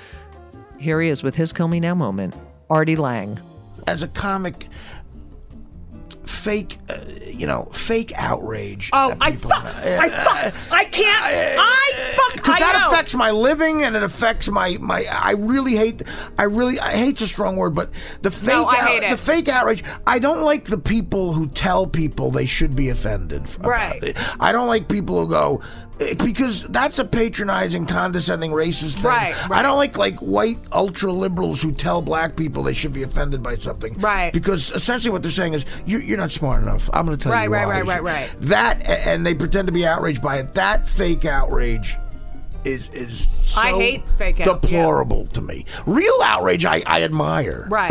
Here 0.78 1.00
he 1.00 1.08
is 1.08 1.22
with 1.22 1.34
his 1.36 1.52
Kill 1.52 1.68
Me 1.68 1.80
Now 1.80 1.94
moment. 1.94 2.34
Artie 2.70 2.96
Lange. 2.96 3.38
as 3.86 4.02
a 4.02 4.08
comic 4.08 4.68
fake, 6.24 6.78
uh, 6.88 6.96
you 7.26 7.46
know, 7.46 7.64
fake 7.72 8.12
outrage. 8.16 8.90
Oh, 8.92 9.14
I 9.20 9.30
people 9.32 9.50
fuck, 9.50 9.62
have. 9.64 10.00
I 10.00 10.08
fuck, 10.08 10.72
I 10.72 10.84
can't, 10.84 11.24
I 11.58 12.14
fuck, 12.16 12.32
because 12.34 12.54
I 12.56 12.60
that 12.60 12.78
know. 12.80 12.88
affects 12.90 13.14
my 13.14 13.30
living 13.30 13.82
and 13.84 13.94
it 13.96 14.02
affects 14.02 14.48
my 14.50 14.76
my. 14.80 15.04
I 15.10 15.32
really 15.32 15.74
hate. 15.76 16.02
I 16.38 16.44
really 16.44 16.78
I 16.80 16.92
hate's 16.96 17.20
a 17.22 17.26
strong 17.28 17.56
word, 17.56 17.74
but 17.74 17.90
the 18.22 18.30
fake 18.30 18.48
No, 18.48 18.64
I 18.66 18.76
out- 18.80 18.88
hate 18.88 19.02
it. 19.04 19.10
the 19.10 19.16
fake 19.16 19.48
outrage. 19.48 19.84
I 20.06 20.18
don't 20.18 20.42
like 20.42 20.64
the 20.66 20.78
people 20.78 21.32
who 21.34 21.46
tell 21.48 21.86
people 21.86 22.30
they 22.30 22.46
should 22.46 22.74
be 22.76 22.88
offended. 22.90 23.42
Right. 23.58 24.02
it. 24.02 24.16
I 24.40 24.52
don't 24.52 24.66
like 24.66 24.88
people 24.88 25.20
who 25.24 25.30
go 25.30 25.62
because 25.98 26.64
that's 26.68 26.98
a 26.98 27.04
patronizing, 27.04 27.86
condescending, 27.86 28.50
racist 28.50 28.94
thing. 28.94 29.04
Right, 29.04 29.50
I 29.50 29.62
don't 29.62 29.76
like 29.76 29.96
like 29.96 30.16
white 30.16 30.58
ultra 30.72 31.12
liberals 31.12 31.62
who 31.62 31.72
tell 31.72 32.02
black 32.02 32.36
people 32.36 32.62
they 32.64 32.72
should 32.72 32.92
be 32.92 33.02
offended 33.02 33.42
by 33.42 33.56
something. 33.56 33.94
Right. 34.00 34.32
Because 34.32 34.70
essentially 34.72 35.12
what 35.12 35.22
they're 35.22 35.30
saying 35.30 35.54
is 35.54 35.64
you, 35.86 35.98
you're 35.98 36.18
not 36.18 36.32
smart 36.32 36.62
enough. 36.62 36.90
I'm 36.92 37.06
going 37.06 37.16
to 37.16 37.22
tell 37.22 37.32
Right, 37.32 37.44
you 37.44 37.50
right, 37.50 37.66
why. 37.66 37.80
right, 37.80 37.86
right, 37.86 38.02
right. 38.02 38.30
That 38.40 38.82
and 38.82 39.24
they 39.24 39.34
pretend 39.34 39.68
to 39.68 39.72
be 39.72 39.86
outraged 39.86 40.20
by 40.22 40.38
it. 40.38 40.54
That 40.54 40.86
fake 40.86 41.24
outrage 41.24 41.94
is 42.64 42.88
is 42.94 43.28
so 43.42 43.60
I 43.60 43.72
hate 43.72 44.02
fake 44.16 44.40
out- 44.40 44.46
yeah. 44.46 44.52
deplorable 44.54 45.26
to 45.26 45.42
me. 45.42 45.66
Real 45.86 46.18
outrage 46.24 46.64
I, 46.64 46.82
I 46.86 47.02
admire. 47.02 47.68
Right. 47.70 47.90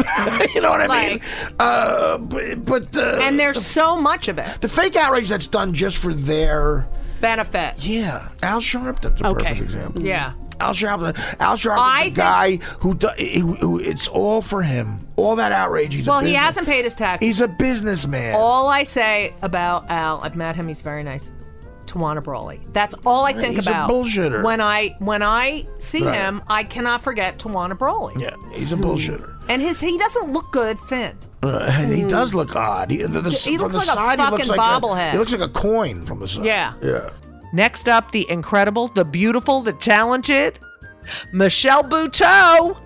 you 0.56 0.62
know 0.62 0.72
what 0.72 0.82
I 0.90 1.10
mean? 1.10 1.22
Uh, 1.60 2.18
but 2.18 2.66
but 2.66 2.92
the 2.92 3.20
and 3.22 3.40
there's 3.40 3.64
so 3.66 3.96
much 3.96 4.28
of 4.28 4.40
it. 4.40 4.62
the 4.62 4.68
fake 4.70 4.96
outrage 4.96 5.30
that's 5.30 5.48
done 5.48 5.74
just 5.74 5.98
for 5.98 6.14
their 6.14 6.88
Benefit. 7.24 7.74
yeah. 7.84 8.30
Al 8.44 8.60
Sharpton's 8.60 9.20
a 9.22 9.28
Okay. 9.28 9.44
perfect 9.46 9.62
example. 9.62 10.02
Yeah. 10.04 10.34
Al 10.60 10.74
Sharpton. 10.74 11.18
Al 11.40 11.56
Sharpton's 11.58 12.14
a 12.16 12.16
guy 12.16 12.58
who, 12.80 12.94
do, 12.94 13.08
who, 13.08 13.54
who 13.56 13.80
it's 13.80 14.08
all 14.08 14.40
for 14.42 14.62
him. 14.62 15.00
All 15.16 15.36
that 15.38 15.52
outrage. 15.52 15.94
He's 15.96 16.06
Well, 16.08 16.20
he 16.20 16.34
hasn't 16.34 16.68
paid 16.68 16.84
his 16.84 16.96
taxes. 16.96 17.26
He's 17.26 17.42
a 17.42 17.48
businessman. 17.48 18.36
all 18.36 18.68
I 18.70 18.84
say 18.84 19.34
about 19.42 19.90
Al, 19.90 20.22
I've 20.22 20.36
met 20.36 20.56
him. 20.56 20.68
He's 20.68 20.82
very 20.82 21.02
nice. 21.04 21.32
Tawana 21.86 22.24
Brawley. 22.24 22.62
That's 22.72 22.96
all 23.06 23.26
I 23.26 23.34
think 23.34 23.58
He's 23.58 23.68
a 23.68 23.72
about. 23.72 23.90
bullshitter. 23.90 24.44
When 24.44 24.62
I 24.62 24.96
when 25.00 25.22
I 25.22 25.66
see 25.80 26.04
Right. 26.06 26.16
him, 26.16 26.42
I 26.48 26.64
cannot 26.64 27.02
forget 27.02 27.40
Tawana 27.40 27.78
Brawley. 27.78 28.16
yeah, 28.20 28.36
he's 28.54 28.72
a 28.72 28.76
bullshitter. 28.76 29.30
And 29.50 29.62
his 29.62 29.80
he 29.80 29.98
doesn't 29.98 30.32
look 30.32 30.52
good 30.52 30.80
thin. 30.80 31.18
Uh, 31.44 31.58
and 31.70 31.92
he 31.94 32.06
does 32.06 32.34
look 32.34 32.56
odd. 32.56 32.90
He, 32.90 32.98
the, 33.04 33.20
the, 33.20 33.30
He 33.32 33.58
from 33.58 33.64
looks 33.64 33.74
the 33.74 33.80
like 33.80 33.88
a 33.90 33.92
side, 33.92 34.20
he 34.20 34.26
looks 34.26 34.48
fucking 34.48 34.58
like 34.58 34.82
bobblehead. 34.82 35.10
A, 35.10 35.12
he 35.12 35.18
looks 35.18 35.32
like 35.34 35.42
a 35.42 35.50
coin 35.50 36.06
from 36.06 36.20
the 36.20 36.28
side. 36.28 36.46
Yeah. 36.46 36.74
Yeah. 36.82 37.10
Next 37.52 37.90
up, 37.90 38.12
the 38.12 38.30
incredible, 38.32 38.88
the 38.88 39.04
beautiful, 39.04 39.62
the 39.62 39.74
talented 39.74 40.58
Michelle 41.34 41.84
Buteau. 41.84 42.78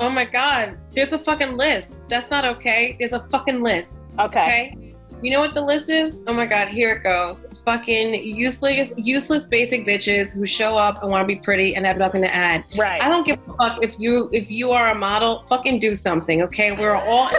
Oh 0.00 0.08
my 0.08 0.24
god, 0.24 0.78
there's 0.94 1.12
a 1.12 1.18
fucking 1.18 1.56
list. 1.58 2.08
That's 2.08 2.30
not 2.30 2.46
okay. 2.46 2.96
There's 2.98 3.12
a 3.12 3.26
fucking 3.30 3.62
list. 3.62 3.98
Okay. 4.18 4.74
You 5.22 5.30
know 5.30 5.38
what 5.38 5.54
the 5.54 5.60
list 5.60 5.88
is? 5.88 6.24
Oh 6.26 6.32
my 6.32 6.46
god, 6.46 6.68
here 6.68 6.90
it 6.90 7.04
goes. 7.04 7.60
Fucking 7.64 8.24
useless, 8.24 8.92
useless 8.96 9.46
basic 9.46 9.86
bitches 9.86 10.30
who 10.30 10.44
show 10.44 10.76
up 10.76 11.00
and 11.00 11.12
want 11.12 11.22
to 11.22 11.26
be 11.26 11.36
pretty 11.36 11.76
and 11.76 11.86
have 11.86 11.96
nothing 11.96 12.22
to 12.22 12.34
add. 12.34 12.64
Right. 12.76 13.00
I 13.00 13.08
don't 13.08 13.24
give 13.24 13.38
a 13.46 13.52
fuck 13.54 13.82
if 13.82 13.94
you 14.00 14.28
if 14.32 14.50
you 14.50 14.72
are 14.72 14.90
a 14.90 14.94
model. 14.96 15.44
Fucking 15.44 15.78
do 15.78 15.94
something, 15.94 16.42
okay? 16.42 16.72
We're 16.72 16.96
all 16.96 17.30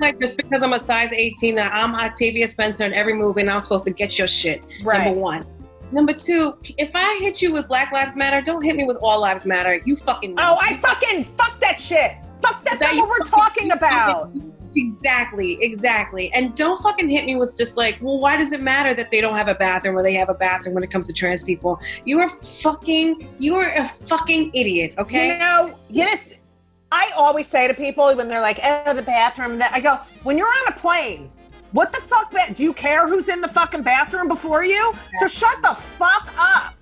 like 0.00 0.18
just 0.20 0.38
because 0.38 0.62
I'm 0.62 0.72
a 0.72 0.80
size 0.80 1.12
18 1.12 1.54
that 1.56 1.70
I'm 1.74 1.94
Octavia 1.94 2.48
Spencer 2.48 2.84
in 2.84 2.94
every 2.94 3.12
movie 3.12 3.42
and 3.42 3.50
I'm 3.50 3.60
supposed 3.60 3.84
to 3.84 3.90
get 3.90 4.16
your 4.16 4.26
shit. 4.26 4.64
Right. 4.82 5.04
Number 5.04 5.20
one. 5.20 5.44
Number 5.92 6.14
two, 6.14 6.54
if 6.78 6.92
I 6.94 7.18
hit 7.20 7.42
you 7.42 7.52
with 7.52 7.68
Black 7.68 7.92
Lives 7.92 8.16
Matter, 8.16 8.40
don't 8.40 8.62
hit 8.62 8.74
me 8.74 8.84
with 8.84 8.96
All 9.02 9.20
Lives 9.20 9.44
Matter. 9.44 9.78
You 9.84 9.96
fucking. 9.96 10.36
Oh, 10.38 10.56
I 10.58 10.78
fucking 10.78 11.26
fuck 11.36 11.60
that 11.60 11.78
shit. 11.78 12.12
Fuck 12.40 12.64
that's 12.64 12.80
not 12.80 12.96
what 12.96 13.08
we're 13.10 13.26
talking 13.26 13.72
about. 13.72 14.32
Exactly, 14.74 15.58
exactly. 15.62 16.32
And 16.32 16.54
don't 16.54 16.82
fucking 16.82 17.08
hit 17.08 17.24
me 17.24 17.36
with 17.36 17.56
just 17.56 17.76
like, 17.76 17.98
well, 18.00 18.18
why 18.18 18.36
does 18.36 18.52
it 18.52 18.60
matter 18.60 18.94
that 18.94 19.10
they 19.10 19.20
don't 19.20 19.36
have 19.36 19.48
a 19.48 19.54
bathroom 19.54 19.96
or 19.96 20.02
they 20.02 20.14
have 20.14 20.28
a 20.28 20.34
bathroom 20.34 20.74
when 20.74 20.84
it 20.84 20.90
comes 20.90 21.06
to 21.08 21.12
trans 21.12 21.42
people? 21.42 21.80
You 22.04 22.20
are 22.20 22.28
fucking, 22.28 23.28
you 23.38 23.56
are 23.56 23.72
a 23.74 23.88
fucking 23.88 24.50
idiot, 24.54 24.94
okay? 24.98 25.32
You 25.34 25.38
know, 25.38 25.66
know, 25.90 26.14
I 26.92 27.10
always 27.16 27.46
say 27.46 27.66
to 27.66 27.74
people 27.74 28.14
when 28.14 28.28
they're 28.28 28.42
like, 28.42 28.60
"Oh, 28.62 28.92
the 28.92 29.02
bathroom," 29.02 29.56
that 29.58 29.72
I 29.72 29.80
go, 29.80 29.98
"When 30.24 30.36
you're 30.36 30.46
on 30.46 30.68
a 30.68 30.72
plane, 30.72 31.30
what 31.72 31.90
the 31.90 32.00
fuck? 32.02 32.30
ba- 32.30 32.52
Do 32.54 32.62
you 32.62 32.74
care 32.74 33.08
who's 33.08 33.28
in 33.28 33.40
the 33.40 33.48
fucking 33.48 33.82
bathroom 33.82 34.28
before 34.28 34.62
you? 34.62 34.92
So 35.18 35.26
shut 35.26 35.62
the 35.62 35.74
fuck 35.74 36.28
up." 36.38 36.74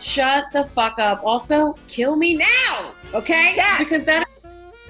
Shut 0.00 0.44
the 0.52 0.64
fuck 0.64 0.98
up. 1.00 1.22
Also, 1.24 1.76
kill 1.88 2.14
me 2.14 2.34
now, 2.36 2.94
okay? 3.14 3.54
Yes. 3.56 3.78
Because 3.78 4.04
that 4.04 4.22
is 4.28 4.37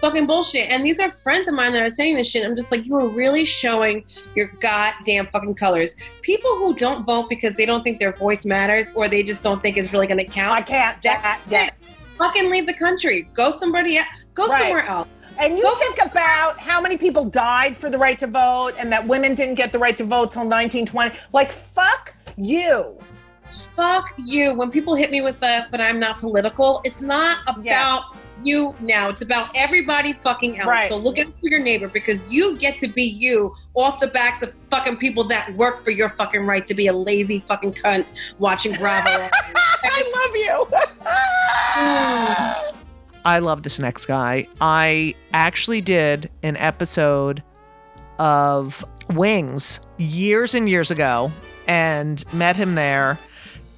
fucking 0.01 0.27
bullshit. 0.27 0.69
And 0.71 0.85
these 0.85 0.99
are 1.01 1.11
friends 1.13 1.49
of 1.49 1.55
mine 1.55 1.73
that 1.73 1.83
are 1.83 1.91
saying 1.91 2.17
this 2.17 2.29
shit. 2.29 2.45
I'm 2.45 2.57
just 2.57 2.71
like, 2.71 2.87
you 2.87 2.97
are 2.97 3.09
really 3.09 3.45
showing 3.45 4.05
your 4.35 4.49
goddamn 4.61 5.27
fucking 5.29 5.55
colors. 5.55 5.95
People 6.23 6.57
who 6.57 6.75
don't 6.75 7.05
vote 7.05 7.29
because 7.29 7.55
they 7.57 7.67
don't 7.67 7.83
think 7.83 7.99
their 7.99 8.13
voice 8.13 8.45
matters 8.45 8.91
or 8.95 9.09
they 9.09 9.23
just 9.23 9.43
don't 9.43 9.61
think 9.63 9.77
it's 9.77 9.93
really 9.93 10.07
going 10.07 10.19
to 10.19 10.25
count. 10.25 10.59
I 10.59 10.63
can't. 10.63 11.03
That, 11.03 11.41
that. 11.49 11.75
Fucking 12.17 12.51
leave 12.51 12.67
the 12.67 12.75
country. 12.75 13.29
Go 13.35 13.51
somebody 13.51 13.99
else. 13.99 14.09
Go 14.35 14.47
Right. 14.47 14.63
somewhere 14.63 14.85
else. 14.87 15.09
And 15.39 15.57
you 15.57 15.63
Go 15.63 15.77
think 15.77 15.99
about 16.03 16.59
how 16.59 16.81
many 16.81 16.97
people 16.99 17.25
died 17.25 17.77
for 17.77 17.91
the 17.91 17.99
right 17.99 18.19
to 18.19 18.27
vote 18.27 18.73
and 18.77 18.91
that 18.91 19.07
women 19.07 19.37
didn't 19.37 19.55
get 19.55 19.71
the 19.71 19.79
right 19.79 19.97
to 19.97 20.05
vote 20.05 20.33
till 20.33 20.43
1920. 20.43 21.17
Like, 21.33 21.53
fuck 21.53 22.13
you. 22.37 22.99
Fuck 23.51 24.13
you. 24.19 24.55
When 24.55 24.71
people 24.71 24.95
hit 24.95 25.11
me 25.11 25.21
with 25.21 25.41
the, 25.41 25.67
but 25.71 25.81
I'm 25.81 25.99
not 25.99 26.21
political, 26.21 26.81
it's 26.85 27.01
not 27.01 27.39
about 27.47 28.05
Yeah. 28.15 28.21
you 28.45 28.77
now. 28.81 29.09
It's 29.09 29.23
about 29.23 29.51
everybody 29.55 30.13
fucking 30.13 30.59
else. 30.59 30.69
Right. 30.69 30.89
So 30.89 30.97
look 30.97 31.19
out 31.19 31.27
for 31.27 31.49
your 31.49 31.61
neighbor 31.61 31.89
because 31.89 32.23
you 32.29 32.57
get 32.57 32.79
to 32.79 32.89
be 32.89 33.05
you 33.05 33.55
off 33.75 34.01
the 34.01 34.07
backs 34.09 34.43
of 34.43 34.53
fucking 34.71 34.97
people 34.99 35.25
that 35.25 35.53
work 35.55 35.85
for 35.85 35.91
your 35.91 36.09
fucking 36.11 36.45
right 36.47 36.67
to 36.67 36.75
be 36.75 36.87
a 36.89 36.93
lazy 36.93 37.43
fucking 37.47 37.73
cunt 37.75 38.05
watching 38.39 38.75
Bravo. 38.75 39.29
I 39.83 40.13
love 40.15 40.37
you. 40.37 40.69
I 43.25 43.39
love 43.41 43.63
this 43.63 43.79
next 43.79 44.07
guy. 44.07 44.47
I 44.61 45.15
actually 45.33 45.81
did 45.81 46.31
an 46.43 46.57
episode 46.57 47.43
of 48.19 48.85
Wings 49.11 49.81
years 49.97 50.55
and 50.55 50.69
years 50.69 50.91
ago 50.91 51.31
and 51.67 52.23
met 52.33 52.57
him 52.57 52.75
there 52.75 53.19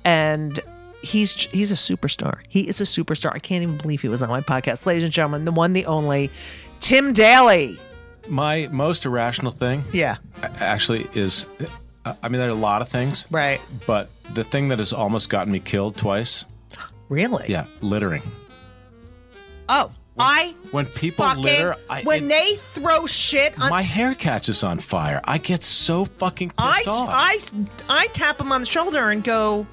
and 0.04 0.60
he's 1.02 1.32
he's 1.46 1.72
a 1.72 1.74
superstar. 1.76 2.40
He 2.48 2.68
is 2.68 2.80
a 2.80 2.84
superstar. 2.84 3.32
I 3.34 3.38
can't 3.38 3.62
even 3.62 3.76
believe 3.78 4.00
he 4.02 4.08
was 4.08 4.22
on 4.22 4.28
my 4.28 4.40
podcast. 4.40 4.86
Ladies 4.86 5.04
and 5.04 5.12
gentlemen, 5.12 5.44
the 5.44 5.52
one 5.52 5.72
the 5.72 5.86
only 5.86 6.30
Tim 6.80 7.12
Daly. 7.12 7.78
My 8.28 8.68
most 8.70 9.04
irrational 9.06 9.50
thing 9.52 9.82
Yeah. 9.92 10.16
actually 10.60 11.06
is 11.14 11.46
uh, 12.04 12.14
I 12.22 12.28
mean, 12.28 12.38
there 12.40 12.48
are 12.48 12.52
a 12.52 12.54
lot 12.54 12.80
of 12.82 12.88
things, 12.88 13.26
Right. 13.30 13.60
but 13.86 14.08
the 14.34 14.44
thing 14.44 14.68
that 14.68 14.78
has 14.78 14.92
almost 14.92 15.28
gotten 15.28 15.52
me 15.52 15.60
killed 15.60 15.96
twice, 15.96 16.44
Really? 17.08 17.44
yeah, 17.48 17.64
littering. 17.82 18.22
Oh, 19.68 19.90
I 20.18 20.54
When 20.70 20.86
people 20.86 21.24
fucking 21.26 21.42
litter, 21.42 21.76
I, 21.88 22.02
when 22.02 22.24
it- 22.24 22.28
they 22.28 22.56
throw 22.72 23.06
shit 23.06 23.58
on 23.60 23.70
my 23.70 23.82
hair 23.82 24.14
catches 24.14 24.62
on 24.64 24.78
fire. 24.78 25.20
I 25.24 25.38
get 25.38 25.64
so 25.64 26.04
fucking 26.04 26.52
I, 26.58 26.78
pissed 26.78 26.88
off. 26.88 27.08
I 27.10 27.38
I 27.88 28.06
tap 28.08 28.40
him 28.40 28.52
on 28.52 28.60
the 28.62 28.66
shoulder 28.66 29.10
and 29.10 29.22
go, 29.24 29.66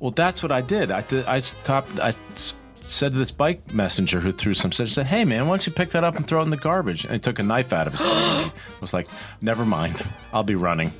Well, 0.00 0.10
that's 0.10 0.42
what 0.42 0.50
I 0.50 0.60
did. 0.62 0.90
I 0.90 1.02
did. 1.02 1.26
I 1.26 1.38
stopped. 1.38 2.00
I 2.00 2.08
s- 2.32 2.54
said 2.86 3.12
to 3.12 3.18
this 3.18 3.30
bike 3.30 3.72
messenger 3.72 4.18
who 4.20 4.32
threw 4.32 4.54
some 4.54 4.70
shit. 4.70 4.88
Said, 4.88 5.06
"Hey, 5.06 5.24
man, 5.24 5.46
why 5.46 5.52
don't 5.52 5.66
you 5.66 5.72
pick 5.72 5.90
that 5.90 6.02
up 6.04 6.16
and 6.16 6.26
throw 6.26 6.40
it 6.40 6.44
in 6.44 6.50
the 6.50 6.56
garbage?" 6.56 7.04
And 7.04 7.12
he 7.12 7.18
took 7.18 7.38
a 7.38 7.42
knife 7.42 7.72
out 7.72 7.86
of 7.86 7.92
his. 7.92 8.00
thing. 8.02 8.10
I 8.10 8.52
was 8.80 8.92
like, 8.94 9.08
"Never 9.42 9.64
mind. 9.64 10.02
I'll 10.32 10.42
be 10.42 10.54
running." 10.56 10.92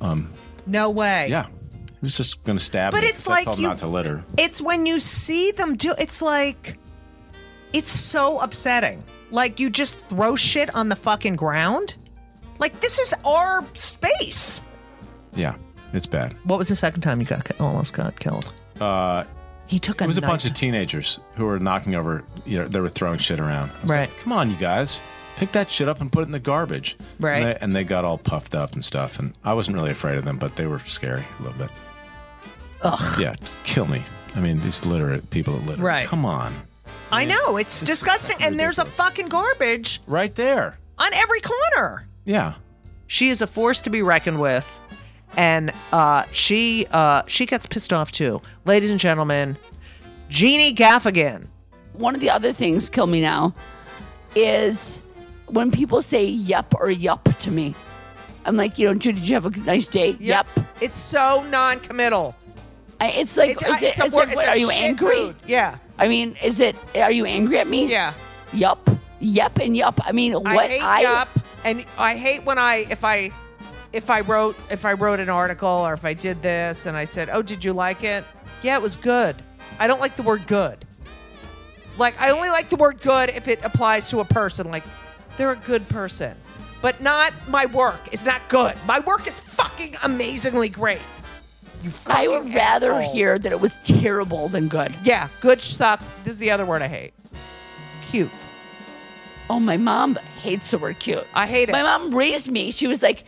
Um, 0.00 0.30
"No 0.66 0.90
way." 0.90 1.28
Yeah, 1.30 1.46
he 1.46 1.52
was 2.02 2.16
just 2.16 2.44
going 2.44 2.58
to 2.58 2.64
stab 2.64 2.92
But 2.92 3.02
me. 3.02 3.08
it's 3.08 3.24
'cause 3.26 3.30
I 3.32 3.34
like 3.36 3.44
told 3.46 3.56
him 3.56 3.62
you- 3.62 3.68
not 3.68 3.78
to 3.78 3.86
litter. 3.86 4.24
It's 4.38 4.60
when 4.60 4.84
you 4.86 5.00
see 5.00 5.50
them 5.52 5.76
do 5.76 5.94
it's 5.98 6.20
like 6.22 6.76
it's 7.72 7.92
so 7.92 8.38
upsetting. 8.40 9.02
Like 9.30 9.58
you 9.60 9.70
just 9.70 9.96
throw 10.10 10.36
shit 10.36 10.74
on 10.74 10.88
the 10.90 10.96
fucking 10.96 11.36
ground. 11.36 11.94
Like 12.58 12.78
this 12.80 12.98
is 12.98 13.14
our 13.24 13.64
space. 13.74 14.62
Yeah, 15.34 15.54
it's 15.92 16.06
bad. 16.06 16.34
What 16.44 16.58
was 16.58 16.68
the 16.68 16.76
second 16.76 17.02
time 17.02 17.20
you 17.20 17.26
got 17.26 17.44
ki- 17.44 17.54
almost 17.60 17.94
got 17.94 18.18
killed? 18.18 18.52
Uh, 18.80 19.24
He 19.66 19.78
took 19.78 20.00
a 20.00 20.04
it 20.04 20.06
was 20.08 20.18
a 20.18 20.20
knife. 20.20 20.30
bunch 20.30 20.44
of 20.46 20.54
teenagers 20.54 21.20
who 21.36 21.44
were 21.46 21.58
knocking 21.58 21.94
over. 21.94 22.24
You 22.46 22.58
know, 22.58 22.68
they 22.68 22.80
were 22.80 22.88
throwing 22.88 23.18
shit 23.18 23.38
around. 23.40 23.70
I 23.70 23.82
was 23.82 23.90
Right. 23.90 24.08
like, 24.08 24.18
Come 24.20 24.32
on, 24.32 24.50
you 24.50 24.56
guys. 24.56 25.00
Pick 25.36 25.52
that 25.52 25.70
shit 25.70 25.88
up 25.88 26.00
and 26.00 26.10
put 26.12 26.20
it 26.22 26.26
in 26.26 26.32
the 26.32 26.38
garbage. 26.38 26.96
Right. 27.18 27.36
And 27.36 27.46
they, 27.46 27.58
and 27.60 27.76
they 27.76 27.84
got 27.84 28.04
all 28.04 28.18
puffed 28.18 28.54
up 28.54 28.72
and 28.74 28.84
stuff. 28.84 29.18
And 29.18 29.32
I 29.44 29.54
wasn't 29.54 29.76
really 29.76 29.90
afraid 29.90 30.18
of 30.18 30.24
them, 30.24 30.36
but 30.38 30.56
they 30.56 30.66
were 30.66 30.78
scary 30.80 31.24
a 31.38 31.42
little 31.42 31.58
bit. 31.58 31.70
Ugh. 32.82 33.20
Yeah, 33.20 33.34
kill 33.64 33.86
me. 33.86 34.02
I 34.34 34.40
mean, 34.40 34.58
these 34.60 34.84
literate 34.86 35.28
people 35.30 35.54
that 35.56 35.66
litter. 35.66 35.82
Right. 35.82 36.06
Come 36.06 36.24
on. 36.24 36.54
I 37.12 37.24
know, 37.24 37.56
it's 37.56 37.80
disgusting 37.80 38.36
and 38.40 38.58
there's 38.58 38.78
a 38.78 38.84
fucking 38.84 39.28
garbage 39.28 40.00
Right 40.06 40.34
there. 40.34 40.78
on 40.98 41.12
every 41.14 41.40
corner. 41.40 42.06
Yeah. 42.24 42.54
She 43.08 43.30
is 43.30 43.42
a 43.42 43.46
force 43.48 43.80
to 43.82 43.90
be 43.90 44.02
reckoned 44.02 44.40
with. 44.40 44.78
And 45.36 45.72
uh, 45.92 46.24
she 46.32 46.86
uh, 46.90 47.22
she 47.26 47.46
gets 47.46 47.66
pissed 47.66 47.92
off 47.92 48.10
too. 48.12 48.42
Ladies 48.64 48.90
and 48.90 48.98
gentlemen, 48.98 49.56
Jeannie 50.28 50.74
Gaffigan. 50.74 51.46
One 51.92 52.14
of 52.14 52.20
the 52.20 52.30
other 52.30 52.52
things, 52.52 52.88
kill 52.88 53.06
me 53.06 53.20
now, 53.20 53.54
is 54.34 55.02
when 55.46 55.70
people 55.70 56.02
say 56.02 56.24
yep 56.24 56.74
or 56.74 56.90
yup 56.90 57.24
to 57.40 57.50
me. 57.50 57.74
I'm 58.44 58.56
like, 58.56 58.78
you 58.78 58.88
know, 58.88 58.94
Judy, 58.94 59.20
did 59.20 59.28
you 59.28 59.34
have 59.34 59.46
a 59.46 59.50
nice 59.60 59.86
day? 59.86 60.16
Yep. 60.18 60.46
It's 60.80 60.96
so 60.96 61.44
non-committal. 61.50 62.34
I, 63.00 63.08
it's 63.08 63.36
like, 63.36 63.50
It's- 63.50 63.76
is 63.76 63.82
it, 63.82 63.88
it's 63.90 63.98
a 64.00 64.04
it's 64.06 64.14
what, 64.14 64.48
are 64.48 64.56
you 64.56 64.70
angry? 64.70 65.20
mood. 65.20 65.36
Yeah. 65.46 65.76
I 65.98 66.08
mean, 66.08 66.34
is 66.42 66.60
it, 66.60 66.74
are 66.96 67.12
you 67.12 67.26
angry 67.26 67.58
at 67.58 67.66
me? 67.66 67.90
Yeah. 67.90 68.14
Yup. 68.54 68.88
Yep 69.20 69.58
and 69.58 69.76
yup. 69.76 70.00
I 70.04 70.12
mean, 70.12 70.32
what 70.32 70.46
I 70.46 70.68
hate 70.68 71.02
yup, 71.02 71.28
and 71.64 71.84
I 71.98 72.16
hate 72.16 72.42
when 72.46 72.56
I 72.58 72.86
if 72.88 73.04
I 73.04 73.30
if 73.92 74.10
I 74.10 74.20
wrote 74.20 74.56
if 74.70 74.84
I 74.84 74.92
wrote 74.92 75.20
an 75.20 75.28
article 75.28 75.68
or 75.68 75.92
if 75.92 76.04
I 76.04 76.14
did 76.14 76.42
this 76.42 76.86
and 76.86 76.96
I 76.96 77.04
said, 77.04 77.28
"Oh, 77.32 77.42
did 77.42 77.64
you 77.64 77.72
like 77.72 78.04
it?" 78.04 78.24
Yeah, 78.62 78.76
it 78.76 78.82
was 78.82 78.96
good. 78.96 79.36
I 79.78 79.86
don't 79.86 80.00
like 80.00 80.16
the 80.16 80.22
word 80.22 80.46
good. 80.46 80.84
Like 81.98 82.20
I 82.20 82.30
only 82.30 82.48
like 82.48 82.68
the 82.68 82.76
word 82.76 83.00
good 83.00 83.30
if 83.30 83.48
it 83.48 83.64
applies 83.64 84.08
to 84.10 84.20
a 84.20 84.24
person. 84.24 84.70
Like 84.70 84.84
they're 85.36 85.52
a 85.52 85.56
good 85.56 85.88
person, 85.88 86.36
but 86.82 87.00
not 87.00 87.32
my 87.48 87.66
work. 87.66 88.00
It's 88.12 88.24
not 88.26 88.40
good. 88.48 88.76
My 88.86 89.00
work 89.00 89.26
is 89.26 89.40
fucking 89.40 89.96
amazingly 90.02 90.68
great. 90.68 91.02
You 91.82 91.90
I 92.06 92.28
would 92.28 92.52
rather 92.54 92.92
asshole. 92.92 93.12
hear 93.14 93.38
that 93.38 93.52
it 93.52 93.60
was 93.60 93.76
terrible 93.84 94.48
than 94.48 94.68
good. 94.68 94.92
Yeah, 95.02 95.28
good 95.40 95.60
sucks. 95.62 96.08
This 96.24 96.34
is 96.34 96.38
the 96.38 96.50
other 96.50 96.66
word 96.66 96.82
I 96.82 96.88
hate. 96.88 97.14
Cute. 98.10 98.30
Oh, 99.48 99.58
my 99.58 99.78
mom 99.78 100.16
hates 100.42 100.70
the 100.70 100.78
word 100.78 100.98
cute. 100.98 101.26
I 101.34 101.46
hate 101.46 101.70
it. 101.70 101.72
My 101.72 101.82
mom 101.82 102.14
raised 102.14 102.50
me. 102.50 102.70
She 102.70 102.86
was 102.86 103.02
like, 103.02 103.24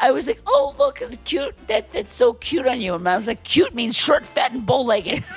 I 0.00 0.10
was 0.10 0.26
like, 0.26 0.40
oh, 0.46 0.74
look 0.78 1.02
cute. 1.24 1.54
That, 1.68 1.90
that's 1.92 2.14
so 2.14 2.34
cute 2.34 2.66
on 2.66 2.80
you. 2.80 2.94
And 2.94 3.08
I 3.08 3.16
was 3.16 3.26
like, 3.26 3.44
cute 3.44 3.74
means 3.74 3.96
short, 3.96 4.24
fat, 4.24 4.52
and 4.52 4.64
bow 4.66 4.80
legged. 4.80 5.24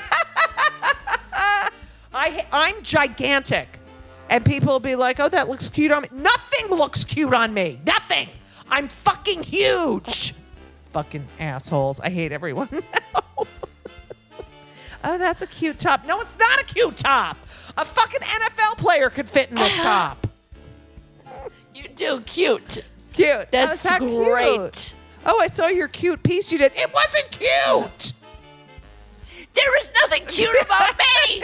I 2.15 2.45
I'm 2.51 2.81
gigantic, 2.81 3.67
and 4.29 4.43
people 4.45 4.71
will 4.71 4.79
be 4.79 4.95
like, 4.95 5.19
"Oh, 5.19 5.27
that 5.27 5.49
looks 5.49 5.67
cute 5.67 5.91
on 5.91 6.03
me." 6.03 6.09
Nothing 6.13 6.69
looks 6.69 7.03
cute 7.03 7.33
on 7.33 7.53
me. 7.53 7.79
Nothing. 7.85 8.29
I'm 8.71 8.87
fucking 8.87 9.43
huge. 9.43 10.33
fucking 10.85 11.27
assholes. 11.39 11.99
I 11.99 12.09
hate 12.09 12.31
everyone. 12.31 12.69
oh, 13.35 13.47
that's 15.03 15.41
a 15.41 15.47
cute 15.47 15.77
top. 15.77 16.05
No, 16.05 16.19
it's 16.21 16.39
not 16.39 16.61
a 16.61 16.65
cute 16.65 16.95
top. 16.97 17.37
A 17.77 17.83
fucking 17.83 18.21
NFL 18.21 18.77
player 18.77 19.09
could 19.09 19.29
fit 19.29 19.49
in 19.49 19.55
this 19.55 19.79
uh-huh. 19.79 20.15
top. 20.15 20.27
you 21.75 21.89
do 21.89 22.21
cute. 22.21 22.79
Cute. 23.16 23.51
That's 23.51 23.72
Oh, 23.72 23.74
is 23.74 23.84
that 23.84 23.99
great. 23.99 24.53
cute? 24.74 24.93
Oh, 25.26 25.39
I 25.41 25.47
saw 25.47 25.68
your 25.68 25.88
cute 25.88 26.22
piece 26.24 26.51
you 26.51 26.57
did. 26.57 26.72
It 26.76 26.91
wasn't 26.93 27.32
cute. 27.32 28.13
There 29.53 29.78
is 29.80 29.91
nothing 30.01 30.26
cute 30.28 30.55
about 30.61 30.97
me. 30.99 31.43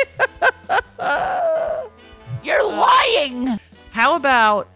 You're 2.43 2.63
lying. 2.63 3.57
How 3.91 4.15
about 4.15 4.67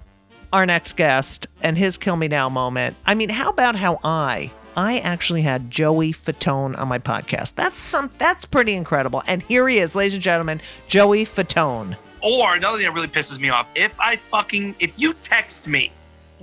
our 0.54 0.66
next 0.66 0.96
guest 0.96 1.48
and 1.62 1.78
his 1.78 1.98
kill 1.98 2.16
me 2.16 2.28
now 2.28 2.48
moment? 2.50 2.96
I 3.06 3.16
mean, 3.16 3.30
how 3.30 3.50
about 3.50 3.76
how 3.76 4.00
I 4.04 4.52
I 4.78 5.00
actually 5.00 5.42
had 5.42 5.72
Joey 5.72 6.12
Fatone 6.12 6.78
on 6.78 6.88
my 6.90 7.00
podcast. 7.00 7.56
That's 7.56 7.78
some 7.80 8.10
that's 8.18 8.46
pretty 8.46 8.74
incredible. 8.74 9.24
And 9.28 9.42
here 9.42 9.68
he 9.70 9.78
is, 9.80 9.96
ladies 9.96 10.16
and 10.16 10.24
gentlemen, 10.24 10.62
Joey 10.88 11.26
Fatone. 11.26 11.96
Or 12.22 12.56
another 12.56 12.78
thing 12.78 12.86
that 12.88 12.94
really 12.94 13.08
pisses 13.08 13.40
me 13.40 13.50
off, 13.50 13.68
if 13.76 13.92
I 14.00 14.16
fucking 14.18 14.76
if 14.80 14.98
you 15.00 15.14
text 15.24 15.68
me, 15.68 15.92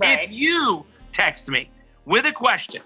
if 0.03 0.31
you 0.31 0.85
text 1.11 1.49
me 1.49 1.69
with 2.05 2.25
a 2.25 2.31
question 2.31 2.81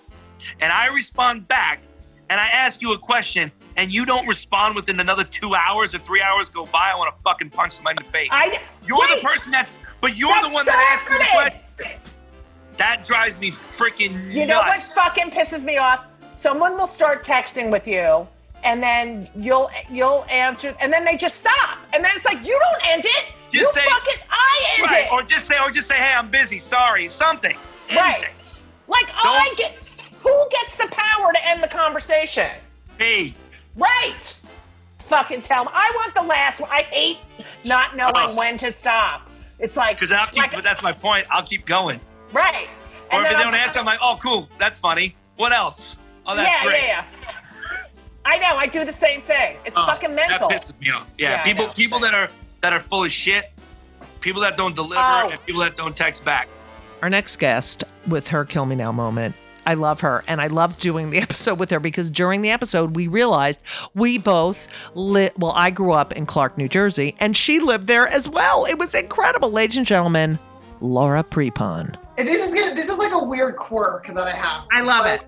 and 0.59 0.71
I 0.71 0.87
respond 0.87 1.47
back 1.47 1.81
and 2.29 2.39
I 2.39 2.47
ask 2.47 2.81
you 2.81 2.93
a 2.93 2.97
question 2.97 3.51
and 3.77 3.91
you 3.91 4.05
don't 4.05 4.27
respond 4.27 4.75
within 4.75 4.99
another 4.99 5.23
two 5.23 5.55
hours 5.55 5.93
or 5.93 5.99
three 5.99 6.21
hours 6.21 6.49
go 6.49 6.65
by, 6.65 6.91
I 6.93 6.95
want 6.95 7.15
to 7.15 7.21
fucking 7.21 7.51
punch 7.51 7.73
somebody 7.73 7.97
in 7.99 8.05
the 8.05 8.11
face. 8.11 8.29
I, 8.31 8.59
you're 8.85 8.99
wait. 8.99 9.21
the 9.21 9.27
person 9.27 9.51
that's 9.51 9.73
but 10.01 10.17
you're 10.17 10.29
That's 10.29 10.47
the 10.47 10.53
one 10.53 10.65
that 10.65 10.99
asked 10.99 11.11
me 11.11 11.17
the 11.17 11.25
question. 11.31 12.01
That 12.77 13.03
drives 13.05 13.39
me 13.39 13.51
freaking 13.51 14.31
You 14.31 14.45
know 14.45 14.59
what 14.59 14.83
fucking 14.85 15.31
pisses 15.31 15.63
me 15.63 15.77
off? 15.77 16.05
Someone 16.35 16.77
will 16.77 16.87
start 16.87 17.23
texting 17.23 17.71
with 17.71 17.87
you, 17.87 18.27
and 18.63 18.81
then 18.83 19.27
you'll 19.35 19.69
you'll 19.89 20.23
answer, 20.29 20.75
and 20.79 20.93
then 20.93 21.03
they 21.03 21.17
just 21.17 21.39
stop, 21.39 21.79
and 21.93 22.03
then 22.03 22.11
it's 22.15 22.25
like 22.25 22.45
you 22.45 22.59
don't 22.59 22.87
end 22.87 23.05
it. 23.05 23.33
You 23.51 23.61
Just 23.61 23.73
say- 23.73 23.83
fucking 23.83 24.21
I 24.29 24.65
end 24.79 24.91
right, 24.91 25.05
it. 25.05 25.11
or 25.11 25.21
just 25.23 25.45
say 25.45 25.57
or 25.59 25.71
just 25.71 25.87
say, 25.87 25.95
hey, 25.95 26.13
I'm 26.13 26.29
busy, 26.29 26.59
sorry, 26.59 27.07
something. 27.07 27.55
right. 27.95 28.27
Like 28.87 29.07
I 29.13 29.53
get. 29.57 29.77
Who 30.23 30.47
gets 30.51 30.75
the 30.77 30.87
power 30.87 31.31
to 31.31 31.47
end 31.47 31.61
the 31.63 31.67
conversation? 31.67 32.49
Me. 32.99 33.33
Right. 33.75 34.35
Fucking 34.99 35.41
tell 35.41 35.65
me. 35.65 35.71
I 35.73 35.91
want 35.95 36.13
the 36.15 36.23
last 36.23 36.59
one. 36.59 36.69
I 36.71 36.81
hate 36.83 37.19
not 37.63 37.95
knowing 37.95 38.13
Oh. 38.15 38.35
when 38.35 38.57
to 38.57 38.71
stop. 38.71 39.29
It's 39.59 39.77
like, 39.77 39.97
Because 39.99 40.11
I'll 40.11 40.27
keep, 40.27 40.37
like 40.37 40.51
but 40.51 40.63
that's 40.63 40.81
my 40.81 40.91
point. 40.91 41.27
I'll 41.29 41.43
keep 41.43 41.65
going. 41.65 41.99
right. 42.33 42.67
Or 43.11 43.21
if 43.21 43.23
then 43.23 43.23
they 43.23 43.35
I'm- 43.43 43.51
don't 43.51 43.55
answer, 43.59 43.79
I'm 43.79 43.85
like, 43.85 43.99
oh, 44.01 44.17
cool, 44.21 44.49
that's 44.59 44.79
funny. 44.79 45.15
What 45.37 45.53
else? 45.53 45.97
Oh, 46.25 46.35
that's 46.35 46.49
yeah, 46.51 46.63
great. 46.63 46.81
yeah, 46.83 47.05
yeah. 47.21 47.33
I 48.25 48.37
know. 48.39 48.57
I 48.57 48.67
do 48.67 48.83
the 48.83 48.91
same 48.91 49.21
thing. 49.21 49.55
It's 49.63 49.77
Oh, 49.77 49.85
fucking 49.85 50.13
mental. 50.13 50.49
That 50.49 50.65
pisses 50.67 50.79
me 50.81 50.91
off. 50.91 51.07
Yeah, 51.17 51.29
Yeah, 51.31 51.43
people 51.43 51.67
people 51.69 51.99
that 51.99 52.13
are 52.13 52.29
that 52.61 52.73
are 52.73 52.79
full 52.79 53.03
of 53.03 53.11
shit, 53.11 53.51
people 54.21 54.41
that 54.41 54.57
don't 54.57 54.75
deliver, 54.75 54.99
Oh. 55.01 55.29
and 55.31 55.45
people 55.45 55.61
that 55.61 55.77
don't 55.77 55.95
text 55.95 56.23
back. 56.25 56.47
Our 57.01 57.09
next 57.09 57.37
guest 57.37 57.83
with 58.07 58.27
her 58.29 58.45
kill 58.45 58.65
me 58.65 58.75
now 58.75 58.91
moment. 58.91 59.35
I 59.65 59.73
love 59.73 59.99
her 59.99 60.23
and 60.27 60.39
I 60.39 60.47
love 60.47 60.77
doing 60.79 61.09
the 61.09 61.17
episode 61.21 61.59
with 61.59 61.69
her 61.71 61.79
because 61.79 62.09
during 62.09 62.41
the 62.41 62.51
episode 62.51 62.95
we 62.95 63.07
realized 63.07 63.61
we 63.93 64.17
both 64.17 64.89
lit 64.95 65.37
well 65.37 65.51
I 65.55 65.71
grew 65.71 65.91
up 65.91 66.13
in 66.13 66.25
Clark, 66.25 66.57
New 66.57 66.69
Jersey 66.69 67.15
and 67.19 67.35
she 67.35 67.59
lived 67.59 67.87
there 67.87 68.07
as 68.07 68.29
well. 68.29 68.65
It 68.65 68.79
was 68.79 68.95
incredible, 68.95 69.51
ladies 69.51 69.75
and 69.77 69.85
gentlemen. 69.85 70.39
Laura 70.79 71.23
Prepon. 71.23 71.95
This 72.17 72.47
is 72.47 72.53
gonna, 72.53 72.75
this 72.75 72.87
is 72.87 72.97
like 72.97 73.11
a 73.11 73.23
weird 73.23 73.55
quirk 73.57 74.07
that 74.07 74.27
I 74.27 74.31
have. 74.31 74.63
I 74.71 74.81
love 74.81 75.05
it. 75.05 75.21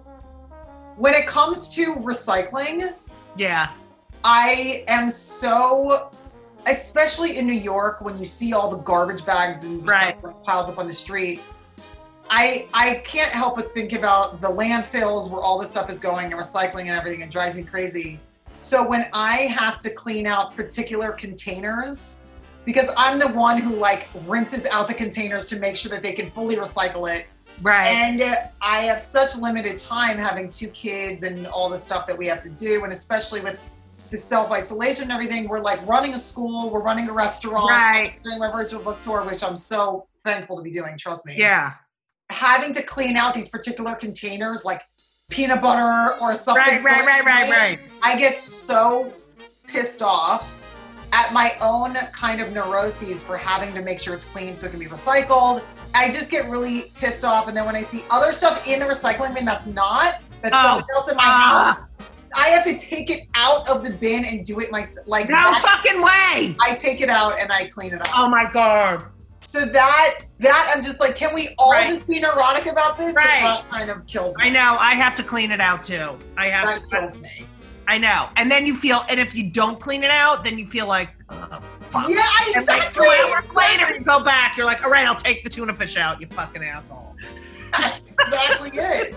When 0.95 1.13
it 1.13 1.27
comes 1.27 1.67
to 1.75 1.95
recycling, 1.95 2.93
Yeah. 3.35 3.69
I 4.23 4.83
am 4.87 5.09
so, 5.09 6.11
especially 6.69 7.37
in 7.37 7.45
New 7.47 7.53
York, 7.53 8.01
when 8.01 8.17
you 8.17 8.25
see 8.25 8.53
all 8.53 8.69
the 8.69 8.77
garbage 8.77 9.25
bags 9.25 9.63
and 9.63 9.87
Right. 9.87 10.15
piled 10.43 10.69
up 10.69 10.77
on 10.77 10.87
the 10.87 10.93
street. 10.93 11.41
I 12.29 12.67
I 12.73 12.95
can't 13.05 13.31
help 13.31 13.55
but 13.55 13.73
think 13.73 13.93
about 13.93 14.39
the 14.39 14.49
landfills 14.49 15.31
where 15.31 15.41
all 15.41 15.57
this 15.57 15.71
stuff 15.71 15.89
is 15.89 15.99
going 15.99 16.25
and 16.31 16.35
recycling 16.35 16.81
and 16.81 16.91
everything. 16.91 17.21
It 17.21 17.31
drives 17.31 17.55
me 17.55 17.63
crazy. 17.63 18.19
So 18.59 18.85
when 18.87 19.07
I 19.13 19.37
have 19.47 19.79
to 19.79 19.89
clean 19.89 20.27
out 20.27 20.55
particular 20.55 21.11
containers, 21.11 22.25
because 22.65 22.91
I'm 22.97 23.17
the 23.17 23.29
one 23.29 23.59
who 23.59 23.75
like 23.75 24.07
rinses 24.27 24.67
out 24.67 24.87
the 24.87 24.93
containers 24.93 25.45
to 25.47 25.59
make 25.59 25.75
sure 25.75 25.89
that 25.89 26.03
they 26.03 26.11
can 26.11 26.27
fully 26.27 26.55
recycle 26.55 27.11
it. 27.11 27.25
Right. 27.61 27.87
And 27.87 28.21
I 28.61 28.81
have 28.81 29.01
such 29.01 29.35
limited 29.35 29.79
time 29.79 30.17
having 30.17 30.49
two 30.49 30.67
kids 30.69 31.23
and 31.23 31.47
all 31.47 31.67
the 31.67 31.77
stuff 31.77 32.05
that 32.07 32.17
we 32.17 32.27
have 32.27 32.41
to 32.41 32.49
do, 32.49 32.83
and 32.83 32.93
especially 32.93 33.41
with 33.41 33.59
the 34.09 34.17
self 34.17 34.51
isolation 34.51 35.03
and 35.03 35.11
everything, 35.11 35.47
we're 35.47 35.59
like 35.59 35.85
running 35.87 36.13
a 36.13 36.17
school, 36.19 36.69
we're 36.69 36.81
running 36.81 37.09
a 37.09 37.13
restaurant, 37.13 37.69
Right. 37.69 38.15
doing 38.23 38.39
my 38.39 38.51
virtual 38.51 38.81
bookstore, 38.81 39.23
which 39.23 39.43
I'm 39.43 39.55
so 39.55 40.07
thankful 40.25 40.57
to 40.57 40.63
be 40.63 40.71
doing. 40.71 40.97
Trust 40.97 41.25
me. 41.25 41.35
Yeah. 41.37 41.73
Having 42.31 42.73
to 42.73 42.83
clean 42.83 43.15
out 43.17 43.33
these 43.33 43.49
particular 43.49 43.95
containers, 43.95 44.65
like 44.65 44.81
peanut 45.29 45.61
butter 45.61 46.19
or 46.21 46.35
something. 46.35 46.83
Right, 46.83 46.83
right, 46.83 47.05
right, 47.05 47.25
right, 47.25 47.49
right. 47.49 47.79
I 48.03 48.15
get 48.17 48.37
so 48.37 49.13
pissed 49.67 50.01
off 50.01 50.55
at 51.11 51.33
my 51.33 51.53
own 51.61 51.95
kind 52.13 52.39
of 52.41 52.53
neuroses 52.53 53.23
for 53.23 53.37
having 53.37 53.73
to 53.73 53.81
make 53.81 53.99
sure 53.99 54.13
it's 54.13 54.25
clean 54.25 54.55
so 54.57 54.67
it 54.67 54.71
can 54.71 54.79
be 54.79 54.85
recycled. 54.85 55.61
I 55.95 56.11
just 56.11 56.29
get 56.29 56.47
really 56.49 56.85
pissed 56.97 57.25
off. 57.25 57.47
And 57.47 57.57
then 57.57 57.65
when 57.65 57.75
I 57.75 57.81
see 57.81 58.03
other 58.11 58.31
stuff 58.31 58.67
in 58.67 58.79
the 58.79 58.85
recycling 58.85 59.33
bin 59.33 59.45
that's 59.45 59.65
not, 59.65 60.15
that's 60.41 60.53
Oh. 60.55 60.61
someone 60.61 60.85
else 60.95 61.09
in 61.09 61.17
my 61.17 61.23
Ah. 61.25 61.87
house, 61.97 62.09
I 62.35 62.49
have 62.49 62.63
to 62.65 62.77
take 62.77 63.09
it 63.09 63.27
out 63.35 63.67
of 63.69 63.83
the 63.83 63.91
bin 63.91 64.25
and 64.25 64.45
do 64.45 64.59
it 64.59 64.71
myself. 64.71 65.07
Like 65.07 65.29
No 65.29 65.35
that- 65.35 65.61
fucking 65.63 66.01
way. 66.01 66.55
I 66.61 66.75
take 66.75 67.01
it 67.01 67.09
out 67.09 67.39
and 67.39 67.51
I 67.51 67.67
clean 67.67 67.93
it 67.93 68.01
up. 68.01 68.07
Oh 68.17 68.27
my 68.29 68.49
god. 68.53 69.03
So 69.41 69.65
that 69.65 70.19
that 70.39 70.73
I'm 70.75 70.83
just 70.83 70.99
like, 70.99 71.15
can 71.15 71.33
we 71.33 71.55
all 71.57 71.71
Right. 71.71 71.87
just 71.87 72.07
be 72.07 72.19
neurotic 72.19 72.65
about 72.67 72.97
this? 72.97 73.15
Right. 73.15 73.41
That 73.41 73.69
kind 73.69 73.89
of 73.89 74.05
kills 74.05 74.37
me. 74.37 74.45
I 74.45 74.49
know. 74.49 74.77
I 74.79 74.93
have 74.95 75.15
to 75.15 75.23
clean 75.23 75.51
it 75.51 75.61
out 75.61 75.83
too. 75.83 76.17
I 76.37 76.47
have 76.47 76.65
That 76.67 76.81
to. 76.81 76.87
kills 76.97 77.17
me. 77.17 77.45
I 77.87 77.97
know. 77.97 78.29
And 78.37 78.51
then 78.51 78.67
you 78.67 78.75
feel, 78.75 79.01
and 79.09 79.19
if 79.19 79.33
you 79.33 79.49
don't 79.49 79.79
clean 79.79 80.03
it 80.03 80.11
out, 80.11 80.43
then 80.43 80.59
you 80.59 80.67
feel 80.67 80.85
like, 80.85 81.09
oh, 81.29 81.59
fuck. 81.59 82.07
Yeah, 82.07 82.21
And 82.45 82.55
exactly. 82.55 83.07
like 83.07 83.19
two 83.25 83.33
hours 83.33 83.55
later, 83.55 83.91
you 83.97 84.01
go 84.01 84.19
back. 84.19 84.55
You're 84.55 84.67
like, 84.67 84.83
all 84.83 84.91
right, 84.91 85.07
I'll 85.07 85.15
take 85.15 85.43
the 85.43 85.49
tuna 85.49 85.73
fish 85.73 85.97
out. 85.97 86.21
You 86.21 86.27
fucking 86.27 86.63
asshole. 86.63 87.08
That's 87.71 88.07
exactly 88.07 88.71
it. 88.73 89.15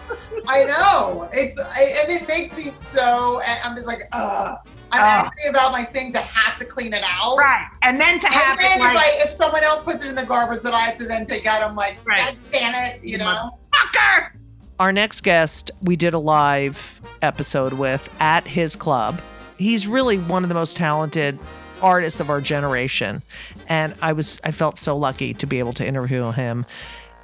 I 0.48 0.64
know. 0.64 1.28
It's 1.32 1.59
I, 1.59 2.03
and 2.03 2.12
it 2.22 2.28
makes 2.28 2.57
me 2.57 2.64
so. 2.64 3.40
I'm 3.64 3.74
just 3.76 3.86
like, 3.86 4.03
ugh. 4.12 4.59
I'm 4.94 5.00
Ugh. 5.24 5.32
angry 5.38 5.48
about 5.48 5.72
my 5.72 5.84
thing 5.84 6.12
to 6.12 6.18
have 6.18 6.55
to 6.57 6.66
clean 6.66 6.92
it 6.92 7.03
out. 7.03 7.36
Right. 7.38 7.66
And 7.82 7.98
then 7.98 8.18
to 8.18 8.26
have 8.26 8.59
and 8.59 8.66
then 8.82 8.90
it 8.90 8.94
like, 8.94 9.07
if, 9.14 9.22
I, 9.22 9.26
if 9.26 9.32
someone 9.32 9.64
else 9.64 9.82
puts 9.82 10.05
it 10.05 10.09
in 10.11 10.14
the 10.14 10.24
garbage 10.26 10.61
that 10.61 10.74
I 10.74 10.80
have 10.80 10.96
to 10.96 11.07
then 11.07 11.24
take 11.24 11.46
out, 11.46 11.62
I'm 11.62 11.74
like, 11.74 11.96
Right. 12.07 12.18
God 12.18 12.36
damn 12.50 12.74
it, 12.74 13.03
you 13.03 13.16
know. 13.16 13.59
fucker. 13.72 14.32
Our 14.78 14.92
next 14.92 15.22
guest, 15.22 15.70
we 15.82 15.96
did 15.96 16.12
a 16.12 16.18
live 16.18 17.00
episode 17.22 17.72
with 17.72 18.14
at 18.20 18.46
his 18.46 18.76
club. 18.76 19.22
He's 19.57 19.86
really 19.86 20.18
one 20.18 20.42
of 20.42 20.50
the 20.50 20.55
most 20.55 20.76
talented 20.76 21.38
artists 21.80 22.20
of 22.20 22.28
our 22.28 22.42
generation. 22.42 23.22
And 23.68 23.94
I 24.03 24.12
was 24.12 24.40
I 24.44 24.50
felt 24.50 24.78
so 24.78 24.94
lucky 24.96 25.32
to 25.34 25.46
be 25.46 25.59
able 25.59 25.72
to 25.74 25.86
interview 25.86 26.32
him. 26.32 26.66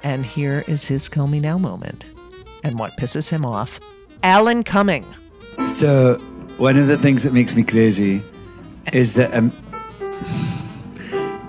And 0.03 0.25
here 0.25 0.63
is 0.67 0.85
his 0.85 1.09
Kill 1.09 1.27
Me 1.27 1.39
Now 1.39 1.57
moment. 1.57 2.05
And 2.63 2.79
what 2.79 2.95
pisses 2.97 3.29
him 3.29 3.45
off. 3.45 3.79
Alan 4.23 4.63
Cumming. 4.63 5.05
So, 5.65 6.15
one 6.57 6.77
of 6.77 6.87
the 6.87 6.97
things 6.97 7.23
that 7.23 7.33
makes 7.33 7.55
me 7.55 7.63
crazy 7.63 8.21
is 8.93 9.13
that 9.13 9.33
um, 9.33 9.51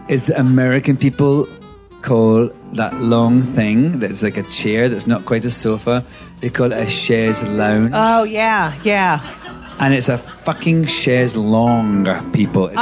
is 0.09 0.27
that 0.27 0.39
American 0.39 0.97
people 0.97 1.49
call 2.03 2.49
that 2.73 2.95
long 3.01 3.43
thing 3.43 3.99
that's 4.01 4.23
like 4.23 4.37
a 4.37 4.43
chair 4.45 4.89
that's 4.89 5.07
not 5.07 5.25
quite 5.25 5.45
a 5.45 5.51
sofa. 5.51 6.05
They 6.41 6.51
call 6.51 6.73
it 6.73 6.79
a 6.79 6.89
chaise 6.89 7.43
lounge, 7.43 7.93
Oh 7.95 8.23
yeah, 8.25 8.75
yeah. 8.85 9.21
and 9.79 9.95
it's 9.95 10.09
a 10.09 10.19
fucking 10.19 10.87
chaise 10.87 11.37
longue, 11.37 12.09
people. 12.33 12.67
It's 12.69 12.77
a 12.77 12.81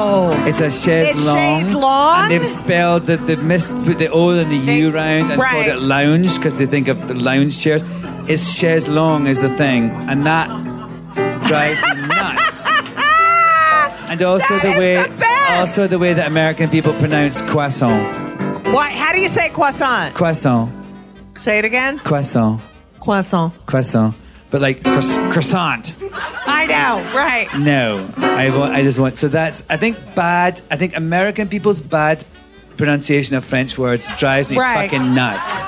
Oh. 0.00 0.30
It's 0.46 0.60
a 0.60 0.70
chaise 0.70 1.10
It's 1.10 1.24
longue. 1.24 1.62
chaise 1.64 1.74
longue? 1.74 2.20
And 2.22 2.30
they've 2.30 2.46
spelled 2.46 3.06
the 3.06 3.16
they've 3.16 3.42
missed 3.42 3.72
put 3.84 3.98
the 3.98 4.08
O 4.10 4.28
and 4.30 4.50
the 4.50 4.56
U 4.56 4.90
round 4.90 5.30
and 5.30 5.40
right. 5.40 5.52
called 5.52 5.66
it 5.66 5.82
lounge 5.82 6.36
because 6.36 6.58
they 6.58 6.66
think 6.66 6.88
of 6.88 7.08
the 7.08 7.14
lounge 7.14 7.58
chairs. 7.58 7.82
It's 8.28 8.46
chaise 8.48 8.86
longue 8.88 9.26
is 9.26 9.40
the 9.40 9.48
thing, 9.56 9.90
and 10.10 10.24
that 10.26 10.48
drives 11.48 11.80
me 11.82 12.06
nuts. 12.18 12.66
And 14.10 14.22
also 14.22 14.58
the 14.60 14.70
way, 14.70 14.96
also 15.50 15.86
the 15.86 15.98
way 15.98 16.14
that 16.14 16.26
American 16.26 16.70
people 16.70 16.94
pronounce 16.94 17.42
croissant, 17.42 18.04
What? 18.72 18.90
How 18.92 19.12
do 19.12 19.20
you 19.20 19.28
say 19.28 19.50
croissant? 19.50 20.14
croissant, 20.14 20.70
Say 21.36 21.58
it 21.58 21.66
again. 21.66 21.98
croissant, 21.98 22.62
Croissant. 23.00 23.52
croissant, 23.66 24.14
but 24.50 24.60
like 24.60 24.82
croiss- 24.82 25.16
croissant. 25.32 25.94
I 26.46 26.66
know, 26.66 27.16
right? 27.16 27.48
No, 27.58 28.10
I 28.16 28.50
want. 28.50 28.74
I 28.74 28.82
just 28.82 28.98
want. 28.98 29.16
So 29.16 29.28
that's. 29.28 29.62
I 29.68 29.76
think 29.76 29.96
bad. 30.14 30.60
I 30.70 30.76
think 30.76 30.96
American 30.96 31.48
people's 31.48 31.80
bad 31.80 32.24
pronunciation 32.76 33.36
of 33.36 33.44
French 33.44 33.76
words 33.76 34.08
drives 34.18 34.48
me 34.50 34.56
Right. 34.58 34.90
fucking 34.90 35.14
nuts. 35.14 35.64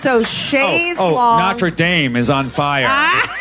So 0.00 0.22
chaise 0.22 0.96
oh, 0.98 1.10
oh, 1.10 1.14
long. 1.14 1.38
Notre 1.40 1.70
Dame 1.70 2.16
is 2.16 2.30
on 2.30 2.48
fire. 2.50 2.86
Ah. 2.88 3.40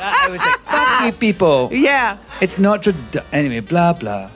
I 0.00 0.28
was 0.30 0.40
like, 0.40 0.67
you 1.06 1.12
people. 1.26 1.70
Yeah. 1.72 2.18
It's 2.40 2.58
Notre 2.58 2.92
Dame. 3.10 3.22
Anyway, 3.32 3.60
blah 3.60 3.92
blah. 3.92 4.30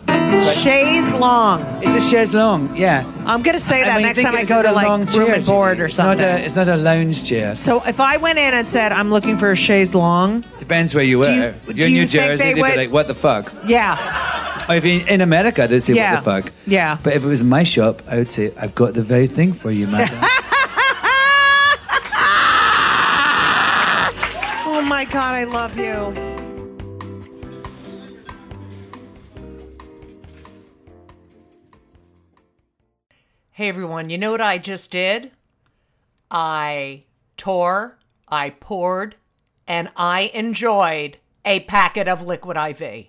Chaise 0.63 1.13
long. 1.21 1.61
It's 1.83 1.95
a 1.95 2.09
chaise 2.11 2.33
long, 2.33 2.75
Yeah. 2.75 3.05
I'm 3.27 3.43
gonna 3.43 3.59
say 3.59 3.83
I 3.83 3.85
that 3.85 4.01
next 4.03 4.23
time 4.23 4.35
I 4.35 4.45
go 4.45 4.63
to 4.63 4.71
a 4.71 4.73
like 4.73 4.87
long 4.89 5.01
room 5.05 5.27
chair, 5.27 5.35
and 5.35 5.45
board 5.47 5.79
or 5.79 5.85
It's 5.85 5.99
not 5.99 6.21
a. 6.21 6.39
It's 6.45 6.57
not 6.57 6.69
a 6.69 6.77
lounge 6.77 7.23
chair. 7.25 7.55
So 7.55 7.83
if 7.87 8.01
I 8.01 8.17
went 8.17 8.39
in 8.39 8.55
and 8.55 8.67
said 8.67 8.93
I'm 8.93 9.11
looking 9.11 9.37
for 9.37 9.51
a 9.53 9.57
chaise 9.57 9.95
long, 9.95 10.43
Depends 10.59 10.95
where 10.95 11.05
you 11.05 11.19
were. 11.19 11.31
You, 11.31 11.55
if 11.69 11.77
you're 11.77 11.87
in 11.89 11.93
New 11.93 12.07
Jersey, 12.07 12.39
they 12.39 12.53
they'd 12.55 12.63
be 12.63 12.77
like, 12.77 12.91
"What 12.91 13.07
the 13.09 13.15
fuck?" 13.15 13.53
yeah, 13.67 14.65
Or 14.69 14.75
if 14.77 14.85
you're 14.87 15.07
in 15.07 15.21
America, 15.21 15.67
they'd 15.69 15.81
say, 15.81 15.93
Yeah. 15.95 16.15
"What 16.23 16.45
the 16.45 16.51
fuck?" 16.51 16.53
yeah. 16.67 16.97
But 17.05 17.13
if 17.15 17.25
it 17.25 17.29
was 17.29 17.45
my 17.45 17.63
shop, 17.63 18.01
I 18.09 18.17
would 18.17 18.31
say, 18.31 18.53
"I've 18.59 18.75
got 18.75 18.95
the 18.95 19.03
very 19.03 19.27
thing 19.27 19.53
for 19.53 19.71
you, 19.71 19.87
madam." 19.87 20.19
Oh 24.75 24.81
my 24.85 25.05
god, 25.05 25.35
I 25.35 25.45
love 25.45 25.77
you. 25.79 26.32
Hey 33.55 33.68
everyone, 33.68 34.09
you 34.09 34.16
know 34.16 34.30
what 34.30 34.40
I 34.40 34.57
just 34.57 34.90
did? 34.90 35.30
I 36.30 37.05
tore, 37.36 37.98
I 38.26 38.48
poured, 38.48 39.16
and 39.66 39.90
I 39.94 40.30
enjoyed 40.32 41.18
a 41.44 41.61
packet 41.61 42.09
of 42.09 42.24
Liquid 42.24 42.57
IV 42.57 43.09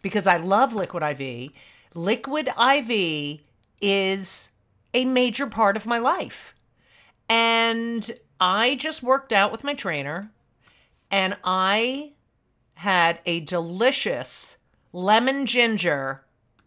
because 0.00 0.26
I 0.26 0.38
love 0.38 0.72
Liquid 0.72 1.02
IV. 1.02 1.50
Liquid 1.94 2.48
IV 2.48 3.40
is 3.82 4.48
a 4.94 5.04
major 5.04 5.46
part 5.46 5.76
of 5.76 5.84
my 5.84 5.98
life. 5.98 6.54
And 7.28 8.10
I 8.40 8.76
just 8.76 9.02
worked 9.02 9.30
out 9.30 9.52
with 9.52 9.62
my 9.62 9.74
trainer 9.74 10.30
and 11.10 11.36
I 11.44 12.12
had 12.76 13.18
a 13.26 13.40
delicious 13.40 14.56
lemon 14.90 15.44
ginger 15.44 16.24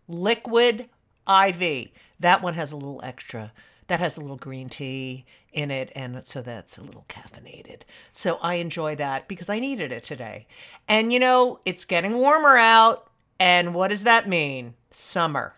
liquid 0.07 0.89
IV. 1.28 1.89
That 2.20 2.41
one 2.41 2.53
has 2.53 2.72
a 2.72 2.78
little 2.78 3.01
extra. 3.03 3.51
That 3.88 3.99
has 3.99 4.18
a 4.18 4.22
little 4.22 4.38
green 4.38 4.70
tea 4.70 5.26
in 5.53 5.70
it, 5.70 5.91
and 5.95 6.22
so 6.26 6.41
that's 6.41 6.78
a 6.78 6.82
little 6.82 7.05
caffeinated. 7.07 7.82
So 8.11 8.38
I 8.41 8.55
enjoy 8.55 8.95
that 8.95 9.28
because 9.28 9.47
I 9.47 9.59
needed 9.59 9.91
it 9.91 10.03
today. 10.03 10.47
And 10.88 11.13
you 11.13 11.20
know, 11.20 11.59
it's 11.66 11.86
getting 11.86 12.16
warmer 12.16 12.57
out, 12.57 13.09
and 13.39 13.74
what 13.76 13.89
does 13.89 14.03
that 14.03 14.28
mean? 14.28 14.74
Summer. 14.91 15.53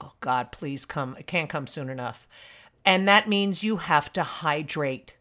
Oh 0.00 0.12
God, 0.20 0.52
please 0.52 0.84
come. 0.84 1.16
It 1.18 1.26
can't 1.26 1.48
come 1.48 1.66
soon 1.66 1.88
enough. 1.88 2.26
And 2.84 3.06
that 3.08 3.28
means 3.28 3.62
you 3.62 3.76
have 3.76 4.12
to 4.14 4.22
hydrate. 4.22 5.12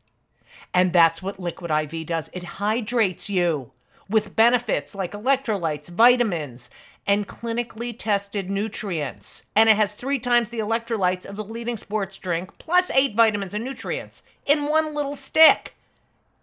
And 0.73 0.93
that's 0.93 1.21
what 1.21 1.39
Liquid 1.39 1.71
IV 1.71 2.05
does. 2.05 2.29
It 2.33 2.43
hydrates 2.43 3.29
you 3.29 3.71
with 4.09 4.35
benefits 4.35 4.95
like 4.95 5.11
electrolytes, 5.11 5.89
vitamins, 5.89 6.69
and 7.07 7.27
clinically 7.27 7.95
tested 7.97 8.49
nutrients. 8.49 9.45
And 9.55 9.69
it 9.69 9.75
has 9.75 9.93
three 9.93 10.19
times 10.19 10.49
the 10.49 10.59
electrolytes 10.59 11.25
of 11.25 11.35
the 11.35 11.43
leading 11.43 11.77
sports 11.77 12.17
drink, 12.17 12.57
plus 12.57 12.91
eight 12.91 13.15
vitamins 13.15 13.53
and 13.53 13.63
nutrients 13.63 14.23
in 14.45 14.67
one 14.67 14.93
little 14.93 15.15
stick. 15.15 15.75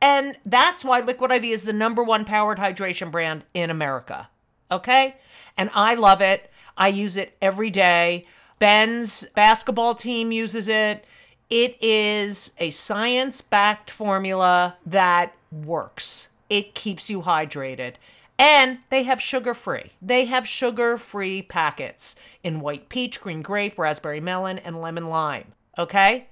And 0.00 0.36
that's 0.44 0.84
why 0.84 1.00
Liquid 1.00 1.30
IV 1.30 1.44
is 1.44 1.62
the 1.62 1.72
number 1.72 2.02
one 2.02 2.24
powered 2.24 2.58
hydration 2.58 3.10
brand 3.10 3.44
in 3.54 3.70
America. 3.70 4.28
Okay? 4.70 5.16
And 5.56 5.70
I 5.74 5.94
love 5.94 6.20
it. 6.20 6.50
I 6.76 6.88
use 6.88 7.16
it 7.16 7.36
every 7.40 7.70
day. 7.70 8.26
Ben's 8.58 9.24
basketball 9.34 9.94
team 9.94 10.32
uses 10.32 10.68
it. 10.68 11.04
It 11.48 11.76
is 11.80 12.52
a 12.58 12.70
science 12.70 13.40
backed 13.40 13.90
formula 13.90 14.76
that 14.84 15.34
works. 15.52 16.28
It 16.50 16.74
keeps 16.74 17.08
you 17.08 17.22
hydrated. 17.22 17.94
And 18.38 18.78
they 18.90 19.04
have 19.04 19.20
sugar 19.20 19.54
free. 19.54 19.92
They 20.02 20.26
have 20.26 20.46
sugar 20.46 20.98
free 20.98 21.42
packets 21.42 22.14
in 22.42 22.60
white 22.60 22.88
peach, 22.88 23.20
green 23.20 23.42
grape, 23.42 23.78
raspberry 23.78 24.20
melon, 24.20 24.58
and 24.58 24.80
lemon 24.80 25.08
lime. 25.08 25.52
Okay? 25.78 26.28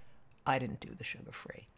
I 0.46 0.58
didn't 0.58 0.80
do 0.80 0.90
the 0.96 1.04
sugar 1.04 1.32
free. 1.32 1.68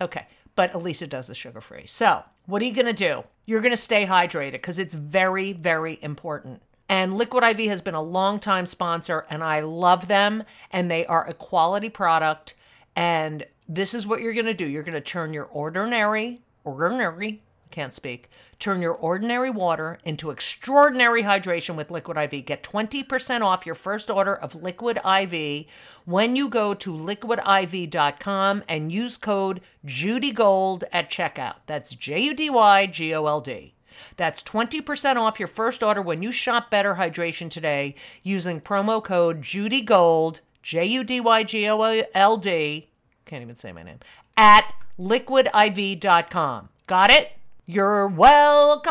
Okay, 0.00 0.26
but 0.54 0.74
Elisa 0.74 1.06
does 1.06 1.26
the 1.26 1.34
sugar 1.34 1.60
free. 1.60 1.86
So, 1.86 2.22
what 2.46 2.62
are 2.62 2.64
you 2.64 2.72
to 2.86 2.92
do? 2.92 3.24
You're 3.46 3.60
to 3.72 3.76
stay 3.76 4.06
hydrated 4.06 4.52
because 4.52 4.78
it's 4.78 4.94
very, 4.94 5.52
very 5.52 5.98
important. 6.02 6.62
And 6.88 7.16
Liquid 7.16 7.42
IV 7.42 7.70
has 7.70 7.80
been 7.80 7.94
a 7.94 8.02
long 8.02 8.38
time 8.38 8.66
sponsor, 8.66 9.26
and 9.30 9.42
I 9.42 9.60
love 9.60 10.08
them, 10.08 10.44
and 10.70 10.90
they 10.90 11.06
are 11.06 11.26
a 11.26 11.34
quality 11.34 11.88
product. 11.88 12.54
And 12.94 13.46
this 13.68 13.94
is 13.94 14.06
what 14.06 14.20
you're 14.20 14.34
to 14.46 14.54
do 14.54 14.66
you're 14.66 14.82
to 14.94 15.00
turn 15.00 15.32
your 15.32 15.46
ordinary, 15.46 16.40
ordinary, 16.64 17.40
can't 17.72 17.92
speak, 17.92 18.30
turn 18.58 18.80
your 18.80 18.94
ordinary 18.94 19.50
water 19.50 19.98
into 20.04 20.30
extraordinary 20.30 21.24
hydration 21.24 21.74
with 21.74 21.90
Liquid 21.90 22.16
IV. 22.16 22.44
Get 22.46 22.62
20% 22.62 23.40
off 23.40 23.66
your 23.66 23.74
first 23.74 24.10
order 24.10 24.36
of 24.36 24.54
Liquid 24.54 24.98
IV 24.98 25.66
when 26.04 26.36
you 26.36 26.48
go 26.48 26.74
to 26.74 26.94
liquidiv.com 26.94 28.62
and 28.68 28.92
use 28.92 29.16
code 29.16 29.60
JudyGold 29.84 30.84
at 30.92 31.10
checkout. 31.10 31.56
That's 31.66 31.94
J 31.94 32.20
U 32.20 32.34
D 32.34 32.50
Y 32.50 32.86
G 32.86 33.14
O 33.14 33.26
L 33.26 33.40
D. 33.40 33.74
That's 34.16 34.42
20% 34.42 35.16
off 35.16 35.38
your 35.38 35.48
first 35.48 35.82
order 35.82 36.02
when 36.02 36.22
you 36.22 36.32
shop 36.32 36.70
Better 36.70 36.94
Hydration 36.94 37.50
today 37.50 37.94
using 38.22 38.60
promo 38.60 39.02
code 39.02 39.42
JudyGold, 39.42 40.40
J 40.62 40.84
U 40.84 41.04
D 41.04 41.20
Y 41.20 41.42
G 41.42 41.68
O 41.68 42.04
L 42.14 42.36
D, 42.36 42.88
can't 43.24 43.42
even 43.42 43.56
say 43.56 43.72
my 43.72 43.82
name, 43.82 43.98
at 44.36 44.74
liquidiv.com. 44.98 46.68
Got 46.86 47.10
it? 47.10 47.32
You're 47.66 48.08
welcome. 48.08 48.90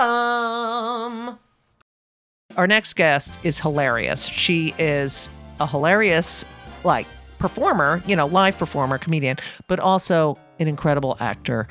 Our 2.58 2.68
next 2.68 2.94
guest 2.96 3.38
is 3.44 3.60
hilarious. 3.60 4.26
She 4.26 4.74
is 4.80 5.30
a 5.60 5.68
hilarious, 5.68 6.46
like, 6.84 7.06
performer, 7.40 8.02
you 8.06 8.16
know, 8.16 8.28
live 8.28 8.58
performer, 8.58 8.98
comedian, 8.98 9.38
but 9.68 9.80
also 9.80 10.38
an 10.60 10.68
incredible 10.68 11.18
actor. 11.20 11.68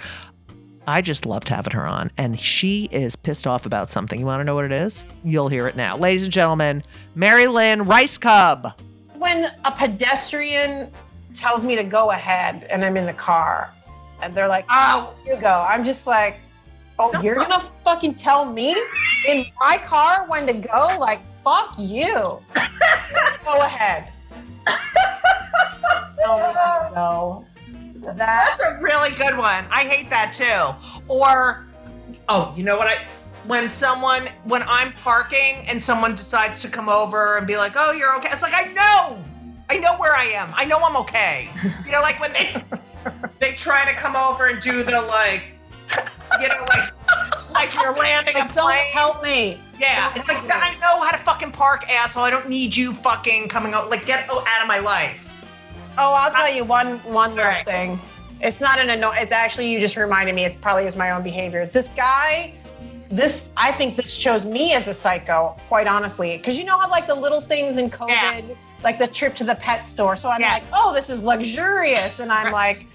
I 0.87 1.01
just 1.01 1.25
loved 1.27 1.49
having 1.49 1.73
her 1.73 1.87
on, 1.87 2.11
and 2.19 2.39
she 2.39 2.89
is 2.91 3.15
pissed 3.17 3.47
off 3.47 3.67
about 3.67 3.89
something. 3.91 4.19
You 4.19 4.27
want 4.27 4.41
to 4.41 4.45
know 4.45 4.55
what 4.55 4.65
it 4.65 4.73
is? 4.73 5.07
You'll 5.25 5.49
hear 5.49 5.69
it 5.69 5.77
now. 5.77 5.97
Ladies 5.97 6.25
and 6.25 6.33
gentlemen, 6.33 6.83
Mary 7.15 7.47
Lynn 7.47 7.81
Rajskub. 7.85 8.75
when 9.15 9.53
a 9.65 9.73
pedestrian 9.73 10.91
tells 11.35 11.63
me 11.65 11.77
to 11.77 11.85
go 11.85 12.11
ahead 12.11 12.65
and 12.71 12.85
I'm 12.85 12.97
in 12.97 13.07
the 13.07 13.13
car 13.13 13.73
and 14.23 14.35
they're 14.35 14.49
like, 14.49 14.65
oh, 14.71 15.15
you 15.27 15.37
go. 15.37 15.65
I'm 15.69 15.85
just 15.85 16.07
like, 16.07 16.41
oh, 17.01 17.21
you're 17.23 17.35
gonna 17.35 17.65
fucking 17.83 18.15
tell 18.15 18.45
me 18.45 18.77
in 19.29 19.45
my 19.59 19.79
car 19.79 20.27
when 20.29 20.47
to 20.47 20.53
go? 20.53 20.97
Like, 21.01 21.21
fuck 21.43 21.75
you. 21.79 22.13
go 23.45 23.57
ahead. 23.57 24.09
no, 26.19 26.53
no. 26.95 27.47
That 28.03 28.17
That's 28.17 28.61
a 28.61 28.83
really 28.83 29.11
good 29.11 29.37
one. 29.37 29.65
I 29.71 29.85
hate 29.85 30.11
that 30.11 30.33
too. 30.33 31.03
Or, 31.09 31.67
oh, 32.29 32.53
you 32.57 32.65
know 32.65 32.77
what 32.77 32.87
I. 32.87 33.07
when 33.47 33.69
someone 33.69 34.29
when 34.45 34.63
I'm 34.67 34.93
parking 34.93 35.65
and 35.69 35.83
someone 35.83 36.15
decides 36.15 36.61
to 36.61 36.69
come 36.69 36.89
over 36.89 37.37
and 37.37 37.47
be 37.47 37.57
like, 37.57 37.73
"Oh, 37.77 37.93
you're 37.93 38.15
okay." 38.17 38.29
It's 38.33 38.43
like 38.43 38.55
I 38.55 38.73
know, 38.73 39.23
I 39.69 39.79
know 39.79 39.97
where 39.97 40.15
I 40.15 40.25
am. 40.25 40.51
I 40.55 40.65
know 40.65 40.79
I'm 40.83 40.97
okay. 40.99 41.49
You 41.85 41.93
know, 41.93 42.01
like 42.01 42.21
when 42.21 42.33
they 42.33 42.55
they 43.39 43.53
try 43.53 43.85
to 43.91 43.95
come 43.95 44.17
over 44.17 44.47
and 44.47 44.61
do 44.61 44.83
the 44.83 45.01
like, 45.03 45.45
you 46.41 46.49
know, 46.49 46.65
like 46.77 46.93
like 47.53 47.75
you're 47.75 47.97
landing 47.97 48.37
a 48.37 48.41
Like, 48.41 48.55
don't 48.55 48.65
plane. 48.65 48.85
help 48.91 49.23
me. 49.23 49.59
Yeah, 49.79 50.13
it's 50.15 50.29
like 50.29 50.39
I 50.45 50.75
know 50.81 51.03
how 51.03 51.11
to 51.11 51.19
fucking 51.19 51.53
park, 51.53 51.89
asshole. 51.91 52.23
I 52.25 52.31
don't 52.31 52.49
need 52.49 52.77
you 52.77 52.93
fucking 52.93 53.49
coming 53.49 53.73
out. 53.75 53.91
Like 53.91 54.07
get 54.07 54.29
out 54.31 54.63
of 54.63 54.69
my 54.69 54.79
life. 54.79 55.27
Oh, 55.99 56.13
I'll 56.13 56.31
tell 56.31 56.49
you 56.53 56.65
one 56.65 56.99
one 57.01 57.35
little 57.35 57.65
thing. 57.65 57.99
It's 58.41 58.61
not 58.61 58.79
an 58.79 58.89
annoy. 58.91 59.17
It's 59.17 59.33
actually 59.33 59.71
you 59.71 59.81
just 59.81 59.97
reminded 59.97 60.35
me. 60.35 60.45
It 60.45 60.61
probably 60.61 60.87
is 60.87 60.97
my 60.97 61.11
own 61.11 61.23
behavior. 61.23 61.67
This 61.67 61.89
guy, 61.97 62.55
this 63.11 63.49
I 63.57 63.73
think 63.73 63.97
this 63.97 64.11
shows 64.11 64.45
me 64.45 64.73
as 64.73 64.87
a 64.89 64.95
psycho. 64.95 65.57
Quite 65.69 65.87
honestly, 65.87 66.37
because 66.37 66.57
you 66.57 66.65
know 66.65 66.79
how 66.79 66.89
like 66.89 67.07
the 67.07 67.15
little 67.15 67.41
things 67.41 67.77
in 67.77 67.91
COVID, 67.91 68.57
like 68.85 68.99
the 68.99 69.09
trip 69.09 69.35
to 69.37 69.45
the 69.45 69.57
pet 69.57 69.87
store. 69.87 70.15
So 70.17 70.29
I'm 70.31 70.41
like, 70.41 70.63
oh, 70.73 70.95
this 70.95 71.11
is 71.11 71.23
luxurious, 71.23 72.21
and 72.21 72.31
I'm 72.33 72.53
like, 72.53 72.87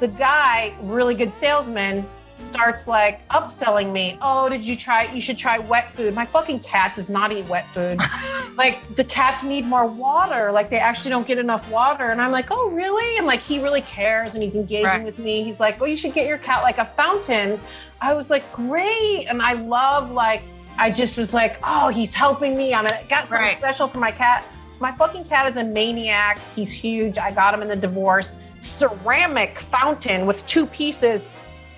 the 0.00 0.08
guy, 0.08 0.74
really 0.82 1.14
good 1.14 1.32
salesman, 1.32 2.06
starts 2.38 2.88
like 2.88 3.26
upselling 3.28 3.92
me. 3.92 4.16
Oh, 4.22 4.48
did 4.48 4.62
you 4.64 4.74
try? 4.76 5.04
You 5.12 5.20
should 5.20 5.36
try 5.36 5.58
wet 5.58 5.92
food. 5.92 6.14
My 6.14 6.24
fucking 6.24 6.60
cat 6.60 6.96
does 6.96 7.10
not 7.10 7.32
eat 7.32 7.46
wet 7.48 7.66
food. 7.68 7.98
like 8.56 8.78
the 8.96 9.04
cats 9.04 9.42
need 9.44 9.66
more 9.66 9.86
water. 9.86 10.50
Like 10.50 10.70
they 10.70 10.78
actually 10.78 11.10
don't 11.10 11.26
get 11.26 11.36
enough 11.38 11.70
water. 11.70 12.04
And 12.04 12.20
I'm 12.20 12.30
like, 12.32 12.46
oh, 12.50 12.70
really? 12.70 13.18
And 13.18 13.26
like 13.26 13.40
he 13.42 13.62
really 13.62 13.82
cares 13.82 14.34
and 14.34 14.42
he's 14.42 14.56
engaging 14.56 14.84
Right. 14.86 15.04
with 15.04 15.18
me. 15.18 15.42
He's 15.44 15.60
like, 15.60 15.80
oh, 15.82 15.84
you 15.84 15.96
should 15.96 16.14
get 16.14 16.26
your 16.26 16.38
cat 16.38 16.62
like 16.62 16.78
a 16.78 16.86
fountain. 16.86 17.60
I 18.00 18.14
was 18.14 18.30
like, 18.30 18.50
great. 18.54 19.26
And 19.28 19.42
I 19.42 19.52
love 19.52 20.10
like 20.10 20.42
I 20.78 20.90
just 20.90 21.18
was 21.18 21.34
like, 21.34 21.58
oh, 21.62 21.88
he's 21.88 22.14
helping 22.14 22.56
me. 22.56 22.72
I'm 22.72 22.84
gonna 22.86 22.98
got 23.10 23.28
something 23.28 23.48
Right. 23.48 23.58
special 23.58 23.86
for 23.86 23.98
my 23.98 24.12
cat. 24.12 24.44
My 24.80 24.92
fucking 24.92 25.24
cat 25.26 25.46
is 25.50 25.58
a 25.58 25.64
maniac. 25.64 26.38
He's 26.56 26.72
huge. 26.72 27.18
I 27.18 27.32
got 27.32 27.52
him 27.52 27.60
in 27.60 27.68
the 27.68 27.76
divorce. 27.76 28.34
Ceramic 28.60 29.58
fountain 29.60 30.26
with 30.26 30.46
two 30.46 30.66
pieces. 30.66 31.28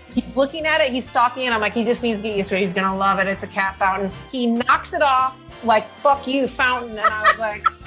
He's 0.08 0.36
looking 0.36 0.66
at 0.66 0.80
it, 0.80 0.92
he's 0.92 1.08
stalking 1.08 1.46
it. 1.46 1.52
I'm 1.52 1.60
like, 1.60 1.72
he 1.72 1.84
just 1.84 2.02
needs 2.02 2.20
to 2.20 2.28
get 2.28 2.36
used 2.36 2.50
to 2.50 2.56
it. 2.56 2.60
He's 2.60 2.74
gonna 2.74 2.96
love 2.96 3.18
it. 3.18 3.26
It's 3.26 3.44
a 3.44 3.46
cat 3.46 3.76
fountain. 3.78 4.10
He 4.30 4.46
knocks 4.46 4.92
it 4.92 5.02
off, 5.02 5.38
like, 5.64 5.86
fuck 5.86 6.26
you, 6.26 6.48
fountain. 6.48 6.98
And 6.98 7.08
I 7.08 7.30
was 7.30 7.38
like, 7.38 7.64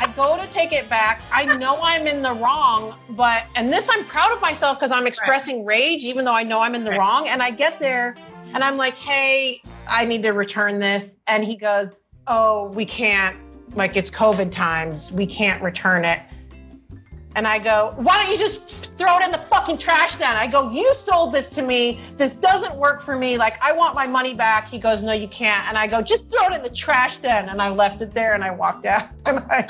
I 0.00 0.12
go 0.14 0.36
to 0.36 0.46
take 0.52 0.72
it 0.72 0.88
back. 0.88 1.20
I 1.32 1.44
know 1.56 1.80
I'm 1.82 2.06
in 2.06 2.22
the 2.22 2.32
wrong, 2.34 2.94
but, 3.10 3.44
and 3.56 3.72
this 3.72 3.88
I'm 3.90 4.04
proud 4.04 4.30
of 4.30 4.40
myself 4.40 4.78
because 4.78 4.92
I'm 4.92 5.08
expressing 5.08 5.64
rage, 5.64 6.04
even 6.04 6.24
though 6.24 6.34
I 6.34 6.44
know 6.44 6.60
I'm 6.60 6.76
in 6.76 6.84
the 6.84 6.92
wrong. 6.92 7.26
And 7.26 7.42
I 7.42 7.50
get 7.50 7.80
there 7.80 8.14
and 8.54 8.62
I'm 8.62 8.76
like, 8.76 8.94
hey, 8.94 9.60
I 9.90 10.04
need 10.04 10.22
to 10.22 10.30
return 10.30 10.78
this. 10.78 11.18
And 11.26 11.42
he 11.42 11.56
goes, 11.56 12.02
oh, 12.28 12.68
we 12.68 12.86
can't, 12.86 13.36
like, 13.74 13.96
it's 13.96 14.10
COVID 14.10 14.52
times. 14.52 15.10
We 15.10 15.26
can't 15.26 15.60
return 15.62 16.04
it. 16.04 16.20
And 17.38 17.46
I 17.46 17.60
go, 17.60 17.92
why 17.98 18.18
don't 18.18 18.32
you 18.32 18.36
just 18.36 18.66
throw 18.98 19.16
it 19.18 19.24
in 19.24 19.30
the 19.30 19.38
fucking 19.48 19.78
trash 19.78 20.16
then? 20.16 20.34
I 20.34 20.48
go, 20.48 20.72
you 20.72 20.92
sold 21.04 21.32
this 21.32 21.48
to 21.50 21.62
me. 21.62 22.00
This 22.16 22.34
doesn't 22.34 22.74
work 22.74 23.00
for 23.00 23.16
me. 23.16 23.38
Like, 23.38 23.62
I 23.62 23.70
want 23.70 23.94
my 23.94 24.08
money 24.08 24.34
back. 24.34 24.66
He 24.68 24.80
goes, 24.80 25.04
no, 25.04 25.12
you 25.12 25.28
can't. 25.28 25.64
And 25.68 25.78
I 25.78 25.86
go, 25.86 26.02
just 26.02 26.28
throw 26.28 26.48
it 26.48 26.54
in 26.54 26.64
the 26.64 26.76
trash 26.76 27.18
then. 27.18 27.48
And 27.48 27.62
I 27.62 27.68
left 27.68 28.02
it 28.02 28.10
there 28.10 28.34
and 28.34 28.42
I 28.42 28.50
walked 28.50 28.86
out. 28.86 29.10
And 29.26 29.38
I, 29.38 29.68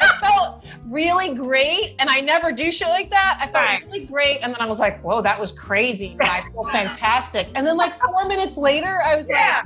I 0.00 0.08
felt 0.20 0.64
really 0.86 1.32
great. 1.32 1.94
And 2.00 2.10
I 2.10 2.20
never 2.20 2.50
do 2.50 2.72
shit 2.72 2.88
like 2.88 3.08
that. 3.10 3.38
I 3.40 3.46
felt 3.52 3.86
really 3.86 4.06
great. 4.06 4.40
And 4.40 4.52
then 4.52 4.60
I 4.60 4.66
was 4.66 4.80
like, 4.80 5.00
whoa, 5.04 5.22
that 5.22 5.38
was 5.38 5.52
crazy. 5.52 6.16
And 6.18 6.22
I 6.22 6.40
feel 6.50 6.64
fantastic. 6.72 7.46
And 7.54 7.64
then 7.64 7.76
like 7.76 7.96
four 8.00 8.24
minutes 8.24 8.56
later, 8.56 9.00
I 9.00 9.14
was 9.14 9.28
like, 9.28 9.64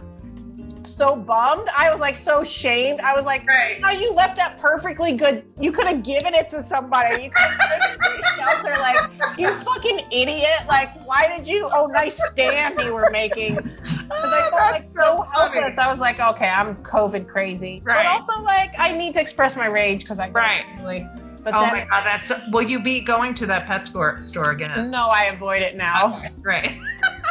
so 0.95 1.16
bummed. 1.16 1.68
I 1.76 1.90
was 1.90 2.01
like 2.01 2.16
so 2.16 2.45
shamed. 2.45 3.01
I 3.01 3.14
was 3.14 3.24
like, 3.24 3.45
"How 3.47 3.88
oh, 3.88 3.90
you 3.90 4.12
left 4.12 4.36
that 4.36 4.59
perfectly 4.59 5.12
good? 5.12 5.45
You 5.59 5.72
could 5.72 5.86
have 5.86 6.03
given 6.03 6.34
it 6.34 6.51
to 6.51 6.62
somebody. 6.62 7.24
You 7.24 7.30
could 7.30 7.40
have 7.40 7.59
given 7.61 7.80
it 7.82 8.01
to 8.01 8.22
shelter. 8.36 8.74
Like, 8.84 9.38
you 9.38 9.51
fucking 9.61 10.01
idiot. 10.11 10.66
Like, 10.68 11.07
why 11.07 11.26
did 11.34 11.47
you? 11.47 11.70
Oh, 11.72 11.86
nice 11.86 12.20
stand 12.32 12.78
you 12.80 12.92
were 12.92 13.09
making. 13.11 13.55
Because 13.55 14.32
I 14.32 14.51
felt 14.51 14.72
like 14.72 14.90
so 14.95 15.22
helpless. 15.32 15.78
I 15.78 15.88
was 15.88 16.01
like, 16.01 16.20
okay, 16.20 16.49
I'm 16.49 16.76
COVID 16.82 17.26
crazy. 17.26 17.80
But 17.84 18.05
also 18.05 18.42
like, 18.42 18.74
I 18.78 18.92
need 18.92 19.14
to 19.14 19.20
express 19.20 19.57
my 19.57 19.66
rage 19.66 20.01
because 20.01 20.18
I 20.18 20.28
Right. 20.30 20.64
Really, 20.78 21.09
but 21.42 21.55
oh 21.55 21.61
then 21.61 21.72
my 21.72 21.84
god, 21.84 22.05
that's. 22.05 22.32
Will 22.51 22.62
you 22.62 22.82
be 22.82 23.03
going 23.05 23.34
to 23.34 23.47
that 23.47 23.66
pet 23.66 23.86
store 23.86 24.20
store 24.20 24.51
again? 24.51 24.90
no, 24.90 25.07
I 25.07 25.24
avoid 25.24 25.62
it 25.62 25.76
now. 25.76 26.20
Right. 26.42 26.76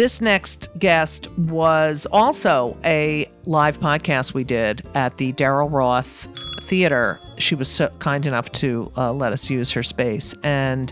This 0.00 0.22
next 0.22 0.70
guest 0.78 1.30
was 1.32 2.06
also 2.10 2.74
a 2.86 3.30
live 3.44 3.78
podcast 3.80 4.32
we 4.32 4.44
did 4.44 4.80
at 4.94 5.18
the 5.18 5.34
Daryl 5.34 5.70
Roth 5.70 6.26
Theater. 6.62 7.20
She 7.36 7.54
was 7.54 7.68
so 7.68 7.90
kind 7.98 8.24
enough 8.24 8.50
to 8.52 8.90
uh, 8.96 9.12
let 9.12 9.34
us 9.34 9.50
use 9.50 9.70
her 9.72 9.82
space, 9.82 10.34
and 10.42 10.90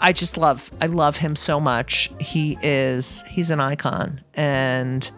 I 0.00 0.14
just 0.14 0.38
love 0.38 0.70
I 0.80 0.86
love 0.86 1.18
him 1.18 1.36
so 1.36 1.60
much. 1.60 2.08
He 2.18 2.56
is 2.62 3.22
he's 3.28 3.50
an 3.50 3.60
icon, 3.60 4.22
and 4.32 5.10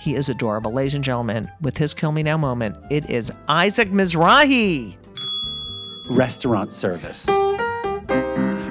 he 0.00 0.14
is 0.14 0.30
adorable, 0.30 0.72
ladies 0.72 0.94
and 0.94 1.04
gentlemen. 1.04 1.46
With 1.60 1.76
his 1.76 1.92
"Kill 1.92 2.10
Me 2.10 2.22
Now" 2.22 2.38
moment, 2.38 2.74
it 2.88 3.10
is 3.10 3.30
Isaac 3.48 3.90
Mizrahi. 3.90 4.96
restaurant 6.08 6.72
service. 6.72 7.28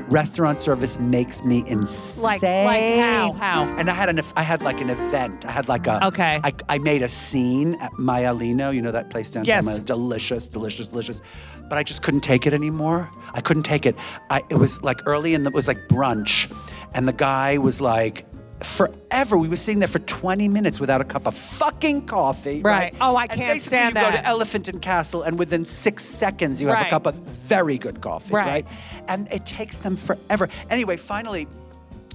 Restaurant 0.10 0.60
service 0.60 0.98
makes 1.00 1.44
me 1.44 1.64
insane. 1.68 2.24
Like- 2.24 2.42
like 2.42 3.00
how? 3.00 3.34
How? 3.34 3.64
And 3.78 3.90
I 3.90 3.94
had 3.94 4.10
an 4.10 4.20
I 4.36 4.42
had 4.44 4.62
like 4.62 4.82
an 4.82 4.90
event. 4.90 5.46
I 5.46 5.52
had 5.52 5.68
like 5.68 5.88
a 5.88 6.06
Okay. 6.08 6.40
I, 6.44 6.52
I 6.68 6.78
made 6.80 7.02
a 7.02 7.10
scene 7.10 7.76
at 7.76 7.92
Maialino. 7.94 8.74
You 8.74 8.82
know 8.82 8.92
that 8.92 9.10
place 9.10 9.30
downtown. 9.30 9.46
Yes. 9.46 9.66
Maya- 9.66 9.80
Delicious, 9.80 10.48
delicious, 10.48 10.88
delicious. 10.88 11.22
But 11.70 11.78
I 11.78 11.84
just 11.84 12.02
couldn't 12.02 12.22
take 12.22 12.48
it 12.48 12.54
anymore. 12.54 13.10
I 13.34 13.42
couldn't 13.42 13.64
take 13.64 13.86
it. 13.86 13.96
I 14.30 14.42
it 14.50 14.56
was 14.56 14.82
like 14.84 15.00
early 15.06 15.34
in 15.36 15.44
the 15.44 15.50
it 15.52 15.56
was 15.56 15.68
like 15.68 15.80
brunch, 15.90 16.52
and 16.94 17.08
the 17.08 17.14
guy 17.14 17.58
was 17.58 17.80
like. 17.82 18.26
Forever, 18.64 19.38
we 19.38 19.48
were 19.48 19.56
sitting 19.56 19.80
there 19.80 19.88
for 19.88 20.00
20 20.00 20.48
minutes 20.50 20.80
without 20.80 21.00
a 21.00 21.06
cup 21.06 21.26
of 21.28 21.36
fucking 21.36 22.06
coffee. 22.08 22.62
Right. 22.62 22.94
Oh, 23.00 23.16
I 23.16 23.24
And 23.24 23.32
can't 23.32 23.54
basically 23.54 23.78
stand 23.78 23.96
you 23.96 24.02
go 24.02 24.12
to 24.12 24.26
Elephant 24.26 24.68
and 24.68 24.82
Castle, 24.82 25.24
and 25.24 25.40
within 25.40 25.64
six 25.66 26.04
seconds, 26.04 26.62
you 26.62 26.68
have 26.68 26.78
Right. 26.78 26.88
a 26.88 26.90
cup 26.90 27.06
of 27.06 27.16
very 27.16 27.78
good 27.78 28.02
coffee, 28.02 28.34
Right. 28.34 28.46
right? 28.48 28.66
And 29.08 29.28
it 29.32 29.46
takes 29.46 29.78
them 29.78 29.96
forever. 29.96 30.50
Anyway, 30.70 30.98
finally, 30.98 31.48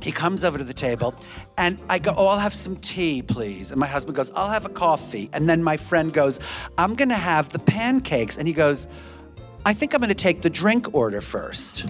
he 0.02 0.12
comes 0.12 0.44
over 0.44 0.58
to 0.58 0.64
the 0.64 0.74
table, 0.74 1.14
and 1.56 1.78
I 1.88 1.98
go, 1.98 2.12
"Oh, 2.14 2.26
I'll 2.26 2.38
have 2.38 2.52
some 2.52 2.76
tea, 2.76 3.22
please." 3.22 3.70
And 3.70 3.80
my 3.80 3.86
husband 3.86 4.14
goes, 4.16 4.30
"I'll 4.36 4.50
have 4.50 4.66
a 4.66 4.68
coffee." 4.68 5.30
And 5.32 5.48
then 5.48 5.62
my 5.62 5.78
friend 5.78 6.12
goes, 6.12 6.40
"I'm 6.76 6.94
gonna 6.94 7.14
have 7.16 7.48
the 7.48 7.58
pancakes," 7.58 8.36
and 8.36 8.46
he 8.46 8.52
goes, 8.52 8.86
"I 9.64 9.72
think 9.72 9.94
I'm 9.94 10.00
gonna 10.02 10.12
take 10.14 10.42
the 10.42 10.50
drink 10.50 10.88
order 10.92 11.22
first. 11.22 11.86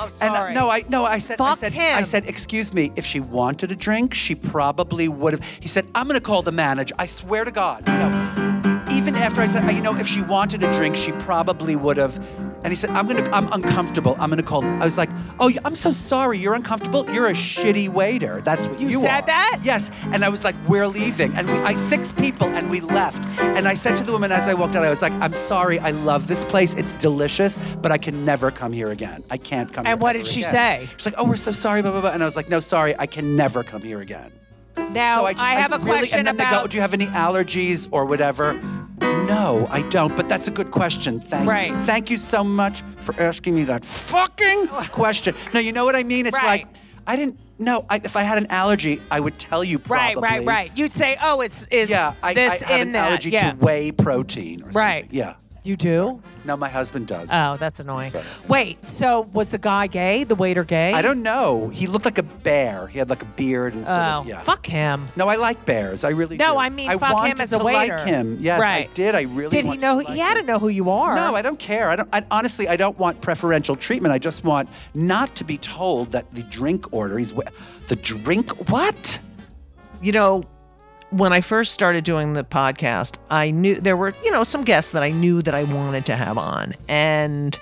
Oh, 0.00 0.04
And 0.04 0.12
sorry. 0.12 0.52
uh, 0.52 0.54
no, 0.54 0.70
I 0.70 0.84
no, 0.88 1.04
I 1.04 1.18
said, 1.18 1.40
I 1.40 1.48
Fuck 1.48 1.58
said, 1.58 1.72
him. 1.72 1.96
I 1.96 2.02
said, 2.02 2.24
excuse 2.26 2.72
me. 2.72 2.92
If 2.94 3.04
she 3.04 3.18
wanted 3.18 3.72
a 3.72 3.74
drink, 3.74 4.14
she 4.14 4.34
probably 4.36 5.08
would 5.08 5.32
have. 5.32 5.42
He 5.60 5.66
said, 5.66 5.86
I'm 5.94 6.06
gonna 6.06 6.20
call 6.20 6.42
the 6.42 6.52
manager. 6.52 6.94
I 6.98 7.06
swear 7.06 7.44
to 7.44 7.50
God. 7.50 7.84
No. 7.86 8.84
Even 8.92 9.16
after 9.16 9.40
I 9.40 9.46
said, 9.46 9.68
you 9.74 9.80
know, 9.80 9.96
if 9.96 10.06
she 10.06 10.22
wanted 10.22 10.62
a 10.62 10.72
drink, 10.72 10.96
she 10.96 11.10
probably 11.12 11.74
would 11.76 11.96
have. 11.96 12.16
And 12.64 12.72
he 12.72 12.76
said, 12.76 12.90
I'm 12.90 13.06
gonna, 13.06 13.28
I'm 13.30 13.52
uncomfortable. 13.52 14.16
I'm 14.18 14.30
gonna 14.30 14.42
call. 14.42 14.64
I 14.64 14.84
was 14.84 14.98
like, 14.98 15.10
oh, 15.38 15.50
I'm 15.64 15.74
so 15.76 15.92
sorry. 15.92 16.38
You're 16.38 16.54
uncomfortable. 16.54 17.08
You're 17.10 17.28
a 17.28 17.32
shitty 17.32 17.88
waiter. 17.88 18.40
That's 18.40 18.66
what 18.66 18.80
you, 18.80 18.88
You 18.88 19.00
said 19.00 19.24
are." 19.24 19.26
that? 19.26 19.60
Yes. 19.62 19.90
And 20.12 20.24
I 20.24 20.28
was 20.28 20.42
like, 20.44 20.56
we're 20.66 20.88
leaving. 20.88 21.32
And 21.34 21.46
we, 21.48 21.54
I 21.58 21.74
six 21.74 22.10
people, 22.10 22.48
and 22.48 22.68
we 22.68 22.80
left. 22.80 23.24
And 23.38 23.68
I 23.68 23.74
said 23.74 23.96
to 23.96 24.04
the 24.04 24.12
woman 24.12 24.32
as 24.32 24.48
I 24.48 24.54
walked 24.54 24.74
out, 24.74 24.84
I 24.84 24.90
was 24.90 25.02
like, 25.02 25.12
I'm 25.14 25.34
sorry. 25.34 25.78
I 25.78 25.92
love 25.92 26.26
this 26.26 26.44
place. 26.44 26.74
It's 26.74 26.92
delicious, 26.94 27.60
but 27.76 27.92
I 27.92 27.98
can 27.98 28.24
never 28.24 28.50
come 28.50 28.72
here 28.72 28.88
again. 28.90 29.22
I 29.30 29.36
can't 29.36 29.72
come. 29.72 29.86
And 29.86 30.00
what 30.00 30.14
did 30.14 30.26
she 30.26 30.40
again." 30.40 30.50
say? 30.50 30.88
She's 30.96 31.06
like, 31.06 31.14
"Oh, 31.16 31.24
we're 31.24 31.36
so 31.36 31.52
sorry, 31.52 31.82
blah 31.82 31.92
blah 31.92 32.00
blah." 32.00 32.10
And 32.10 32.22
I 32.22 32.26
was 32.26 32.36
like, 32.36 32.48
"No, 32.48 32.60
sorry, 32.60 32.98
I 32.98 33.06
can 33.06 33.36
never 33.36 33.62
come 33.62 33.82
here 33.82 34.00
again." 34.00 34.32
Now 34.90 35.18
so 35.18 35.26
I, 35.26 35.54
have 35.54 35.72
a 35.72 35.78
really, 35.78 35.90
question 35.90 36.18
And 36.20 36.26
then 36.28 36.36
they 36.36 36.44
about 36.44 36.62
go, 36.62 36.66
"Do 36.68 36.76
you 36.76 36.80
have 36.80 36.94
any 36.94 37.06
allergies 37.06 37.88
or 37.90 38.04
whatever?" 38.04 38.58
No, 39.48 39.66
I 39.70 39.80
don't. 39.82 40.14
But 40.14 40.28
that's 40.28 40.46
a 40.46 40.50
good 40.50 40.70
question. 40.70 41.20
Thank 41.20 41.48
Right. 41.48 41.70
you. 41.70 41.78
Thank 41.80 42.10
you 42.10 42.18
so 42.18 42.44
much 42.44 42.82
for 42.96 43.14
asking 43.20 43.54
me 43.54 43.64
that 43.64 43.82
fucking 43.84 44.68
question. 44.92 45.34
No, 45.54 45.60
you 45.60 45.72
know 45.72 45.84
what 45.86 45.96
I 45.96 46.02
mean? 46.02 46.26
It's 46.26 46.36
Right. 46.36 46.44
like 46.44 46.66
I 47.06 47.16
didn't. 47.16 47.38
No, 47.58 47.86
I, 47.88 48.00
if 48.04 48.14
I 48.16 48.22
had 48.22 48.36
an 48.38 48.46
allergy, 48.50 49.00
I 49.10 49.18
would 49.18 49.38
tell 49.38 49.64
you 49.64 49.78
right, 49.88 50.12
probably. 50.12 50.28
right, 50.28 50.46
right. 50.46 50.70
You'd 50.76 50.94
say, 50.94 51.16
"Oh, 51.22 51.40
it's 51.40 51.66
is 51.70 51.88
Yeah, 51.90 52.12
I, 52.22 52.34
this 52.34 52.62
I 52.62 52.66
have 52.66 52.80
in 52.82 52.88
an 52.88 52.92
that?" 52.92 53.06
allergy 53.08 53.30
yeah. 53.30 53.50
to 53.52 53.56
whey 53.56 53.90
protein. 53.90 54.62
Or 54.62 54.68
Right. 54.72 55.04
something. 55.04 55.18
Yeah. 55.18 55.32
You 55.64 55.76
do? 55.76 56.22
No, 56.46 56.56
my 56.56 56.68
husband 56.68 57.06
does. 57.08 57.28
Oh, 57.30 57.56
that's 57.58 57.78
annoying. 57.80 58.10
So- 58.10 58.22
Wait, 58.48 58.82
so 58.84 59.22
was 59.34 59.50
the 59.50 59.58
guy 59.58 59.86
gay? 59.86 60.24
The 60.24 60.34
waiter 60.34 60.64
gay? 60.64 60.94
I 60.94 61.02
don't 61.02 61.22
know. 61.22 61.68
He 61.68 61.86
looked 61.86 62.04
like 62.06 62.16
a 62.16 62.22
bear. 62.22 62.86
He 62.86 62.98
had 62.98 63.10
like 63.10 63.20
a 63.22 63.26
beard 63.26 63.74
and 63.74 63.86
sort 63.86 63.98
Oh, 63.98 64.02
of, 64.20 64.26
yeah. 64.28 64.40
fuck 64.42 64.64
him. 64.64 65.08
No, 65.16 65.28
I 65.28 65.36
like 65.36 65.66
bears. 65.66 66.04
I 66.04 66.10
really 66.10 66.38
do. 66.38 66.44
No, 66.44 66.54
do. 66.54 66.58
I 66.60 66.68
mean, 66.70 66.88
I 66.88 66.96
fuck 66.96 67.10
him 67.10 67.14
wanted 67.16 67.40
as 67.40 67.52
a 67.52 67.58
to 67.58 67.64
waiter. 67.64 67.96
like 67.98 68.06
him. 68.06 68.38
Yes, 68.40 68.60
I 68.60 68.62
Right. 68.62 68.94
did. 68.94 69.14
I 69.14 69.22
really 69.22 69.50
Did 69.50 69.64
he 69.64 69.68
wanted 69.68 69.80
know? 69.82 70.00
to 70.00 70.06
like 70.06 70.14
he 70.14 70.18
had 70.20 70.34
to 70.34 70.42
know 70.42 70.58
who 70.58 70.68
you 70.68 70.88
are. 70.90 71.14
No, 71.16 71.34
I 71.34 71.42
don't 71.42 71.58
care. 71.58 71.90
I 71.90 71.96
don't. 71.96 72.08
I, 72.12 72.22
honestly, 72.30 72.66
I 72.68 72.76
don't 72.76 72.98
want 72.98 73.20
preferential 73.20 73.76
treatment. 73.76 74.12
I 74.14 74.18
just 74.18 74.44
want 74.44 74.68
not 74.94 75.34
to 75.34 75.44
be 75.44 75.58
told 75.58 76.12
that 76.12 76.32
the 76.34 76.44
drink 76.44 76.86
order 76.92 77.18
is 77.18 77.32
wh- 77.32 77.88
the 77.88 77.96
drink. 77.96 78.70
What? 78.70 79.18
You 80.00 80.12
know, 80.12 80.44
when 81.10 81.32
I 81.32 81.40
first 81.40 81.72
started 81.72 82.04
doing 82.04 82.34
the 82.34 82.44
podcast, 82.44 83.16
I 83.30 83.50
knew 83.50 83.76
there 83.76 83.96
were, 83.96 84.14
you 84.24 84.30
know, 84.30 84.44
some 84.44 84.64
guests 84.64 84.92
that 84.92 85.02
I 85.02 85.10
knew 85.10 85.42
that 85.42 85.54
I 85.54 85.64
wanted 85.64 86.04
to 86.06 86.16
have 86.16 86.36
on. 86.36 86.74
And 86.86 87.58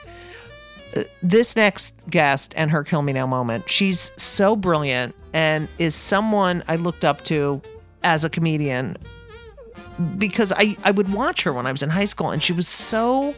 uh, 0.96 1.04
this 1.22 1.54
next 1.54 1.94
guest 2.10 2.52
and 2.56 2.70
her 2.70 2.82
kill 2.82 3.02
me 3.02 3.12
now 3.12 3.26
moment, 3.26 3.68
she's 3.70 4.12
so 4.16 4.56
brilliant 4.56 5.14
and 5.32 5.68
is 5.78 5.94
someone 5.94 6.64
I 6.66 6.76
looked 6.76 7.04
up 7.04 7.22
to 7.24 7.62
as 8.02 8.24
a 8.24 8.30
comedian 8.30 8.96
because 10.18 10.52
I, 10.52 10.76
I 10.84 10.90
would 10.90 11.12
watch 11.12 11.42
her 11.44 11.52
when 11.52 11.66
I 11.66 11.72
was 11.72 11.82
in 11.82 11.90
high 11.90 12.04
school 12.04 12.30
and 12.30 12.42
she 12.42 12.52
was 12.52 12.68
so 12.68 13.34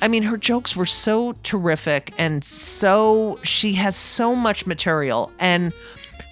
I 0.00 0.08
mean, 0.08 0.24
her 0.24 0.36
jokes 0.36 0.74
were 0.74 0.84
so 0.84 1.32
terrific 1.44 2.12
and 2.18 2.44
so 2.44 3.38
she 3.44 3.74
has 3.74 3.94
so 3.94 4.34
much 4.34 4.66
material 4.66 5.30
and 5.38 5.72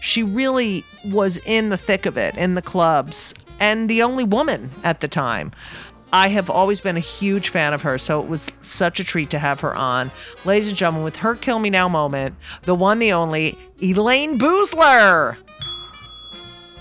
she 0.00 0.24
really 0.24 0.84
was 1.04 1.38
in 1.38 1.68
the 1.68 1.76
thick 1.76 2.06
of 2.06 2.16
it 2.16 2.36
in 2.36 2.54
the 2.54 2.62
clubs 2.62 3.34
and 3.58 3.88
the 3.88 4.02
only 4.02 4.24
woman 4.24 4.70
at 4.84 5.00
the 5.00 5.08
time. 5.08 5.52
I 6.12 6.28
have 6.28 6.50
always 6.50 6.80
been 6.80 6.96
a 6.96 7.00
huge 7.00 7.50
fan 7.50 7.72
of 7.72 7.82
her, 7.82 7.96
so 7.96 8.20
it 8.20 8.26
was 8.26 8.48
such 8.60 8.98
a 8.98 9.04
treat 9.04 9.30
to 9.30 9.38
have 9.38 9.60
her 9.60 9.74
on. 9.74 10.10
Ladies 10.44 10.68
and 10.68 10.76
gentlemen, 10.76 11.04
with 11.04 11.16
her 11.16 11.36
kill 11.36 11.60
me 11.60 11.70
now 11.70 11.88
moment, 11.88 12.34
the 12.62 12.74
one, 12.74 12.98
the 12.98 13.12
only, 13.12 13.56
Elayne 13.80 14.38
Boosler. 14.38 15.36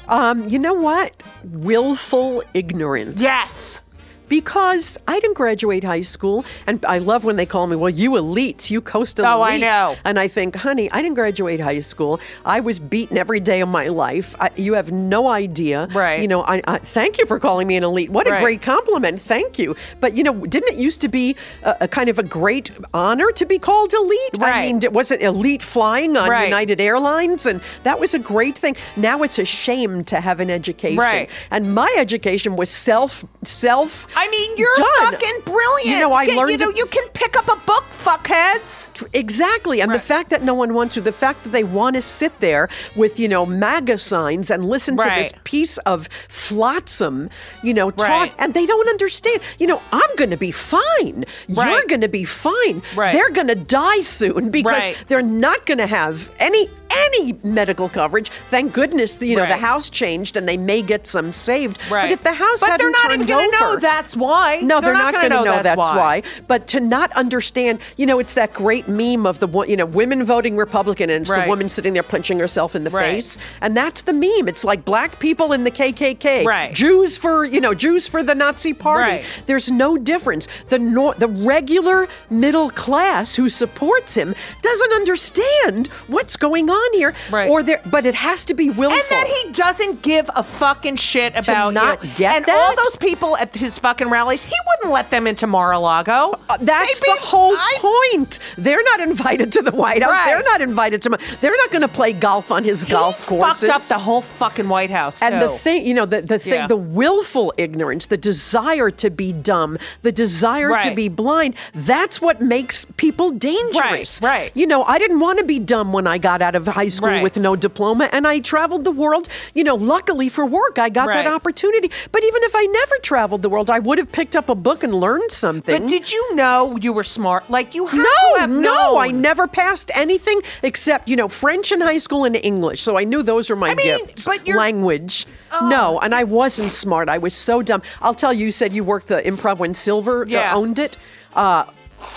Um, 0.08 0.50
you 0.50 0.58
know 0.58 0.74
what? 0.74 1.22
Willful 1.44 2.44
ignorance. 2.56 3.22
Yes. 3.22 3.82
Because 4.30 4.98
I 5.08 5.20
didn't 5.20 5.36
graduate 5.36 5.84
high 5.84 6.02
school, 6.02 6.46
and 6.68 6.84
I 6.86 7.00
love 7.00 7.24
when 7.26 7.36
they 7.36 7.46
call 7.46 7.68
me, 7.68 7.76
well, 7.76 7.90
you 7.90 8.12
elites, 8.12 8.70
you 8.70 8.80
coastal 8.82 9.26
Oh, 9.26 9.42
I 9.42 9.58
know. 9.58 9.96
And 10.06 10.20
I 10.20 10.28
think, 10.28 10.56
honey, 10.56 10.90
I 10.92 11.02
didn't 11.02 11.16
graduate 11.16 11.60
high 11.60 11.80
school. 11.80 12.20
I 12.46 12.60
was 12.60 12.80
beaten 12.80 13.18
every 13.18 13.40
day 13.40 13.62
of 13.62 13.70
my 13.70 13.88
life. 13.88 14.36
I, 14.40 14.52
you 14.56 14.74
have 14.74 14.92
no 14.92 15.28
idea. 15.28 15.88
Right. 15.94 16.22
You 16.22 16.28
know, 16.28 16.44
I, 16.44 16.62
I 16.68 16.78
thank 16.78 17.18
you 17.18 17.26
for 17.26 17.40
calling 17.40 17.68
me 17.68 17.76
an 17.76 17.84
elite. 17.84 18.10
What 18.12 18.28
a 18.28 18.32
Right. 18.32 18.42
great 18.44 18.62
compliment. 18.62 19.20
Thank 19.22 19.58
you. 19.58 19.76
But, 20.00 20.14
you 20.14 20.24
know, 20.24 20.46
didn't 20.46 20.74
it 20.74 20.80
used 20.80 21.02
to 21.02 21.10
be 21.10 21.36
a, 21.64 21.78
a 21.82 21.88
kind 21.88 22.10
of 22.10 22.20
a 22.20 22.24
great 22.24 22.70
honor 22.94 23.32
to 23.32 23.46
be 23.46 23.58
called 23.58 23.92
elite? 23.94 24.38
Right. 24.38 24.54
I 24.54 24.62
mean, 24.68 24.84
it 24.84 24.94
wasn't 24.94 25.22
elite 25.24 25.64
flying 25.64 26.16
on 26.16 26.30
Right. 26.30 26.46
United 26.46 26.80
Airlines, 26.80 27.46
and 27.48 27.62
that 27.84 28.00
was 28.00 28.14
a 28.14 28.20
great 28.20 28.58
thing. 28.58 28.76
Now 28.96 29.24
it's 29.24 29.40
a 29.40 29.46
shame 29.46 30.04
to 30.06 30.22
have 30.22 30.40
an 30.40 30.50
education. 30.52 30.98
Right. 30.98 31.30
And 31.50 31.74
my 31.74 31.92
education 31.98 32.56
was 32.56 32.70
self 32.70 33.26
self. 33.44 34.06
I 34.22 34.28
mean, 34.30 34.58
you're 34.58 34.76
done. 34.78 35.12
fucking 35.12 35.40
brilliant. 35.46 35.88
You 35.90 36.00
know, 36.02 36.14
I 36.14 36.26
Get- 36.26 36.36
learned. 36.38 36.52
You 36.52 36.58
know, 36.58 36.72
you 36.76 36.86
can 36.88 37.08
pick 37.14 37.38
up 37.38 37.48
a 37.48 37.56
book, 37.66 37.84
fuckheads. 37.92 38.88
Exactly. 39.14 39.82
And 39.82 39.92
the 39.92 40.00
fact 40.00 40.30
that 40.32 40.44
no 40.44 40.54
one 40.54 40.74
wants 40.74 40.96
to, 40.96 41.02
the 41.02 41.12
fact 41.12 41.44
that 41.44 41.50
they 41.50 41.64
want 41.64 41.96
to 41.96 42.02
sit 42.02 42.38
there 42.40 42.68
with, 42.96 43.20
you 43.20 43.28
know, 43.28 43.46
MAGA 43.46 43.98
signs 43.98 44.52
and 44.52 44.66
listen 44.66 44.98
to 44.98 45.04
this 45.16 45.32
piece 45.46 45.78
of 45.80 46.08
flotsam, 46.28 47.30
you 47.64 47.74
know, 47.74 47.92
talk, 47.92 48.10
Right. 48.10 48.34
and 48.40 48.54
they 48.54 48.66
don't 48.66 48.90
understand. 48.90 49.42
You 49.60 49.68
know, 49.68 49.82
I'm 49.92 50.16
going 50.18 50.32
to 50.32 50.38
be 50.38 50.52
fine. 50.52 51.26
You're 51.48 51.86
going 51.88 52.02
to 52.02 52.08
be 52.10 52.26
fine. 52.26 52.82
Right. 52.96 53.14
They're 53.14 53.30
going 53.30 53.48
to 53.48 53.56
die 53.56 54.02
soon 54.02 54.50
because 54.50 54.66
Right. 54.88 54.98
they're 55.08 55.22
not 55.22 55.66
going 55.66 55.78
to 55.78 55.88
have 55.88 56.32
any 56.40 56.70
any 56.92 57.34
medical 57.44 57.90
coverage. 57.90 58.30
Thank 58.50 58.74
goodness, 58.74 59.22
you 59.22 59.36
know, 59.36 59.46
the 59.46 59.58
house 59.58 59.90
changed 59.90 60.38
and 60.38 60.48
they 60.48 60.58
may 60.58 60.82
get 60.82 61.06
some 61.08 61.32
saved. 61.34 61.80
But 61.90 62.12
if 62.12 62.24
the 62.24 62.34
house 62.34 62.60
But 62.62 62.78
they're 62.78 62.90
not 62.92 63.12
even 63.14 63.26
gonna 63.28 63.48
know 63.60 63.76
that's 63.78 64.16
why. 64.16 64.58
No, 64.62 64.80
They're 64.82 64.94
they're, 64.94 64.94
not 64.94 65.14
not, 65.14 65.22
gonna 65.30 65.36
know 65.36 65.44
know 65.58 65.64
that's 65.64 65.78
why. 65.78 65.96
why. 65.96 66.24
But 66.48 66.68
to 66.70 66.80
not 66.80 67.12
understand, 67.14 67.80
you 67.98 68.06
know, 68.06 68.20
it's 68.20 68.34
that 68.34 68.54
great 68.54 68.88
meme 68.88 69.26
of 69.26 69.40
the 69.40 69.48
you 69.68 69.78
know, 69.78 69.86
women 69.86 70.24
voting 70.24 70.56
Republican, 70.56 71.10
and 71.10 71.24
it's 71.24 71.32
Right. 71.32 71.44
the 71.44 71.50
woman 71.50 71.70
sitting 71.70 71.94
there 71.94 72.04
punching 72.04 72.40
herself 72.40 72.76
in 72.76 72.84
the 72.84 72.90
Right. 72.90 73.06
face, 73.16 73.38
and 73.62 73.76
that's 73.76 74.02
the 74.04 74.14
meme. 74.14 74.48
It's 74.48 74.64
like 74.64 74.86
black 74.86 75.20
people 75.20 75.54
in 75.54 75.64
the 75.64 75.72
KKK, 75.72 76.46
Right. 76.46 76.74
Jews 76.74 77.18
for 77.18 77.46
you 77.46 77.62
know, 77.62 77.74
Jews 77.74 78.08
for 78.08 78.24
the 78.24 78.36
Nazi 78.36 78.74
Party. 78.74 79.12
Right. 79.12 79.26
There's 79.46 79.70
no 79.72 79.98
difference. 79.98 80.48
The 80.70 80.80
nor- 80.80 81.14
the 81.16 81.28
regular 81.28 82.08
middle 82.30 82.70
class 82.70 83.36
who 83.36 83.50
supports 83.50 84.16
him 84.16 84.34
doesn't 84.62 84.92
understand 84.94 85.88
what's 86.08 86.36
going 86.36 86.70
on 86.70 86.79
here, 86.94 87.14
Right. 87.30 87.50
or 87.50 87.64
there. 87.64 87.82
But 87.90 88.06
it 88.06 88.16
has 88.16 88.46
to 88.46 88.54
be 88.54 88.70
willful. 88.70 88.98
And 88.98 89.10
that 89.10 89.28
he 89.28 89.52
doesn't 89.52 90.02
give 90.02 90.30
a 90.36 90.44
fucking 90.44 90.96
shit 90.98 91.36
about 91.36 91.74
not 91.74 92.04
you. 92.04 92.10
get 92.18 92.36
and 92.38 92.50
all 92.50 92.76
those 92.76 92.96
people 92.96 93.38
at 93.38 93.54
his 93.56 93.78
fucking 93.80 94.10
rallies, 94.10 94.44
he 94.44 94.56
wouldn't 94.68 94.94
let 94.94 95.10
them 95.12 95.28
into 95.28 95.48
Mar-a-Lago. 95.48 96.40
Uh, 96.50 96.58
That's 96.62 97.00
They'd 97.00 97.16
the 97.16 97.22
whole 97.22 97.54
I- 97.56 97.78
point. 98.14 98.40
They're 98.58 98.84
not 98.84 99.00
invited 99.02 99.54
to 99.54 99.62
the 99.62 99.72
White 99.72 100.02
House. 100.04 100.12
Right. 100.12 100.26
They're 100.28 100.44
not 100.44 100.62
invited 100.62 101.02
to. 101.04 101.18
They're 101.42 101.56
not 101.58 101.72
going 101.72 101.82
to 101.82 101.88
play 101.88 102.14
golf 102.14 102.52
on 102.52 102.64
his 102.64 102.86
golf 102.86 103.26
courses. 103.26 103.62
Fucked 103.70 103.76
up 103.76 103.82
the 103.84 103.98
whole 104.00 104.22
fucking 104.22 104.68
White 104.70 104.90
House. 104.90 105.22
and 105.22 105.42
the 105.42 105.50
thing, 105.50 105.86
you 105.86 105.94
know, 105.94 106.06
the, 106.06 106.22
the 106.22 106.40
thing, 106.40 106.54
Yeah. 106.54 106.68
the 106.68 106.78
willful 106.78 107.54
ignorance, 107.58 108.08
the 108.08 108.18
desire 108.18 108.90
to 108.92 109.10
be 109.10 109.32
dumb, 109.34 109.78
the 110.02 110.12
desire 110.12 110.80
to 110.82 110.94
be 110.96 111.08
blind, 111.10 111.56
that's 111.74 112.22
what 112.22 112.42
makes 112.42 112.86
people 112.98 113.32
dangerous. 113.32 114.22
Right, 114.22 114.30
right. 114.30 114.52
You 114.56 114.68
know, 114.68 114.84
I 114.84 114.98
didn't 115.00 115.20
want 115.20 115.40
to 115.40 115.46
be 115.46 115.60
dumb 115.60 115.94
when 115.94 116.08
I 116.08 116.18
got 116.18 116.42
out 116.42 116.56
of 116.56 116.66
high 116.72 116.88
school 116.88 117.10
Right. 117.10 117.24
with 117.24 117.38
no 117.40 117.56
diploma 117.56 118.10
and 118.12 118.28
I 118.28 118.40
traveled 118.40 118.84
the 118.84 118.92
world. 118.92 119.28
You 119.54 119.64
know, 119.64 119.76
luckily 119.76 120.30
for 120.30 120.46
work, 120.46 120.78
I 120.80 120.90
got 120.90 121.08
Right. 121.08 121.24
that 121.24 121.32
opportunity. 121.32 121.92
But 122.12 122.24
even 122.24 122.44
if 122.44 122.54
I 122.56 122.66
never 122.66 122.96
traveled 123.02 123.42
the 123.42 123.50
world, 123.50 123.70
I 123.70 123.80
would 123.80 123.98
have 123.98 124.12
picked 124.12 124.36
up 124.36 124.50
a 124.50 124.56
book 124.56 124.84
and 124.84 124.94
learned 124.94 125.32
something. 125.32 125.82
But 125.82 125.88
did 125.88 126.12
you 126.12 126.36
know 126.36 126.78
you 126.82 126.94
were 126.94 127.04
smart? 127.04 127.50
Like 127.50 127.74
you 127.76 127.86
have 127.88 127.98
No, 127.98 128.36
to 128.36 128.40
have 128.42 128.50
no. 128.50 128.98
I 128.98 129.12
never 129.12 129.48
passed 129.48 129.92
anything 129.96 130.42
except 130.64 131.08
you 131.10 131.16
know 131.16 131.28
French 131.28 131.72
in 131.72 131.82
high 131.82 131.98
school 131.98 132.26
and 132.26 132.36
English. 132.36 132.82
So 132.82 132.98
I 132.98 133.04
knew 133.04 133.24
those 133.24 133.50
were 133.50 133.56
my 133.56 133.70
I 133.72 133.76
mean, 133.76 134.06
gifts. 134.06 134.28
language. 134.48 135.26
No, 135.62 136.00
and 136.02 136.14
I 136.14 136.24
wasn't 136.24 136.72
smart. 136.72 137.10
I 137.10 137.18
was 137.18 137.34
so 137.34 137.62
dumb. 137.62 137.82
I'll 138.02 138.14
tell 138.14 138.34
you. 138.34 138.40
You 138.40 138.52
said 138.52 138.72
you 138.72 138.84
worked 138.86 139.08
the 139.08 139.22
improv 139.22 139.58
when 139.58 139.74
Silver 139.74 140.22
uh, 140.24 140.26
Yeah. 140.28 140.56
owned 140.56 140.80
it. 140.80 140.96
Uh, 141.36 141.66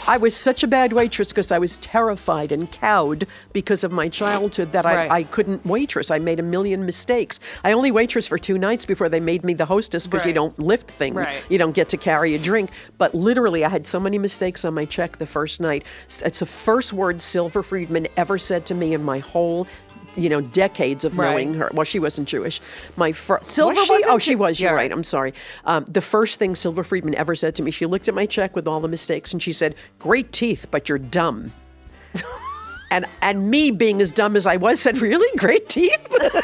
I 0.06 0.16
was 0.16 0.36
such 0.36 0.62
a 0.62 0.66
bad 0.66 0.92
waitress 0.92 1.28
because 1.28 1.52
I 1.52 1.58
was 1.58 1.76
terrified 1.78 2.52
and 2.52 2.70
cowed 2.70 3.26
because 3.52 3.84
of 3.84 3.92
my 3.92 4.08
childhood 4.08 4.72
that 4.72 4.84
Right. 4.84 5.10
I, 5.10 5.18
I 5.18 5.22
couldn't 5.24 5.64
waitress. 5.64 6.10
I 6.10 6.18
made 6.18 6.40
a 6.40 6.42
million 6.42 6.84
mistakes. 6.84 7.38
I 7.62 7.72
only 7.72 7.90
waitress 7.90 8.26
for 8.26 8.38
two 8.38 8.58
nights 8.58 8.84
before 8.84 9.08
they 9.08 9.20
made 9.20 9.44
me 9.44 9.54
the 9.54 9.64
hostess 9.64 10.06
because 10.06 10.26
you 10.26 10.32
don't 10.32 10.58
lift 10.58 10.90
things. 10.90 11.16
Right. 11.16 11.44
You 11.48 11.58
don't 11.58 11.72
get 11.72 11.88
to 11.90 11.96
carry 11.96 12.34
a 12.34 12.38
drink. 12.38 12.70
But 12.98 13.14
literally, 13.14 13.64
I 13.64 13.68
had 13.68 13.86
so 13.86 14.00
many 14.00 14.18
mistakes 14.18 14.64
on 14.64 14.74
my 14.74 14.84
check 14.84 15.18
the 15.18 15.26
first 15.26 15.60
night. 15.60 15.84
It's 16.08 16.40
the 16.40 16.46
first 16.46 16.92
word 16.92 17.22
Silver 17.22 17.62
Friedman 17.62 18.08
ever 18.16 18.38
said 18.38 18.66
to 18.66 18.74
me 18.74 18.94
in 18.94 19.02
my 19.04 19.20
whole. 19.20 19.66
You 20.16 20.28
know, 20.28 20.40
decades 20.40 21.04
of 21.04 21.16
Right. 21.16 21.30
knowing 21.30 21.54
her. 21.54 21.70
Well, 21.72 21.84
she 21.84 21.98
wasn't 21.98 22.28
Jewish. 22.28 22.60
My 22.96 23.12
first 23.12 23.46
Silver 23.46 23.74
was 23.74 23.86
she? 23.86 24.04
Oh, 24.06 24.18
she 24.18 24.34
was. 24.36 24.60
You're 24.60 24.70
Yeah. 24.72 24.76
right. 24.76 24.92
I'm 24.92 25.04
sorry. 25.04 25.32
Um, 25.64 25.84
the 25.88 26.02
first 26.02 26.38
thing 26.38 26.54
Silver 26.54 26.84
Friedman 26.84 27.14
ever 27.14 27.34
said 27.34 27.54
to 27.56 27.62
me, 27.62 27.70
she 27.70 27.86
looked 27.86 28.08
at 28.08 28.14
my 28.14 28.26
check 28.26 28.54
with 28.54 28.68
all 28.68 28.80
the 28.80 28.88
mistakes, 28.88 29.32
and 29.32 29.42
she 29.42 29.52
said, 29.52 29.74
"Great 29.98 30.30
teeth, 30.32 30.66
but 30.70 30.88
you're 30.88 30.98
dumb." 30.98 31.52
and 32.90 33.06
and 33.22 33.50
me 33.50 33.70
being 33.70 34.02
as 34.02 34.12
dumb 34.12 34.36
as 34.36 34.46
I 34.46 34.56
was, 34.56 34.80
said, 34.80 34.98
"Really, 34.98 35.34
great 35.38 35.68
teeth?" 35.68 36.06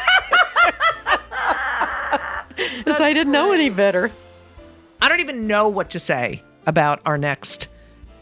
Because 2.79 3.01
I 3.01 3.13
didn't 3.13 3.33
know 3.33 3.53
any 3.53 3.71
better. 3.71 4.11
I 5.01 5.09
don't 5.09 5.21
even 5.21 5.47
know 5.47 5.69
what 5.69 5.91
to 5.91 5.99
say 5.99 6.43
about 6.67 7.01
our 7.07 7.17
next 7.19 7.69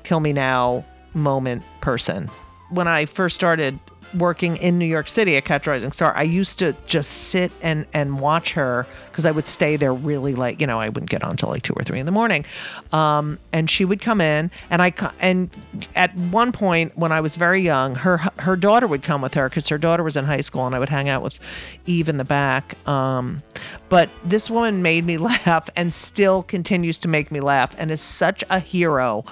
kill 0.04 0.20
me 0.20 0.32
now 0.32 0.84
moment 1.14 1.62
person. 1.80 2.28
When 2.70 2.86
I 2.88 3.06
first 3.06 3.34
started 3.34 3.78
working 4.14 4.56
in 4.56 4.78
New 4.78 4.86
York 4.86 5.08
City 5.08 5.36
at 5.36 5.44
Catch 5.44 5.66
Rising 5.66 5.92
Star, 5.92 6.16
I 6.16 6.22
used 6.22 6.58
to 6.60 6.74
just 6.86 7.10
sit 7.28 7.52
and 7.62 7.86
and 7.92 8.20
watch 8.20 8.52
her 8.52 8.86
because 9.10 9.24
I 9.24 9.30
would 9.30 9.46
stay 9.46 9.76
there 9.76 9.94
really 9.94 10.34
late. 10.34 10.60
You 10.60 10.66
know, 10.66 10.80
I 10.80 10.88
wouldn't 10.88 11.10
get 11.10 11.22
on 11.22 11.32
until 11.32 11.48
like 11.48 11.62
two 11.62 11.74
or 11.74 11.82
three 11.82 11.98
in 11.98 12.06
the 12.06 12.12
morning, 12.12 12.44
um, 12.92 13.38
and 13.52 13.70
she 13.70 13.84
would 13.84 14.00
come 14.00 14.20
in, 14.20 14.50
and 14.70 14.82
I 14.82 14.92
and 15.20 15.50
at 15.94 16.14
one 16.16 16.52
point 16.52 16.96
when 16.96 17.12
I 17.12 17.20
was 17.20 17.36
very 17.36 17.62
young, 17.62 17.94
her 17.96 18.18
her 18.38 18.56
daughter 18.56 18.86
would 18.86 19.02
come 19.02 19.22
with 19.22 19.34
her 19.34 19.48
because 19.48 19.68
her 19.68 19.78
daughter 19.78 20.02
was 20.02 20.16
in 20.16 20.24
high 20.24 20.40
school, 20.40 20.66
and 20.66 20.74
I 20.74 20.78
would 20.78 20.88
hang 20.88 21.08
out 21.08 21.22
with 21.22 21.38
Eve 21.86 22.08
in 22.08 22.16
the 22.16 22.24
back. 22.24 22.76
Um, 22.88 23.42
but 23.88 24.10
this 24.24 24.50
woman 24.50 24.82
made 24.82 25.04
me 25.04 25.16
laugh 25.26 25.68
and 25.76 25.92
still 25.92 26.42
continues 26.42 26.98
to 27.00 27.08
make 27.08 27.30
me 27.30 27.40
laugh 27.40 27.74
and 27.78 27.90
is 27.90 28.00
such 28.00 28.42
a 28.50 28.60
hero 28.60 29.24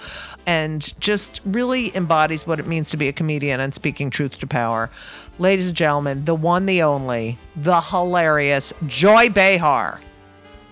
and 0.47 0.99
just 1.01 1.41
really 1.45 1.95
embodies 1.97 2.47
what 2.47 2.59
it 2.61 2.67
means 2.67 2.91
to 2.91 2.97
be 2.97 3.09
a 3.09 3.13
comedian 3.13 3.61
and 3.61 3.75
speaking 3.75 4.11
truth 4.11 4.39
to 4.41 4.47
power. 4.47 4.91
Ladies 5.39 5.69
and 5.69 5.77
gentlemen, 5.77 6.25
the 6.25 6.35
one, 6.35 6.67
the 6.67 6.83
only, 6.83 7.39
the 7.57 7.81
hilarious 7.81 8.73
Joy 8.87 9.29
Behar. 9.31 10.01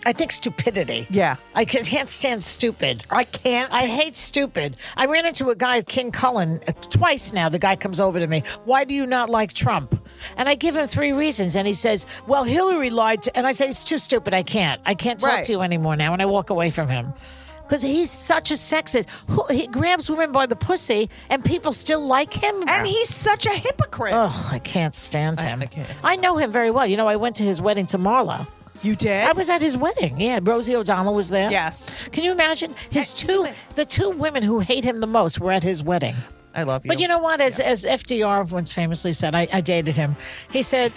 I 0.05 0.13
think 0.13 0.33
stupidity. 0.33 1.07
Yeah. 1.11 1.37
I 1.55 1.65
can't 1.65 2.09
stand 2.09 2.43
stupid. 2.43 3.05
I 3.09 3.23
can't. 3.23 3.73
I 3.73 3.87
hate 3.87 4.17
stupid. 4.17 4.77
I 4.97 5.07
ran 5.07 5.27
into 5.27 5.51
a 5.51 5.55
guy, 5.55 5.81
King 5.83 6.11
Cullen, 6.11 6.59
uh, 6.67 6.73
twice 6.73 7.33
now. 7.33 7.49
The 7.49 7.61
guy 7.61 7.77
comes 7.77 8.01
over 8.01 8.19
to 8.19 8.27
me. 8.27 8.43
Why 8.65 8.83
do 8.83 8.95
you 8.95 9.07
not 9.07 9.31
like 9.31 9.53
Trump? 9.53 9.95
And 10.37 10.49
I 10.49 10.57
give 10.57 10.77
him 10.77 10.89
three 10.89 11.13
reasons. 11.13 11.55
And 11.55 11.69
he 11.69 11.75
says, 11.75 12.05
Well, 12.27 12.43
Hillary 12.43 12.91
lied 12.91 13.23
to. 13.23 13.37
And 13.37 13.47
I 13.47 13.53
say, 13.53 13.69
It's 13.69 13.85
too 13.85 13.99
stupid. 13.99 14.35
I 14.35 14.43
can't. 14.43 14.81
I 14.85 14.95
can't 14.95 15.21
talk 15.21 15.31
Right. 15.31 15.45
to 15.45 15.53
you 15.53 15.61
anymore 15.61 15.95
now. 15.95 16.13
And 16.13 16.21
I 16.21 16.27
walk 16.27 16.51
away 16.51 16.71
from 16.73 16.89
him. 16.89 17.13
Because 17.63 17.83
he's 17.83 18.11
such 18.11 18.51
a 18.51 18.55
sexist. 18.55 19.09
He 19.51 19.67
grabs 19.67 20.11
women 20.11 20.33
by 20.33 20.47
the 20.47 20.57
pussy, 20.57 21.09
and 21.31 21.45
people 21.45 21.73
still 21.73 22.05
like 22.07 22.33
him. 22.33 22.55
And 22.69 22.87
he's 22.87 23.09
such 23.09 23.47
a 23.47 23.51
hypocrite. 23.53 24.13
Oh, 24.15 24.51
I 24.53 24.59
can't 24.59 24.95
stand 24.95 25.41
him. 25.41 25.63
I 25.63 25.67
can't. 25.67 25.89
I 26.03 26.17
know 26.17 26.37
him 26.37 26.53
very 26.53 26.71
well. 26.71 26.87
You 26.87 26.97
know, 26.97 27.09
I 27.09 27.17
went 27.17 27.37
to 27.37 27.45
his 27.45 27.63
wedding 27.63 27.87
to 27.87 27.99
Marla. 27.99 28.47
You 28.83 28.97
did? 28.97 29.23
I 29.23 29.33
was 29.33 29.49
at 29.49 29.63
his 29.63 29.77
wedding. 29.77 30.21
Yeah, 30.21 30.41
Rosie 30.43 30.75
O'Donnell 30.75 31.15
was 31.15 31.29
there. 31.29 31.51
Yes. 31.51 32.09
Can 32.09 32.25
you 32.25 32.33
imagine 32.33 32.75
his 32.91 33.15
two 33.15 33.47
the 33.77 33.85
two 33.85 34.11
women 34.11 34.43
who 34.43 34.59
hate 34.59 34.85
him 34.85 35.01
the 35.01 35.07
most 35.07 35.41
were 35.41 35.53
at 35.53 35.63
his 35.63 35.85
wedding. 35.85 36.15
I 36.55 36.65
love 36.65 36.85
you. 36.85 36.89
But 36.89 37.01
you 37.01 37.07
know 37.09 37.21
what? 37.21 37.41
As 37.41 37.61
as 37.61 37.85
FDR 37.85 38.51
once 38.51 38.73
famously 38.73 39.13
said, 39.13 39.35
I, 39.35 39.47
I 39.53 39.61
dated 39.61 39.95
him. 39.95 40.17
He 40.51 40.63
said 40.65 40.93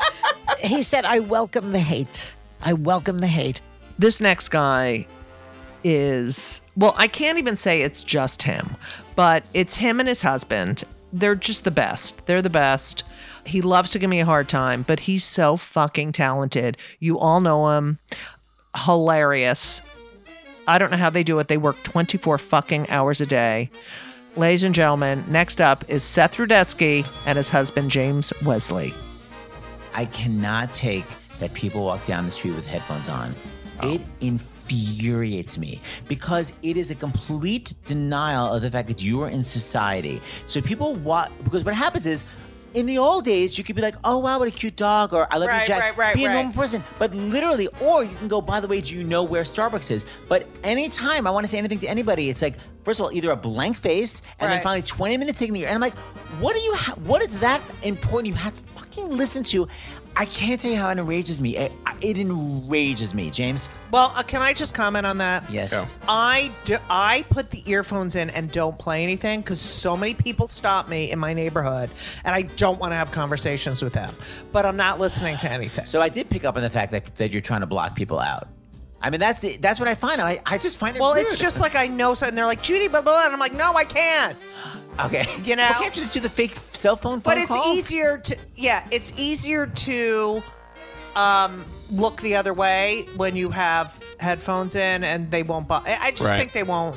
he 0.60 0.82
said, 0.82 1.04
I 1.04 1.20
welcome 1.20 1.70
the 1.70 1.78
hate. 1.78 2.34
I 2.62 2.72
welcome 2.72 3.18
the 3.18 3.28
hate. 3.28 3.60
This 3.98 4.20
next 4.20 4.48
guy 4.48 5.06
is, 5.84 6.60
well, 6.76 6.94
I 6.96 7.08
can't 7.08 7.38
even 7.38 7.56
say 7.56 7.82
it's 7.82 8.02
just 8.02 8.42
him, 8.42 8.76
but 9.16 9.44
it's 9.54 9.76
him 9.76 10.00
and 10.00 10.08
his 10.08 10.22
husband. 10.22 10.84
They're 11.12 11.34
just 11.34 11.64
the 11.64 11.70
best. 11.70 12.26
They're 12.26 12.42
the 12.42 12.50
best. 12.50 13.02
He 13.44 13.62
loves 13.62 13.90
to 13.92 13.98
give 13.98 14.10
me 14.10 14.20
a 14.20 14.24
hard 14.24 14.48
time, 14.48 14.82
but 14.82 15.00
he's 15.00 15.24
so 15.24 15.56
fucking 15.56 16.12
talented. 16.12 16.76
You 16.98 17.18
all 17.18 17.40
know 17.40 17.70
him. 17.70 17.98
Hilarious. 18.84 19.82
I 20.68 20.78
don't 20.78 20.90
know 20.90 20.96
how 20.96 21.10
they 21.10 21.24
do 21.24 21.38
it. 21.40 21.48
They 21.48 21.56
work 21.56 21.82
24 21.82 22.38
fucking 22.38 22.90
hours 22.90 23.20
a 23.20 23.26
day. 23.26 23.70
Ladies 24.36 24.62
and 24.62 24.74
gentlemen, 24.74 25.24
next 25.26 25.60
up 25.60 25.84
is 25.88 26.04
Seth 26.04 26.36
Rudetsky 26.36 27.04
and 27.26 27.36
his 27.36 27.48
husband, 27.48 27.90
James 27.90 28.32
Wesley. 28.44 28.94
I 29.92 30.04
cannot 30.04 30.72
take 30.72 31.06
that 31.40 31.52
people 31.54 31.84
walk 31.84 32.04
down 32.06 32.26
the 32.26 32.30
street 32.30 32.54
with 32.54 32.66
headphones 32.68 33.08
on. 33.08 33.34
It 33.82 34.00
oh. 34.00 34.24
Infuriates 34.70 35.58
me 35.58 35.80
because 36.08 36.52
it 36.62 36.76
is 36.76 36.90
a 36.90 36.94
complete 36.94 37.74
denial 37.86 38.54
of 38.54 38.62
the 38.62 38.70
fact 38.70 38.88
that 38.88 39.02
you 39.02 39.22
are 39.22 39.28
in 39.28 39.42
society. 39.42 40.20
So 40.46 40.60
people 40.60 40.94
walk 40.96 41.30
because 41.44 41.64
what 41.64 41.74
happens 41.74 42.06
is 42.06 42.24
in 42.72 42.86
the 42.86 42.98
old 42.98 43.24
days, 43.24 43.58
you 43.58 43.64
could 43.64 43.74
be 43.74 43.82
like, 43.82 43.96
"Oh 44.04 44.18
wow, 44.18 44.38
what 44.38 44.46
a 44.46 44.50
cute 44.52 44.76
dog," 44.76 45.12
or 45.12 45.26
"I 45.32 45.38
love 45.38 45.48
Right, 45.48 45.62
you, 45.62 45.66
Jack." 45.66 45.80
right, 45.80 45.96
right, 45.96 46.14
be 46.14 46.24
a 46.24 46.32
normal 46.32 46.52
person, 46.52 46.84
but 47.00 47.12
literally, 47.14 47.66
or 47.80 48.04
you 48.04 48.14
can 48.14 48.28
go. 48.28 48.40
By 48.40 48.60
the 48.60 48.68
way, 48.68 48.80
do 48.80 48.94
you 48.94 49.02
know 49.02 49.24
where 49.24 49.42
Starbucks 49.42 49.90
is? 49.90 50.06
But 50.28 50.46
anytime 50.62 51.26
I 51.26 51.30
want 51.30 51.42
to 51.44 51.48
say 51.48 51.58
anything 51.58 51.80
to 51.80 51.88
anybody, 51.88 52.30
it's 52.30 52.42
like, 52.42 52.58
first 52.84 53.00
of 53.00 53.06
all, 53.06 53.12
either 53.12 53.32
a 53.32 53.36
blank 53.36 53.76
face, 53.76 54.22
and 54.38 54.52
then 54.52 54.62
finally 54.62 54.82
twenty 54.82 55.16
minutes 55.16 55.40
taking 55.40 55.54
the, 55.54 55.64
air, 55.64 55.68
and 55.68 55.74
I'm 55.74 55.80
like, 55.80 55.96
"What 56.38 56.54
do 56.54 56.60
you? 56.60 56.74
Ha- 56.76 56.94
what 57.04 57.22
is 57.22 57.40
that 57.40 57.60
important? 57.82 58.28
You 58.28 58.34
have 58.34 58.54
to 58.54 58.62
fucking 58.80 59.10
listen 59.10 59.42
to." 59.44 59.66
I 60.16 60.24
can't 60.26 60.60
tell 60.60 60.70
you 60.70 60.76
how 60.76 60.90
it 60.90 60.98
enrages 60.98 61.40
me. 61.40 61.56
It, 61.56 61.72
it 62.02 62.18
enrages 62.18 63.14
me, 63.14 63.30
James. 63.30 63.68
Well, 63.90 64.12
uh, 64.14 64.22
can 64.22 64.42
I 64.42 64.52
just 64.52 64.74
comment 64.74 65.06
on 65.06 65.18
that? 65.18 65.48
Yes. 65.50 65.96
I 66.08 66.50
do, 66.64 66.76
I 66.88 67.24
put 67.30 67.50
the 67.50 67.62
earphones 67.70 68.16
in 68.16 68.30
and 68.30 68.50
don't 68.50 68.78
play 68.78 69.02
anything 69.02 69.40
because 69.40 69.60
so 69.60 69.96
many 69.96 70.14
people 70.14 70.48
stop 70.48 70.88
me 70.88 71.10
in 71.10 71.18
my 71.18 71.32
neighborhood, 71.32 71.90
and 72.24 72.34
I 72.34 72.42
don't 72.42 72.78
want 72.78 72.92
to 72.92 72.96
have 72.96 73.10
conversations 73.10 73.82
with 73.82 73.92
them. 73.92 74.14
But 74.52 74.66
I'm 74.66 74.76
not 74.76 74.98
listening 74.98 75.36
to 75.38 75.50
anything. 75.50 75.86
So 75.86 76.02
I 76.02 76.08
did 76.08 76.28
pick 76.28 76.44
up 76.44 76.56
on 76.56 76.62
the 76.62 76.70
fact 76.70 76.92
that, 76.92 77.14
that 77.16 77.30
you're 77.30 77.40
trying 77.40 77.60
to 77.60 77.66
block 77.66 77.96
people 77.96 78.18
out. 78.18 78.48
I 79.02 79.08
mean, 79.08 79.20
that's 79.20 79.42
it. 79.44 79.62
That's 79.62 79.80
what 79.80 79.88
I 79.88 79.94
find. 79.94 80.20
I, 80.20 80.42
I 80.44 80.58
just 80.58 80.78
find 80.78 80.94
it. 80.94 81.00
Well, 81.00 81.14
it's 81.14 81.38
just 81.38 81.58
like 81.60 81.74
I 81.74 81.86
know 81.86 82.14
something. 82.14 82.34
They're 82.34 82.44
like 82.44 82.62
Judy, 82.62 82.88
blah 82.88 83.00
blah, 83.00 83.12
blah, 83.12 83.24
and 83.24 83.32
I'm 83.32 83.40
like, 83.40 83.54
no, 83.54 83.72
I 83.74 83.84
can't. 83.84 84.36
Okay. 84.98 85.24
You 85.44 85.56
know, 85.56 85.62
Well, 85.70 85.80
can't 85.82 85.96
you 85.96 86.02
just 86.02 86.14
do 86.14 86.20
the 86.20 86.28
fake 86.28 86.56
cell 86.56 86.96
phone? 86.96 87.20
But 87.20 87.38
it's 87.38 87.46
call? 87.46 87.74
easier 87.76 88.18
to 88.18 88.36
yeah, 88.56 88.86
it's 88.90 89.12
easier 89.18 89.66
to 89.66 90.42
um 91.16 91.64
look 91.90 92.20
the 92.20 92.36
other 92.36 92.52
way 92.54 93.06
when 93.16 93.34
you 93.36 93.50
have 93.50 94.02
headphones 94.18 94.74
in 94.74 95.02
and 95.04 95.30
they 95.30 95.42
won't. 95.42 95.66
Bu- 95.68 95.74
I 95.74 95.98
I 96.00 96.10
just 96.12 96.22
Right. 96.24 96.38
think 96.38 96.52
they 96.52 96.62
won't. 96.62 96.96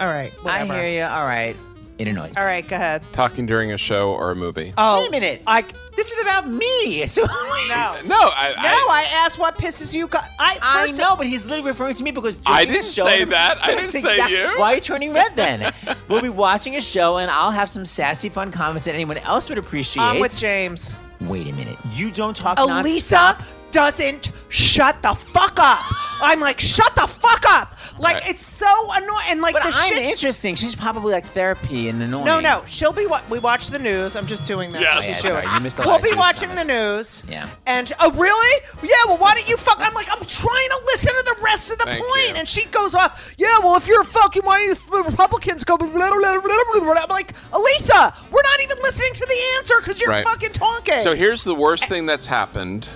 All 0.00 0.06
right, 0.08 0.32
I 0.32 0.42
whatever. 0.64 0.74
hear 0.82 0.98
you. 0.98 1.04
All 1.04 1.24
right. 1.26 1.56
It 1.98 2.06
annoys 2.08 2.30
me. 2.34 2.40
All 2.40 2.44
right, 2.46 2.66
go 2.66 2.76
ahead. 2.76 3.02
Talking 3.12 3.44
during 3.46 3.72
a 3.72 3.78
show 3.78 4.12
or 4.12 4.30
a 4.30 4.36
movie. 4.36 4.72
Oh, 4.78 5.00
Wait 5.00 5.08
a 5.08 5.10
minute. 5.10 5.42
I 5.46 5.62
This 5.96 6.12
is 6.12 6.20
about 6.22 6.48
me. 6.48 7.06
So 7.08 7.22
no. 7.22 7.96
No, 8.06 8.16
I, 8.34 8.54
No, 8.56 8.92
I, 8.92 9.06
asked 9.10 9.38
what 9.38 9.58
pisses 9.58 9.94
you. 9.94 10.06
Co- 10.08 10.18
I 10.38 10.58
I 10.62 10.86
first 10.86 10.98
know, 10.98 11.16
but 11.16 11.26
he's 11.26 11.44
literally 11.46 11.68
referring 11.68 11.94
to 11.96 12.04
me 12.04 12.12
because 12.12 12.38
I 12.46 12.64
during 12.64 12.68
the 12.68 12.72
didn't 12.82 12.92
show- 12.92 13.04
say 13.06 13.24
that. 13.24 13.58
I 13.62 13.66
didn't 13.74 13.88
say 13.88 14.28
you. 14.30 14.58
Why 14.58 14.72
are 14.72 14.74
you 14.76 14.80
turning 14.80 15.12
red 15.12 15.34
then? 15.36 15.72
we'll 16.08 16.22
be 16.22 16.28
watching 16.28 16.76
a 16.76 16.80
show, 16.80 17.18
and 17.18 17.30
I'll 17.30 17.50
have 17.50 17.68
some 17.68 17.84
sassy, 17.84 18.28
fun 18.28 18.52
comments 18.52 18.84
that 18.86 18.94
anyone 18.94 19.18
else 19.18 19.48
would 19.48 19.58
appreciate. 19.58 20.02
I'm 20.02 20.20
with 20.20 20.38
James. 20.38 20.98
Wait 21.22 21.50
a 21.50 21.54
minute. 21.54 21.76
You 21.94 22.10
don't 22.12 22.36
talk 22.36 22.58
Elisa 22.60 23.16
nonstop? 23.16 23.42
Doesn't 23.70 24.30
shut 24.48 25.02
the 25.02 25.14
fuck 25.14 25.58
up. 25.58 25.80
I'm 26.20 26.40
like, 26.40 26.58
shut 26.58 26.94
the 26.96 27.06
fuck 27.06 27.44
up. 27.48 27.74
Like 28.00 28.14
Right. 28.20 28.30
it's 28.30 28.44
so 28.44 28.66
annoying. 28.92 29.24
And 29.28 29.40
like 29.40 29.54
But 29.54 29.64
the 29.64 29.72
I'm 29.74 29.88
shit. 29.92 29.98
interesting. 29.98 30.54
She's 30.54 30.74
probably 30.74 31.12
like 31.12 31.26
therapy 31.26 31.88
and 31.88 32.02
annoying. 32.02 32.24
No, 32.24 32.40
no, 32.40 32.62
she'll 32.66 32.92
be 32.92 33.06
what 33.06 33.28
we 33.28 33.38
watch 33.40 33.68
the 33.68 33.78
news. 33.78 34.16
I'm 34.16 34.26
just 34.26 34.46
doing 34.46 34.70
that. 34.72 34.80
Yes. 34.80 35.04
She's 35.04 35.24
Oh, 35.24 35.34
yeah, 35.34 35.40
doing. 35.42 35.54
you 35.54 35.60
missed 35.60 35.78
a 35.78 35.82
We'll 35.82 35.96
of 35.96 36.02
be 36.02 36.14
watching 36.14 36.48
the 36.54 36.64
news. 36.64 37.24
Yeah. 37.28 37.48
And 37.66 37.92
oh, 38.00 38.10
really? 38.12 38.64
Yeah. 38.82 38.88
Well, 39.06 39.18
why 39.18 39.34
don't 39.34 39.48
you 39.48 39.56
fuck? 39.56 39.78
I'm 39.80 39.94
like, 39.94 40.08
I'm 40.10 40.24
trying 40.26 40.68
to 40.70 40.80
listen 40.86 41.12
to 41.14 41.22
the 41.36 41.42
rest 41.42 41.70
of 41.72 41.78
the 41.78 41.84
Thank 41.84 42.04
point, 42.04 42.28
you. 42.30 42.34
and 42.36 42.48
she 42.48 42.66
goes 42.66 42.94
off. 42.94 43.34
Yeah. 43.38 43.58
Well, 43.58 43.76
if 43.76 43.86
you're 43.88 44.04
fucking, 44.04 44.42
why 44.42 44.58
do 44.58 44.64
you 44.64 45.02
Republicans 45.02 45.64
go? 45.64 45.76
Blah, 45.76 45.88
blah, 45.88 46.10
blah, 46.10 46.40
blah, 46.40 46.40
blah, 46.40 46.80
blah. 46.80 46.94
I'm 47.02 47.08
like, 47.10 47.32
Elisa, 47.52 48.14
we're 48.30 48.42
not 48.42 48.62
even 48.62 48.76
listening 48.82 49.12
to 49.14 49.26
the 49.26 49.58
answer 49.58 49.74
because 49.80 50.00
you're 50.00 50.10
Right. 50.10 50.24
fucking 50.24 50.52
talking. 50.52 51.00
So 51.00 51.14
here's 51.14 51.44
the 51.44 51.54
worst 51.54 51.84
thing 51.86 52.06
that's 52.06 52.26
happened. 52.26 52.88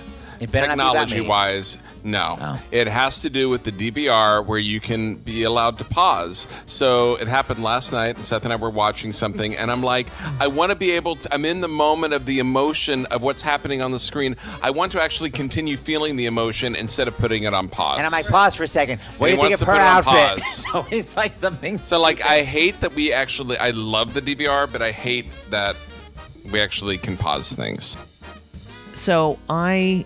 Better 0.45 0.75
not 0.75 0.75
be 0.75 0.81
about 0.81 1.09
me. 1.09 1.17
Technology 1.17 1.29
wise, 1.29 1.77
no. 2.03 2.37
Oh. 2.39 2.61
It 2.71 2.87
has 2.87 3.21
to 3.21 3.29
do 3.29 3.49
with 3.49 3.63
the 3.63 3.71
DVR 3.71 4.45
where 4.45 4.59
you 4.59 4.79
can 4.79 5.15
be 5.15 5.43
allowed 5.43 5.77
to 5.79 5.83
pause. 5.83 6.47
So 6.67 7.15
it 7.15 7.27
happened 7.27 7.63
last 7.63 7.91
night. 7.91 8.17
Seth 8.19 8.43
and 8.43 8.53
I 8.53 8.55
were 8.55 8.69
watching 8.69 9.13
something, 9.13 9.55
and 9.55 9.71
I'm 9.71 9.81
like, 9.83 10.07
I 10.39 10.47
want 10.47 10.71
to 10.71 10.75
be 10.75 10.91
able 10.91 11.15
to, 11.17 11.33
I'm 11.33 11.45
in 11.45 11.61
the 11.61 11.67
moment 11.67 12.13
of 12.13 12.25
the 12.25 12.39
emotion 12.39 13.05
of 13.07 13.21
what's 13.21 13.41
happening 13.41 13.81
on 13.81 13.91
the 13.91 13.99
screen. 13.99 14.35
I 14.61 14.69
want 14.71 14.91
to 14.93 15.01
actually 15.01 15.29
continue 15.29 15.77
feeling 15.77 16.15
the 16.15 16.25
emotion 16.25 16.75
instead 16.75 17.07
of 17.07 17.17
putting 17.17 17.43
it 17.43 17.53
on 17.53 17.69
pause. 17.69 17.97
And 17.97 18.07
I 18.07 18.09
might 18.09 18.27
pause 18.27 18.55
for 18.55 18.63
a 18.63 18.67
second. 18.67 18.99
What 19.17 19.29
And 19.29 19.39
do 19.39 19.47
you 19.47 19.55
think 19.55 19.61
of 19.61 19.67
her 19.67 19.73
to 19.73 19.79
put 19.79 19.81
it 19.81 19.85
on 19.85 19.97
outfit? 19.97 20.43
pause. 20.43 20.65
so 20.71 20.85
it's 20.91 21.15
like 21.17 21.33
something. 21.33 21.77
So 21.79 21.99
like 21.99 22.21
I 22.23 22.43
hate 22.43 22.79
that 22.81 22.93
we 22.93 23.13
actually 23.13 23.57
I 23.57 23.71
love 23.71 24.13
the 24.13 24.21
DVR, 24.21 24.71
but 24.71 24.81
I 24.81 24.91
hate 24.91 25.33
that 25.49 25.75
we 26.51 26.59
actually 26.59 26.97
can 26.97 27.17
pause 27.17 27.53
things. 27.53 27.97
So 28.95 29.39
I 29.49 30.05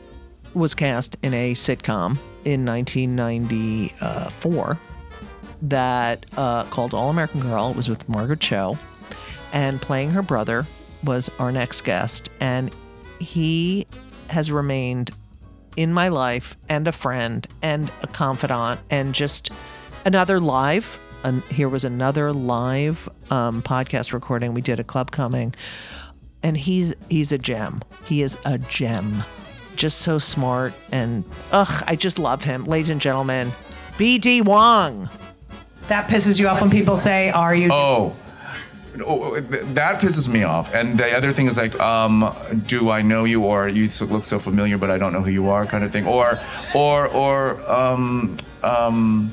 was 0.57 0.75
cast 0.75 1.15
in 1.21 1.33
a 1.33 1.53
sitcom 1.53 2.17
in 2.43 2.65
1994 2.65 4.77
that 5.61 6.25
uh, 6.37 6.63
called 6.65 6.93
All 6.93 7.09
American 7.09 7.41
Girl. 7.41 7.71
It 7.71 7.77
was 7.77 7.89
with 7.89 8.07
Margaret 8.09 8.39
Cho, 8.39 8.77
and 9.53 9.81
playing 9.81 10.11
her 10.11 10.21
brother 10.21 10.65
was 11.03 11.29
our 11.39 11.51
next 11.51 11.81
guest, 11.81 12.29
and 12.39 12.73
he 13.19 13.87
has 14.29 14.51
remained 14.51 15.11
in 15.75 15.93
my 15.93 16.09
life 16.09 16.55
and 16.69 16.87
a 16.87 16.91
friend 16.91 17.47
and 17.61 17.91
a 18.01 18.07
confidant 18.07 18.79
and 18.89 19.13
just 19.13 19.51
another 20.05 20.39
live. 20.39 20.99
And 21.23 21.43
here 21.45 21.69
was 21.69 21.85
another 21.85 22.31
live 22.31 23.09
um, 23.31 23.61
podcast 23.61 24.13
recording. 24.13 24.53
We 24.53 24.61
did 24.61 24.79
a 24.79 24.83
club 24.83 25.11
coming, 25.11 25.55
and 26.43 26.57
he's 26.57 26.93
he's 27.09 27.31
a 27.31 27.37
gem. 27.37 27.81
He 28.05 28.21
is 28.21 28.37
a 28.45 28.57
gem. 28.57 29.23
Just 29.77 29.99
so 29.99 30.17
smart 30.17 30.73
and 30.91 31.23
ugh, 31.51 31.83
I 31.85 31.95
just 31.95 32.17
love 32.17 32.43
him. 32.43 32.65
Ladies 32.65 32.89
and 32.89 32.99
gentlemen, 32.99 33.49
BD 33.97 34.43
Wong. 34.43 35.07
That 35.87 36.09
pisses 36.09 36.39
you 36.39 36.47
off 36.47 36.61
when 36.61 36.71
people 36.71 36.97
say, 36.97 37.29
"Are 37.29 37.53
you?" 37.55 37.69
Oh. 37.71 38.15
Oh, 39.05 39.39
That 39.39 40.01
pisses 40.01 40.27
me 40.27 40.41
off. 40.41 40.73
And 40.73 40.97
the 40.97 41.15
other 41.15 41.31
thing 41.31 41.45
is 41.45 41.55
like, 41.55 41.79
um, 41.79 42.33
do 42.65 42.89
I 42.89 43.03
know 43.03 43.25
you 43.25 43.43
or 43.43 43.67
you 43.67 43.87
look 44.01 44.23
so 44.23 44.39
familiar, 44.39 44.79
but 44.79 44.89
I 44.89 44.97
don't 44.97 45.13
know 45.13 45.21
who 45.21 45.29
you 45.29 45.49
are, 45.49 45.67
kind 45.67 45.83
of 45.83 45.91
thing. 45.91 46.07
Or, 46.07 46.39
or, 46.73 47.07
or, 47.09 47.71
um, 47.71 48.35
um, 48.63 49.29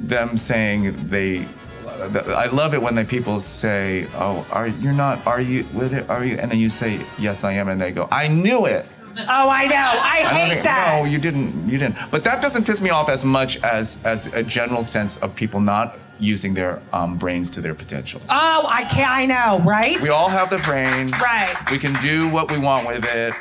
them 0.00 0.36
saying 0.36 1.08
they. 1.08 1.46
I 2.34 2.46
love 2.46 2.74
it 2.74 2.82
when 2.82 2.96
the 2.96 3.04
people 3.04 3.38
say, 3.38 4.06
"Oh, 4.14 4.44
are 4.50 4.66
you're 4.66 4.94
not? 4.94 5.24
Are 5.26 5.40
you 5.40 5.64
with 5.72 5.92
it? 5.94 6.10
Are 6.10 6.24
you?" 6.24 6.38
And 6.38 6.50
then 6.50 6.58
you 6.58 6.70
say, 6.70 6.98
"Yes, 7.18 7.44
I 7.44 7.52
am," 7.52 7.68
and 7.68 7.80
they 7.80 7.92
go, 7.92 8.08
"I 8.10 8.26
knew 8.26 8.66
it." 8.66 8.86
Oh, 9.18 9.48
I 9.50 9.66
know. 9.66 9.76
I 9.76 10.16
hate 10.28 10.50
think- 10.52 10.64
that. 10.64 10.98
No, 10.98 11.04
you 11.04 11.18
didn't. 11.18 11.68
You 11.68 11.78
didn't. 11.78 11.96
But 12.10 12.24
that 12.24 12.40
doesn't 12.42 12.64
piss 12.64 12.80
me 12.80 12.90
off 12.90 13.08
as 13.08 13.24
much 13.24 13.62
as 13.62 13.98
as 14.04 14.26
a 14.34 14.42
general 14.42 14.82
sense 14.82 15.16
of 15.18 15.34
people 15.34 15.60
not 15.60 15.98
using 16.18 16.52
their 16.54 16.80
um, 16.92 17.16
brains 17.16 17.48
to 17.50 17.60
their 17.60 17.74
potential. 17.74 18.20
Oh, 18.28 18.66
I 18.68 18.84
can't. 18.84 19.10
I 19.10 19.26
know, 19.26 19.60
right? 19.64 20.00
We 20.00 20.10
all 20.10 20.28
have 20.28 20.50
the 20.50 20.58
brain. 20.58 21.10
Right. 21.12 21.54
We 21.70 21.78
can 21.78 21.94
do 22.02 22.28
what 22.30 22.50
we 22.50 22.58
want 22.58 22.86
with 22.86 23.04
it. 23.04 23.34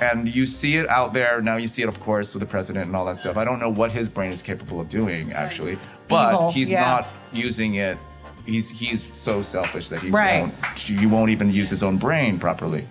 and 0.00 0.28
you 0.28 0.44
see 0.44 0.76
it 0.76 0.86
out 0.90 1.14
there 1.14 1.40
now. 1.40 1.56
You 1.56 1.66
see 1.66 1.82
it, 1.82 1.88
of 1.88 1.98
course, 2.00 2.34
with 2.34 2.40
the 2.40 2.46
president 2.46 2.86
and 2.86 2.94
all 2.94 3.06
that 3.06 3.16
stuff. 3.16 3.36
I 3.38 3.44
don't 3.46 3.58
know 3.58 3.70
what 3.70 3.90
his 3.90 4.08
brain 4.10 4.30
is 4.30 4.42
capable 4.42 4.78
of 4.80 4.88
doing, 4.90 5.32
actually, 5.32 5.78
but 6.08 6.34
Evil, 6.34 6.50
he's 6.52 6.70
yeah. 6.70 6.84
not 6.84 7.06
using 7.32 7.76
it. 7.76 7.96
He's 8.44 8.68
he's 8.70 9.08
so 9.18 9.42
selfish 9.42 9.88
that 9.88 10.00
he 10.00 10.10
Right. 10.10 10.42
won't. 10.42 10.54
He 10.78 11.06
won't 11.06 11.30
even 11.30 11.50
use 11.50 11.70
his 11.70 11.82
own 11.82 11.96
brain 11.96 12.38
properly. 12.38 12.84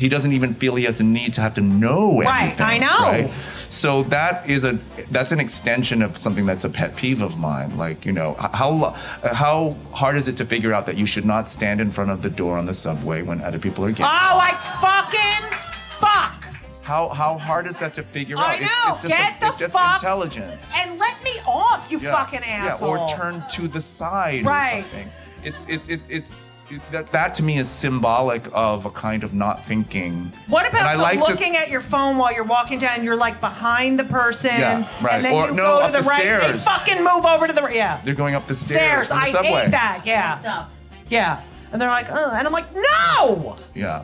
He 0.00 0.08
doesn't 0.08 0.32
even 0.32 0.54
feel 0.54 0.74
he 0.76 0.84
has 0.84 0.96
the 0.96 1.04
need 1.04 1.34
to 1.34 1.42
have 1.42 1.52
to 1.54 1.60
know 1.60 2.22
anything. 2.22 2.26
Right, 2.26 2.42
everything. 2.60 2.66
I 2.66 2.78
know. 2.78 3.10
Right? 3.26 3.30
So 3.68 4.02
that 4.04 4.48
is 4.48 4.64
a 4.64 4.78
that's 5.10 5.30
an 5.30 5.40
extension 5.40 6.00
of 6.00 6.16
something 6.16 6.46
that's 6.46 6.64
a 6.64 6.70
pet 6.70 6.96
peeve 6.96 7.20
of 7.20 7.38
mine. 7.38 7.76
Like 7.76 8.06
you 8.06 8.12
know 8.12 8.34
how 8.54 8.96
how 9.32 9.76
hard 9.92 10.16
is 10.16 10.26
it 10.26 10.36
to 10.38 10.44
figure 10.46 10.72
out 10.72 10.86
that 10.86 10.96
you 10.96 11.04
should 11.06 11.26
not 11.26 11.46
stand 11.46 11.80
in 11.82 11.90
front 11.92 12.10
of 12.10 12.22
the 12.22 12.30
door 12.30 12.56
on 12.56 12.64
the 12.64 12.72
subway 12.74 13.20
when 13.22 13.42
other 13.42 13.58
people 13.58 13.84
are 13.84 13.90
getting. 13.90 14.06
Oh, 14.06 14.08
I 14.40 14.52
fucking 14.80 15.58
fuck. 16.00 16.36
How 16.82 17.10
how 17.10 17.36
hard 17.38 17.66
is 17.66 17.76
that 17.76 17.92
to 17.94 18.02
figure 18.02 18.38
I 18.38 18.54
out? 18.54 18.60
know. 18.62 18.66
It's, 18.94 19.04
it's 19.04 19.12
just, 19.12 19.14
Get 19.14 19.36
a- 19.36 19.40
the 19.40 19.46
it's 19.48 19.58
just 19.58 19.72
fuck 19.74 19.94
intelligence. 20.02 20.72
And 20.74 20.98
let 20.98 21.22
me 21.22 21.30
off, 21.46 21.88
you 21.90 21.98
Yeah, 22.00 22.12
fucking 22.16 22.42
asshole. 22.42 22.96
Yeah, 22.96 23.02
or 23.04 23.08
turn 23.16 23.44
to 23.50 23.68
the 23.68 23.80
side 23.82 24.44
Right. 24.46 24.78
or 24.78 24.82
something. 24.82 25.08
It's 25.44 25.66
it, 25.68 25.88
it 25.88 26.00
it's 26.08 26.44
it, 26.46 26.49
that 26.92 27.10
that 27.10 27.34
to 27.36 27.42
me 27.42 27.58
is 27.58 27.68
symbolic 27.68 28.44
of 28.52 28.86
a 28.86 28.90
kind 28.90 29.24
of 29.24 29.34
not 29.34 29.64
thinking. 29.64 30.32
What 30.46 30.68
about 30.68 30.82
I 30.86 30.96
the 30.96 31.02
like 31.02 31.24
to- 31.24 31.30
looking 31.30 31.56
at 31.56 31.68
your 31.70 31.80
phone 31.80 32.16
while 32.16 32.32
you're 32.32 32.44
walking 32.44 32.78
down? 32.78 33.04
You're 33.04 33.16
like 33.16 33.40
behind 33.40 33.98
the 33.98 34.04
person, 34.04 34.52
Yeah, 34.58 34.88
right. 35.02 35.14
and 35.16 35.24
then 35.24 35.34
Or 35.34 35.46
you 35.48 35.54
no, 35.54 35.62
go 35.62 35.78
to 35.80 35.84
up 35.86 35.92
the, 35.92 35.98
the 36.02 36.08
right. 36.08 36.18
stairs. 36.20 36.52
They 36.52 36.58
fucking 36.70 36.98
move 37.04 37.24
over 37.26 37.46
to 37.46 37.52
the 37.52 37.62
right. 37.62 37.74
Yeah, 37.74 38.00
They're 38.04 38.14
going 38.14 38.34
up 38.34 38.46
the 38.46 38.54
stairs. 38.54 39.06
stairs. 39.06 39.08
the 39.08 39.14
I 39.16 39.30
subway. 39.32 39.50
hate 39.50 39.70
that. 39.72 40.02
Yeah, 40.04 40.66
yeah. 41.08 41.42
And 41.72 41.80
they're 41.80 41.88
like, 41.88 42.06
oh, 42.10 42.30
and 42.32 42.46
I'm 42.46 42.52
like, 42.52 42.66
no. 42.74 43.56
Yeah. 43.74 44.02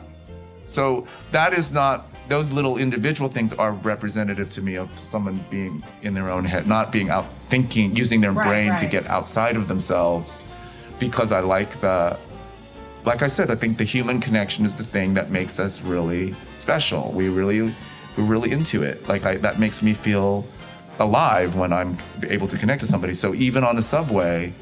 So 0.65 1.05
that 1.31 1.53
is 1.53 1.71
not 1.71 2.07
those 2.29 2.51
little 2.51 2.77
individual 2.77 3.29
things 3.29 3.53
are 3.53 3.71
representative 3.71 4.49
to 4.49 4.61
me 4.61 4.75
of 4.75 4.89
someone 4.99 5.43
being 5.49 5.81
in 6.01 6.13
their 6.13 6.29
own 6.29 6.43
head, 6.43 6.67
not 6.67 6.91
being 6.91 7.09
out 7.09 7.25
thinking, 7.47 7.95
using 7.95 8.19
their 8.19 8.33
Right, 8.33 8.47
brain 8.47 8.75
to 8.77 8.85
get 8.85 9.07
outside 9.07 9.55
of 9.55 9.67
themselves. 9.69 10.41
Because 10.99 11.31
I 11.31 11.39
like 11.41 11.79
the 11.79 12.17
like 13.05 13.21
I 13.21 13.27
said, 13.27 13.51
I 13.51 13.55
think 13.55 13.77
the 13.77 13.83
human 13.83 14.19
connection 14.19 14.65
is 14.65 14.75
the 14.75 14.83
thing 14.83 15.13
that 15.13 15.31
makes 15.31 15.59
us 15.59 15.81
really 15.81 16.35
special. 16.55 17.11
We 17.11 17.29
really 17.29 17.73
we're 18.17 18.23
really 18.23 18.51
into 18.51 18.83
it. 18.83 19.07
Like 19.07 19.25
I 19.25 19.37
that 19.37 19.59
makes 19.59 19.81
me 19.81 19.93
feel 19.93 20.45
alive 20.99 21.55
when 21.55 21.71
I'm 21.71 21.97
able 22.27 22.47
to 22.47 22.57
connect 22.57 22.81
to 22.81 22.87
somebody. 22.87 23.13
So 23.13 23.33
even 23.35 23.63
on 23.63 23.75
the 23.75 23.83
subway, 23.83 24.53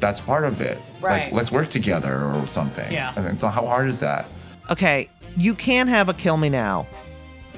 that's 0.00 0.20
part 0.20 0.44
of 0.44 0.60
it. 0.60 0.78
Right. 1.00 1.24
Like 1.24 1.32
let's 1.32 1.52
work 1.52 1.68
together 1.68 2.24
or 2.24 2.46
something. 2.46 2.90
Yeah. 2.92 3.12
And 3.16 3.38
so 3.40 3.48
how 3.48 3.66
hard 3.66 3.88
is 3.88 3.98
that? 4.00 4.26
Okay, 4.70 5.08
you 5.36 5.54
can't 5.54 5.88
have 5.88 6.08
a 6.08 6.14
kill 6.14 6.36
me 6.36 6.48
now 6.48 6.86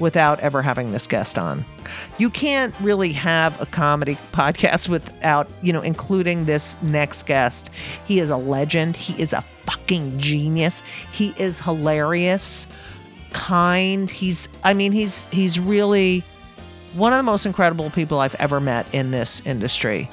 without 0.00 0.40
ever 0.40 0.62
having 0.62 0.92
this 0.92 1.06
guest 1.06 1.38
on. 1.38 1.64
You 2.18 2.30
can't 2.30 2.74
really 2.80 3.12
have 3.12 3.60
a 3.60 3.66
comedy 3.66 4.16
podcast 4.32 4.88
without, 4.88 5.48
you 5.62 5.72
know, 5.72 5.82
including 5.82 6.44
this 6.44 6.80
next 6.82 7.24
guest. 7.24 7.70
He 8.04 8.20
is 8.20 8.30
a 8.30 8.36
legend. 8.36 8.96
He 8.96 9.20
is 9.20 9.32
a 9.32 9.42
fucking 9.64 10.18
genius. 10.18 10.82
He 11.12 11.34
is 11.38 11.60
hilarious, 11.60 12.66
kind. 13.32 14.10
He's 14.10 14.48
I 14.62 14.74
mean, 14.74 14.92
he's 14.92 15.26
he's 15.26 15.58
really 15.60 16.24
one 16.94 17.12
of 17.12 17.18
the 17.18 17.24
most 17.24 17.44
incredible 17.44 17.90
people 17.90 18.20
I've 18.20 18.36
ever 18.36 18.60
met 18.60 18.92
in 18.94 19.10
this 19.10 19.44
industry. 19.46 20.08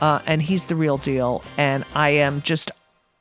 Uh, 0.00 0.20
and 0.26 0.42
he's 0.42 0.66
the 0.66 0.76
real 0.76 0.98
deal. 0.98 1.42
And 1.56 1.84
I 1.94 2.10
am 2.10 2.42
just, 2.42 2.70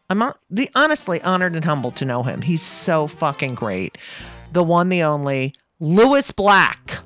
I'm 0.10 0.34
the 0.50 0.70
honestly 0.76 1.22
honored 1.22 1.56
and 1.56 1.64
humbled 1.64 1.96
to 1.98 2.06
know 2.06 2.24
him. 2.24 2.42
He's 2.42 2.62
so 2.62 3.08
fucking 3.08 3.56
great. 3.56 3.98
The 4.52 4.64
one, 4.64 4.90
the 4.90 5.04
only, 5.04 5.54
Lewis 5.88 6.32
Black. 6.32 7.02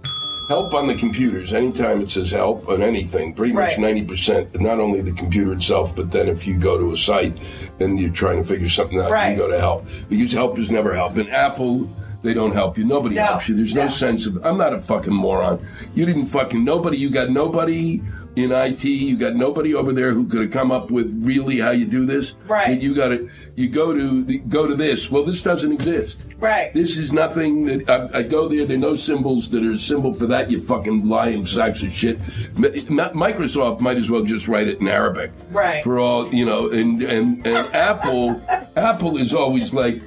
Help 0.50 0.72
on 0.76 0.86
the 0.86 0.94
computers. 0.94 1.52
Anytime 1.52 2.00
it 2.00 2.12
says 2.12 2.30
help 2.30 2.70
on 2.70 2.84
anything, 2.84 3.34
pretty 3.34 3.52
much 3.52 3.70
Right. 3.72 3.80
ninety 3.80 4.04
percent. 4.06 4.62
Not 4.62 4.80
only 4.80 5.02
the 5.02 5.14
computer 5.14 5.54
itself, 5.54 5.96
but 5.96 6.12
then 6.12 6.28
if 6.30 6.46
you 6.46 6.60
go 6.60 6.78
to 6.78 6.94
a 6.94 6.98
site 6.98 7.36
and 7.80 8.00
you're 8.00 8.12
trying 8.12 8.38
to 8.38 8.44
figure 8.44 8.70
something 8.70 9.00
out, 9.00 9.10
Right. 9.10 9.32
you 9.32 9.36
go 9.38 9.48
to 9.50 9.60
help 9.60 9.84
because 10.10 10.32
help 10.32 10.60
is 10.60 10.70
never 10.70 10.94
help. 10.94 11.18
And 11.18 11.28
Apple, 11.32 11.90
they 12.22 12.36
don't 12.36 12.54
help 12.54 12.78
you. 12.78 12.86
Nobody 12.86 13.16
No. 13.16 13.24
helps 13.24 13.50
you. 13.50 13.56
There's 13.56 13.74
no 13.74 13.88
sense 13.88 14.28
of. 14.28 14.38
I'm 14.46 14.60
not 14.60 14.74
a 14.74 14.80
fucking 14.80 15.12
moron. 15.12 15.58
You 15.96 16.06
didn't 16.06 16.28
fucking 16.28 16.64
nobody. 16.64 16.98
You 16.98 17.10
got 17.10 17.32
nobody 17.32 18.00
in 18.36 18.52
IT. 18.52 18.84
You 18.88 19.18
got 19.18 19.36
nobody 19.36 19.74
over 19.74 19.92
there 19.92 20.12
who 20.14 20.28
could 20.28 20.42
have 20.42 20.52
come 20.52 20.72
up 20.72 20.92
with 20.92 21.12
really 21.26 21.60
how 21.60 21.72
you 21.72 21.86
do 21.86 22.06
this. 22.06 22.34
Right. 22.48 22.70
And 22.70 22.84
You 22.84 22.94
got 22.94 23.08
to. 23.10 23.28
You 23.56 23.70
go 23.70 23.92
to 23.92 24.24
the, 24.24 24.38
go 24.38 24.68
to 24.68 24.76
this. 24.76 25.10
Well, 25.10 25.24
this 25.24 25.42
doesn't 25.42 25.72
exist. 25.72 26.18
Right. 26.40 26.72
This 26.74 26.98
is 26.98 27.12
nothing 27.12 27.66
that 27.66 27.90
I, 27.90 28.20
I 28.20 28.24
go 28.24 28.48
there. 28.48 28.66
There 28.66 28.78
are 28.78 28.80
no 28.80 28.96
symbols 28.96 29.50
that 29.50 29.64
are 29.66 29.72
a 29.72 29.80
symbol 29.80 30.14
for 30.14 30.28
that. 30.28 30.52
You 30.52 30.62
fucking 30.62 31.08
lying 31.08 31.46
sacks 31.46 31.82
of 31.82 31.92
shit. 31.92 32.20
Microsoft 32.22 33.80
might 33.80 33.98
as 33.98 34.10
well 34.10 34.24
just 34.24 34.48
write 34.48 34.68
it 34.68 34.80
in 34.80 34.88
Arabic. 34.88 35.32
Right. 35.52 35.84
For 35.84 36.00
all 36.00 36.34
you 36.34 36.46
know, 36.46 36.70
and 36.70 37.02
and 37.02 37.46
and 37.46 37.76
Apple, 37.76 38.42
Apple 38.76 39.18
is 39.18 39.34
always 39.34 39.74
like, 39.74 40.02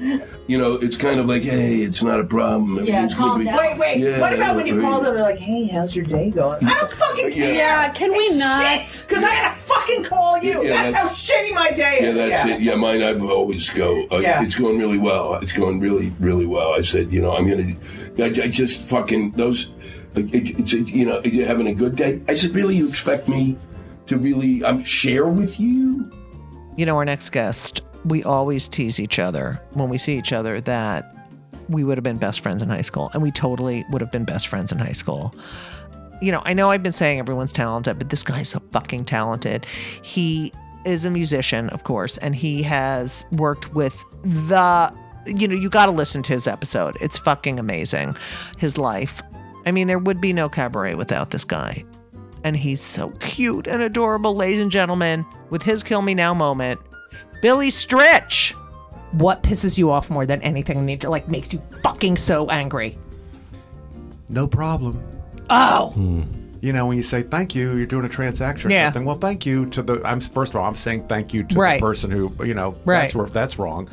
you 0.47 0.59
know, 0.59 0.75
it's 0.75 0.97
kind 0.97 1.19
of 1.21 1.27
like, 1.27 1.43
hey, 1.43 1.77
it's 1.83 2.03
not 2.03 2.21
a 2.21 2.25
problem. 2.25 2.79
Everything's 2.79 3.15
gonna 3.15 3.39
be- 3.45 3.51
Wait, 3.51 3.79
wait. 3.79 3.99
Yeah, 3.99 4.21
what 4.21 4.33
about 4.33 4.57
when 4.57 4.67
you 4.67 4.81
right. 4.81 4.89
call 4.89 5.01
them? 5.01 5.15
They're 5.15 5.23
like, 5.25 5.39
"Hey, 5.39 5.67
how's 5.67 5.95
your 5.95 6.05
day 6.05 6.31
going?" 6.31 6.65
I 6.65 6.75
don't 6.75 6.93
fucking 6.93 7.29
Yeah. 7.29 7.35
care. 7.35 7.55
Yeah, 7.55 7.89
can 7.91 8.13
we 8.13 8.37
not? 8.39 9.05
Because 9.09 9.25
I 9.25 9.35
gotta 9.35 9.55
fucking 9.57 10.05
call 10.05 10.39
you. 10.39 10.63
Yeah, 10.65 10.91
that's, 10.91 10.97
how 10.97 11.09
shitty 11.11 11.55
my 11.55 11.71
day 11.73 11.97
is. 12.01 12.03
Yeah, 12.17 12.23
is. 12.23 12.31
that's 12.31 12.49
it. 12.51 12.61
Yeah, 12.61 12.75
mine. 12.77 13.03
I 13.03 13.19
always 13.19 13.69
go. 13.71 14.07
Uh, 14.13 14.19
Yeah. 14.19 14.43
It's 14.43 14.55
going 14.55 14.79
really 14.79 14.99
well. 14.99 15.35
It's 15.37 15.53
going 15.53 15.81
really, 15.81 16.11
really 16.21 16.47
well. 16.47 16.75
I 16.75 16.83
said, 16.83 17.13
you 17.13 17.21
know, 17.21 17.37
I'm 17.37 17.49
gonna. 17.49 17.73
I, 18.19 18.45
I 18.45 18.49
just 18.49 18.81
fucking 18.81 19.33
those. 19.33 19.69
It, 20.15 20.73
you 20.73 21.07
know, 21.07 21.23
you 21.23 21.45
having 21.45 21.69
a 21.69 21.75
good 21.75 21.97
day? 21.97 22.21
I 22.29 22.35
said, 22.35 22.55
really, 22.55 22.77
you 22.77 22.89
expect 22.89 23.29
me 23.29 23.57
to 24.07 24.19
really 24.19 24.63
um, 24.65 24.85
share 24.85 25.27
with 25.27 25.59
you? 25.61 26.11
You 26.77 26.87
know, 26.87 26.97
our 26.97 27.05
next 27.05 27.31
guest, 27.31 27.83
we 28.05 28.25
always 28.25 28.69
tease 28.69 28.99
each 28.99 29.19
other 29.19 29.61
when 29.75 29.89
we 29.89 29.99
see 29.99 30.19
each 30.19 30.33
other 30.33 30.61
that 30.63 31.15
we 31.69 31.85
would 31.85 31.97
have 31.97 32.03
been 32.05 32.19
best 32.19 32.41
friends 32.41 32.63
in 32.63 32.69
high 32.69 32.81
school, 32.81 33.11
and 33.15 33.23
we 33.23 33.31
totally 33.31 33.85
would 33.91 34.01
have 34.01 34.11
been 34.11 34.25
best 34.25 34.49
friends 34.49 34.73
in 34.73 34.79
high 34.79 34.93
school. 34.93 35.33
You 36.21 36.33
know, 36.33 36.43
I 36.45 36.53
know 36.53 36.71
I've 36.71 36.83
been 36.83 36.93
saying 36.93 37.21
everyone's 37.21 37.53
talented, 37.53 37.99
but 37.99 38.11
this 38.11 38.23
guy's 38.23 38.49
so 38.49 38.61
fucking 38.73 39.05
talented. 39.05 39.65
He 40.03 40.53
is 40.85 41.05
a 41.05 41.11
musician, 41.11 41.69
of 41.71 41.85
course, 41.85 42.19
and 42.19 42.35
he 42.35 42.63
has 42.65 43.27
worked 43.33 43.75
with 43.75 44.05
the, 44.23 44.93
you 45.27 45.47
know, 45.49 45.55
you 45.57 45.69
got 45.69 45.87
to 45.87 45.93
listen 45.93 46.23
to 46.23 46.33
his 46.33 46.47
episode. 46.47 46.97
It's 47.01 47.19
fucking 47.19 47.59
amazing. 47.59 48.17
His 48.59 48.79
life. 48.79 49.23
I 49.67 49.73
mean, 49.73 49.87
there 49.87 49.99
would 49.99 50.21
be 50.21 50.33
no 50.33 50.49
cabaret 50.49 50.95
without 50.95 51.31
this 51.31 51.45
guy. 51.45 51.85
And 52.45 52.57
he's 52.57 52.81
so 52.81 53.11
cute 53.21 53.67
and 53.67 53.83
adorable, 53.83 54.35
ladies 54.35 54.61
and 54.63 54.71
gentlemen, 54.71 55.27
with 55.51 55.63
his 55.63 55.83
kill 55.83 56.01
me 56.03 56.15
now 56.15 56.33
moment. 56.33 56.81
Billy 57.43 57.69
Stritch. 57.71 58.53
What 59.13 59.43
pisses 59.43 59.77
you 59.77 59.91
off 59.91 60.09
more 60.09 60.25
than 60.25 60.41
anything? 60.43 60.87
Need 60.87 61.01
to 61.03 61.11
like 61.11 61.29
makes 61.29 61.53
you 61.53 61.61
fucking 61.83 62.17
so 62.17 62.49
angry. 62.49 62.97
No 64.29 64.47
problem. 64.47 65.03
Oh. 65.51 65.89
Hmm. 65.91 66.23
You 66.63 66.73
know, 66.73 66.87
when 66.87 66.97
you 66.97 67.03
say 67.03 67.23
thank 67.23 67.55
you, 67.55 67.75
you're 67.77 67.87
doing 67.87 68.05
a 68.05 68.09
transaction 68.09 68.71
or 68.71 68.75
Yeah. 68.75 68.87
something. 68.89 69.05
Well, 69.07 69.19
thank 69.19 69.45
you 69.47 69.67
to 69.71 69.83
the. 69.83 70.01
I'm 70.05 70.21
first 70.21 70.53
of 70.53 70.57
all, 70.57 70.67
I'm 70.67 70.77
saying 70.77 71.09
thank 71.09 71.35
you 71.35 71.43
to 71.45 71.59
Right. 71.59 71.81
the 71.81 71.87
person 71.87 72.11
who, 72.11 72.33
you 72.45 72.55
know, 72.55 72.75
Right. 72.85 73.01
that's 73.01 73.15
where 73.15 73.27
that's 73.27 73.59
wrong. 73.59 73.89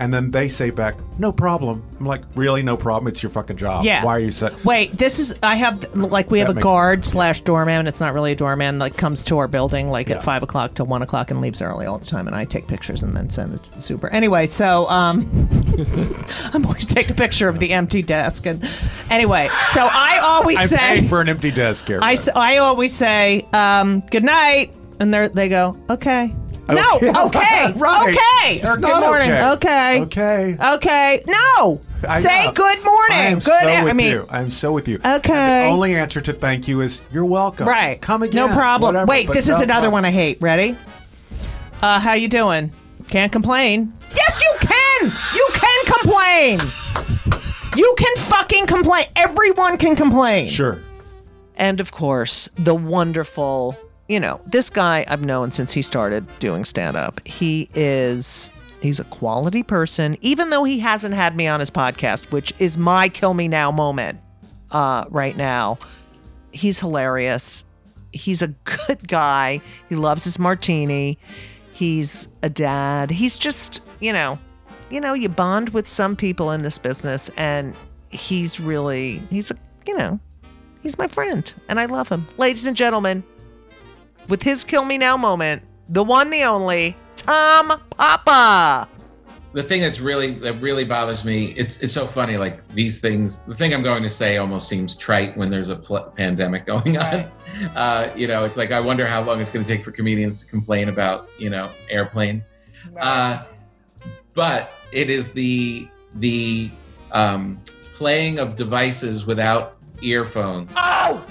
And 0.00 0.12
then 0.14 0.30
they 0.30 0.48
say 0.48 0.70
back, 0.70 0.94
no 1.18 1.30
problem. 1.30 1.84
I'm 1.98 2.06
like, 2.06 2.22
really, 2.34 2.62
no 2.62 2.74
problem. 2.76 3.06
It's 3.08 3.22
your 3.22 3.28
fucking 3.28 3.58
job. 3.58 3.84
Yeah. 3.84 4.02
Why 4.02 4.16
are 4.16 4.20
you 4.20 4.30
saying? 4.30 4.56
Wait, 4.64 4.92
this 4.92 5.18
is 5.18 5.34
I 5.42 5.56
have 5.56 5.94
like 5.94 6.30
we 6.30 6.38
have 6.38 6.48
That 6.48 6.52
a 6.52 6.54
makes- 6.54 6.64
guard 6.64 7.04
slash 7.04 7.42
doorman. 7.42 7.86
It's 7.86 8.00
not 8.00 8.14
really 8.14 8.32
a 8.32 8.34
doorman. 8.34 8.78
Like 8.78 8.96
comes 8.96 9.22
to 9.24 9.36
our 9.36 9.46
building 9.46 9.90
like 9.90 10.08
at 10.10 10.24
five 10.24 10.42
o'clock 10.42 10.74
till 10.74 10.86
one 10.86 11.02
o'clock 11.02 11.30
and 11.30 11.42
leaves 11.42 11.60
early 11.60 11.84
all 11.84 11.98
the 11.98 12.06
time. 12.06 12.26
And 12.26 12.34
I 12.34 12.46
take 12.46 12.66
pictures 12.66 13.02
and 13.02 13.14
then 13.14 13.28
send 13.28 13.52
it 13.52 13.62
to 13.64 13.72
the 13.74 13.80
super. 13.82 14.08
Anyway, 14.08 14.46
so 14.46 14.88
um, 14.88 15.28
I'm 16.54 16.64
always 16.64 16.86
take 16.86 17.10
a 17.10 17.14
picture 17.14 17.48
of 17.48 17.58
the 17.58 17.72
empty 17.74 18.00
desk. 18.00 18.46
And 18.46 18.66
anyway, 19.10 19.48
so 19.72 19.86
I 19.90 20.18
always 20.22 20.58
I'm 20.58 20.66
say 20.68 20.76
paying 20.78 21.08
for 21.08 21.20
an 21.20 21.28
empty 21.28 21.50
desk 21.50 21.86
here. 21.86 21.98
I, 22.02 22.14
s- 22.14 22.28
I 22.34 22.56
always 22.56 22.94
say 22.94 23.46
um, 23.52 24.00
good 24.10 24.24
night, 24.24 24.72
and 24.98 25.12
they 25.12 25.28
they 25.28 25.48
go 25.50 25.76
okay. 25.90 26.34
No, 26.74 26.96
Okay, 26.96 27.10
okay, 27.26 27.72
right. 27.76 28.08
okay, 28.08 28.56
It's 28.60 28.70
good 28.76 28.80
not 28.80 29.00
morning, 29.00 29.30
okay. 29.32 30.02
okay, 30.02 30.02
Okay. 30.02 30.56
okay. 30.74 31.22
No, 31.26 31.80
I 32.08 32.18
say 32.20 32.44
know. 32.46 32.52
good 32.52 32.84
morning, 32.84 33.18
I 33.18 33.24
am 33.26 33.38
good. 33.38 33.44
so 33.44 33.52
I 33.68 33.84
with 33.84 33.96
mean, 33.96 34.12
you. 34.12 34.26
I'm 34.30 34.50
so 34.50 34.72
with 34.72 34.88
you. 34.88 34.96
Okay. 34.96 35.12
And 35.32 35.70
the 35.70 35.72
only 35.74 35.94
answer 35.96 36.20
to 36.20 36.32
thank 36.32 36.66
you 36.68 36.80
is 36.80 37.02
you're 37.12 37.24
welcome. 37.24 37.66
Right. 37.68 38.00
Come 38.00 38.22
again. 38.22 38.48
No 38.48 38.54
problem. 38.54 38.94
whatever, 38.94 39.08
Wait, 39.10 39.26
but 39.26 39.34
this 39.34 39.48
is 39.48 39.58
no 39.58 39.64
another 39.64 39.88
problem. 39.88 39.92
one 39.92 40.04
I 40.04 40.10
hate. 40.10 40.38
Ready? 40.40 40.76
Uh, 41.82 41.98
how 42.00 42.12
you 42.14 42.28
doing? 42.28 42.72
Can't 43.08 43.32
complain. 43.32 43.92
Yes, 44.14 44.42
you 44.42 44.68
can. 44.68 45.12
You 45.34 45.48
can 45.52 45.86
complain. 45.86 46.60
You 47.76 47.94
can 47.96 48.16
fucking 48.16 48.66
complain. 48.66 49.06
Everyone 49.16 49.76
can 49.78 49.96
complain. 49.96 50.48
Sure. 50.48 50.80
And 51.56 51.80
of 51.80 51.92
course, 51.92 52.48
the 52.56 52.74
wonderful, 52.74 53.76
you 54.10 54.18
know, 54.18 54.40
this 54.44 54.70
guy 54.70 55.04
I've 55.08 55.24
known 55.24 55.52
since 55.52 55.72
he 55.72 55.82
started 55.82 56.26
doing 56.40 56.64
stand 56.64 56.96
up. 56.96 57.26
He 57.26 57.70
is 57.74 58.50
he's 58.82 58.98
a 58.98 59.04
quality 59.04 59.62
person 59.62 60.16
even 60.20 60.50
though 60.50 60.64
he 60.64 60.80
hasn't 60.80 61.14
had 61.14 61.36
me 61.36 61.46
on 61.46 61.60
his 61.60 61.70
podcast, 61.70 62.32
which 62.32 62.52
is 62.58 62.76
my 62.76 63.08
kill 63.08 63.34
me 63.34 63.46
now 63.46 63.70
moment. 63.70 64.18
uh, 64.70 65.04
right 65.08 65.36
now. 65.36 65.78
He's 66.52 66.80
hilarious. 66.80 67.64
He's 68.12 68.42
a 68.42 68.48
good 68.48 69.06
guy. 69.06 69.60
He 69.88 69.96
loves 69.96 70.24
his 70.24 70.38
martini. 70.38 71.18
He's 71.72 72.28
a 72.42 72.48
dad. 72.48 73.10
He's 73.10 73.38
just, 73.38 73.80
you 74.00 74.12
know, 74.12 74.38
you 74.90 75.00
know, 75.00 75.14
you 75.14 75.28
bond 75.28 75.70
with 75.70 75.86
some 75.86 76.16
people 76.16 76.50
in 76.50 76.62
this 76.62 76.78
business, 76.78 77.30
and 77.36 77.74
he's 78.10 78.58
really, 78.60 79.22
he's 79.30 79.50
a, 79.50 79.56
you 79.86 79.96
know, 79.96 80.18
he's 80.82 80.98
my 80.98 81.06
friend, 81.06 81.52
and 81.68 81.78
I 81.78 81.86
love 81.86 82.08
him. 82.08 82.26
Ladies 82.36 82.66
and 82.66 82.76
gentlemen, 82.76 83.22
with 84.30 84.42
his 84.42 84.64
kill 84.64 84.84
me 84.84 84.96
now 84.96 85.16
moment, 85.16 85.62
the 85.88 86.02
one, 86.02 86.30
the 86.30 86.44
only, 86.44 86.96
Tom 87.16 87.80
Papa. 87.90 88.88
the 89.52 89.62
thing 89.62 89.80
that's 89.80 90.00
really 90.00 90.30
that 90.34 90.54
really 90.62 90.84
bothers 90.84 91.24
me 91.24 91.46
it's 91.56 91.82
it's 91.82 91.92
so 91.92 92.06
funny 92.06 92.36
like 92.36 92.66
these 92.68 93.00
things 93.00 93.42
the 93.44 93.54
thing 93.54 93.74
i'm 93.74 93.82
going 93.82 94.00
to 94.02 94.08
say 94.08 94.36
almost 94.36 94.68
seems 94.68 94.96
trite 94.96 95.36
when 95.36 95.50
there's 95.50 95.70
a 95.70 95.76
pl- 95.76 96.12
pandemic 96.16 96.64
going 96.66 96.96
on. 96.96 97.28
Uh, 97.74 98.08
you 98.16 98.28
know 98.28 98.44
it's 98.44 98.56
like 98.56 98.70
i 98.70 98.78
wonder 98.80 99.04
how 99.06 99.20
long 99.20 99.40
it's 99.40 99.50
going 99.50 99.62
to 99.64 99.70
take 99.70 99.84
for 99.84 99.90
comedians 99.90 100.42
to 100.44 100.48
complain 100.48 100.88
about 100.88 101.28
you 101.38 101.50
know 101.50 101.68
airplanes. 101.90 102.48
Uh, 103.00 103.42
but 104.34 104.72
it 104.92 105.10
is 105.10 105.32
the 105.32 105.88
the 106.14 106.70
um, 107.10 107.60
playing 107.94 108.38
of 108.38 108.54
devices 108.56 109.26
without 109.26 109.76
earphones. 110.00 110.72
Oh! 110.76 111.26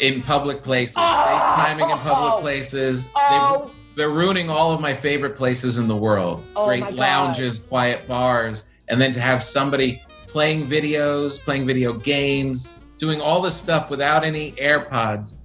In 0.00 0.22
public 0.22 0.62
places 0.62 0.96
facetiming 0.96 1.90
in 1.90 1.98
public 1.98 2.32
oh. 2.34 2.38
places 2.40 3.08
Oh. 3.16 3.70
they, 3.94 3.96
they're 3.96 4.10
ruining 4.10 4.48
all 4.50 4.72
of 4.72 4.80
my 4.80 4.94
favorite 4.94 5.36
places 5.36 5.78
in 5.78 5.86
the 5.88 5.96
world 5.96 6.44
Oh 6.56 6.66
great 6.66 6.92
lounges 6.92 7.58
quiet 7.58 8.06
bars 8.06 8.66
and 8.88 9.00
then 9.00 9.12
to 9.12 9.20
have 9.20 9.42
somebody 9.42 10.00
playing 10.26 10.66
videos 10.66 11.40
playing 11.42 11.66
video 11.66 11.92
games 11.92 12.72
doing 12.96 13.20
all 13.20 13.40
this 13.42 13.56
stuff 13.56 13.90
without 13.90 14.24
any 14.24 14.52
airpods 14.52 15.38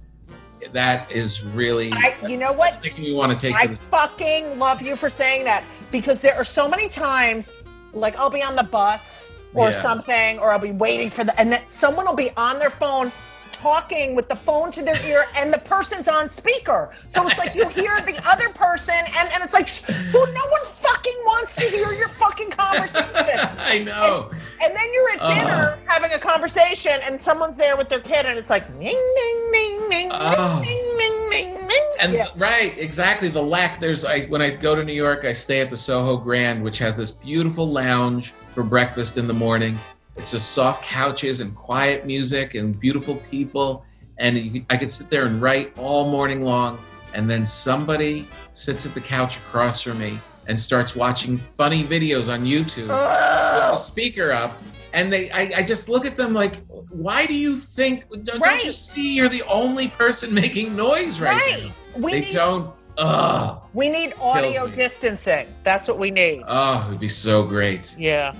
that 0.72 1.10
is 1.10 1.42
really 1.44 1.90
I, 1.92 2.14
you 2.28 2.36
know 2.36 2.52
what? 2.52 2.82
making 2.82 3.04
me 3.04 3.12
want 3.14 3.32
to 3.32 3.38
take 3.38 3.54
I 3.54 3.66
to 3.66 3.76
fucking 3.76 4.58
love 4.58 4.82
you 4.82 4.96
for 4.96 5.08
saying 5.08 5.44
that 5.44 5.64
because 5.90 6.20
there 6.20 6.34
are 6.34 6.44
so 6.44 6.68
many 6.68 6.88
times, 6.90 7.54
like 7.92 8.16
I'll 8.18 8.28
be 8.30 8.42
on 8.42 8.54
the 8.56 8.64
bus 8.64 9.38
or 9.54 9.66
Yeah. 9.66 9.70
something, 9.72 10.38
or 10.38 10.50
I'll 10.52 10.58
be 10.58 10.72
waiting 10.72 11.08
for 11.08 11.24
the, 11.24 11.38
and 11.40 11.50
then 11.50 11.62
someone 11.68 12.06
will 12.06 12.14
be 12.14 12.30
on 12.36 12.58
their 12.58 12.70
phone 12.70 13.10
talking 13.60 14.14
with 14.14 14.28
the 14.28 14.36
phone 14.36 14.70
to 14.72 14.82
their 14.82 15.00
ear, 15.06 15.24
and 15.36 15.52
the 15.52 15.58
person's 15.58 16.08
on 16.08 16.28
speaker. 16.30 16.90
So 17.08 17.26
it's 17.26 17.38
like 17.38 17.54
you 17.54 17.68
hear 17.68 17.96
the 18.00 18.20
other 18.26 18.48
person, 18.50 18.94
and, 19.18 19.28
and 19.34 19.42
it's 19.42 19.52
like, 19.54 19.68
well, 20.12 20.26
no 20.26 20.40
one 20.50 20.64
fucking 20.66 21.12
wants 21.26 21.56
to 21.56 21.64
hear 21.64 21.92
your 21.92 22.08
fucking 22.08 22.50
conversation. 22.50 23.08
I 23.58 23.82
know. 23.84 24.30
And 24.62 24.74
then 24.76 24.92
you're 24.92 25.10
at 25.12 25.34
dinner 25.36 25.78
having 25.86 26.12
a 26.12 26.18
conversation, 26.18 27.00
and 27.02 27.20
someone's 27.20 27.56
there 27.56 27.76
with 27.76 27.88
their 27.88 28.00
kid, 28.00 28.26
and 28.26 28.38
it's 28.38 28.50
like, 28.50 28.68
ning, 28.76 28.96
ning, 29.16 29.50
ning, 29.50 29.88
ning, 29.88 30.08
Oh. 30.12 30.60
ning, 30.62 30.96
ning, 30.98 31.30
ning, 31.54 31.66
ning. 31.68 31.84
And 32.00 32.12
Yeah. 32.14 32.26
right, 32.36 32.76
exactly. 32.78 33.28
The 33.28 33.42
lack. 33.42 33.80
There's 33.80 34.04
I 34.04 34.26
when 34.26 34.40
I 34.40 34.50
go 34.50 34.74
to 34.76 34.84
New 34.84 34.92
York, 34.92 35.24
I 35.24 35.32
stay 35.32 35.60
at 35.60 35.68
the 35.70 35.76
Soho 35.76 36.16
Grand, 36.16 36.62
which 36.62 36.78
has 36.78 36.96
this 36.96 37.10
beautiful 37.10 37.68
lounge 37.68 38.32
for 38.54 38.62
breakfast 38.62 39.18
in 39.18 39.26
the 39.26 39.34
morning. 39.34 39.76
It's 40.18 40.32
just 40.32 40.50
soft 40.52 40.84
couches 40.84 41.40
and 41.40 41.54
quiet 41.54 42.04
music 42.06 42.54
and 42.54 42.78
beautiful 42.78 43.16
people, 43.30 43.84
and 44.18 44.36
you, 44.36 44.64
I 44.68 44.76
could 44.76 44.90
sit 44.90 45.08
there 45.10 45.26
and 45.26 45.40
write 45.40 45.72
all 45.78 46.10
morning 46.10 46.42
long. 46.42 46.78
And 47.14 47.30
then 47.30 47.46
somebody 47.46 48.26
sits 48.52 48.84
at 48.84 48.92
the 48.94 49.00
couch 49.00 49.38
across 49.38 49.80
from 49.80 49.98
me 49.98 50.18
and 50.48 50.58
starts 50.60 50.94
watching 50.94 51.38
funny 51.56 51.84
videos 51.84 52.32
on 52.32 52.44
YouTube 52.44 52.82
with 52.82 52.88
the 52.88 53.76
speaker 53.76 54.32
up. 54.32 54.60
And 54.92 55.12
they, 55.12 55.30
I, 55.30 55.50
I 55.58 55.62
just 55.62 55.88
look 55.88 56.04
at 56.04 56.16
them 56.16 56.32
like, 56.34 56.56
why 56.90 57.24
do 57.26 57.34
you 57.34 57.56
think? 57.56 58.08
Don't, 58.24 58.42
don't 58.42 58.64
you 58.64 58.72
see 58.72 59.14
you're 59.14 59.28
the 59.28 59.42
only 59.44 59.88
person 59.88 60.34
making 60.44 60.74
noise 60.76 61.20
right, 61.20 61.32
Right. 61.32 61.62
now? 61.96 62.00
We 62.00 62.12
they 62.12 62.20
need- 62.20 62.34
don't. 62.34 62.74
Ugh. 62.98 63.60
We 63.74 63.88
need 63.88 64.12
audio 64.20 64.66
distancing. 64.66 65.46
That's 65.62 65.86
what 65.86 65.98
we 66.00 66.10
need. 66.10 66.42
Oh, 66.48 66.84
it 66.86 66.90
would 66.90 67.00
be 67.00 67.08
so 67.08 67.44
great. 67.44 67.94
Yeah. 67.96 68.34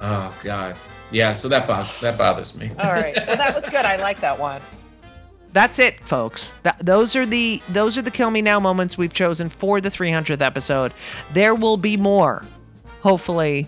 Oh 0.00 0.36
God. 0.42 0.74
Yeah. 1.10 1.34
So 1.34 1.48
that 1.48 1.66
bothers 1.66 2.00
that 2.00 2.16
bothers 2.18 2.56
me. 2.56 2.70
All 2.78 2.92
right. 2.92 3.14
Well, 3.26 3.36
that 3.36 3.54
was 3.54 3.68
good. 3.68 3.84
I 3.84 3.96
like 3.96 4.20
that 4.20 4.38
one. 4.38 4.60
That's 5.52 5.80
it, 5.80 5.98
folks. 6.00 6.52
That, 6.62 6.78
those 6.78 7.16
are 7.16 7.26
the 7.26 7.60
those 7.70 7.98
are 7.98 8.02
the 8.02 8.10
kill 8.10 8.30
me 8.30 8.40
now 8.40 8.60
moments 8.60 8.96
we've 8.96 9.12
chosen 9.12 9.48
for 9.48 9.80
the 9.80 9.88
300th 9.88 10.40
episode. 10.40 10.92
There 11.32 11.54
will 11.54 11.76
be 11.76 11.96
more, 11.96 12.44
hopefully, 13.02 13.66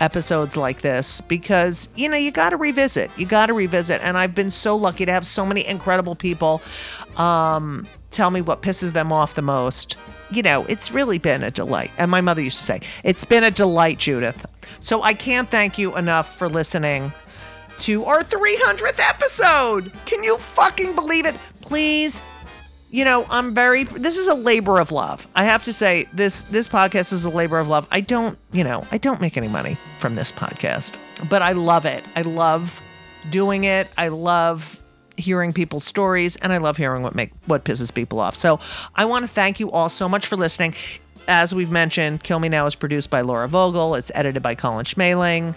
episodes 0.00 0.56
like 0.56 0.80
this 0.80 1.20
because 1.20 1.88
you 1.96 2.08
know 2.08 2.16
you 2.16 2.30
got 2.30 2.50
to 2.50 2.56
revisit. 2.56 3.10
You 3.18 3.26
got 3.26 3.46
to 3.46 3.54
revisit, 3.54 4.00
and 4.02 4.16
I've 4.16 4.34
been 4.34 4.50
so 4.50 4.76
lucky 4.76 5.06
to 5.06 5.12
have 5.12 5.26
so 5.26 5.44
many 5.46 5.66
incredible 5.66 6.14
people 6.14 6.62
um, 7.16 7.86
tell 8.10 8.30
me 8.30 8.40
what 8.40 8.62
pisses 8.62 8.92
them 8.92 9.12
off 9.12 9.34
the 9.34 9.42
most. 9.42 9.96
You 10.30 10.42
know, 10.42 10.64
it's 10.68 10.90
really 10.90 11.18
been 11.18 11.42
a 11.42 11.50
delight. 11.50 11.90
And 11.98 12.10
my 12.10 12.20
mother 12.20 12.42
used 12.42 12.58
to 12.58 12.64
say, 12.64 12.80
"It's 13.02 13.24
been 13.24 13.44
a 13.44 13.50
delight, 13.50 13.98
Judith." 13.98 14.46
So 14.80 15.02
I 15.02 15.14
can't 15.14 15.50
thank 15.50 15.78
you 15.78 15.96
enough 15.96 16.36
for 16.36 16.48
listening 16.48 17.12
to 17.78 18.04
our 18.04 18.22
300th 18.22 19.00
episode. 19.00 19.92
Can 20.06 20.22
you 20.22 20.38
fucking 20.38 20.94
believe 20.94 21.26
it? 21.26 21.34
Please, 21.60 22.22
you 22.94 23.04
know, 23.04 23.26
I'm 23.28 23.52
very 23.54 23.82
this 23.82 24.18
is 24.18 24.28
a 24.28 24.34
labor 24.34 24.78
of 24.78 24.92
love. 24.92 25.26
I 25.34 25.42
have 25.42 25.64
to 25.64 25.72
say 25.72 26.06
this 26.12 26.42
this 26.42 26.68
podcast 26.68 27.12
is 27.12 27.24
a 27.24 27.30
labor 27.30 27.58
of 27.58 27.66
love. 27.66 27.88
I 27.90 28.00
don't, 28.00 28.38
you 28.52 28.62
know, 28.62 28.84
I 28.92 28.98
don't 28.98 29.20
make 29.20 29.36
any 29.36 29.48
money 29.48 29.74
from 29.98 30.14
this 30.14 30.30
podcast, 30.30 30.96
but 31.28 31.42
I 31.42 31.52
love 31.52 31.86
it. 31.86 32.04
I 32.14 32.22
love 32.22 32.80
doing 33.30 33.64
it. 33.64 33.88
I 33.98 34.08
love 34.08 34.80
hearing 35.16 35.52
people's 35.52 35.84
stories 35.84 36.36
and 36.36 36.52
I 36.52 36.58
love 36.58 36.76
hearing 36.76 37.02
what 37.02 37.16
make 37.16 37.32
what 37.46 37.64
pisses 37.64 37.92
people 37.92 38.20
off. 38.20 38.36
So, 38.36 38.60
I 38.94 39.06
want 39.06 39.24
to 39.24 39.28
thank 39.28 39.58
you 39.58 39.72
all 39.72 39.88
so 39.88 40.08
much 40.08 40.28
for 40.28 40.36
listening. 40.36 40.74
As 41.26 41.52
we've 41.52 41.72
mentioned, 41.72 42.22
Kill 42.22 42.38
Me 42.38 42.48
Now 42.48 42.66
is 42.66 42.76
produced 42.76 43.10
by 43.10 43.22
Laura 43.22 43.48
Vogel. 43.48 43.96
It's 43.96 44.12
edited 44.14 44.40
by 44.40 44.54
Colin 44.54 44.84
Schmaling 44.84 45.56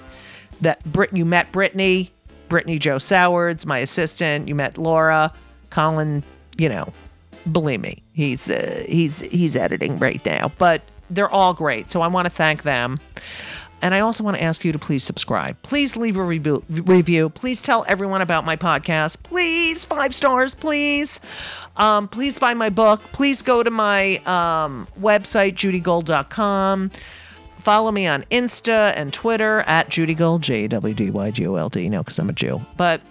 that 0.61 0.83
Brit 0.85 1.15
you 1.15 1.23
met 1.23 1.51
Brittany, 1.51 2.09
Brittany 2.49 2.79
Joe 2.79 2.97
Sowards, 2.97 3.63
my 3.63 3.77
assistant. 3.77 4.47
You 4.47 4.55
met 4.55 4.79
Laura, 4.79 5.31
Colin. 5.69 6.23
You 6.57 6.69
know, 6.69 6.91
believe 7.51 7.81
me, 7.81 8.03
he's 8.13 8.49
uh, 8.49 8.83
he's 8.87 9.21
he's 9.21 9.55
editing 9.55 9.99
right 9.99 10.23
now. 10.25 10.51
But 10.57 10.81
they're 11.09 11.29
all 11.29 11.53
great, 11.53 11.89
so 11.89 12.01
I 12.01 12.07
want 12.07 12.25
to 12.25 12.29
thank 12.31 12.63
them. 12.63 12.99
And 13.81 13.93
I 13.93 13.99
also 13.99 14.23
want 14.23 14.37
to 14.37 14.43
ask 14.43 14.65
you 14.65 14.71
to 14.71 14.79
please 14.79 15.03
subscribe. 15.03 15.61
Please 15.61 15.95
leave 15.95 16.17
a 16.17 16.23
review. 16.23 16.63
review. 16.67 17.29
Please 17.29 17.61
tell 17.61 17.85
everyone 17.87 18.21
about 18.21 18.43
my 18.43 18.55
podcast. 18.55 19.21
Please, 19.21 19.85
five 19.85 20.15
stars, 20.15 20.55
please. 20.55 21.19
Um, 21.75 22.07
please 22.07 22.39
buy 22.39 22.55
my 22.55 22.69
book. 22.71 23.01
Please 23.11 23.43
go 23.43 23.61
to 23.61 23.69
my 23.69 24.17
um, 24.25 24.87
website, 24.99 25.53
judygold.com. 25.53 26.91
Follow 27.59 27.91
me 27.91 28.07
on 28.07 28.23
Insta 28.31 28.93
and 28.95 29.13
Twitter 29.13 29.59
at 29.67 29.89
jawdygold, 29.89 30.41
J 30.41 30.65
A 30.65 30.67
W 30.69 30.93
D 30.93 31.11
Y 31.11 31.31
G 31.31 31.45
O 31.45 31.55
L 31.55 31.69
D, 31.69 31.87
know, 31.89 32.01
because 32.01 32.17
I'm 32.17 32.29
a 32.29 32.33
Jew. 32.33 32.61
But 32.77 33.01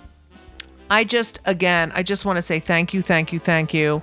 I 0.90 1.04
just, 1.04 1.38
again, 1.44 1.92
I 1.94 2.02
just 2.02 2.24
want 2.24 2.36
to 2.36 2.42
say 2.42 2.58
thank 2.58 2.94
you, 2.94 3.02
thank 3.02 3.32
you, 3.32 3.38
thank 3.38 3.74
you 3.74 4.02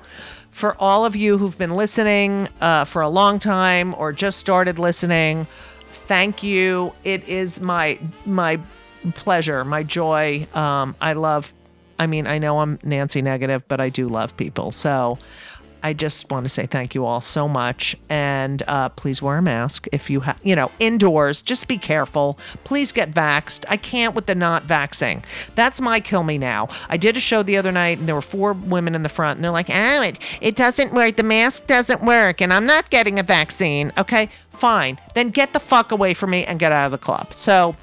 for 0.54 0.76
all 0.80 1.04
of 1.04 1.16
you 1.16 1.38
who've 1.40 1.58
been 1.58 1.76
listening 1.76 2.48
uh, 2.62 2.86
for 2.86 3.02
a 3.02 3.10
long 3.10 3.40
time 3.40 3.96
or 3.98 4.12
just 4.12 4.38
started 4.38 4.78
listening. 4.78 5.48
Thank 5.92 6.44
you. 6.44 6.94
It 7.04 7.28
is 7.28 7.60
my 7.60 7.98
my 8.26 8.60
pleasure, 9.16 9.66
my 9.66 9.84
joy. 9.84 10.48
Um, 10.54 10.96
I 11.02 11.14
love. 11.14 11.54
I 12.00 12.08
mean, 12.08 12.28
I 12.28 12.38
know 12.38 12.60
I'm 12.60 12.80
Nancy 12.84 13.22
negative, 13.22 13.68
but 13.68 13.80
I 13.80 13.90
do 13.90 14.08
love 14.08 14.36
people. 14.36 14.72
So 14.72 15.18
I 15.84 15.94
just 15.94 16.32
want 16.32 16.46
to 16.46 16.50
say 16.50 16.66
thank 16.66 16.96
you 16.96 17.06
all 17.06 17.20
so 17.20 17.48
much, 17.48 17.96
and 18.10 18.64
uh, 18.68 18.90
please 18.90 19.22
wear 19.22 19.38
a 19.38 19.42
mask 19.42 19.88
if 19.92 20.10
you 20.10 20.22
have, 20.22 20.40
you 20.44 20.56
know, 20.56 20.72
indoors. 20.80 21.42
Just 21.42 21.68
be 21.68 21.78
careful. 21.78 22.40
Please 22.64 22.94
get 22.94 23.12
vaxxed. 23.12 23.66
I 23.68 23.76
can't 23.76 24.16
with 24.16 24.26
the 24.26 24.36
not 24.36 24.66
vaxing. 24.66 25.24
That's 25.56 25.82
my 25.82 26.00
kill 26.00 26.24
me 26.24 26.38
now. 26.38 26.70
I 26.90 26.96
did 26.96 27.18
a 27.18 27.20
show 27.20 27.44
the 27.44 27.58
other 27.58 27.72
night, 27.72 28.00
and 28.00 28.08
there 28.08 28.16
were 28.16 28.22
four 28.22 28.54
women 28.54 28.96
in 28.96 29.04
the 29.04 29.10
front, 29.10 29.38
and 29.38 29.44
they're 29.44 29.52
like, 29.52 29.70
"Oh, 29.70 30.02
it, 30.02 30.20
it 30.42 30.56
doesn't 30.56 30.94
work. 30.94 31.18
The 31.18 31.24
mask 31.24 31.68
doesn't 31.68 32.02
work, 32.02 32.42
and 32.42 32.54
I'm 32.54 32.66
not 32.66 32.90
getting 32.90 33.20
a 33.20 33.24
vaccine." 33.24 33.92
Okay, 33.98 34.30
fine. 34.52 34.98
Then 35.16 35.30
get 35.30 35.52
the 35.52 35.60
fuck 35.60 35.92
away 35.92 36.14
from 36.14 36.30
me 36.30 36.46
and 36.46 36.60
get 36.60 36.72
out 36.72 36.86
of 36.86 36.92
the 36.92 36.98
club. 36.98 37.34
So, 37.34 37.76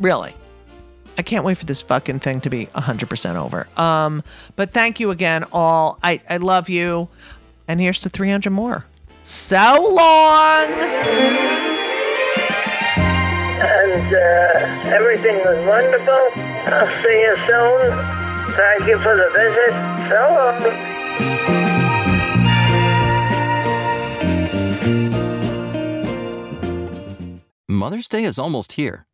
really. 0.00 0.34
I 1.16 1.22
can't 1.22 1.44
wait 1.44 1.58
for 1.58 1.64
this 1.64 1.82
fucking 1.82 2.20
thing 2.20 2.40
to 2.42 2.50
be 2.50 2.66
100% 2.66 3.36
over. 3.36 3.68
Um, 3.76 4.22
but 4.56 4.72
thank 4.72 4.98
you 5.00 5.10
again, 5.10 5.44
all. 5.52 5.98
I, 6.02 6.20
I 6.28 6.38
love 6.38 6.68
you. 6.68 7.08
And 7.68 7.80
here's 7.80 8.00
to 8.00 8.08
300 8.08 8.50
more. 8.50 8.84
So 9.22 9.56
long. 9.56 10.72
and 13.64 14.14
uh, 14.14 14.94
everything 14.94 15.36
was 15.38 15.66
wonderful. 15.66 16.28
I'll 16.72 17.02
see 17.02 17.20
you 17.20 17.36
soon. 17.46 17.90
Thank 18.54 18.86
you 18.86 18.98
for 18.98 19.16
the 19.16 19.30
visit. 19.34 19.72
So 20.10 20.20
long. 20.34 20.94
Mother's 27.68 28.08
Day 28.08 28.24
is 28.24 28.38
almost 28.38 28.72
here, 28.72 29.04